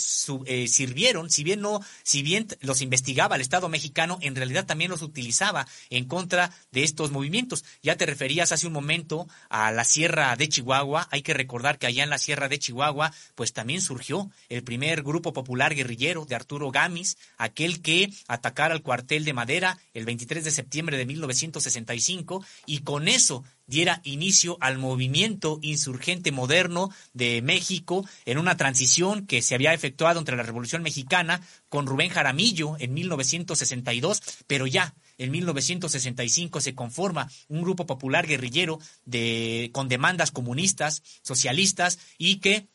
eh, 0.45 0.67
sirvieron, 0.67 1.29
si 1.29 1.43
bien 1.43 1.61
no, 1.61 1.81
si 2.03 2.21
bien 2.21 2.47
los 2.61 2.81
investigaba 2.81 3.35
el 3.35 3.41
Estado 3.41 3.69
mexicano, 3.69 4.17
en 4.21 4.35
realidad 4.35 4.65
también 4.65 4.91
los 4.91 5.01
utilizaba 5.01 5.67
en 5.89 6.05
contra 6.05 6.51
de 6.71 6.83
estos 6.83 7.11
movimientos. 7.11 7.63
Ya 7.81 7.95
te 7.95 8.05
referías 8.05 8.51
hace 8.51 8.67
un 8.67 8.73
momento 8.73 9.27
a 9.49 9.71
la 9.71 9.83
Sierra 9.83 10.35
de 10.35 10.49
Chihuahua, 10.49 11.07
hay 11.11 11.21
que 11.21 11.33
recordar 11.33 11.77
que 11.77 11.87
allá 11.87 12.03
en 12.03 12.09
la 12.09 12.17
Sierra 12.17 12.47
de 12.47 12.59
Chihuahua, 12.59 13.13
pues 13.35 13.53
también 13.53 13.81
surgió 13.81 14.29
el 14.49 14.63
primer 14.63 15.03
grupo 15.03 15.33
popular 15.33 15.75
guerrillero 15.75 16.25
de 16.25 16.35
Arturo 16.35 16.71
Gamis, 16.71 17.17
aquel 17.37 17.81
que 17.81 18.11
atacara 18.27 18.73
al 18.73 18.81
cuartel 18.81 19.25
de 19.25 19.33
Madera 19.33 19.77
el 19.93 20.05
23 20.05 20.43
de 20.43 20.51
septiembre 20.51 20.97
de 20.97 21.05
1965 21.05 22.45
y 22.65 22.79
con 22.79 23.07
eso 23.07 23.43
diera 23.67 24.01
inicio 24.03 24.57
al 24.61 24.77
movimiento 24.77 25.59
insurgente 25.61 26.31
moderno 26.31 26.64
de 27.13 27.41
México 27.41 28.07
en 28.25 28.37
una 28.37 28.57
transición 28.57 29.25
que 29.25 29.41
se 29.41 29.55
había 29.55 29.73
efectuado 29.73 30.19
entre 30.19 30.35
la 30.35 30.43
Revolución 30.43 30.83
Mexicana 30.83 31.41
con 31.69 31.87
Rubén 31.87 32.09
Jaramillo 32.09 32.75
en 32.79 32.93
1962, 32.93 34.21
pero 34.47 34.67
ya 34.67 34.95
en 35.17 35.31
1965 35.31 36.61
se 36.61 36.75
conforma 36.75 37.29
un 37.47 37.61
grupo 37.61 37.85
popular 37.85 38.27
guerrillero 38.27 38.79
de, 39.05 39.69
con 39.73 39.87
demandas 39.87 40.31
comunistas, 40.31 41.03
socialistas 41.21 41.99
y 42.17 42.37
que 42.37 42.67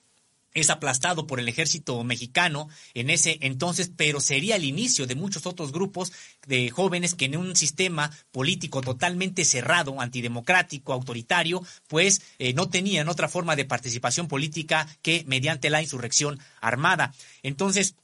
es 0.55 0.71
aplastado 0.71 1.27
por 1.27 1.41
el 1.41 1.49
ejército 1.49 2.03
mexicano 2.05 2.69
en 2.95 3.11
ese 3.11 3.39
entonces, 3.41 3.91
pero 3.97 4.21
sería 4.21 4.57
el 4.57 4.65
inicio 4.65 5.07
de 5.07 5.15
muchos 5.15 5.47
otros 5.47 5.73
grupos 5.73 6.13
de 6.47 6.71
jóvenes 6.71 7.15
que 7.15 7.27
en 7.27 7.37
un 7.37 7.57
sistema 7.57 8.11
político 8.33 8.81
totalmente 8.81 9.45
cerrado, 9.45 10.01
antidemocrático, 10.01 10.93
autoritario, 10.93 11.63
pues 11.89 12.23
eh, 12.39 12.53
no 12.55 12.69
tenían 12.69 13.09
otra 13.09 13.29
forma 13.29 13.57
de 13.57 13.65
participación 13.65 14.29
política 14.29 14.87
que 15.03 15.25
mediante 15.27 15.71
la 15.71 15.83
insurrección 15.83 16.39
armada. 16.61 17.15
Entonces, 17.43 17.95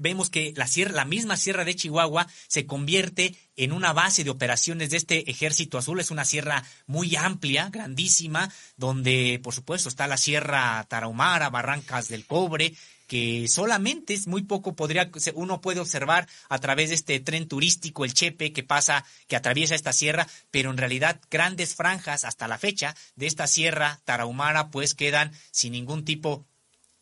vemos 0.00 0.30
que 0.30 0.52
la, 0.56 0.66
sierra, 0.66 0.92
la 0.92 1.04
misma 1.04 1.36
Sierra 1.36 1.64
de 1.64 1.74
Chihuahua 1.74 2.26
se 2.46 2.66
convierte 2.66 3.34
en 3.56 3.72
una 3.72 3.92
base 3.92 4.24
de 4.24 4.30
operaciones 4.30 4.90
de 4.90 4.96
este 4.96 5.30
ejército 5.30 5.78
azul. 5.78 6.00
Es 6.00 6.10
una 6.10 6.24
sierra 6.24 6.64
muy 6.86 7.16
amplia, 7.16 7.68
grandísima, 7.70 8.52
donde 8.76 9.40
por 9.42 9.54
supuesto 9.54 9.88
está 9.88 10.06
la 10.06 10.16
Sierra 10.16 10.84
Tarahumara, 10.88 11.50
Barrancas 11.50 12.08
del 12.08 12.26
Cobre, 12.26 12.74
que 13.06 13.46
solamente 13.46 14.14
es 14.14 14.26
muy 14.26 14.42
poco 14.42 14.74
podría 14.74 15.10
uno 15.34 15.60
puede 15.60 15.80
observar 15.80 16.26
a 16.48 16.58
través 16.58 16.88
de 16.88 16.94
este 16.94 17.20
tren 17.20 17.46
turístico 17.46 18.06
el 18.06 18.14
Chepe 18.14 18.54
que 18.54 18.62
pasa 18.62 19.04
que 19.26 19.36
atraviesa 19.36 19.74
esta 19.74 19.92
sierra, 19.92 20.26
pero 20.50 20.70
en 20.70 20.78
realidad 20.78 21.20
grandes 21.30 21.74
franjas 21.74 22.24
hasta 22.24 22.48
la 22.48 22.56
fecha 22.56 22.96
de 23.16 23.26
esta 23.26 23.46
sierra 23.46 24.00
tarahumara 24.06 24.70
pues 24.70 24.94
quedan 24.94 25.32
sin 25.50 25.72
ningún 25.72 26.06
tipo 26.06 26.46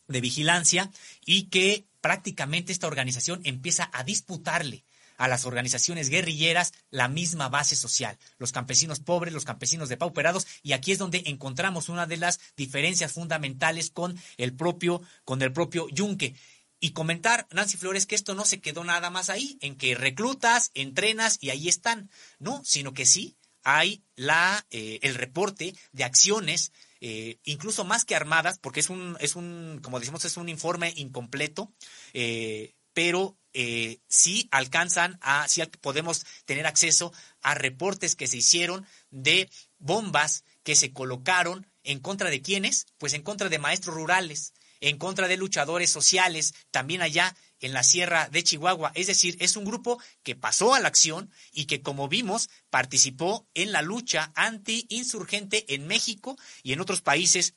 de 0.09 0.19
vigilancia 0.19 0.91
y 1.25 1.43
que 1.43 1.85
prácticamente 2.01 2.71
esta 2.71 2.87
organización 2.87 3.41
empieza 3.43 3.89
a 3.93 4.03
disputarle 4.03 4.83
a 5.17 5.27
las 5.27 5.45
organizaciones 5.45 6.09
guerrilleras 6.09 6.73
la 6.89 7.07
misma 7.07 7.47
base 7.47 7.75
social, 7.75 8.17
los 8.39 8.51
campesinos 8.51 8.99
pobres, 8.99 9.33
los 9.33 9.45
campesinos 9.45 9.87
depauperados, 9.87 10.47
y 10.63 10.73
aquí 10.73 10.91
es 10.91 10.97
donde 10.97 11.21
encontramos 11.27 11.89
una 11.89 12.07
de 12.07 12.17
las 12.17 12.39
diferencias 12.57 13.11
fundamentales 13.11 13.91
con 13.91 14.19
el 14.37 14.53
propio, 14.53 15.01
con 15.23 15.41
el 15.43 15.53
propio 15.53 15.87
Yunque. 15.89 16.33
Y 16.79 16.93
comentar, 16.93 17.47
Nancy 17.51 17.77
Flores, 17.77 18.07
que 18.07 18.15
esto 18.15 18.33
no 18.33 18.45
se 18.45 18.59
quedó 18.59 18.83
nada 18.83 19.11
más 19.11 19.29
ahí, 19.29 19.59
en 19.61 19.75
que 19.75 19.93
reclutas, 19.93 20.71
entrenas 20.73 21.37
y 21.39 21.51
ahí 21.51 21.69
están, 21.69 22.09
no, 22.39 22.63
sino 22.65 22.93
que 22.93 23.05
sí 23.05 23.37
hay 23.63 24.01
la, 24.15 24.65
eh, 24.71 24.97
el 25.03 25.13
reporte 25.13 25.75
de 25.91 26.03
acciones 26.03 26.71
eh, 27.01 27.39
incluso 27.43 27.83
más 27.83 28.05
que 28.05 28.15
armadas, 28.15 28.59
porque 28.59 28.79
es 28.79 28.89
un, 28.89 29.17
es 29.19 29.35
un, 29.35 29.79
como 29.81 29.99
decimos, 29.99 30.23
es 30.23 30.37
un 30.37 30.49
informe 30.49 30.93
incompleto, 30.95 31.73
eh, 32.13 32.75
pero 32.93 33.37
eh, 33.53 33.99
sí 34.07 34.47
alcanzan 34.51 35.17
a, 35.21 35.47
sí 35.47 35.63
podemos 35.81 36.25
tener 36.45 36.67
acceso 36.67 37.11
a 37.41 37.55
reportes 37.55 38.15
que 38.15 38.27
se 38.27 38.37
hicieron 38.37 38.85
de 39.09 39.49
bombas 39.79 40.45
que 40.63 40.75
se 40.75 40.93
colocaron 40.93 41.67
en 41.83 41.99
contra 41.99 42.29
de 42.29 42.41
quiénes, 42.41 42.85
pues 42.99 43.13
en 43.13 43.23
contra 43.23 43.49
de 43.49 43.57
maestros 43.57 43.95
rurales, 43.95 44.53
en 44.79 44.97
contra 44.97 45.27
de 45.27 45.37
luchadores 45.37 45.89
sociales, 45.89 46.53
también 46.69 47.01
allá 47.01 47.35
en 47.61 47.73
la 47.73 47.83
Sierra 47.83 48.27
de 48.29 48.43
Chihuahua. 48.43 48.91
Es 48.95 49.07
decir, 49.07 49.37
es 49.39 49.55
un 49.55 49.65
grupo 49.65 50.01
que 50.23 50.35
pasó 50.35 50.73
a 50.73 50.79
la 50.79 50.87
acción 50.87 51.31
y 51.53 51.65
que, 51.65 51.81
como 51.81 52.07
vimos, 52.07 52.49
participó 52.69 53.47
en 53.53 53.71
la 53.71 53.81
lucha 53.81 54.31
anti-insurgente 54.35 55.73
en 55.73 55.87
México 55.87 56.37
y 56.63 56.73
en 56.73 56.81
otros 56.81 57.01
países 57.01 57.55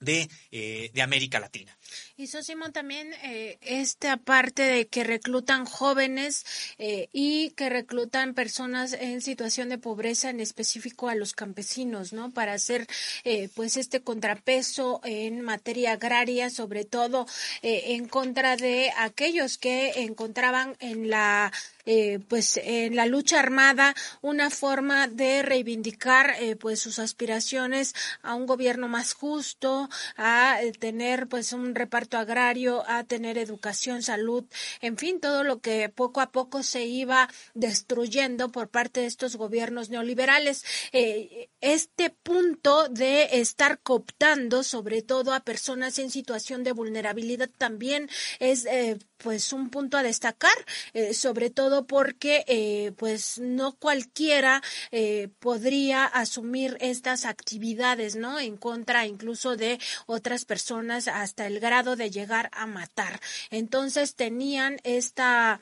de, 0.00 0.28
eh, 0.50 0.90
de 0.92 1.02
América 1.02 1.40
Latina. 1.40 1.76
Y 2.16 2.26
Sosimo 2.26 2.70
también 2.72 3.12
eh, 3.22 3.58
esta 3.62 4.16
parte 4.16 4.62
de 4.62 4.86
que 4.86 5.04
reclutan 5.04 5.64
jóvenes 5.64 6.44
eh, 6.78 7.08
y 7.12 7.50
que 7.50 7.68
reclutan 7.68 8.34
personas 8.34 8.92
en 8.92 9.20
situación 9.20 9.68
de 9.68 9.78
pobreza, 9.78 10.30
en 10.30 10.40
específico 10.40 11.08
a 11.08 11.14
los 11.14 11.32
campesinos, 11.32 12.12
¿no? 12.12 12.30
Para 12.30 12.54
hacer 12.54 12.86
eh, 13.24 13.48
pues 13.54 13.76
este 13.76 14.00
contrapeso 14.00 15.00
en 15.04 15.42
materia 15.42 15.92
agraria, 15.92 16.50
sobre 16.50 16.84
todo 16.84 17.26
eh, 17.62 17.94
en 17.94 18.08
contra 18.08 18.56
de 18.56 18.92
aquellos 18.96 19.58
que 19.58 20.02
encontraban 20.02 20.76
en 20.80 21.08
la 21.08 21.52
eh, 21.90 22.20
pues 22.28 22.60
en 22.62 22.96
la 22.96 23.06
lucha 23.06 23.40
armada 23.40 23.94
una 24.20 24.50
forma 24.50 25.08
de 25.08 25.40
reivindicar 25.40 26.34
eh, 26.38 26.54
pues 26.54 26.80
sus 26.80 26.98
aspiraciones 26.98 27.94
a 28.20 28.34
un 28.34 28.44
gobierno 28.44 28.88
más 28.88 29.14
justo, 29.14 29.88
a 30.18 30.60
eh, 30.60 30.72
tener 30.72 31.28
pues 31.28 31.54
un 31.54 31.74
reparto 31.78 32.18
agrario, 32.18 32.84
a 32.88 33.04
tener 33.04 33.38
educación, 33.38 34.02
salud, 34.02 34.44
en 34.80 34.96
fin, 34.96 35.20
todo 35.20 35.44
lo 35.44 35.60
que 35.60 35.88
poco 35.88 36.20
a 36.20 36.30
poco 36.30 36.62
se 36.62 36.84
iba 36.84 37.28
destruyendo 37.54 38.50
por 38.50 38.68
parte 38.68 39.00
de 39.00 39.06
estos 39.06 39.36
gobiernos 39.36 39.90
neoliberales. 39.90 40.64
este 41.60 42.10
punto 42.10 42.88
de 42.88 43.40
estar 43.40 43.80
cooptando 43.80 44.62
sobre 44.62 45.02
todo 45.02 45.32
a 45.32 45.40
personas 45.40 45.98
en 45.98 46.10
situación 46.10 46.64
de 46.64 46.72
vulnerabilidad 46.72 47.50
también 47.56 48.08
es 48.38 48.66
pues 49.18 49.52
un 49.52 49.68
punto 49.68 49.96
a 49.96 50.02
destacar, 50.02 50.56
eh, 50.94 51.12
sobre 51.12 51.50
todo 51.50 51.86
porque 51.86 52.44
eh, 52.46 52.92
pues 52.96 53.38
no 53.38 53.72
cualquiera 53.72 54.62
eh, 54.90 55.28
podría 55.40 56.04
asumir 56.04 56.76
estas 56.80 57.24
actividades, 57.24 58.16
¿no? 58.16 58.38
En 58.38 58.56
contra 58.56 59.06
incluso 59.06 59.56
de 59.56 59.78
otras 60.06 60.44
personas 60.44 61.08
hasta 61.08 61.46
el 61.46 61.60
grado 61.60 61.96
de 61.96 62.10
llegar 62.10 62.48
a 62.52 62.66
matar. 62.66 63.20
Entonces 63.50 64.14
tenían 64.14 64.78
esta 64.84 65.60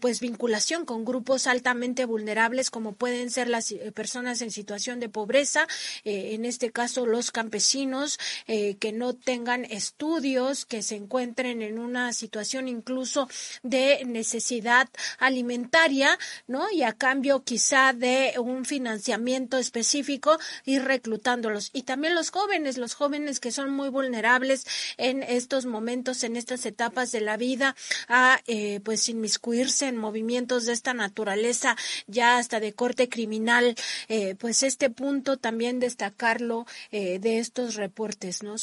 pues 0.00 0.20
vinculación 0.20 0.84
con 0.84 1.04
grupos 1.04 1.46
altamente 1.46 2.04
vulnerables 2.04 2.70
como 2.70 2.92
pueden 2.92 3.30
ser 3.30 3.48
las 3.48 3.72
personas 3.94 4.40
en 4.40 4.50
situación 4.50 5.00
de 5.00 5.08
pobreza, 5.08 5.66
en 6.04 6.44
este 6.44 6.70
caso 6.70 7.06
los 7.06 7.30
campesinos 7.30 8.18
que 8.46 8.92
no 8.94 9.14
tengan 9.14 9.64
estudios, 9.66 10.64
que 10.64 10.82
se 10.82 10.96
encuentren 10.96 11.62
en 11.62 11.78
una 11.78 12.12
situación 12.12 12.68
incluso 12.78 13.28
de 13.62 14.04
necesidad 14.04 14.88
alimentaria, 15.18 16.18
¿no? 16.46 16.70
Y 16.70 16.82
a 16.82 16.92
cambio 16.92 17.42
quizá 17.42 17.92
de 17.92 18.34
un 18.38 18.64
financiamiento 18.64 19.58
específico 19.58 20.38
y 20.64 20.78
reclutándolos. 20.78 21.70
Y 21.72 21.82
también 21.82 22.14
los 22.14 22.30
jóvenes, 22.30 22.78
los 22.78 22.94
jóvenes 22.94 23.40
que 23.40 23.52
son 23.52 23.70
muy 23.70 23.88
vulnerables 23.88 24.66
en 24.96 25.22
estos 25.22 25.66
momentos, 25.66 26.22
en 26.24 26.36
estas 26.36 26.64
etapas 26.66 27.12
de 27.12 27.20
la 27.20 27.36
vida, 27.36 27.74
a 28.08 28.40
eh, 28.46 28.80
pues 28.84 29.08
inmiscuirse 29.08 29.86
en 29.86 29.96
movimientos 29.96 30.66
de 30.66 30.72
esta 30.72 30.94
naturaleza, 30.94 31.76
ya 32.06 32.38
hasta 32.38 32.60
de 32.60 32.72
corte 32.72 33.08
criminal, 33.08 33.74
eh, 34.08 34.34
pues 34.38 34.62
este 34.62 34.90
punto 34.90 35.36
también 35.36 35.80
destacarlo 35.80 36.66
eh, 36.90 37.18
de 37.18 37.38
estos 37.38 37.74
reportes, 37.74 38.42
¿no? 38.42 38.56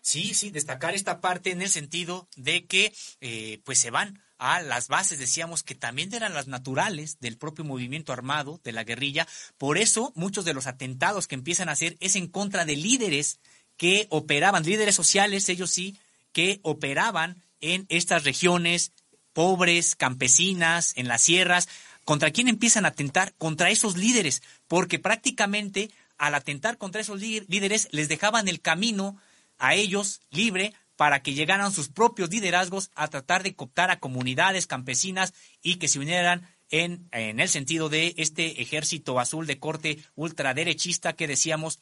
Sí, 0.00 0.34
sí, 0.34 0.50
destacar 0.50 0.94
esta 0.94 1.20
parte 1.20 1.50
en 1.50 1.62
el 1.62 1.68
sentido 1.68 2.28
de 2.36 2.64
que 2.64 2.92
eh, 3.20 3.59
pues 3.64 3.78
se 3.78 3.90
van 3.90 4.22
a 4.38 4.62
las 4.62 4.88
bases, 4.88 5.18
decíamos 5.18 5.62
que 5.62 5.74
también 5.74 6.14
eran 6.14 6.32
las 6.32 6.46
naturales 6.46 7.18
del 7.20 7.36
propio 7.36 7.64
movimiento 7.64 8.12
armado, 8.12 8.60
de 8.64 8.72
la 8.72 8.84
guerrilla. 8.84 9.28
Por 9.58 9.76
eso 9.76 10.12
muchos 10.14 10.44
de 10.46 10.54
los 10.54 10.66
atentados 10.66 11.26
que 11.26 11.34
empiezan 11.34 11.68
a 11.68 11.72
hacer 11.72 11.96
es 12.00 12.16
en 12.16 12.26
contra 12.26 12.64
de 12.64 12.76
líderes 12.76 13.38
que 13.76 14.06
operaban, 14.10 14.64
líderes 14.64 14.94
sociales, 14.94 15.48
ellos 15.48 15.70
sí, 15.70 15.98
que 16.32 16.60
operaban 16.62 17.42
en 17.60 17.86
estas 17.88 18.24
regiones 18.24 18.92
pobres, 19.32 19.94
campesinas, 19.94 20.92
en 20.96 21.08
las 21.08 21.22
sierras. 21.22 21.68
¿Contra 22.04 22.30
quién 22.30 22.48
empiezan 22.48 22.84
a 22.84 22.88
atentar? 22.88 23.34
Contra 23.36 23.70
esos 23.70 23.96
líderes, 23.96 24.42
porque 24.68 24.98
prácticamente 24.98 25.90
al 26.18 26.34
atentar 26.34 26.78
contra 26.78 27.00
esos 27.00 27.20
líderes 27.20 27.88
les 27.92 28.08
dejaban 28.08 28.48
el 28.48 28.60
camino 28.60 29.16
a 29.58 29.74
ellos 29.74 30.20
libre 30.30 30.74
para 31.00 31.22
que 31.22 31.32
llegaran 31.32 31.72
sus 31.72 31.88
propios 31.88 32.28
liderazgos 32.28 32.90
a 32.94 33.08
tratar 33.08 33.42
de 33.42 33.54
cooptar 33.54 33.90
a 33.90 34.00
comunidades 34.00 34.66
campesinas 34.66 35.32
y 35.62 35.76
que 35.76 35.88
se 35.88 35.98
unieran 35.98 36.46
en, 36.68 37.08
en 37.12 37.40
el 37.40 37.48
sentido 37.48 37.88
de 37.88 38.12
este 38.18 38.60
ejército 38.60 39.18
azul 39.18 39.46
de 39.46 39.58
corte 39.58 40.04
ultraderechista 40.14 41.14
que 41.14 41.26
decíamos, 41.26 41.80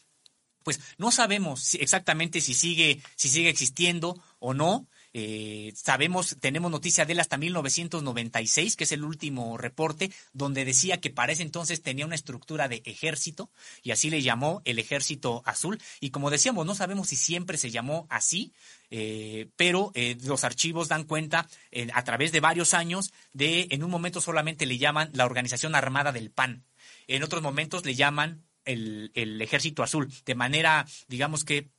pues 0.63 0.79
no 0.99 1.11
sabemos 1.11 1.75
exactamente 1.75 2.41
si 2.41 2.55
sigue, 2.55 3.03
si 3.17 3.29
sigue 3.29 3.49
existiendo 3.49 4.23
o 4.39 4.55
no, 4.55 4.87
eh, 5.21 5.73
sabemos, 5.75 6.37
tenemos 6.39 6.71
noticia 6.71 7.05
de 7.05 7.13
él 7.13 7.19
hasta 7.19 7.37
1996, 7.39 8.77
que 8.77 8.85
es 8.85 8.93
el 8.93 9.03
último 9.03 9.59
reporte, 9.59 10.13
donde 10.33 10.65
decía 10.65 11.01
que 11.01 11.11
para 11.11 11.33
ese 11.33 11.43
entonces 11.43 11.83
tenía 11.83 12.07
una 12.07 12.15
estructura 12.15 12.69
de 12.69 12.83
ejército 12.85 13.51
y 13.83 13.91
así 13.91 14.11
le 14.11 14.23
llamó 14.23 14.63
el 14.65 14.79
ejército 14.79 15.43
azul. 15.45 15.81
Y 16.01 16.11
como 16.11 16.31
decíamos, 16.31 16.67
no 16.67 16.77
sabemos 16.77 17.09
si 17.09 17.17
siempre 17.17 17.59
se 17.59 17.73
llamó 17.73 18.07
así, 18.11 18.53
eh, 18.91 19.49
pero 19.57 19.91
eh, 19.95 20.17
los 20.23 20.45
archivos 20.45 20.87
dan 20.87 21.03
cuenta 21.03 21.49
eh, 21.73 21.89
a 21.93 22.05
través 22.05 22.31
de 22.31 22.39
varios 22.39 22.73
años 22.73 23.13
de, 23.33 23.67
en 23.71 23.83
un 23.83 23.91
momento 23.91 24.21
solamente 24.21 24.67
le 24.67 24.79
llaman 24.79 25.11
la 25.15 25.27
Organización 25.27 25.75
Armada 25.75 26.13
del 26.13 26.31
PAN, 26.31 26.65
en 27.09 27.25
otros 27.25 27.43
momentos 27.43 27.85
le 27.85 27.97
llaman 27.97 28.45
el, 28.65 29.11
el 29.15 29.43
Ejército 29.43 29.83
Azul, 29.83 30.13
de 30.25 30.35
manera, 30.37 30.87
digamos 31.09 31.45
que 31.45 31.71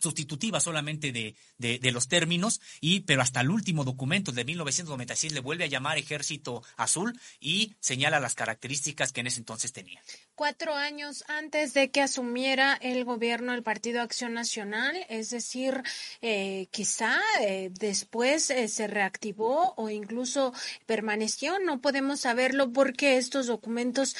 sustitutiva 0.00 0.60
solamente 0.60 1.12
de, 1.12 1.36
de, 1.58 1.92
los 1.92 2.08
términos, 2.08 2.60
y, 2.80 3.00
pero 3.00 3.22
hasta 3.22 3.40
el 3.40 3.50
último 3.50 3.84
documento 3.84 4.32
de 4.32 4.44
1996 4.44 5.32
le 5.32 5.40
vuelve 5.40 5.64
a 5.64 5.68
llamar 5.68 5.98
Ejército 5.98 6.62
Azul 6.76 7.18
y 7.38 7.74
señala 7.80 8.18
las 8.18 8.34
características 8.34 9.12
que 9.12 9.20
en 9.20 9.26
ese 9.26 9.40
entonces 9.40 9.72
tenía. 9.72 10.00
Cuatro 10.34 10.74
años 10.74 11.24
antes 11.28 11.74
de 11.74 11.90
que 11.90 12.00
asumiera 12.00 12.78
el 12.80 13.04
gobierno 13.04 13.52
del 13.52 13.62
Partido 13.62 14.00
Acción 14.00 14.32
Nacional, 14.32 14.96
es 15.08 15.30
decir, 15.30 15.82
eh, 16.22 16.68
quizá 16.70 17.20
eh, 17.40 17.70
después 17.72 18.50
eh, 18.50 18.68
se 18.68 18.86
reactivó 18.86 19.74
o 19.76 19.90
incluso 19.90 20.54
permaneció, 20.86 21.58
no 21.58 21.80
podemos 21.80 22.20
saberlo 22.20 22.72
porque 22.72 23.18
estos 23.18 23.46
documentos, 23.46 24.16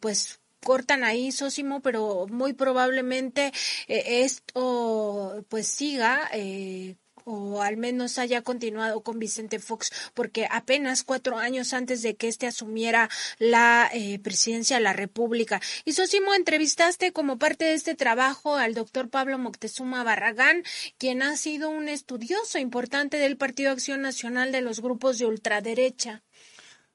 pues 0.00 0.39
cortan 0.62 1.04
ahí, 1.04 1.32
Sósimo, 1.32 1.80
pero 1.80 2.26
muy 2.28 2.52
probablemente 2.52 3.52
eh, 3.88 4.24
esto 4.24 5.44
pues 5.48 5.66
siga 5.66 6.28
eh, 6.32 6.96
o 7.24 7.62
al 7.62 7.76
menos 7.76 8.18
haya 8.18 8.42
continuado 8.42 9.02
con 9.02 9.18
Vicente 9.18 9.58
Fox, 9.58 9.90
porque 10.14 10.48
apenas 10.50 11.04
cuatro 11.04 11.38
años 11.38 11.72
antes 11.72 12.02
de 12.02 12.16
que 12.16 12.28
éste 12.28 12.46
asumiera 12.46 13.08
la 13.38 13.90
eh, 13.92 14.18
presidencia 14.18 14.76
de 14.76 14.82
la 14.82 14.92
República. 14.92 15.60
Y 15.84 15.92
Sosimo, 15.92 16.34
entrevistaste 16.34 17.12
como 17.12 17.38
parte 17.38 17.64
de 17.66 17.74
este 17.74 17.94
trabajo 17.94 18.56
al 18.56 18.74
doctor 18.74 19.08
Pablo 19.08 19.38
Moctezuma 19.38 20.04
Barragán, 20.04 20.62
quien 20.98 21.22
ha 21.22 21.36
sido 21.36 21.70
un 21.70 21.88
estudioso 21.88 22.58
importante 22.58 23.18
del 23.18 23.36
Partido 23.36 23.70
Acción 23.70 24.02
Nacional 24.02 24.52
de 24.52 24.60
los 24.62 24.80
grupos 24.80 25.18
de 25.18 25.26
ultraderecha. 25.26 26.22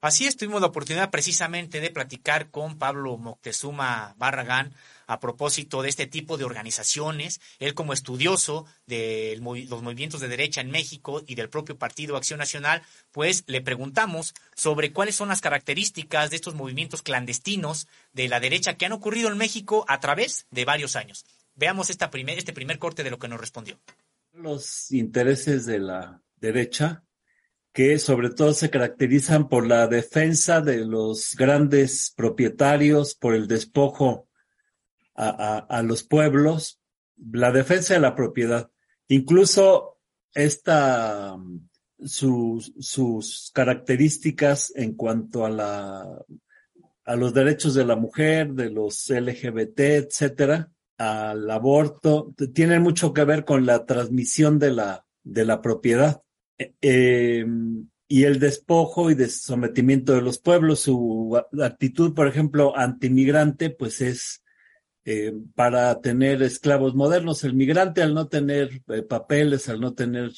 Así 0.05 0.27
es, 0.27 0.37
tuvimos 0.37 0.61
la 0.61 0.67
oportunidad 0.67 1.09
precisamente 1.09 1.81
de 1.81 1.89
platicar 1.89 2.51
con 2.51 2.77
Pablo 2.77 3.17
Moctezuma 3.17 4.13
Barragán 4.19 4.71
a 5.07 5.19
propósito 5.19 5.81
de 5.81 5.89
este 5.89 6.05
tipo 6.05 6.37
de 6.37 6.43
organizaciones. 6.43 7.41
Él 7.57 7.73
como 7.73 7.91
estudioso 7.91 8.67
de 8.85 9.35
los 9.41 9.81
movimientos 9.81 10.21
de 10.21 10.27
derecha 10.27 10.61
en 10.61 10.69
México 10.69 11.23
y 11.25 11.33
del 11.33 11.49
propio 11.49 11.79
Partido 11.79 12.17
Acción 12.17 12.37
Nacional, 12.37 12.83
pues 13.11 13.45
le 13.47 13.61
preguntamos 13.61 14.35
sobre 14.53 14.93
cuáles 14.93 15.15
son 15.15 15.29
las 15.29 15.41
características 15.41 16.29
de 16.29 16.35
estos 16.35 16.53
movimientos 16.53 17.01
clandestinos 17.01 17.87
de 18.13 18.27
la 18.29 18.39
derecha 18.39 18.75
que 18.75 18.85
han 18.85 18.91
ocurrido 18.91 19.29
en 19.29 19.39
México 19.39 19.85
a 19.87 19.99
través 20.01 20.45
de 20.51 20.65
varios 20.65 20.95
años. 20.95 21.25
Veamos 21.55 21.89
primer, 22.11 22.37
este 22.37 22.53
primer 22.53 22.77
corte 22.77 23.03
de 23.03 23.09
lo 23.09 23.17
que 23.17 23.27
nos 23.27 23.39
respondió. 23.39 23.79
Los 24.33 24.91
intereses 24.91 25.65
de 25.65 25.79
la 25.79 26.21
derecha 26.39 27.04
que 27.75 27.99
sobre 27.99 28.29
todo 28.29 28.53
se 28.53 28.69
caracterizan 28.69 29.49
por 29.49 29.67
la 29.67 29.87
defensa 29.87 30.61
de 30.61 30.85
los 30.85 31.35
grandes 31.35 32.13
propietarios, 32.15 33.15
por 33.15 33.35
el 33.35 33.49
despojo 33.49 34.29
a, 35.13 35.83
los 35.83 36.03
pueblos, 36.03 36.79
la 37.17 37.51
defensa 37.51 37.93
de 37.93 37.99
la 37.99 38.15
propiedad. 38.15 38.71
Incluso 39.09 39.99
esta, 40.33 41.35
sus 41.99 43.51
características 43.53 44.71
en 44.73 44.93
cuanto 44.93 45.45
a 45.45 45.49
la, 45.49 46.25
a 47.03 47.15
los 47.17 47.33
derechos 47.33 47.73
de 47.73 47.83
la 47.83 47.97
mujer, 47.97 48.53
de 48.53 48.69
los 48.69 49.09
LGBT, 49.09 49.79
etcétera, 49.81 50.71
al 50.97 51.51
aborto, 51.51 52.33
tienen 52.53 52.83
mucho 52.83 53.11
que 53.11 53.25
ver 53.25 53.43
con 53.43 53.65
la 53.65 53.85
transmisión 53.85 54.59
de 54.59 54.71
la, 54.71 55.05
de 55.23 55.43
la 55.43 55.61
propiedad. 55.61 56.21
Eh, 56.57 57.45
y 58.07 58.23
el 58.23 58.39
despojo 58.39 59.09
y 59.09 59.15
de 59.15 59.29
sometimiento 59.29 60.13
de 60.13 60.21
los 60.21 60.39
pueblos. 60.39 60.81
Su 60.81 61.41
actitud, 61.61 62.13
por 62.13 62.27
ejemplo, 62.27 62.77
antimigrante, 62.77 63.69
pues 63.71 64.01
es 64.01 64.43
eh, 65.05 65.33
para 65.55 65.99
tener 66.01 66.41
esclavos 66.43 66.95
modernos. 66.95 67.43
El 67.43 67.55
migrante, 67.55 68.01
al 68.01 68.13
no 68.13 68.27
tener 68.27 68.81
eh, 68.89 69.01
papeles, 69.01 69.69
al 69.69 69.81
no 69.81 69.93
tener 69.93 70.31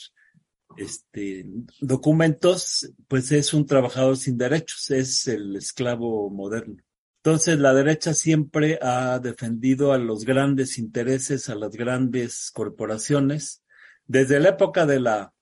este, 0.77 1.45
documentos, 1.81 2.91
pues 3.07 3.31
es 3.31 3.53
un 3.53 3.65
trabajador 3.65 4.17
sin 4.17 4.37
derechos, 4.37 4.91
es 4.91 5.27
el 5.27 5.55
esclavo 5.55 6.29
moderno. 6.29 6.77
Entonces, 7.23 7.59
la 7.59 7.73
derecha 7.73 8.13
siempre 8.13 8.79
ha 8.81 9.19
defendido 9.19 9.91
a 9.91 9.97
los 9.97 10.23
grandes 10.23 10.77
intereses, 10.77 11.49
a 11.49 11.55
las 11.55 11.71
grandes 11.71 12.51
corporaciones. 12.51 13.63
Desde 14.05 14.39
la 14.39 14.49
época 14.49 14.85
de 14.85 15.01
la 15.01 15.33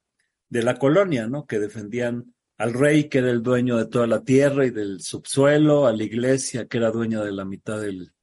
de 0.50 0.64
la 0.64 0.78
colonia, 0.78 1.28
¿no? 1.28 1.46
Que 1.46 1.60
defendían 1.60 2.34
al 2.58 2.74
rey, 2.74 3.10
que 3.10 3.20
era 3.20 3.32
el 3.32 3.44
dueño 3.44 3.78
de 3.78 3.88
toda 3.88 4.08
la 4.08 4.24
tierra 4.24 4.66
y 4.66 4.70
del 4.72 5.02
subsuelo, 5.02 5.88
a 5.88 5.94
la 5.94 6.04
iglesia, 6.04 6.68
que 6.68 6.78
era 6.78 6.92
dueña 6.92 7.22
de 7.24 7.32
la 7.32 7.46
mitad 7.46 7.82
del 7.82 8.14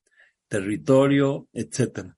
territorio, 0.49 1.49
etcétera. 1.53 2.17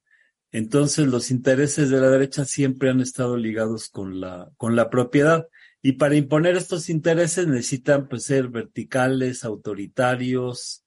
Entonces, 0.53 1.09
los 1.09 1.33
intereses 1.33 1.91
de 1.91 2.01
la 2.01 2.11
derecha 2.11 2.45
siempre 2.45 2.91
han 2.91 3.01
estado 3.01 3.37
ligados 3.37 3.89
con 3.89 4.21
la, 4.21 4.53
con 4.57 4.77
la 4.77 4.89
propiedad. 4.89 5.49
Y 5.83 5.93
para 5.93 6.15
imponer 6.15 6.57
estos 6.57 6.89
intereses 6.89 7.49
necesitan 7.49 8.09
pues, 8.09 8.23
ser 8.25 8.49
verticales, 8.49 9.45
autoritarios, 9.45 10.85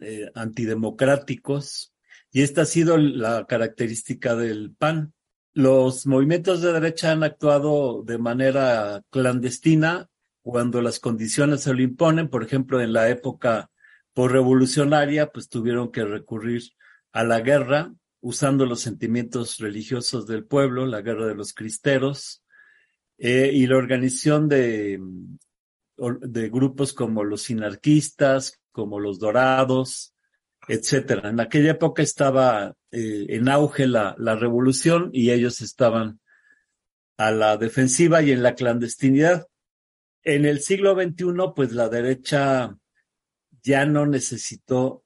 eh, 0.00 0.30
antidemocráticos. 0.34 1.94
Y 2.32 2.42
esta 2.42 2.62
ha 2.62 2.66
sido 2.66 2.98
la 2.98 3.46
característica 3.46 4.34
del 4.34 4.74
PAN 4.76 5.13
los 5.54 6.06
movimientos 6.06 6.60
de 6.60 6.72
derecha 6.72 7.12
han 7.12 7.22
actuado 7.22 8.02
de 8.02 8.18
manera 8.18 9.02
clandestina 9.10 10.08
cuando 10.42 10.82
las 10.82 11.00
condiciones 11.00 11.62
se 11.62 11.72
lo 11.72 11.80
imponen. 11.80 12.28
Por 12.28 12.42
ejemplo, 12.42 12.80
en 12.80 12.92
la 12.92 13.08
época 13.08 13.70
revolucionaria, 14.16 15.30
pues 15.30 15.48
tuvieron 15.48 15.90
que 15.90 16.04
recurrir 16.04 16.62
a 17.12 17.24
la 17.24 17.40
guerra 17.40 17.94
usando 18.20 18.66
los 18.66 18.80
sentimientos 18.80 19.58
religiosos 19.58 20.26
del 20.26 20.44
pueblo, 20.44 20.86
la 20.86 21.02
guerra 21.02 21.26
de 21.26 21.34
los 21.34 21.52
cristeros, 21.52 22.42
eh, 23.18 23.50
y 23.52 23.66
la 23.66 23.76
organización 23.76 24.48
de, 24.48 24.98
de 25.96 26.48
grupos 26.48 26.92
como 26.92 27.22
los 27.22 27.42
sinarquistas, 27.42 28.60
como 28.72 28.98
los 28.98 29.18
dorados, 29.18 30.13
etcétera. 30.68 31.30
En 31.30 31.40
aquella 31.40 31.72
época 31.72 32.02
estaba 32.02 32.74
eh, 32.90 33.26
en 33.28 33.48
auge 33.48 33.86
la, 33.86 34.14
la 34.18 34.36
revolución 34.36 35.10
y 35.12 35.30
ellos 35.30 35.60
estaban 35.60 36.20
a 37.16 37.30
la 37.30 37.56
defensiva 37.56 38.22
y 38.22 38.32
en 38.32 38.42
la 38.42 38.54
clandestinidad. 38.54 39.46
En 40.22 40.44
el 40.46 40.60
siglo 40.60 40.94
XXI, 40.94 41.52
pues 41.54 41.72
la 41.72 41.88
derecha 41.88 42.76
ya 43.62 43.86
no 43.86 44.06
necesitó 44.06 45.04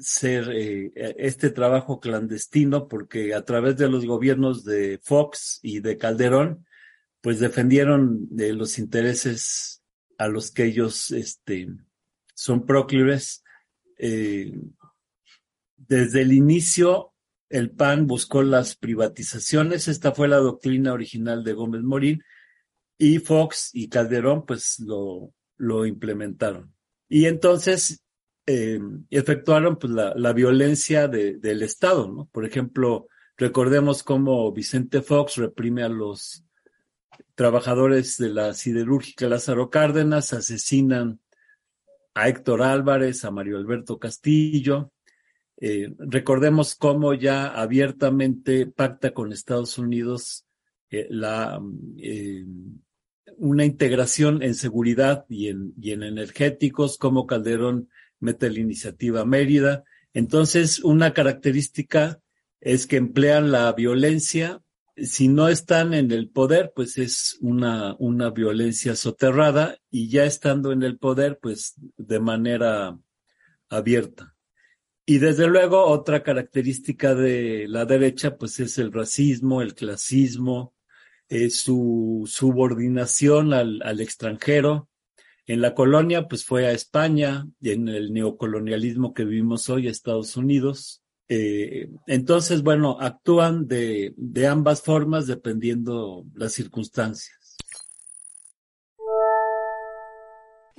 ser 0.00 0.50
eh, 0.50 0.92
este 1.18 1.50
trabajo 1.50 2.00
clandestino 2.00 2.88
porque 2.88 3.34
a 3.34 3.44
través 3.44 3.76
de 3.76 3.88
los 3.88 4.06
gobiernos 4.06 4.64
de 4.64 4.98
Fox 5.02 5.60
y 5.62 5.80
de 5.80 5.98
Calderón, 5.98 6.66
pues 7.20 7.38
defendieron 7.38 8.26
de 8.30 8.54
los 8.54 8.78
intereses 8.78 9.82
a 10.18 10.28
los 10.28 10.50
que 10.50 10.64
ellos 10.64 11.10
este, 11.10 11.68
son 12.34 12.64
proclives. 12.64 13.44
Eh, 13.98 14.52
desde 15.90 16.22
el 16.22 16.32
inicio, 16.32 17.14
el 17.48 17.72
PAN 17.72 18.06
buscó 18.06 18.44
las 18.44 18.76
privatizaciones. 18.76 19.88
Esta 19.88 20.12
fue 20.12 20.28
la 20.28 20.36
doctrina 20.36 20.92
original 20.92 21.42
de 21.42 21.52
Gómez 21.52 21.82
Morín 21.82 22.22
y 22.96 23.18
Fox 23.18 23.70
y 23.72 23.88
Calderón 23.88 24.46
pues 24.46 24.78
lo, 24.78 25.34
lo 25.56 25.84
implementaron. 25.84 26.72
Y 27.08 27.26
entonces 27.26 28.04
eh, 28.46 28.78
efectuaron 29.10 29.80
pues 29.80 29.92
la, 29.92 30.14
la 30.14 30.32
violencia 30.32 31.08
de, 31.08 31.38
del 31.38 31.62
Estado, 31.62 32.06
¿no? 32.06 32.28
Por 32.30 32.44
ejemplo, 32.46 33.08
recordemos 33.36 34.04
cómo 34.04 34.52
Vicente 34.52 35.02
Fox 35.02 35.38
reprime 35.38 35.82
a 35.82 35.88
los 35.88 36.44
trabajadores 37.34 38.16
de 38.16 38.28
la 38.28 38.54
siderúrgica 38.54 39.28
Lázaro 39.28 39.70
Cárdenas, 39.70 40.32
asesinan 40.34 41.18
a 42.14 42.28
Héctor 42.28 42.62
Álvarez, 42.62 43.24
a 43.24 43.32
Mario 43.32 43.56
Alberto 43.56 43.98
Castillo, 43.98 44.92
eh, 45.60 45.92
recordemos 45.98 46.74
cómo 46.74 47.12
ya 47.12 47.48
abiertamente 47.48 48.66
pacta 48.66 49.12
con 49.12 49.30
Estados 49.30 49.76
Unidos 49.76 50.46
eh, 50.88 51.06
la, 51.10 51.60
eh, 51.98 52.46
una 53.36 53.66
integración 53.66 54.42
en 54.42 54.54
seguridad 54.54 55.26
y 55.28 55.48
en, 55.48 55.74
y 55.78 55.92
en 55.92 56.02
energéticos, 56.02 56.96
cómo 56.96 57.26
Calderón 57.26 57.90
mete 58.20 58.50
la 58.50 58.58
iniciativa 58.58 59.26
Mérida. 59.26 59.84
Entonces, 60.14 60.82
una 60.82 61.12
característica 61.12 62.20
es 62.60 62.86
que 62.86 62.96
emplean 62.96 63.52
la 63.52 63.70
violencia. 63.74 64.62
Si 64.96 65.28
no 65.28 65.48
están 65.48 65.92
en 65.92 66.10
el 66.10 66.30
poder, 66.30 66.72
pues 66.74 66.96
es 66.96 67.36
una, 67.40 67.96
una 67.98 68.30
violencia 68.30 68.96
soterrada 68.96 69.78
y 69.90 70.08
ya 70.08 70.24
estando 70.24 70.72
en 70.72 70.82
el 70.82 70.98
poder, 70.98 71.38
pues 71.40 71.74
de 71.98 72.18
manera 72.18 72.98
abierta. 73.68 74.34
Y 75.10 75.18
desde 75.18 75.48
luego 75.48 75.86
otra 75.86 76.22
característica 76.22 77.16
de 77.16 77.66
la 77.66 77.84
derecha 77.84 78.36
pues 78.36 78.60
es 78.60 78.78
el 78.78 78.92
racismo, 78.92 79.60
el 79.60 79.74
clasismo, 79.74 80.72
eh, 81.28 81.50
su 81.50 82.30
subordinación 82.30 83.52
al, 83.52 84.00
extranjero. 84.00 84.88
En 85.46 85.62
la 85.62 85.74
colonia 85.74 86.28
pues 86.28 86.44
fue 86.44 86.68
a 86.68 86.70
España 86.70 87.44
en 87.60 87.88
el 87.88 88.12
neocolonialismo 88.12 89.12
que 89.12 89.24
vivimos 89.24 89.68
hoy 89.68 89.88
a 89.88 89.90
Estados 89.90 90.36
Unidos. 90.36 91.02
Eh, 91.28 91.90
entonces, 92.06 92.62
bueno, 92.62 92.96
actúan 93.00 93.66
de, 93.66 94.14
de 94.16 94.46
ambas 94.46 94.80
formas 94.80 95.26
dependiendo 95.26 96.24
las 96.34 96.52
circunstancias. 96.52 97.39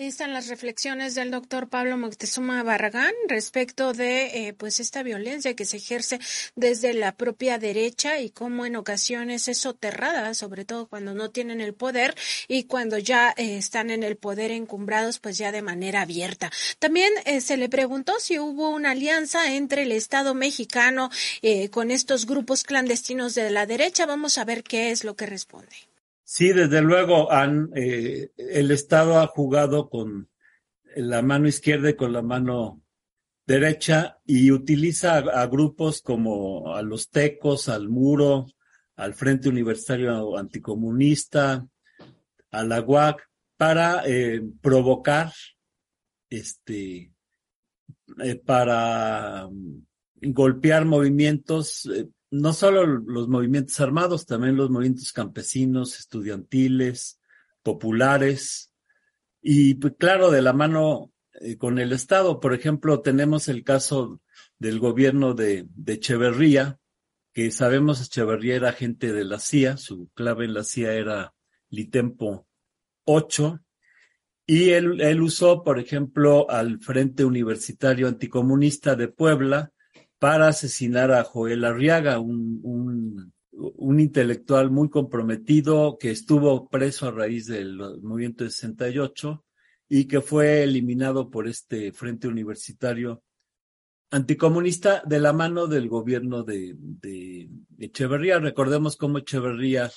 Ahí 0.02 0.08
están 0.08 0.34
las 0.34 0.48
reflexiones 0.48 1.14
del 1.14 1.30
doctor 1.30 1.70
Pablo 1.70 1.96
Moctezuma 1.96 2.64
Barragán 2.64 3.14
respecto 3.28 3.94
de 3.94 4.48
eh, 4.48 4.54
pues 4.54 4.80
esta 4.80 5.04
violencia 5.04 5.56
que 5.56 5.64
se 5.64 5.78
ejerce 5.78 6.20
desde 6.56 6.96
la 6.96 7.12
propia 7.16 7.60
derecha 7.60 8.20
y 8.20 8.32
cómo 8.32 8.66
en 8.66 8.78
ocasiones 8.78 9.48
es 9.48 9.60
soterrada, 9.60 10.34
sobre 10.34 10.66
todo 10.66 10.88
cuando 10.88 11.14
no 11.14 11.30
tienen 11.30 11.62
el 11.62 11.76
poder 11.76 12.16
y 12.48 12.64
cuando 12.64 12.98
ya 12.98 13.32
eh, 13.38 13.58
están 13.58 13.92
en 13.92 14.02
el 14.02 14.18
poder 14.18 14.50
encumbrados 14.50 15.20
pues 15.20 15.38
ya 15.38 15.52
de 15.52 15.62
manera 15.62 16.02
abierta. 16.02 16.50
También 16.80 17.14
eh, 17.26 17.40
se 17.40 17.58
le 17.58 17.70
preguntó 17.70 18.20
si 18.20 18.40
hubo 18.40 18.72
una 18.72 18.92
alianza 18.92 19.54
entre 19.54 19.84
el 19.84 19.92
Estado 19.92 20.34
mexicano 20.34 21.12
con 21.70 21.92
estos 21.92 22.26
grupos 22.26 22.64
clandestinos 22.64 23.36
de 23.36 23.52
la 23.52 23.68
derecha. 23.68 24.08
Vamos 24.08 24.40
a 24.40 24.46
ver 24.46 24.64
qué 24.64 24.90
es 24.90 25.04
lo 25.04 25.16
que 25.16 25.28
responde. 25.28 25.91
Sí, 26.34 26.54
desde 26.54 26.82
luego 26.82 27.30
han, 27.30 27.72
eh, 27.76 28.32
el 28.38 28.72
Estado 28.72 29.20
ha 29.20 29.28
jugado 29.28 29.90
con 29.90 30.30
la 30.96 31.22
mano 31.22 31.50
izquierda 31.50 31.90
y 31.90 31.96
con 31.96 32.14
la 32.14 32.22
mano 32.22 32.82
derecha 33.46 34.18
y 34.26 34.50
utiliza 34.50 35.18
a, 35.18 35.46
grupos 35.48 36.02
como 36.02 36.74
a 36.74 36.84
los 36.84 37.10
tecos, 37.10 37.68
al 37.68 37.90
muro, 37.90 38.46
al 38.96 39.14
Frente 39.14 39.50
Universitario 39.50 40.38
Anticomunista, 40.38 41.68
a 42.52 42.64
la 42.64 42.80
UAC, 42.80 43.30
para 43.58 44.04
eh, 44.06 44.42
provocar, 44.62 45.34
este, 46.30 47.12
eh, 48.24 48.36
para 48.38 49.50
mm, 49.52 50.32
golpear 50.32 50.86
movimientos 50.86 51.90
no 52.32 52.54
solo 52.54 52.86
los 52.86 53.28
movimientos 53.28 53.80
armados, 53.82 54.26
también 54.26 54.56
los 54.56 54.70
movimientos 54.70 55.12
campesinos, 55.12 56.00
estudiantiles, 56.00 57.20
populares, 57.62 58.74
y 59.42 59.76
pues, 59.76 59.94
claro, 59.98 60.32
de 60.32 60.42
la 60.42 60.54
mano 60.54 61.12
eh, 61.42 61.58
con 61.58 61.80
el 61.80 61.92
Estado. 61.92 62.40
Por 62.40 62.54
ejemplo, 62.54 63.02
tenemos 63.02 63.50
el 63.50 63.64
caso 63.64 64.22
del 64.60 64.80
gobierno 64.80 65.34
de, 65.34 65.68
de 65.76 65.94
Echeverría, 65.94 66.80
que 67.34 67.52
sabemos 67.52 68.02
Echeverría 68.02 68.56
era 68.56 68.70
agente 68.70 69.12
de 69.12 69.26
la 69.26 69.40
CIA, 69.40 69.78
su 69.78 70.10
clave 70.14 70.46
en 70.46 70.54
la 70.54 70.64
CIA 70.64 70.94
era 70.94 71.34
Litempo 71.70 72.48
8, 73.06 73.60
y 74.46 74.70
él, 74.70 75.02
él 75.02 75.22
usó, 75.22 75.64
por 75.64 75.80
ejemplo, 75.80 76.50
al 76.50 76.80
Frente 76.80 77.26
Universitario 77.26 78.08
Anticomunista 78.08 78.96
de 78.96 79.08
Puebla, 79.08 79.72
para 80.22 80.50
asesinar 80.50 81.12
a 81.12 81.24
Joel 81.24 81.66
Arriaga, 81.66 82.20
un, 82.20 82.60
un, 82.62 83.34
un, 83.54 84.00
intelectual 84.00 84.70
muy 84.70 84.88
comprometido 84.88 85.98
que 85.98 86.12
estuvo 86.12 86.70
preso 86.70 87.08
a 87.08 87.12
raíz 87.12 87.48
del 87.48 87.80
movimiento 88.04 88.44
de 88.44 88.52
68 88.52 89.44
y 89.90 90.06
que 90.06 90.22
fue 90.22 90.62
eliminado 90.62 91.32
por 91.32 91.48
este 91.48 91.92
Frente 91.92 92.28
Universitario 92.28 93.24
Anticomunista 94.12 95.02
de 95.08 95.20
la 95.20 95.34
mano 95.34 95.66
del 95.66 95.90
gobierno 95.90 96.44
de, 96.44 96.76
de 96.78 97.50
Echeverría. 97.80 98.38
Recordemos 98.38 98.98
cómo 98.98 99.18
Echeverría 99.18 99.90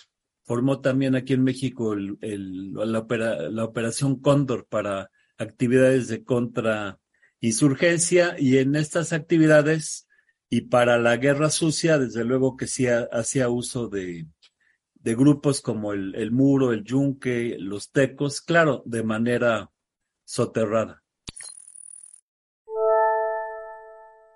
formó 0.44 0.80
también 0.80 1.16
aquí 1.16 1.34
en 1.34 1.44
México 1.44 1.94
la, 1.94 3.06
la 3.50 3.64
operación 3.64 4.20
Cóndor 4.20 4.66
para 4.70 5.10
actividades 5.36 6.08
de 6.08 6.24
contrainsurgencia 6.24 8.36
y 8.38 8.56
en 8.56 8.74
estas 8.74 9.12
actividades 9.12 10.03
y 10.54 10.60
para 10.60 10.98
la 10.98 11.16
guerra 11.16 11.50
sucia, 11.50 11.98
desde 11.98 12.22
luego 12.22 12.56
que 12.56 12.68
sí 12.68 12.86
hacía 12.86 13.48
uso 13.48 13.88
de, 13.88 14.28
de 14.94 15.14
grupos 15.16 15.60
como 15.60 15.92
el, 15.92 16.30
Muro, 16.30 16.72
el 16.72 16.84
Yunque, 16.84 17.56
los 17.58 17.90
Tecos, 17.90 18.40
claro, 18.40 18.84
de 18.86 19.02
manera 19.02 19.72
soterrada. 20.24 21.02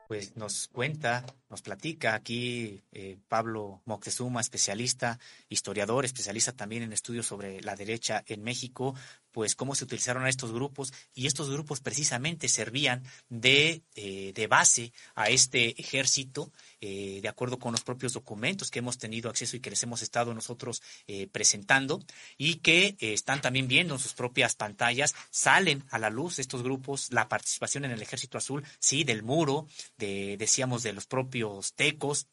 Pues 0.08 0.36
nos 0.36 0.66
cuenta, 0.66 1.24
nos 1.50 1.62
platica 1.62 2.14
aquí 2.14 2.82
eh, 2.90 3.16
Pablo 3.28 3.82
Moctezuma, 3.84 4.40
especialista, 4.40 5.20
historiador, 5.48 6.04
especialista 6.04 6.50
también 6.50 6.82
en 6.82 6.92
estudios 6.92 7.26
sobre 7.26 7.60
la 7.60 7.76
derecha 7.76 8.24
en 8.26 8.42
México, 8.42 8.96
pues 9.38 9.54
cómo 9.54 9.76
se 9.76 9.84
utilizaron 9.84 10.24
a 10.24 10.28
estos 10.28 10.50
grupos 10.50 10.92
y 11.14 11.28
estos 11.28 11.48
grupos 11.48 11.78
precisamente 11.78 12.48
servían 12.48 13.04
de, 13.28 13.84
eh, 13.94 14.32
de 14.34 14.46
base 14.48 14.92
a 15.14 15.28
este 15.28 15.80
ejército, 15.80 16.50
eh, 16.80 17.20
de 17.22 17.28
acuerdo 17.28 17.60
con 17.60 17.70
los 17.70 17.84
propios 17.84 18.14
documentos 18.14 18.68
que 18.68 18.80
hemos 18.80 18.98
tenido 18.98 19.30
acceso 19.30 19.56
y 19.56 19.60
que 19.60 19.70
les 19.70 19.80
hemos 19.84 20.02
estado 20.02 20.34
nosotros 20.34 20.82
eh, 21.06 21.28
presentando 21.28 22.02
y 22.36 22.56
que 22.56 22.96
están 22.98 23.40
también 23.40 23.68
viendo 23.68 23.94
en 23.94 24.00
sus 24.00 24.12
propias 24.12 24.56
pantallas, 24.56 25.14
salen 25.30 25.84
a 25.90 26.00
la 26.00 26.10
luz 26.10 26.40
estos 26.40 26.64
grupos, 26.64 27.12
la 27.12 27.28
participación 27.28 27.84
en 27.84 27.92
el 27.92 28.02
ejército 28.02 28.38
azul, 28.38 28.64
sí, 28.80 29.04
del 29.04 29.22
muro, 29.22 29.68
de, 29.98 30.36
decíamos, 30.36 30.82
de 30.82 30.94
los 30.94 31.06
propios 31.06 31.74
tecos, 31.74 32.26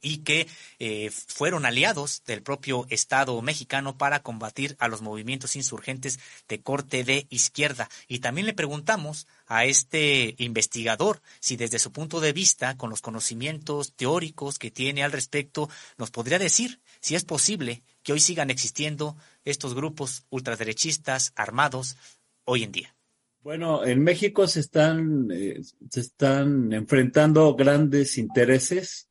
y 0.00 0.18
que 0.18 0.46
eh, 0.78 1.10
fueron 1.10 1.66
aliados 1.66 2.22
del 2.26 2.42
propio 2.42 2.86
Estado 2.90 3.40
mexicano 3.42 3.96
para 3.96 4.22
combatir 4.22 4.76
a 4.78 4.88
los 4.88 5.02
movimientos 5.02 5.56
insurgentes 5.56 6.18
de 6.48 6.60
corte 6.60 7.04
de 7.04 7.26
izquierda. 7.30 7.88
Y 8.08 8.20
también 8.20 8.46
le 8.46 8.54
preguntamos 8.54 9.26
a 9.46 9.64
este 9.64 10.34
investigador 10.38 11.20
si 11.40 11.56
desde 11.56 11.78
su 11.78 11.92
punto 11.92 12.20
de 12.20 12.32
vista, 12.32 12.76
con 12.76 12.90
los 12.90 13.00
conocimientos 13.00 13.94
teóricos 13.94 14.58
que 14.58 14.70
tiene 14.70 15.02
al 15.02 15.12
respecto, 15.12 15.68
nos 15.98 16.10
podría 16.10 16.38
decir 16.38 16.80
si 17.00 17.14
es 17.14 17.24
posible 17.24 17.82
que 18.02 18.12
hoy 18.12 18.20
sigan 18.20 18.50
existiendo 18.50 19.16
estos 19.44 19.74
grupos 19.74 20.24
ultraderechistas 20.30 21.32
armados 21.36 21.96
hoy 22.44 22.64
en 22.64 22.72
día. 22.72 22.94
Bueno, 23.42 23.84
en 23.86 24.02
México 24.02 24.46
se 24.46 24.60
están, 24.60 25.30
eh, 25.32 25.62
se 25.88 26.00
están 26.00 26.72
enfrentando 26.74 27.54
grandes 27.54 28.18
intereses 28.18 29.09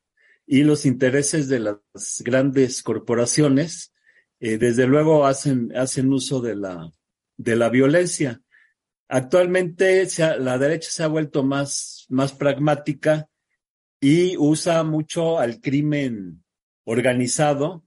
y 0.52 0.64
los 0.64 0.84
intereses 0.84 1.46
de 1.46 1.60
las 1.60 1.78
grandes 2.24 2.82
corporaciones, 2.82 3.94
eh, 4.40 4.58
desde 4.58 4.88
luego 4.88 5.24
hacen, 5.24 5.70
hacen 5.76 6.12
uso 6.12 6.40
de 6.40 6.56
la, 6.56 6.90
de 7.36 7.54
la 7.54 7.68
violencia. 7.68 8.42
Actualmente 9.06 10.08
la 10.40 10.58
derecha 10.58 10.90
se 10.90 11.04
ha 11.04 11.06
vuelto 11.06 11.44
más, 11.44 12.04
más 12.08 12.32
pragmática 12.32 13.28
y 14.00 14.36
usa 14.38 14.82
mucho 14.82 15.38
al 15.38 15.60
crimen 15.60 16.42
organizado 16.82 17.86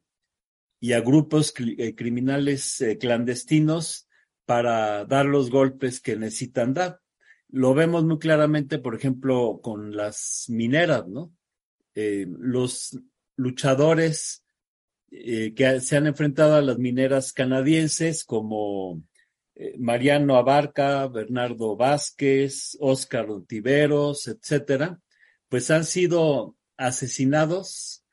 y 0.79 0.93
a 0.93 1.01
grupos 1.01 1.53
eh, 1.59 1.95
criminales 1.95 2.79
eh, 2.79 2.97
clandestinos 2.97 4.07
para 4.45 5.03
dar 5.03 5.25
los 5.25 5.49
golpes 5.49 5.99
que 5.99 6.15
necesitan 6.15 6.73
dar. 6.73 7.01
Lo 7.49 7.73
vemos 7.73 8.05
muy 8.05 8.19
claramente, 8.19 8.79
por 8.79 8.95
ejemplo, 8.95 9.59
con 9.61 9.97
las 9.97 10.45
mineras, 10.47 11.05
¿no? 11.09 11.33
Eh, 11.95 12.25
los 12.27 12.97
luchadores 13.35 14.43
eh, 15.11 15.53
que 15.53 15.79
se 15.79 15.97
han 15.97 16.07
enfrentado 16.07 16.55
a 16.55 16.61
las 16.61 16.79
mineras 16.79 17.33
canadienses 17.33 18.23
como 18.23 19.03
eh, 19.53 19.75
Mariano 19.77 20.35
Abarca, 20.35 21.07
Bernardo 21.07 21.75
Vázquez, 21.75 22.77
Óscar 22.79 23.27
Tiveros, 23.47 24.27
etcétera, 24.27 24.99
pues 25.49 25.69
han 25.69 25.85
sido 25.85 26.55
asesinados 26.77 28.03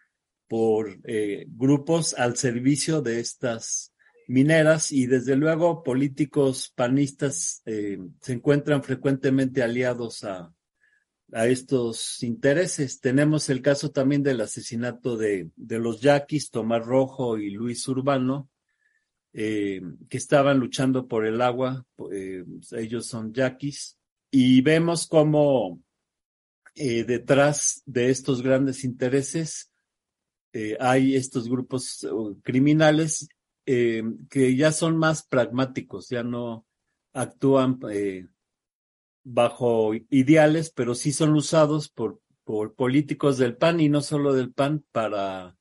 por 0.47 0.99
grupos 1.47 2.13
al 2.15 2.37
servicio 2.37 3.01
de 3.03 3.21
estas 3.21 3.95
mineras 4.27 4.91
y 4.91 5.07
desde 5.07 5.37
luego 5.37 5.85
políticos 5.85 6.73
panistas 6.75 7.63
se 7.65 8.33
encuentran 8.33 8.83
frecuentemente 8.83 9.63
aliados 9.63 10.25
a, 10.25 10.53
a 11.33 11.47
estos 11.47 12.23
intereses. 12.23 13.01
Tenemos 13.01 13.49
el 13.51 13.63
caso 13.63 13.91
también 13.91 14.23
del 14.23 14.41
asesinato 14.41 15.17
de, 15.17 15.51
de 15.57 15.79
los 15.79 16.01
yaquis, 16.01 16.51
Tomás 16.51 16.85
Rojo 16.85 17.39
y 17.39 17.51
Luis 17.51 17.87
Urbano, 17.89 18.51
eh, 19.33 19.81
que 20.09 20.17
estaban 20.17 20.59
luchando 20.59 21.07
por 21.07 21.25
el 21.25 21.41
agua, 21.41 21.87
eh, 22.13 22.45
ellos 22.73 23.07
son 23.07 23.33
yaquis, 23.33 23.97
y 24.29 24.61
vemos 24.61 25.07
cómo 25.07 25.81
eh, 26.75 27.05
detrás 27.05 27.83
de 27.87 28.11
estos 28.11 28.43
grandes 28.43 28.85
intereses 28.85 29.69
hay 30.81 31.15
estos 31.15 31.49
grupos 31.49 32.05
criminales 32.43 33.29
que 33.65 34.57
ya 34.57 34.73
son 34.73 34.97
más 34.97 35.23
pragmáticos, 35.23 36.09
ya 36.09 36.25
no 36.25 36.67
actúan 37.13 37.79
bajo 39.25 39.93
ideales, 40.09 40.71
pero 40.71 40.95
sí 40.95 41.13
son 41.13 41.35
usados 41.35 41.89
por, 41.89 42.21
por 42.45 42.75
políticos 42.75 43.39
del 43.39 43.57
PAN 43.57 43.81
y 43.81 43.89
no 43.89 44.01
solo 44.01 44.33
del 44.33 44.53
PAN 44.53 44.85
para, 44.93 45.57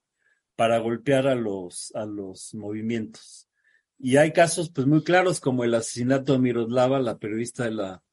para 0.55 0.79
golpear 0.79 1.27
a 1.27 1.35
los, 1.35 1.91
a 1.95 2.05
los 2.05 2.53
movimientos. 2.53 3.49
Y 3.97 4.17
hay 4.17 4.31
casos 4.31 4.71
pues 4.71 4.87
muy 4.87 5.03
claros 5.03 5.39
como 5.39 5.63
el 5.63 5.73
asesinato 5.73 6.33
de 6.33 6.39
Miroslava, 6.39 6.99
la 6.99 7.17
periodista 7.17 7.65
de 7.65 7.71
la, 7.71 8.03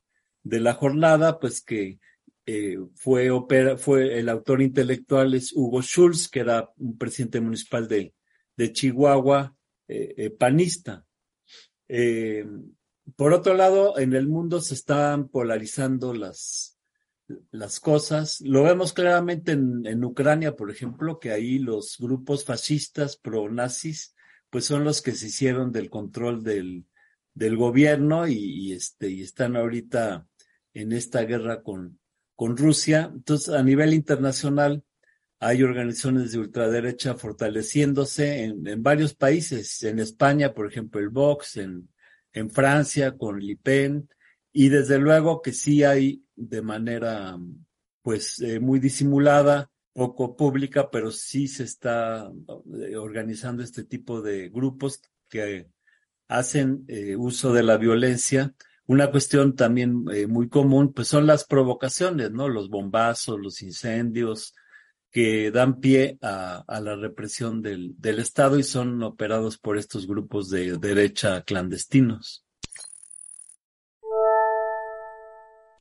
de 0.42 0.60
la 0.60 0.74
jornada, 0.74 1.38
pues 1.38 1.62
que 1.62 1.98
eh, 2.44 2.78
fue, 2.94 3.30
opera, 3.30 3.76
fue 3.76 4.18
el 4.18 4.28
autor 4.28 4.62
intelectual 4.62 5.34
es 5.34 5.52
Hugo 5.52 5.82
Schulz, 5.82 6.28
que 6.28 6.40
era 6.40 6.70
un 6.76 6.96
presidente 6.96 7.40
municipal 7.40 7.88
de, 7.88 8.14
de 8.56 8.72
Chihuahua, 8.72 9.56
eh, 9.88 10.14
eh, 10.16 10.30
panista. 10.30 11.04
Por 13.14 13.32
otro 13.32 13.54
lado, 13.54 13.98
en 13.98 14.14
el 14.14 14.26
mundo 14.26 14.60
se 14.60 14.74
están 14.74 15.28
polarizando 15.28 16.12
las, 16.12 16.76
las 17.52 17.78
cosas. 17.78 18.40
Lo 18.40 18.64
vemos 18.64 18.92
claramente 18.92 19.52
en, 19.52 20.04
Ucrania, 20.04 20.56
por 20.56 20.70
ejemplo, 20.70 21.20
que 21.20 21.30
ahí 21.30 21.58
los 21.58 21.96
grupos 21.98 22.44
fascistas 22.44 23.16
pro-nazis, 23.16 24.14
pues 24.50 24.64
son 24.64 24.84
los 24.84 25.02
que 25.02 25.12
se 25.12 25.26
hicieron 25.26 25.70
del 25.70 25.88
control 25.88 26.42
del, 26.42 26.86
del 27.32 27.56
gobierno 27.56 28.26
y, 28.26 28.34
y, 28.34 28.72
este, 28.72 29.08
y 29.08 29.22
están 29.22 29.56
ahorita 29.56 30.26
en 30.74 30.92
esta 30.92 31.22
guerra 31.22 31.62
con, 31.62 32.00
con 32.34 32.56
Rusia. 32.56 33.12
Entonces, 33.14 33.54
a 33.54 33.62
nivel 33.62 33.94
internacional, 33.94 34.82
hay 35.38 35.62
organizaciones 35.62 36.32
de 36.32 36.38
ultraderecha 36.38 37.14
fortaleciéndose 37.14 38.44
en, 38.44 38.66
en 38.66 38.82
varios 38.82 39.14
países. 39.14 39.82
En 39.84 40.00
España, 40.00 40.54
por 40.54 40.66
ejemplo, 40.66 41.00
el 41.00 41.10
Vox, 41.10 41.56
en, 41.58 41.88
en 42.36 42.50
Francia 42.50 43.16
con 43.16 43.40
Le 43.40 43.56
Pen, 43.56 44.08
y 44.52 44.68
desde 44.68 44.98
luego 44.98 45.40
que 45.42 45.52
sí 45.52 45.84
hay 45.84 46.22
de 46.34 46.62
manera 46.62 47.38
pues 48.02 48.38
eh, 48.40 48.60
muy 48.60 48.78
disimulada, 48.78 49.70
poco 49.92 50.36
pública, 50.36 50.90
pero 50.90 51.10
sí 51.10 51.48
se 51.48 51.64
está 51.64 52.30
eh, 52.78 52.96
organizando 52.96 53.62
este 53.62 53.84
tipo 53.84 54.20
de 54.20 54.50
grupos 54.50 55.00
que 55.28 55.68
hacen 56.28 56.84
eh, 56.88 57.16
uso 57.16 57.52
de 57.52 57.62
la 57.62 57.78
violencia. 57.78 58.54
Una 58.86 59.10
cuestión 59.10 59.56
también 59.56 60.04
muy 60.28 60.48
común, 60.48 60.92
pues 60.92 61.08
son 61.08 61.26
las 61.26 61.44
provocaciones, 61.44 62.30
¿no? 62.30 62.48
Los 62.48 62.68
bombazos, 62.68 63.40
los 63.40 63.60
incendios, 63.62 64.54
que 65.16 65.50
dan 65.50 65.80
pie 65.80 66.18
a, 66.20 66.62
la 66.82 66.94
represión 66.94 67.62
del, 67.62 67.94
del, 67.96 68.18
Estado 68.18 68.58
y 68.58 68.62
son 68.62 69.02
operados 69.02 69.56
por 69.56 69.78
estos 69.78 70.06
grupos 70.06 70.50
de 70.50 70.76
derecha 70.76 71.40
clandestinos. 71.40 72.45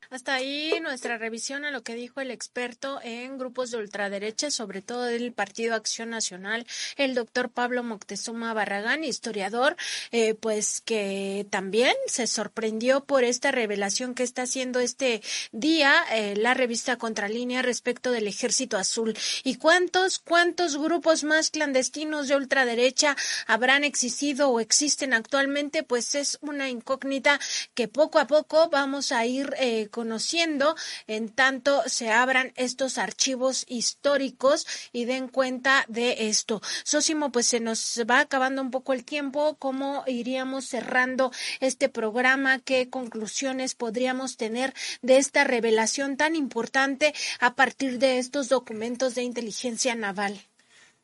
Hasta 0.10 0.36
ahí 0.36 0.80
nuestra 0.82 1.18
revisión 1.18 1.66
a 1.66 1.72
lo 1.72 1.84
que 1.84 1.96
dijo 1.96 2.22
el 2.22 2.32
experto 2.32 3.00
en 3.04 3.38
grupos 3.38 3.72
de 3.72 3.78
ultraderecha, 3.78 4.52
sobre 4.52 4.82
todo 4.82 5.04
del 5.04 5.34
Partido 5.34 5.76
Acción 5.76 6.10
Nacional, 6.10 6.66
el 6.98 7.16
doctor 7.16 7.50
Pablo 7.50 7.84
Moctezuma 7.84 8.54
Barragán, 8.54 9.04
historiador, 9.04 9.76
eh, 10.12 10.36
pues 10.36 10.82
que 10.82 11.48
también 11.50 11.96
se 12.08 12.28
sorprendió 12.28 13.04
por 13.04 13.24
esta 13.24 13.52
revelación 13.52 14.14
que 14.14 14.24
está 14.24 14.44
haciendo 14.44 14.80
este 14.80 15.22
día 15.52 15.94
eh, 16.12 16.36
la 16.36 16.54
revista 16.54 16.98
Contralínea 16.98 17.62
respecto 17.62 18.12
del 18.12 18.28
Ejército 18.28 18.78
Azul. 18.78 19.18
¿Y 19.44 19.56
cuántos, 19.56 20.20
cuántos 20.20 20.78
grupos 20.78 21.24
más 21.24 21.50
clandestinos 21.50 22.28
de 22.28 22.36
ultraderecha 22.36 23.16
habrán 23.48 23.84
existido 23.84 24.50
o 24.50 24.60
existen 24.60 25.14
actualmente? 25.14 25.84
Pues 25.84 26.16
es 26.16 26.38
una 26.42 26.70
incógnita 26.70 27.40
que 27.74 27.88
poco 27.88 28.20
a 28.20 28.28
poco 28.28 28.70
vamos 28.70 29.12
a 29.12 29.26
ir 29.26 29.54
eh, 29.58 29.88
conociendo 29.96 30.76
en 31.08 31.30
tanto 31.30 31.82
se 31.88 32.12
abran 32.12 32.52
estos 32.58 32.98
archivos 32.98 33.64
históricos 33.70 34.68
y 34.92 35.06
den 35.06 35.30
cuenta 35.30 35.86
de 35.88 36.28
esto. 36.28 36.62
Sósimo, 36.84 37.32
pues 37.32 37.46
se 37.48 37.62
nos 37.62 38.04
va 38.12 38.20
acabando 38.20 38.62
un 38.62 38.72
poco 38.72 38.92
el 38.92 39.06
tiempo. 39.06 39.56
¿Cómo 39.58 40.04
iríamos 40.06 40.66
cerrando 40.66 41.32
este 41.62 41.88
programa? 41.88 42.60
¿Qué 42.60 42.90
conclusiones 42.90 43.74
podríamos 43.74 44.36
tener 44.36 44.74
de 45.02 45.16
esta 45.16 45.46
revelación 45.46 46.18
tan 46.18 46.36
importante 46.36 47.14
a 47.40 47.56
partir 47.56 47.98
de 47.98 48.20
estos 48.20 48.50
documentos 48.50 49.16
de 49.16 49.24
inteligencia 49.24 49.96
naval? 49.96 50.46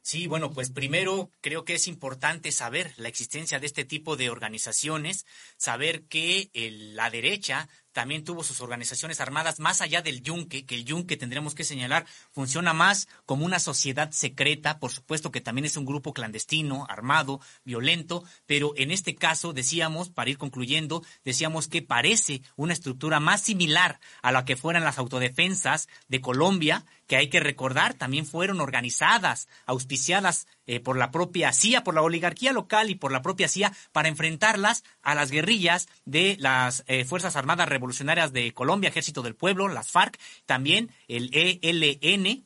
Sí, 0.03 0.25
bueno, 0.25 0.51
pues 0.51 0.71
primero 0.71 1.29
creo 1.41 1.63
que 1.63 1.75
es 1.75 1.87
importante 1.87 2.51
saber 2.51 2.91
la 2.97 3.07
existencia 3.07 3.59
de 3.59 3.67
este 3.67 3.85
tipo 3.85 4.17
de 4.17 4.31
organizaciones, 4.31 5.27
saber 5.57 6.05
que 6.05 6.49
la 6.95 7.11
derecha 7.11 7.69
también 7.91 8.23
tuvo 8.23 8.43
sus 8.43 8.61
organizaciones 8.61 9.19
armadas 9.21 9.59
más 9.59 9.81
allá 9.81 10.01
del 10.01 10.21
yunque, 10.21 10.65
que 10.65 10.75
el 10.75 10.85
yunque 10.85 11.17
tendremos 11.17 11.55
que 11.55 11.63
señalar 11.63 12.05
funciona 12.31 12.73
más 12.73 13.07
como 13.25 13.45
una 13.45 13.59
sociedad 13.59 14.11
secreta, 14.11 14.79
por 14.79 14.91
supuesto 14.91 15.31
que 15.31 15.41
también 15.41 15.65
es 15.65 15.77
un 15.77 15.85
grupo 15.85 16.13
clandestino, 16.13 16.85
armado, 16.89 17.41
violento, 17.63 18.23
pero 18.45 18.73
en 18.77 18.91
este 18.91 19.15
caso 19.15 19.53
decíamos, 19.53 20.09
para 20.09 20.29
ir 20.29 20.37
concluyendo, 20.37 21.03
decíamos 21.23 21.67
que 21.67 21.81
parece 21.81 22.41
una 22.55 22.73
estructura 22.73 23.19
más 23.19 23.41
similar 23.41 23.99
a 24.21 24.31
la 24.31 24.45
que 24.45 24.55
fueran 24.55 24.83
las 24.83 24.97
autodefensas 24.97 25.87
de 26.07 26.21
Colombia, 26.21 26.85
que 27.07 27.17
hay 27.17 27.29
que 27.29 27.39
recordar 27.39 27.93
también 27.93 28.25
fueron 28.25 28.61
organizadas, 28.61 29.47
auspiciadas 29.65 30.47
eh, 30.67 30.79
por 30.79 30.97
la 30.97 31.11
propia 31.11 31.51
CIA, 31.53 31.83
por 31.83 31.95
la 31.95 32.01
oligarquía 32.01 32.53
local 32.53 32.89
y 32.89 32.95
por 32.95 33.11
la 33.11 33.21
propia 33.21 33.47
CIA 33.47 33.73
para 33.91 34.09
enfrentarlas 34.09 34.83
a 35.01 35.15
las 35.15 35.31
guerrillas 35.31 35.87
de 36.05 36.37
las 36.39 36.83
eh, 36.87 37.05
Fuerzas 37.05 37.35
Armadas 37.35 37.69
Revolucionarias 37.69 38.33
de 38.33 38.53
Colombia, 38.53 38.89
Ejército 38.89 39.21
del 39.21 39.35
Pueblo, 39.35 39.67
las 39.67 39.91
FARC, 39.91 40.19
también 40.45 40.91
el 41.07 41.29
ELN 41.33 42.45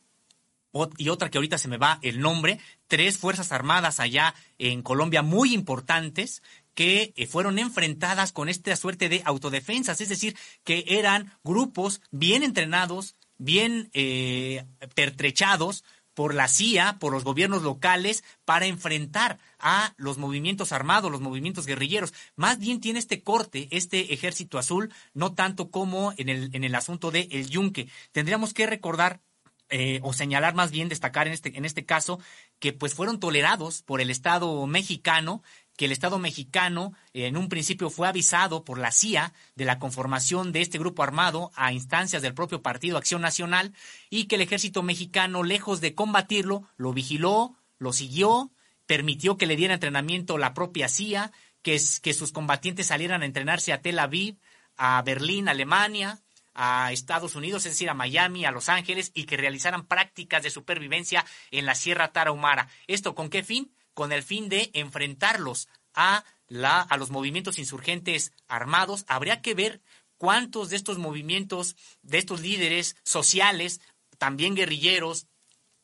y 0.98 1.08
otra 1.08 1.30
que 1.30 1.38
ahorita 1.38 1.58
se 1.58 1.68
me 1.68 1.78
va 1.78 1.98
el 2.02 2.20
nombre, 2.20 2.60
tres 2.86 3.18
Fuerzas 3.18 3.52
Armadas 3.52 4.00
allá 4.00 4.34
en 4.58 4.82
Colombia 4.82 5.22
muy 5.22 5.54
importantes 5.54 6.42
que 6.74 7.14
eh, 7.16 7.26
fueron 7.26 7.58
enfrentadas 7.58 8.32
con 8.32 8.48
esta 8.48 8.76
suerte 8.76 9.08
de 9.08 9.22
autodefensas, 9.24 10.00
es 10.00 10.10
decir, 10.10 10.36
que 10.62 10.84
eran 10.86 11.32
grupos 11.42 12.02
bien 12.10 12.42
entrenados, 12.42 13.16
bien 13.38 13.90
eh, 13.94 14.64
pertrechados 14.94 15.84
por 16.16 16.34
la 16.34 16.48
CIA, 16.48 16.96
por 16.98 17.12
los 17.12 17.24
gobiernos 17.24 17.62
locales, 17.62 18.24
para 18.46 18.64
enfrentar 18.64 19.38
a 19.58 19.92
los 19.98 20.16
movimientos 20.16 20.72
armados, 20.72 21.12
los 21.12 21.20
movimientos 21.20 21.66
guerrilleros. 21.66 22.14
Más 22.36 22.58
bien 22.58 22.80
tiene 22.80 22.98
este 22.98 23.22
corte, 23.22 23.68
este 23.70 24.14
ejército 24.14 24.58
azul, 24.58 24.92
no 25.12 25.34
tanto 25.34 25.70
como 25.70 26.14
en 26.16 26.30
el, 26.30 26.48
en 26.54 26.64
el 26.64 26.74
asunto 26.74 27.10
de 27.10 27.28
el 27.30 27.50
yunque. 27.50 27.88
Tendríamos 28.12 28.54
que 28.54 28.66
recordar 28.66 29.20
eh, 29.68 30.00
o 30.02 30.14
señalar 30.14 30.54
más 30.54 30.70
bien, 30.70 30.88
destacar 30.88 31.26
en 31.26 31.34
este, 31.34 31.58
en 31.58 31.66
este 31.66 31.84
caso, 31.84 32.18
que 32.60 32.72
pues 32.72 32.94
fueron 32.94 33.20
tolerados 33.20 33.82
por 33.82 34.00
el 34.00 34.10
Estado 34.10 34.66
mexicano 34.66 35.42
que 35.76 35.84
el 35.84 35.92
Estado 35.92 36.18
mexicano 36.18 36.92
en 37.12 37.36
un 37.36 37.48
principio 37.48 37.90
fue 37.90 38.08
avisado 38.08 38.64
por 38.64 38.78
la 38.78 38.92
CIA 38.92 39.32
de 39.54 39.64
la 39.64 39.78
conformación 39.78 40.52
de 40.52 40.62
este 40.62 40.78
grupo 40.78 41.02
armado 41.02 41.52
a 41.54 41.72
instancias 41.72 42.22
del 42.22 42.34
propio 42.34 42.62
Partido 42.62 42.96
Acción 42.96 43.20
Nacional 43.22 43.74
y 44.10 44.24
que 44.24 44.36
el 44.36 44.40
ejército 44.40 44.82
mexicano, 44.82 45.42
lejos 45.42 45.80
de 45.80 45.94
combatirlo, 45.94 46.68
lo 46.76 46.92
vigiló, 46.92 47.56
lo 47.78 47.92
siguió, 47.92 48.50
permitió 48.86 49.36
que 49.36 49.46
le 49.46 49.56
diera 49.56 49.74
entrenamiento 49.74 50.38
la 50.38 50.54
propia 50.54 50.88
CIA, 50.88 51.32
que, 51.62 51.80
que 52.02 52.14
sus 52.14 52.32
combatientes 52.32 52.86
salieran 52.86 53.22
a 53.22 53.26
entrenarse 53.26 53.72
a 53.72 53.82
Tel 53.82 53.98
Aviv, 53.98 54.36
a 54.76 55.02
Berlín, 55.02 55.48
Alemania, 55.48 56.20
a 56.54 56.90
Estados 56.90 57.34
Unidos, 57.34 57.66
es 57.66 57.72
decir, 57.72 57.90
a 57.90 57.94
Miami, 57.94 58.46
a 58.46 58.50
Los 58.50 58.68
Ángeles, 58.68 59.10
y 59.14 59.24
que 59.24 59.36
realizaran 59.36 59.86
prácticas 59.86 60.42
de 60.42 60.50
supervivencia 60.50 61.24
en 61.50 61.66
la 61.66 61.74
Sierra 61.74 62.12
Tarahumara. 62.12 62.68
¿Esto 62.86 63.14
con 63.14 63.28
qué 63.28 63.42
fin? 63.42 63.72
Con 63.96 64.12
el 64.12 64.22
fin 64.22 64.50
de 64.50 64.70
enfrentarlos 64.74 65.68
a, 65.94 66.22
la, 66.48 66.82
a 66.82 66.98
los 66.98 67.08
movimientos 67.08 67.58
insurgentes 67.58 68.30
armados. 68.46 69.06
Habría 69.08 69.40
que 69.40 69.54
ver 69.54 69.80
cuántos 70.18 70.68
de 70.68 70.76
estos 70.76 70.98
movimientos, 70.98 71.76
de 72.02 72.18
estos 72.18 72.42
líderes 72.42 72.94
sociales, 73.04 73.80
también 74.18 74.54
guerrilleros, 74.54 75.28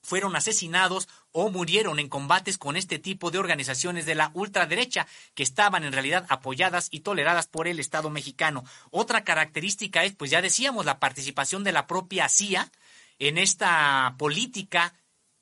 fueron 0.03 0.37
asesinados 0.37 1.09
o 1.31 1.49
murieron 1.49 1.99
en 1.99 2.11
combates 2.11 2.59
con 2.59 2.77
este 2.77 2.99
tipo 2.99 3.31
de 3.31 3.39
organizaciones 3.39 4.05
de 4.05 4.15
la 4.15 4.31
ultraderecha 4.35 5.07
que 5.35 5.43
estaban 5.43 5.83
en 5.83 5.95
realidad 5.95 6.27
apoyadas 6.29 6.89
y 6.91 7.01
toleradas 7.01 7.47
por 7.47 7.67
el 7.67 7.81
Estado 7.81 8.11
mexicano. 8.11 8.63
Otra 8.91 9.25
característica 9.25 10.05
es, 10.05 10.15
pues 10.15 10.31
ya 10.31 10.43
decíamos, 10.43 10.85
la 10.85 10.99
participación 10.99 11.65
de 11.65 11.73
la 11.73 11.87
propia 11.87 12.29
CIA 12.29 12.71
en 13.19 13.39
esta 13.39 14.17
política 14.19 14.93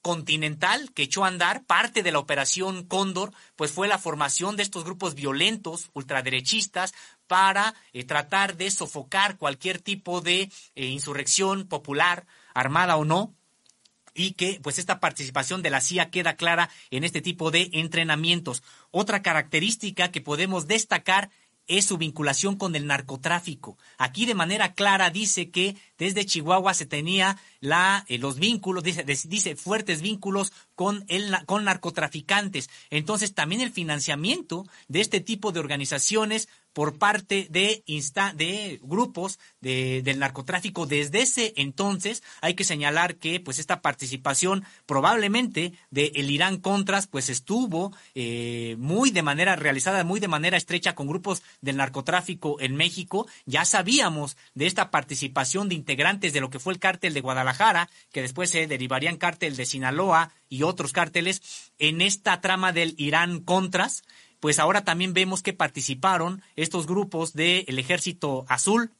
continental 0.02 0.92
que 0.92 1.02
echó 1.02 1.24
a 1.24 1.28
andar, 1.28 1.64
parte 1.64 2.02
de 2.02 2.12
la 2.12 2.18
operación 2.18 2.84
Cóndor, 2.84 3.32
pues 3.56 3.72
fue 3.72 3.88
la 3.88 3.98
formación 3.98 4.56
de 4.56 4.62
estos 4.62 4.84
grupos 4.84 5.14
violentos, 5.14 5.90
ultraderechistas, 5.92 6.94
para 7.26 7.74
eh, 7.92 8.04
tratar 8.04 8.56
de 8.56 8.70
sofocar 8.70 9.36
cualquier 9.36 9.80
tipo 9.80 10.20
de 10.20 10.50
eh, 10.74 10.86
insurrección 10.86 11.68
popular, 11.68 12.26
armada 12.54 12.96
o 12.96 13.04
no, 13.04 13.34
y 14.14 14.32
que 14.32 14.58
pues 14.62 14.78
esta 14.78 15.00
participación 15.00 15.62
de 15.62 15.70
la 15.70 15.80
CIA 15.80 16.10
queda 16.10 16.34
clara 16.36 16.70
en 16.90 17.04
este 17.04 17.20
tipo 17.20 17.50
de 17.50 17.70
entrenamientos. 17.72 18.62
Otra 18.90 19.22
característica 19.22 20.10
que 20.10 20.20
podemos 20.20 20.66
destacar 20.66 21.30
es 21.66 21.84
su 21.84 21.98
vinculación 21.98 22.56
con 22.56 22.74
el 22.74 22.86
narcotráfico. 22.86 23.78
Aquí 23.98 24.26
de 24.26 24.34
manera 24.34 24.74
clara 24.74 25.10
dice 25.10 25.50
que 25.50 25.76
desde 25.98 26.26
Chihuahua 26.26 26.74
se 26.74 26.86
tenía 26.86 27.38
la, 27.60 28.04
eh, 28.08 28.18
los 28.18 28.38
vínculos, 28.38 28.82
dice, 28.82 29.04
dice 29.04 29.56
fuertes 29.56 30.02
vínculos 30.02 30.52
con, 30.74 31.04
el, 31.08 31.34
con 31.46 31.64
narcotraficantes. 31.64 32.70
Entonces 32.90 33.34
también 33.34 33.60
el 33.60 33.70
financiamiento 33.70 34.66
de 34.88 35.00
este 35.00 35.20
tipo 35.20 35.52
de 35.52 35.60
organizaciones 35.60 36.48
por 36.80 36.96
parte 36.96 37.46
de, 37.50 37.82
insta 37.84 38.32
de 38.34 38.80
grupos 38.82 39.38
de, 39.60 40.00
del 40.02 40.18
narcotráfico 40.18 40.86
desde 40.86 41.20
ese 41.20 41.52
entonces. 41.56 42.22
Hay 42.40 42.54
que 42.54 42.64
señalar 42.64 43.16
que 43.16 43.38
pues 43.38 43.58
esta 43.58 43.82
participación 43.82 44.64
probablemente 44.86 45.74
de 45.90 46.10
el 46.14 46.30
Irán 46.30 46.56
Contras 46.56 47.06
pues 47.06 47.28
estuvo 47.28 47.94
eh, 48.14 48.76
muy 48.78 49.10
de 49.10 49.20
manera 49.20 49.56
realizada, 49.56 50.04
muy 50.04 50.20
de 50.20 50.28
manera 50.28 50.56
estrecha 50.56 50.94
con 50.94 51.06
grupos 51.06 51.42
del 51.60 51.76
narcotráfico 51.76 52.58
en 52.60 52.76
México. 52.76 53.26
Ya 53.44 53.66
sabíamos 53.66 54.38
de 54.54 54.64
esta 54.64 54.90
participación 54.90 55.68
de 55.68 55.74
integrantes 55.74 56.32
de 56.32 56.40
lo 56.40 56.48
que 56.48 56.60
fue 56.60 56.72
el 56.72 56.78
cártel 56.78 57.12
de 57.12 57.20
Guadalajara, 57.20 57.90
que 58.10 58.22
después 58.22 58.48
se 58.48 58.66
derivaría 58.66 59.10
en 59.10 59.18
cártel 59.18 59.54
de 59.54 59.66
Sinaloa 59.66 60.32
y 60.48 60.62
otros 60.62 60.94
cárteles, 60.94 61.42
en 61.78 62.00
esta 62.00 62.40
trama 62.40 62.72
del 62.72 62.94
Irán 62.96 63.40
Contras 63.40 64.02
pues 64.40 64.58
ahora 64.58 64.84
también 64.84 65.12
vemos 65.12 65.42
que 65.42 65.52
participaron 65.52 66.42
estos 66.56 66.86
grupos 66.86 67.34
del 67.34 67.78
Ejército 67.78 68.44
Azul, 68.48 68.90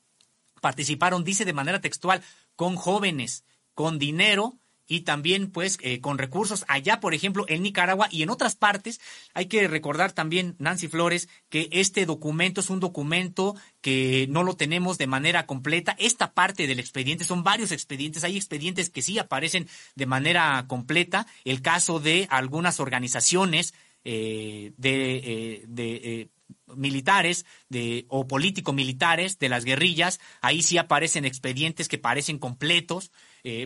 participaron, 0.61 1.25
dice 1.25 1.45
de 1.45 1.55
manera 1.55 1.81
textual, 1.81 2.23
con 2.55 2.77
jóvenes, 2.77 3.45
con 3.75 3.99
dinero 3.99 4.59
y 4.91 5.03
también 5.03 5.53
pues 5.53 5.79
eh, 5.83 6.01
con 6.01 6.19
recursos 6.19 6.65
allá, 6.67 6.99
por 6.99 7.15
ejemplo, 7.15 7.45
en 7.49 7.62
Nicaragua 7.62 8.09
y 8.11 8.25
en 8.25 8.29
otras 8.29 8.57
partes. 8.57 9.01
Hay 9.35 9.47
que 9.47 9.69
recordar 9.69 10.11
también, 10.11 10.57
Nancy 10.59 10.89
Flores, 10.89 11.29
que 11.49 11.69
este 11.71 12.07
documento 12.07 12.61
es 12.61 12.71
un 12.71 12.81
documento 12.81 13.55
que 13.81 14.27
no 14.29 14.43
lo 14.43 14.57
tenemos 14.57 14.99
de 14.99 15.07
manera 15.07 15.47
completa. 15.47 15.95
Esta 15.99 16.33
parte 16.33 16.67
del 16.67 16.81
expediente, 16.81 17.25
son 17.25 17.45
varios 17.45 17.71
expedientes, 17.71 18.25
hay 18.25 18.37
expedientes 18.37 18.91
que 18.91 19.01
sí 19.01 19.17
aparecen 19.21 19.69
de 19.95 20.07
manera 20.07 20.65
completa. 20.67 21.29
El 21.45 21.62
caso 21.62 22.01
de 22.01 22.27
algunas 22.29 22.81
organizaciones 22.81 23.75
eh, 24.05 24.73
de, 24.77 25.17
eh, 25.17 25.67
eh, 25.77 26.29
militares 26.77 27.47
de, 27.69 28.07
o 28.09 28.27
político-militares 28.27 29.39
de 29.39 29.49
las 29.49 29.65
guerrillas, 29.65 30.21
ahí 30.41 30.63
sí 30.63 30.79
aparecen 30.79 31.25
expedientes 31.25 31.89
que 31.89 31.99
parecen 31.99 32.39
completos, 32.39 33.11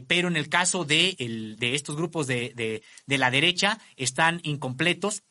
pero 0.06 0.28
en 0.28 0.36
el 0.36 0.48
caso 0.48 0.84
de, 0.84 1.16
el, 1.18 1.56
de 1.56 1.74
estos 1.74 1.96
grupos 1.96 2.26
de, 2.26 2.52
de, 2.54 2.82
de 3.06 3.18
la 3.18 3.30
derecha 3.30 3.78
están 3.96 4.40
incompletos. 4.42 5.22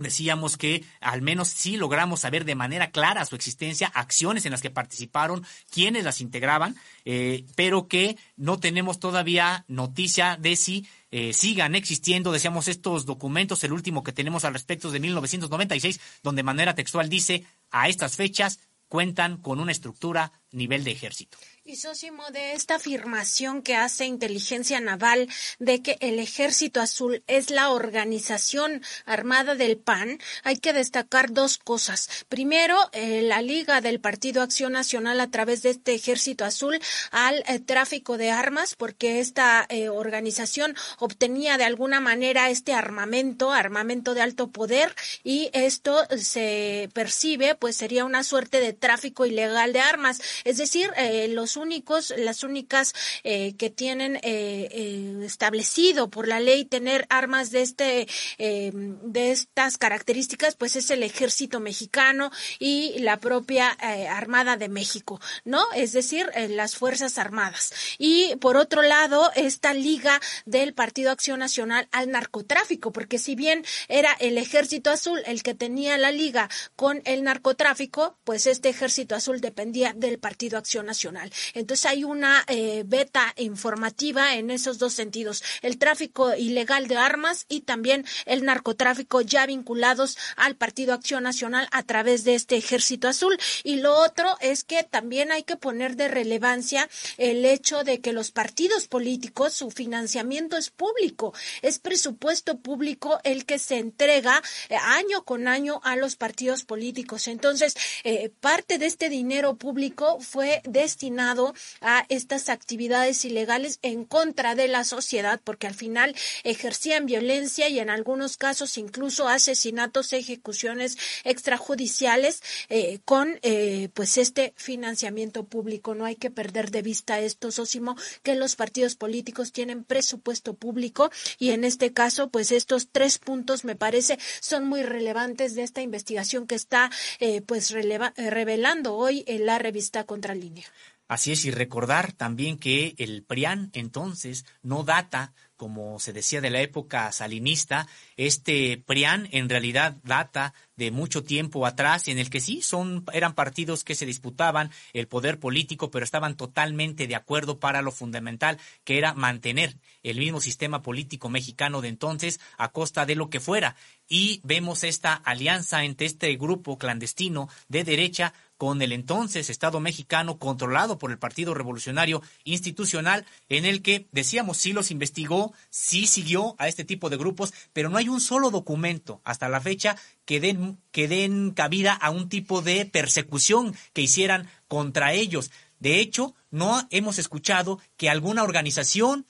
Decíamos 0.00 0.56
que 0.56 0.84
al 1.00 1.22
menos 1.22 1.48
sí 1.48 1.76
logramos 1.76 2.20
saber 2.20 2.44
de 2.44 2.54
manera 2.54 2.92
clara 2.92 3.24
su 3.24 3.34
existencia, 3.34 3.88
acciones 3.88 4.46
en 4.46 4.52
las 4.52 4.62
que 4.62 4.70
participaron, 4.70 5.44
quiénes 5.72 6.04
las 6.04 6.20
integraban, 6.20 6.76
eh, 7.04 7.44
pero 7.56 7.88
que 7.88 8.16
no 8.36 8.60
tenemos 8.60 9.00
todavía 9.00 9.64
noticia 9.66 10.36
de 10.36 10.54
si 10.54 10.86
eh, 11.10 11.32
sigan 11.32 11.74
existiendo, 11.74 12.32
decíamos, 12.32 12.68
estos 12.68 13.06
documentos, 13.06 13.64
el 13.64 13.72
último 13.72 14.02
que 14.02 14.12
tenemos 14.12 14.44
al 14.44 14.52
respecto 14.52 14.88
es 14.88 14.92
de 14.92 15.00
1996, 15.00 16.00
donde 16.22 16.40
de 16.40 16.44
manera 16.44 16.74
textual 16.74 17.08
dice, 17.08 17.44
a 17.70 17.88
estas 17.88 18.16
fechas 18.16 18.60
cuentan 18.88 19.36
con 19.38 19.60
una 19.60 19.72
estructura 19.72 20.32
nivel 20.50 20.84
de 20.84 20.92
ejército. 20.92 21.38
Y 21.68 21.76
Sosimo, 21.76 22.30
de 22.30 22.54
esta 22.54 22.76
afirmación 22.76 23.60
que 23.60 23.76
hace 23.76 24.06
Inteligencia 24.06 24.80
Naval 24.80 25.28
de 25.58 25.82
que 25.82 25.98
el 26.00 26.18
Ejército 26.18 26.80
Azul 26.80 27.22
es 27.26 27.50
la 27.50 27.68
organización 27.72 28.80
armada 29.04 29.54
del 29.54 29.76
PAN, 29.76 30.18
hay 30.44 30.56
que 30.56 30.72
destacar 30.72 31.30
dos 31.30 31.58
cosas. 31.58 32.08
Primero, 32.30 32.74
eh, 32.92 33.20
la 33.20 33.42
liga 33.42 33.82
del 33.82 34.00
Partido 34.00 34.40
Acción 34.40 34.72
Nacional 34.72 35.20
a 35.20 35.30
través 35.30 35.60
de 35.60 35.68
este 35.68 35.94
Ejército 35.94 36.46
Azul 36.46 36.80
al 37.10 37.44
eh, 37.46 37.58
tráfico 37.58 38.16
de 38.16 38.30
armas, 38.30 38.74
porque 38.74 39.20
esta 39.20 39.66
eh, 39.68 39.90
organización 39.90 40.74
obtenía 40.98 41.58
de 41.58 41.64
alguna 41.64 42.00
manera 42.00 42.48
este 42.48 42.72
armamento, 42.72 43.52
armamento 43.52 44.14
de 44.14 44.22
alto 44.22 44.48
poder, 44.48 44.94
y 45.22 45.50
esto 45.52 46.06
se 46.16 46.88
percibe, 46.94 47.56
pues 47.56 47.76
sería 47.76 48.06
una 48.06 48.24
suerte 48.24 48.58
de 48.58 48.72
tráfico 48.72 49.26
ilegal 49.26 49.74
de 49.74 49.80
armas. 49.80 50.22
Es 50.44 50.56
decir, 50.56 50.90
los 51.28 51.57
únicos, 51.58 52.14
las 52.16 52.42
únicas 52.42 52.94
eh, 53.24 53.54
que 53.56 53.68
tienen 53.68 54.16
eh, 54.16 54.68
eh, 54.72 55.20
establecido 55.24 56.08
por 56.08 56.26
la 56.26 56.40
ley 56.40 56.64
tener 56.64 57.06
armas 57.10 57.50
de 57.50 57.62
este, 57.62 58.08
de 58.38 59.30
estas 59.30 59.76
características, 59.76 60.56
pues 60.56 60.76
es 60.76 60.90
el 60.90 61.02
ejército 61.02 61.60
mexicano 61.60 62.30
y 62.58 62.98
la 63.00 63.18
propia 63.18 63.70
Armada 63.70 64.56
de 64.56 64.68
México, 64.68 65.20
¿no? 65.44 65.64
Es 65.74 65.92
decir, 65.92 66.30
las 66.48 66.76
Fuerzas 66.76 67.18
Armadas. 67.18 67.72
Y 67.98 68.36
por 68.36 68.56
otro 68.56 68.82
lado, 68.82 69.30
esta 69.34 69.74
liga 69.74 70.20
del 70.46 70.74
Partido 70.74 71.10
Acción 71.10 71.40
Nacional 71.40 71.88
al 71.92 72.10
narcotráfico, 72.10 72.92
porque 72.92 73.18
si 73.18 73.34
bien 73.34 73.64
era 73.88 74.12
el 74.20 74.38
ejército 74.38 74.90
azul 74.90 75.20
el 75.26 75.42
que 75.42 75.54
tenía 75.54 75.98
la 75.98 76.12
liga 76.12 76.48
con 76.76 77.02
el 77.04 77.24
narcotráfico, 77.24 78.16
pues 78.24 78.46
este 78.46 78.68
ejército 78.68 79.14
azul 79.14 79.40
dependía 79.40 79.92
del 79.94 80.18
Partido 80.18 80.58
Acción 80.58 80.86
Nacional. 80.86 81.32
Entonces 81.54 81.86
hay 81.86 82.04
una 82.04 82.44
eh, 82.46 82.84
beta 82.86 83.34
informativa 83.36 84.34
en 84.34 84.50
esos 84.50 84.78
dos 84.78 84.92
sentidos, 84.92 85.42
el 85.62 85.78
tráfico 85.78 86.34
ilegal 86.34 86.88
de 86.88 86.96
armas 86.96 87.46
y 87.48 87.62
también 87.62 88.04
el 88.26 88.44
narcotráfico 88.44 89.20
ya 89.20 89.46
vinculados 89.46 90.18
al 90.36 90.56
Partido 90.56 90.94
Acción 90.94 91.22
Nacional 91.22 91.68
a 91.72 91.82
través 91.82 92.24
de 92.24 92.34
este 92.34 92.56
Ejército 92.56 93.08
Azul. 93.08 93.38
Y 93.64 93.76
lo 93.76 93.94
otro 93.94 94.36
es 94.40 94.64
que 94.64 94.84
también 94.84 95.32
hay 95.32 95.42
que 95.42 95.56
poner 95.56 95.96
de 95.96 96.08
relevancia 96.08 96.88
el 97.16 97.44
hecho 97.44 97.84
de 97.84 98.00
que 98.00 98.12
los 98.12 98.30
partidos 98.30 98.88
políticos, 98.88 99.52
su 99.52 99.70
financiamiento 99.70 100.56
es 100.56 100.70
público, 100.70 101.34
es 101.62 101.78
presupuesto 101.78 102.58
público 102.58 103.20
el 103.24 103.44
que 103.44 103.58
se 103.58 103.78
entrega 103.78 104.42
eh, 104.68 104.76
año 104.76 105.24
con 105.24 105.48
año 105.48 105.80
a 105.84 105.96
los 105.96 106.16
partidos 106.16 106.64
políticos. 106.64 107.28
Entonces, 107.28 107.74
eh, 108.04 108.30
parte 108.40 108.78
de 108.78 108.86
este 108.86 109.08
dinero 109.08 109.56
público 109.56 110.18
fue 110.20 110.62
destinado 110.64 111.37
a 111.80 112.04
estas 112.08 112.48
actividades 112.48 113.24
ilegales 113.24 113.78
en 113.82 114.04
contra 114.04 114.54
de 114.54 114.68
la 114.68 114.84
sociedad, 114.84 115.40
porque 115.42 115.66
al 115.66 115.74
final 115.74 116.14
ejercían 116.44 117.06
violencia 117.06 117.68
y 117.68 117.78
en 117.78 117.90
algunos 117.90 118.36
casos 118.36 118.78
incluso 118.78 119.28
asesinatos, 119.28 120.12
ejecuciones 120.12 120.98
extrajudiciales 121.24 122.42
eh, 122.68 123.00
con 123.04 123.38
eh, 123.42 123.88
pues 123.94 124.18
este 124.18 124.52
financiamiento 124.56 125.44
público. 125.44 125.94
No 125.94 126.04
hay 126.04 126.16
que 126.16 126.30
perder 126.30 126.70
de 126.70 126.82
vista 126.82 127.20
esto, 127.20 127.50
Sósimo, 127.50 127.96
que 128.22 128.34
los 128.34 128.56
partidos 128.56 128.94
políticos 128.96 129.52
tienen 129.52 129.84
presupuesto 129.84 130.54
público 130.54 131.10
y 131.38 131.50
en 131.50 131.64
este 131.64 131.92
caso, 131.92 132.28
pues 132.30 132.52
estos 132.52 132.88
tres 132.90 133.18
puntos 133.18 133.64
me 133.64 133.76
parece 133.76 134.18
son 134.40 134.66
muy 134.66 134.82
relevantes 134.82 135.54
de 135.54 135.62
esta 135.62 135.82
investigación 135.82 136.46
que 136.46 136.54
está 136.54 136.90
eh, 137.20 137.40
pues 137.42 137.70
revelando 137.70 138.94
hoy 138.94 139.24
en 139.26 139.46
la 139.46 139.58
revista 139.58 140.04
Contralínea. 140.04 140.66
Así 141.08 141.32
es, 141.32 141.46
y 141.46 141.50
recordar 141.50 142.12
también 142.12 142.58
que 142.58 142.94
el 142.98 143.22
PRIAN 143.22 143.70
entonces 143.72 144.44
no 144.62 144.84
data, 144.84 145.32
como 145.56 145.98
se 145.98 146.12
decía, 146.12 146.42
de 146.42 146.50
la 146.50 146.60
época 146.60 147.10
salinista. 147.12 147.88
Este 148.18 148.76
PRIAN 148.86 149.26
en 149.32 149.48
realidad 149.48 149.96
data 150.04 150.52
de 150.76 150.90
mucho 150.90 151.24
tiempo 151.24 151.64
atrás, 151.64 152.08
en 152.08 152.18
el 152.18 152.28
que 152.28 152.40
sí 152.40 152.60
son, 152.60 153.06
eran 153.10 153.34
partidos 153.34 153.84
que 153.84 153.94
se 153.94 154.04
disputaban 154.04 154.70
el 154.92 155.08
poder 155.08 155.40
político, 155.40 155.90
pero 155.90 156.04
estaban 156.04 156.36
totalmente 156.36 157.06
de 157.06 157.16
acuerdo 157.16 157.58
para 157.58 157.80
lo 157.80 157.90
fundamental, 157.90 158.58
que 158.84 158.98
era 158.98 159.14
mantener 159.14 159.78
el 160.02 160.18
mismo 160.18 160.42
sistema 160.42 160.82
político 160.82 161.30
mexicano 161.30 161.80
de 161.80 161.88
entonces 161.88 162.38
a 162.58 162.68
costa 162.68 163.06
de 163.06 163.14
lo 163.14 163.30
que 163.30 163.40
fuera. 163.40 163.76
Y 164.08 164.42
vemos 164.44 164.84
esta 164.84 165.14
alianza 165.14 165.84
entre 165.84 166.06
este 166.06 166.36
grupo 166.36 166.76
clandestino 166.76 167.48
de 167.68 167.84
derecha 167.84 168.34
con 168.58 168.82
el 168.82 168.92
entonces 168.92 169.48
Estado 169.48 169.80
mexicano 169.80 170.38
controlado 170.38 170.98
por 170.98 171.10
el 171.10 171.18
Partido 171.18 171.54
Revolucionario 171.54 172.22
Institucional, 172.44 173.24
en 173.48 173.64
el 173.64 173.80
que, 173.80 174.08
decíamos, 174.12 174.58
sí 174.58 174.72
los 174.72 174.90
investigó, 174.90 175.54
sí 175.70 176.06
siguió 176.06 176.56
a 176.58 176.68
este 176.68 176.84
tipo 176.84 177.08
de 177.08 177.16
grupos, 177.16 177.54
pero 177.72 177.88
no 177.88 177.96
hay 177.96 178.08
un 178.08 178.20
solo 178.20 178.50
documento 178.50 179.22
hasta 179.24 179.48
la 179.48 179.60
fecha 179.60 179.96
que 180.24 180.40
den, 180.40 180.78
que 180.90 181.08
den 181.08 181.52
cabida 181.52 181.94
a 181.94 182.10
un 182.10 182.28
tipo 182.28 182.60
de 182.60 182.84
persecución 182.84 183.74
que 183.92 184.02
hicieran 184.02 184.48
contra 184.66 185.12
ellos. 185.14 185.50
De 185.78 186.00
hecho, 186.00 186.34
no 186.50 186.86
hemos 186.90 187.18
escuchado 187.18 187.78
que 187.96 188.10
alguna 188.10 188.42
organización 188.42 189.24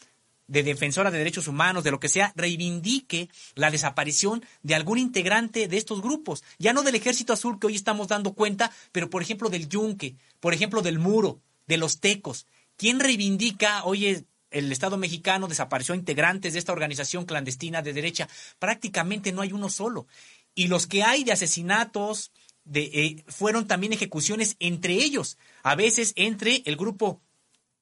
de 0.48 0.62
defensora 0.62 1.10
de 1.10 1.18
derechos 1.18 1.46
humanos, 1.46 1.84
de 1.84 1.90
lo 1.90 2.00
que 2.00 2.08
sea, 2.08 2.32
reivindique 2.34 3.28
la 3.54 3.70
desaparición 3.70 4.44
de 4.62 4.74
algún 4.74 4.98
integrante 4.98 5.68
de 5.68 5.76
estos 5.76 6.02
grupos. 6.02 6.42
Ya 6.58 6.72
no 6.72 6.82
del 6.82 6.94
Ejército 6.94 7.34
Azul 7.34 7.58
que 7.60 7.68
hoy 7.68 7.76
estamos 7.76 8.08
dando 8.08 8.32
cuenta, 8.32 8.72
pero 8.90 9.10
por 9.10 9.22
ejemplo 9.22 9.50
del 9.50 9.68
Yunque, 9.68 10.16
por 10.40 10.54
ejemplo 10.54 10.82
del 10.82 10.98
Muro, 10.98 11.40
de 11.66 11.76
los 11.76 12.00
Tecos. 12.00 12.46
¿Quién 12.76 12.98
reivindica, 12.98 13.84
oye, 13.84 14.24
el 14.50 14.72
Estado 14.72 14.96
mexicano 14.96 15.48
desapareció 15.48 15.94
integrantes 15.94 16.54
de 16.54 16.58
esta 16.58 16.72
organización 16.72 17.26
clandestina 17.26 17.82
de 17.82 17.92
derecha? 17.92 18.28
Prácticamente 18.58 19.32
no 19.32 19.42
hay 19.42 19.52
uno 19.52 19.68
solo. 19.68 20.06
Y 20.54 20.68
los 20.68 20.86
que 20.86 21.02
hay 21.02 21.24
de 21.24 21.32
asesinatos, 21.32 22.32
de, 22.64 22.84
eh, 22.84 23.24
fueron 23.28 23.66
también 23.66 23.92
ejecuciones 23.92 24.56
entre 24.60 24.94
ellos, 24.94 25.38
a 25.62 25.74
veces 25.74 26.12
entre 26.16 26.62
el 26.64 26.76
grupo 26.76 27.20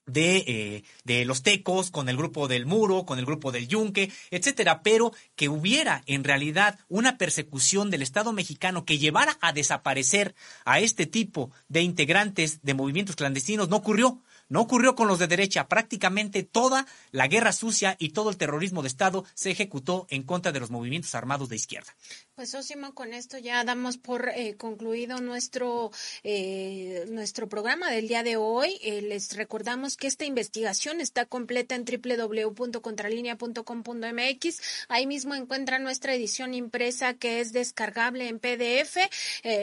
de, 0.06 0.36
eh, 0.46 0.84
de 1.04 1.24
los 1.24 1.42
tecos, 1.42 1.90
con 1.90 2.08
el 2.08 2.16
grupo 2.16 2.48
del 2.48 2.66
muro, 2.66 3.04
con 3.04 3.18
el 3.18 3.26
grupo 3.26 3.52
del 3.52 3.68
yunque, 3.68 4.10
etcétera, 4.30 4.82
pero 4.82 5.12
que 5.34 5.48
hubiera 5.48 6.02
en 6.06 6.24
realidad 6.24 6.78
una 6.88 7.18
persecución 7.18 7.90
del 7.90 8.02
Estado 8.02 8.32
mexicano 8.32 8.84
que 8.84 8.98
llevara 8.98 9.36
a 9.40 9.52
desaparecer 9.52 10.34
a 10.64 10.80
este 10.80 11.06
tipo 11.06 11.50
de 11.68 11.82
integrantes 11.82 12.60
de 12.62 12.74
movimientos 12.74 13.16
clandestinos 13.16 13.68
no 13.68 13.76
ocurrió. 13.76 14.22
No 14.48 14.60
ocurrió 14.60 14.94
con 14.94 15.08
los 15.08 15.18
de 15.18 15.26
derecha. 15.26 15.66
Prácticamente 15.66 16.44
toda 16.44 16.86
la 17.10 17.26
guerra 17.26 17.52
sucia 17.52 17.96
y 17.98 18.10
todo 18.10 18.30
el 18.30 18.36
terrorismo 18.36 18.82
de 18.82 18.88
Estado 18.88 19.24
se 19.34 19.50
ejecutó 19.50 20.06
en 20.08 20.22
contra 20.22 20.52
de 20.52 20.60
los 20.60 20.70
movimientos 20.70 21.14
armados 21.16 21.48
de 21.48 21.56
izquierda. 21.56 21.92
Pues 22.36 22.54
Osimo, 22.54 22.92
con 22.92 23.14
esto 23.14 23.38
ya 23.38 23.64
damos 23.64 23.96
por 23.96 24.28
eh, 24.28 24.56
concluido 24.58 25.22
nuestro, 25.22 25.90
eh, 26.22 27.06
nuestro 27.08 27.48
programa 27.48 27.90
del 27.90 28.08
día 28.08 28.22
de 28.22 28.36
hoy. 28.36 28.78
Eh, 28.82 29.00
les 29.00 29.34
recordamos 29.34 29.96
que 29.96 30.06
esta 30.06 30.26
investigación 30.26 31.00
está 31.00 31.24
completa 31.24 31.74
en 31.74 31.86
www.contralinea.com.mx. 31.86 34.60
Ahí 34.88 35.06
mismo 35.06 35.34
encuentran 35.34 35.82
nuestra 35.82 36.12
edición 36.12 36.52
impresa 36.52 37.14
que 37.14 37.40
es 37.40 37.54
descargable 37.54 38.28
en 38.28 38.38
PDF. 38.38 38.98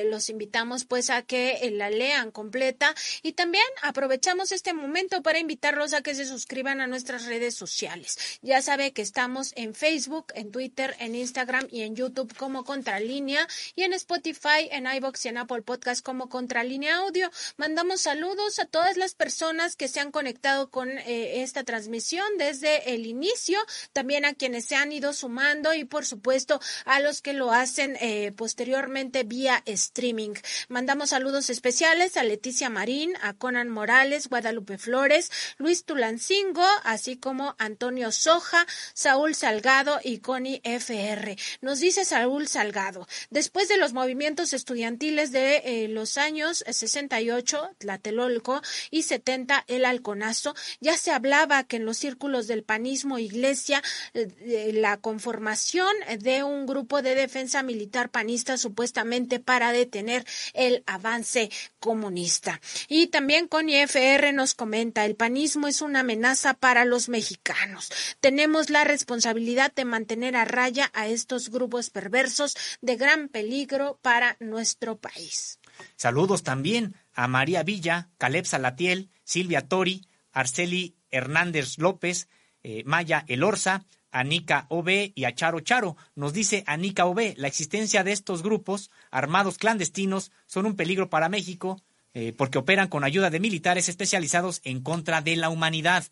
los 0.09 0.29
invitamos 0.29 0.83
pues 0.83 1.11
a 1.11 1.21
que 1.21 1.59
la 1.73 1.91
lean 1.91 2.31
completa 2.31 2.95
y 3.21 3.33
también 3.33 3.63
aprovechamos 3.83 4.51
este 4.51 4.73
momento 4.73 5.21
para 5.21 5.37
invitarlos 5.37 5.93
a 5.93 6.01
que 6.01 6.15
se 6.15 6.25
suscriban 6.25 6.81
a 6.81 6.87
nuestras 6.87 7.27
redes 7.27 7.53
sociales. 7.53 8.39
Ya 8.41 8.63
sabe 8.63 8.93
que 8.93 9.03
estamos 9.03 9.53
en 9.55 9.75
Facebook, 9.75 10.33
en 10.33 10.49
Twitter, 10.49 10.95
en 10.97 11.13
Instagram 11.13 11.67
y 11.69 11.83
en 11.83 11.95
YouTube 11.95 12.35
como 12.35 12.62
Contralínea 12.63 13.47
y 13.75 13.83
en 13.83 13.93
Spotify, 13.93 14.69
en 14.71 14.87
iBox 14.87 15.25
y 15.25 15.29
en 15.29 15.37
Apple 15.37 15.61
Podcast 15.61 16.03
como 16.03 16.29
Contralínea 16.29 16.97
Audio. 16.97 17.29
Mandamos 17.57 18.01
saludos 18.01 18.59
a 18.59 18.65
todas 18.65 18.97
las 18.97 19.15
personas 19.15 19.75
que 19.75 19.87
se 19.87 19.99
han 19.99 20.11
conectado 20.11 20.69
con 20.69 20.89
eh, 20.89 21.41
esta 21.41 21.63
transmisión 21.63 22.25
desde 22.37 22.93
el 22.93 23.05
inicio, 23.05 23.59
también 23.93 24.25
a 24.25 24.33
quienes 24.33 24.65
se 24.65 24.75
han 24.75 24.91
ido 24.91 25.13
sumando 25.13 25.73
y 25.73 25.85
por 25.85 26.05
supuesto 26.05 26.59
a 26.85 26.99
los 26.99 27.21
que 27.21 27.33
lo 27.33 27.51
hacen 27.51 27.97
eh, 28.01 28.31
posteriormente 28.31 29.23
vía 29.23 29.63
streaming. 29.65 30.33
Mandamos 30.67 31.09
saludos 31.09 31.49
especiales 31.49 32.17
a 32.17 32.23
Leticia 32.23 32.69
Marín, 32.69 33.13
a 33.21 33.33
Conan 33.33 33.69
Morales, 33.69 34.29
Guadalupe 34.29 34.77
Flores, 34.77 35.31
Luis 35.57 35.85
Tulancingo, 35.85 36.65
así 36.83 37.17
como 37.17 37.55
Antonio 37.57 38.11
Soja, 38.11 38.65
Saúl 38.93 39.35
Salgado 39.35 39.99
y 40.03 40.19
Connie 40.19 40.61
FR. 40.63 41.37
Nos 41.61 41.79
dice 41.79 42.05
Saúl 42.05 42.47
Salgado. 42.53 43.07
Después 43.29 43.67
de 43.67 43.77
los 43.77 43.93
movimientos 43.93 44.53
estudiantiles 44.53 45.31
de 45.31 45.57
eh, 45.65 45.87
los 45.87 46.17
años 46.17 46.63
68, 46.67 47.71
Tlatelolco, 47.79 48.61
y 48.91 49.03
70, 49.03 49.65
el 49.67 49.85
Halconazo, 49.85 50.55
ya 50.79 50.97
se 50.97 51.11
hablaba 51.11 51.63
que 51.63 51.77
en 51.77 51.85
los 51.85 51.97
círculos 51.97 52.47
del 52.47 52.63
panismo 52.63 53.17
iglesia, 53.17 53.81
eh, 54.13 54.71
la 54.73 54.97
conformación 54.97 55.93
de 56.19 56.43
un 56.43 56.65
grupo 56.65 57.01
de 57.01 57.15
defensa 57.15 57.63
militar 57.63 58.09
panista 58.09 58.57
supuestamente 58.57 59.39
para 59.39 59.71
detener 59.71 60.25
el 60.53 60.83
avance 60.85 61.49
comunista. 61.79 62.61
Y 62.87 63.07
también 63.07 63.47
con 63.47 63.69
IFR 63.69 64.31
nos 64.33 64.53
comenta, 64.53 65.05
el 65.05 65.15
panismo 65.15 65.67
es 65.67 65.81
una 65.81 66.01
amenaza 66.01 66.53
para 66.53 66.85
los 66.85 67.09
mexicanos. 67.09 67.89
Tenemos 68.19 68.69
la 68.69 68.83
responsabilidad 68.83 69.73
de 69.73 69.85
mantener 69.85 70.35
a 70.35 70.45
raya 70.45 70.91
a 70.93 71.07
estos 71.07 71.49
grupos 71.49 71.89
perversos 71.89 72.42
de 72.81 72.95
gran 72.95 73.29
peligro 73.29 73.99
para 74.01 74.37
nuestro 74.39 74.97
país. 74.97 75.59
Saludos 75.95 76.43
también 76.43 76.95
a 77.13 77.27
María 77.27 77.63
Villa, 77.63 78.09
Caleb 78.17 78.45
Salatiel, 78.45 79.09
Silvia 79.23 79.67
Tori, 79.67 80.07
Arceli 80.31 80.95
Hernández 81.11 81.77
López, 81.77 82.27
eh, 82.63 82.83
Maya 82.85 83.23
Elorza, 83.27 83.85
Anika 84.11 84.67
OB 84.69 85.11
y 85.15 85.25
a 85.25 85.33
Charo 85.33 85.59
Charo. 85.61 85.97
Nos 86.15 86.33
dice 86.33 86.63
Anika 86.67 87.05
OB, 87.05 87.33
la 87.37 87.47
existencia 87.47 88.03
de 88.03 88.11
estos 88.11 88.43
grupos 88.43 88.91
armados 89.11 89.57
clandestinos 89.57 90.31
son 90.45 90.65
un 90.65 90.75
peligro 90.75 91.09
para 91.09 91.29
México 91.29 91.81
eh, 92.13 92.31
porque 92.37 92.59
operan 92.59 92.89
con 92.89 93.03
ayuda 93.03 93.31
de 93.31 93.39
militares 93.39 93.89
especializados 93.89 94.61
en 94.63 94.81
contra 94.81 95.21
de 95.21 95.35
la 95.35 95.49
humanidad. 95.49 96.05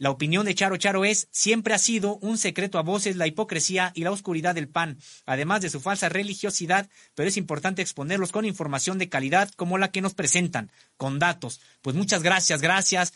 La 0.00 0.08
opinión 0.08 0.46
de 0.46 0.54
Charo 0.54 0.78
Charo 0.78 1.04
es, 1.04 1.28
siempre 1.30 1.74
ha 1.74 1.78
sido 1.78 2.16
un 2.22 2.38
secreto 2.38 2.78
a 2.78 2.82
voces 2.82 3.16
la 3.16 3.26
hipocresía 3.26 3.92
y 3.94 4.02
la 4.02 4.10
oscuridad 4.10 4.54
del 4.54 4.66
PAN, 4.66 4.96
además 5.26 5.60
de 5.60 5.68
su 5.68 5.78
falsa 5.78 6.08
religiosidad, 6.08 6.88
pero 7.14 7.28
es 7.28 7.36
importante 7.36 7.82
exponerlos 7.82 8.32
con 8.32 8.46
información 8.46 8.96
de 8.96 9.10
calidad 9.10 9.50
como 9.56 9.76
la 9.76 9.90
que 9.90 10.00
nos 10.00 10.14
presentan, 10.14 10.72
con 10.96 11.18
datos. 11.18 11.60
Pues 11.82 11.94
muchas 11.94 12.22
gracias, 12.22 12.62
gracias 12.62 13.12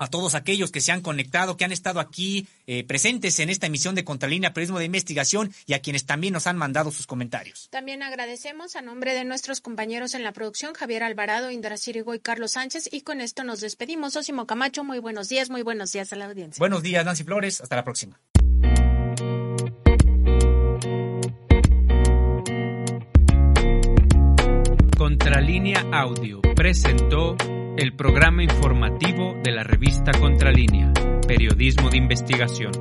a 0.00 0.08
todos 0.08 0.34
aquellos 0.34 0.72
que 0.72 0.80
se 0.80 0.92
han 0.92 1.02
conectado, 1.02 1.56
que 1.56 1.64
han 1.64 1.72
estado 1.72 2.00
aquí 2.00 2.48
eh, 2.66 2.84
presentes 2.84 3.38
en 3.38 3.50
esta 3.50 3.66
emisión 3.66 3.94
de 3.94 4.02
Contralínea 4.02 4.54
Periodismo 4.54 4.78
de 4.78 4.86
Investigación 4.86 5.52
y 5.66 5.74
a 5.74 5.80
quienes 5.80 6.06
también 6.06 6.32
nos 6.32 6.46
han 6.46 6.56
mandado 6.56 6.90
sus 6.90 7.06
comentarios. 7.06 7.68
También 7.70 8.02
agradecemos 8.02 8.76
a 8.76 8.82
nombre 8.82 9.14
de 9.14 9.24
nuestros 9.24 9.60
compañeros 9.60 10.14
en 10.14 10.22
la 10.22 10.32
producción, 10.32 10.72
Javier 10.72 11.02
Alvarado, 11.02 11.50
Indra 11.50 11.76
Cirigo 11.76 12.14
y 12.14 12.18
Carlos 12.18 12.52
Sánchez. 12.52 12.88
Y 12.90 13.02
con 13.02 13.20
esto 13.20 13.44
nos 13.44 13.60
despedimos. 13.60 14.16
Osimo 14.16 14.46
Camacho, 14.46 14.84
muy 14.84 15.00
buenos 15.00 15.28
días, 15.28 15.50
muy 15.50 15.60
buenos 15.60 15.92
días 15.92 16.10
a 16.14 16.16
la 16.16 16.24
audiencia. 16.26 16.58
Buenos 16.58 16.82
días, 16.82 17.04
Nancy 17.04 17.24
Flores. 17.24 17.60
Hasta 17.60 17.76
la 17.76 17.84
próxima. 17.84 18.18
Contralínea 24.96 25.86
Audio 25.92 26.40
presentó 26.54 27.36
el 27.80 27.94
programa 27.94 28.42
informativo 28.42 29.34
de 29.42 29.52
la 29.52 29.62
revista 29.64 30.12
Contralínea, 30.12 30.92
Periodismo 31.26 31.88
de 31.88 31.96
Investigación. 31.96 32.72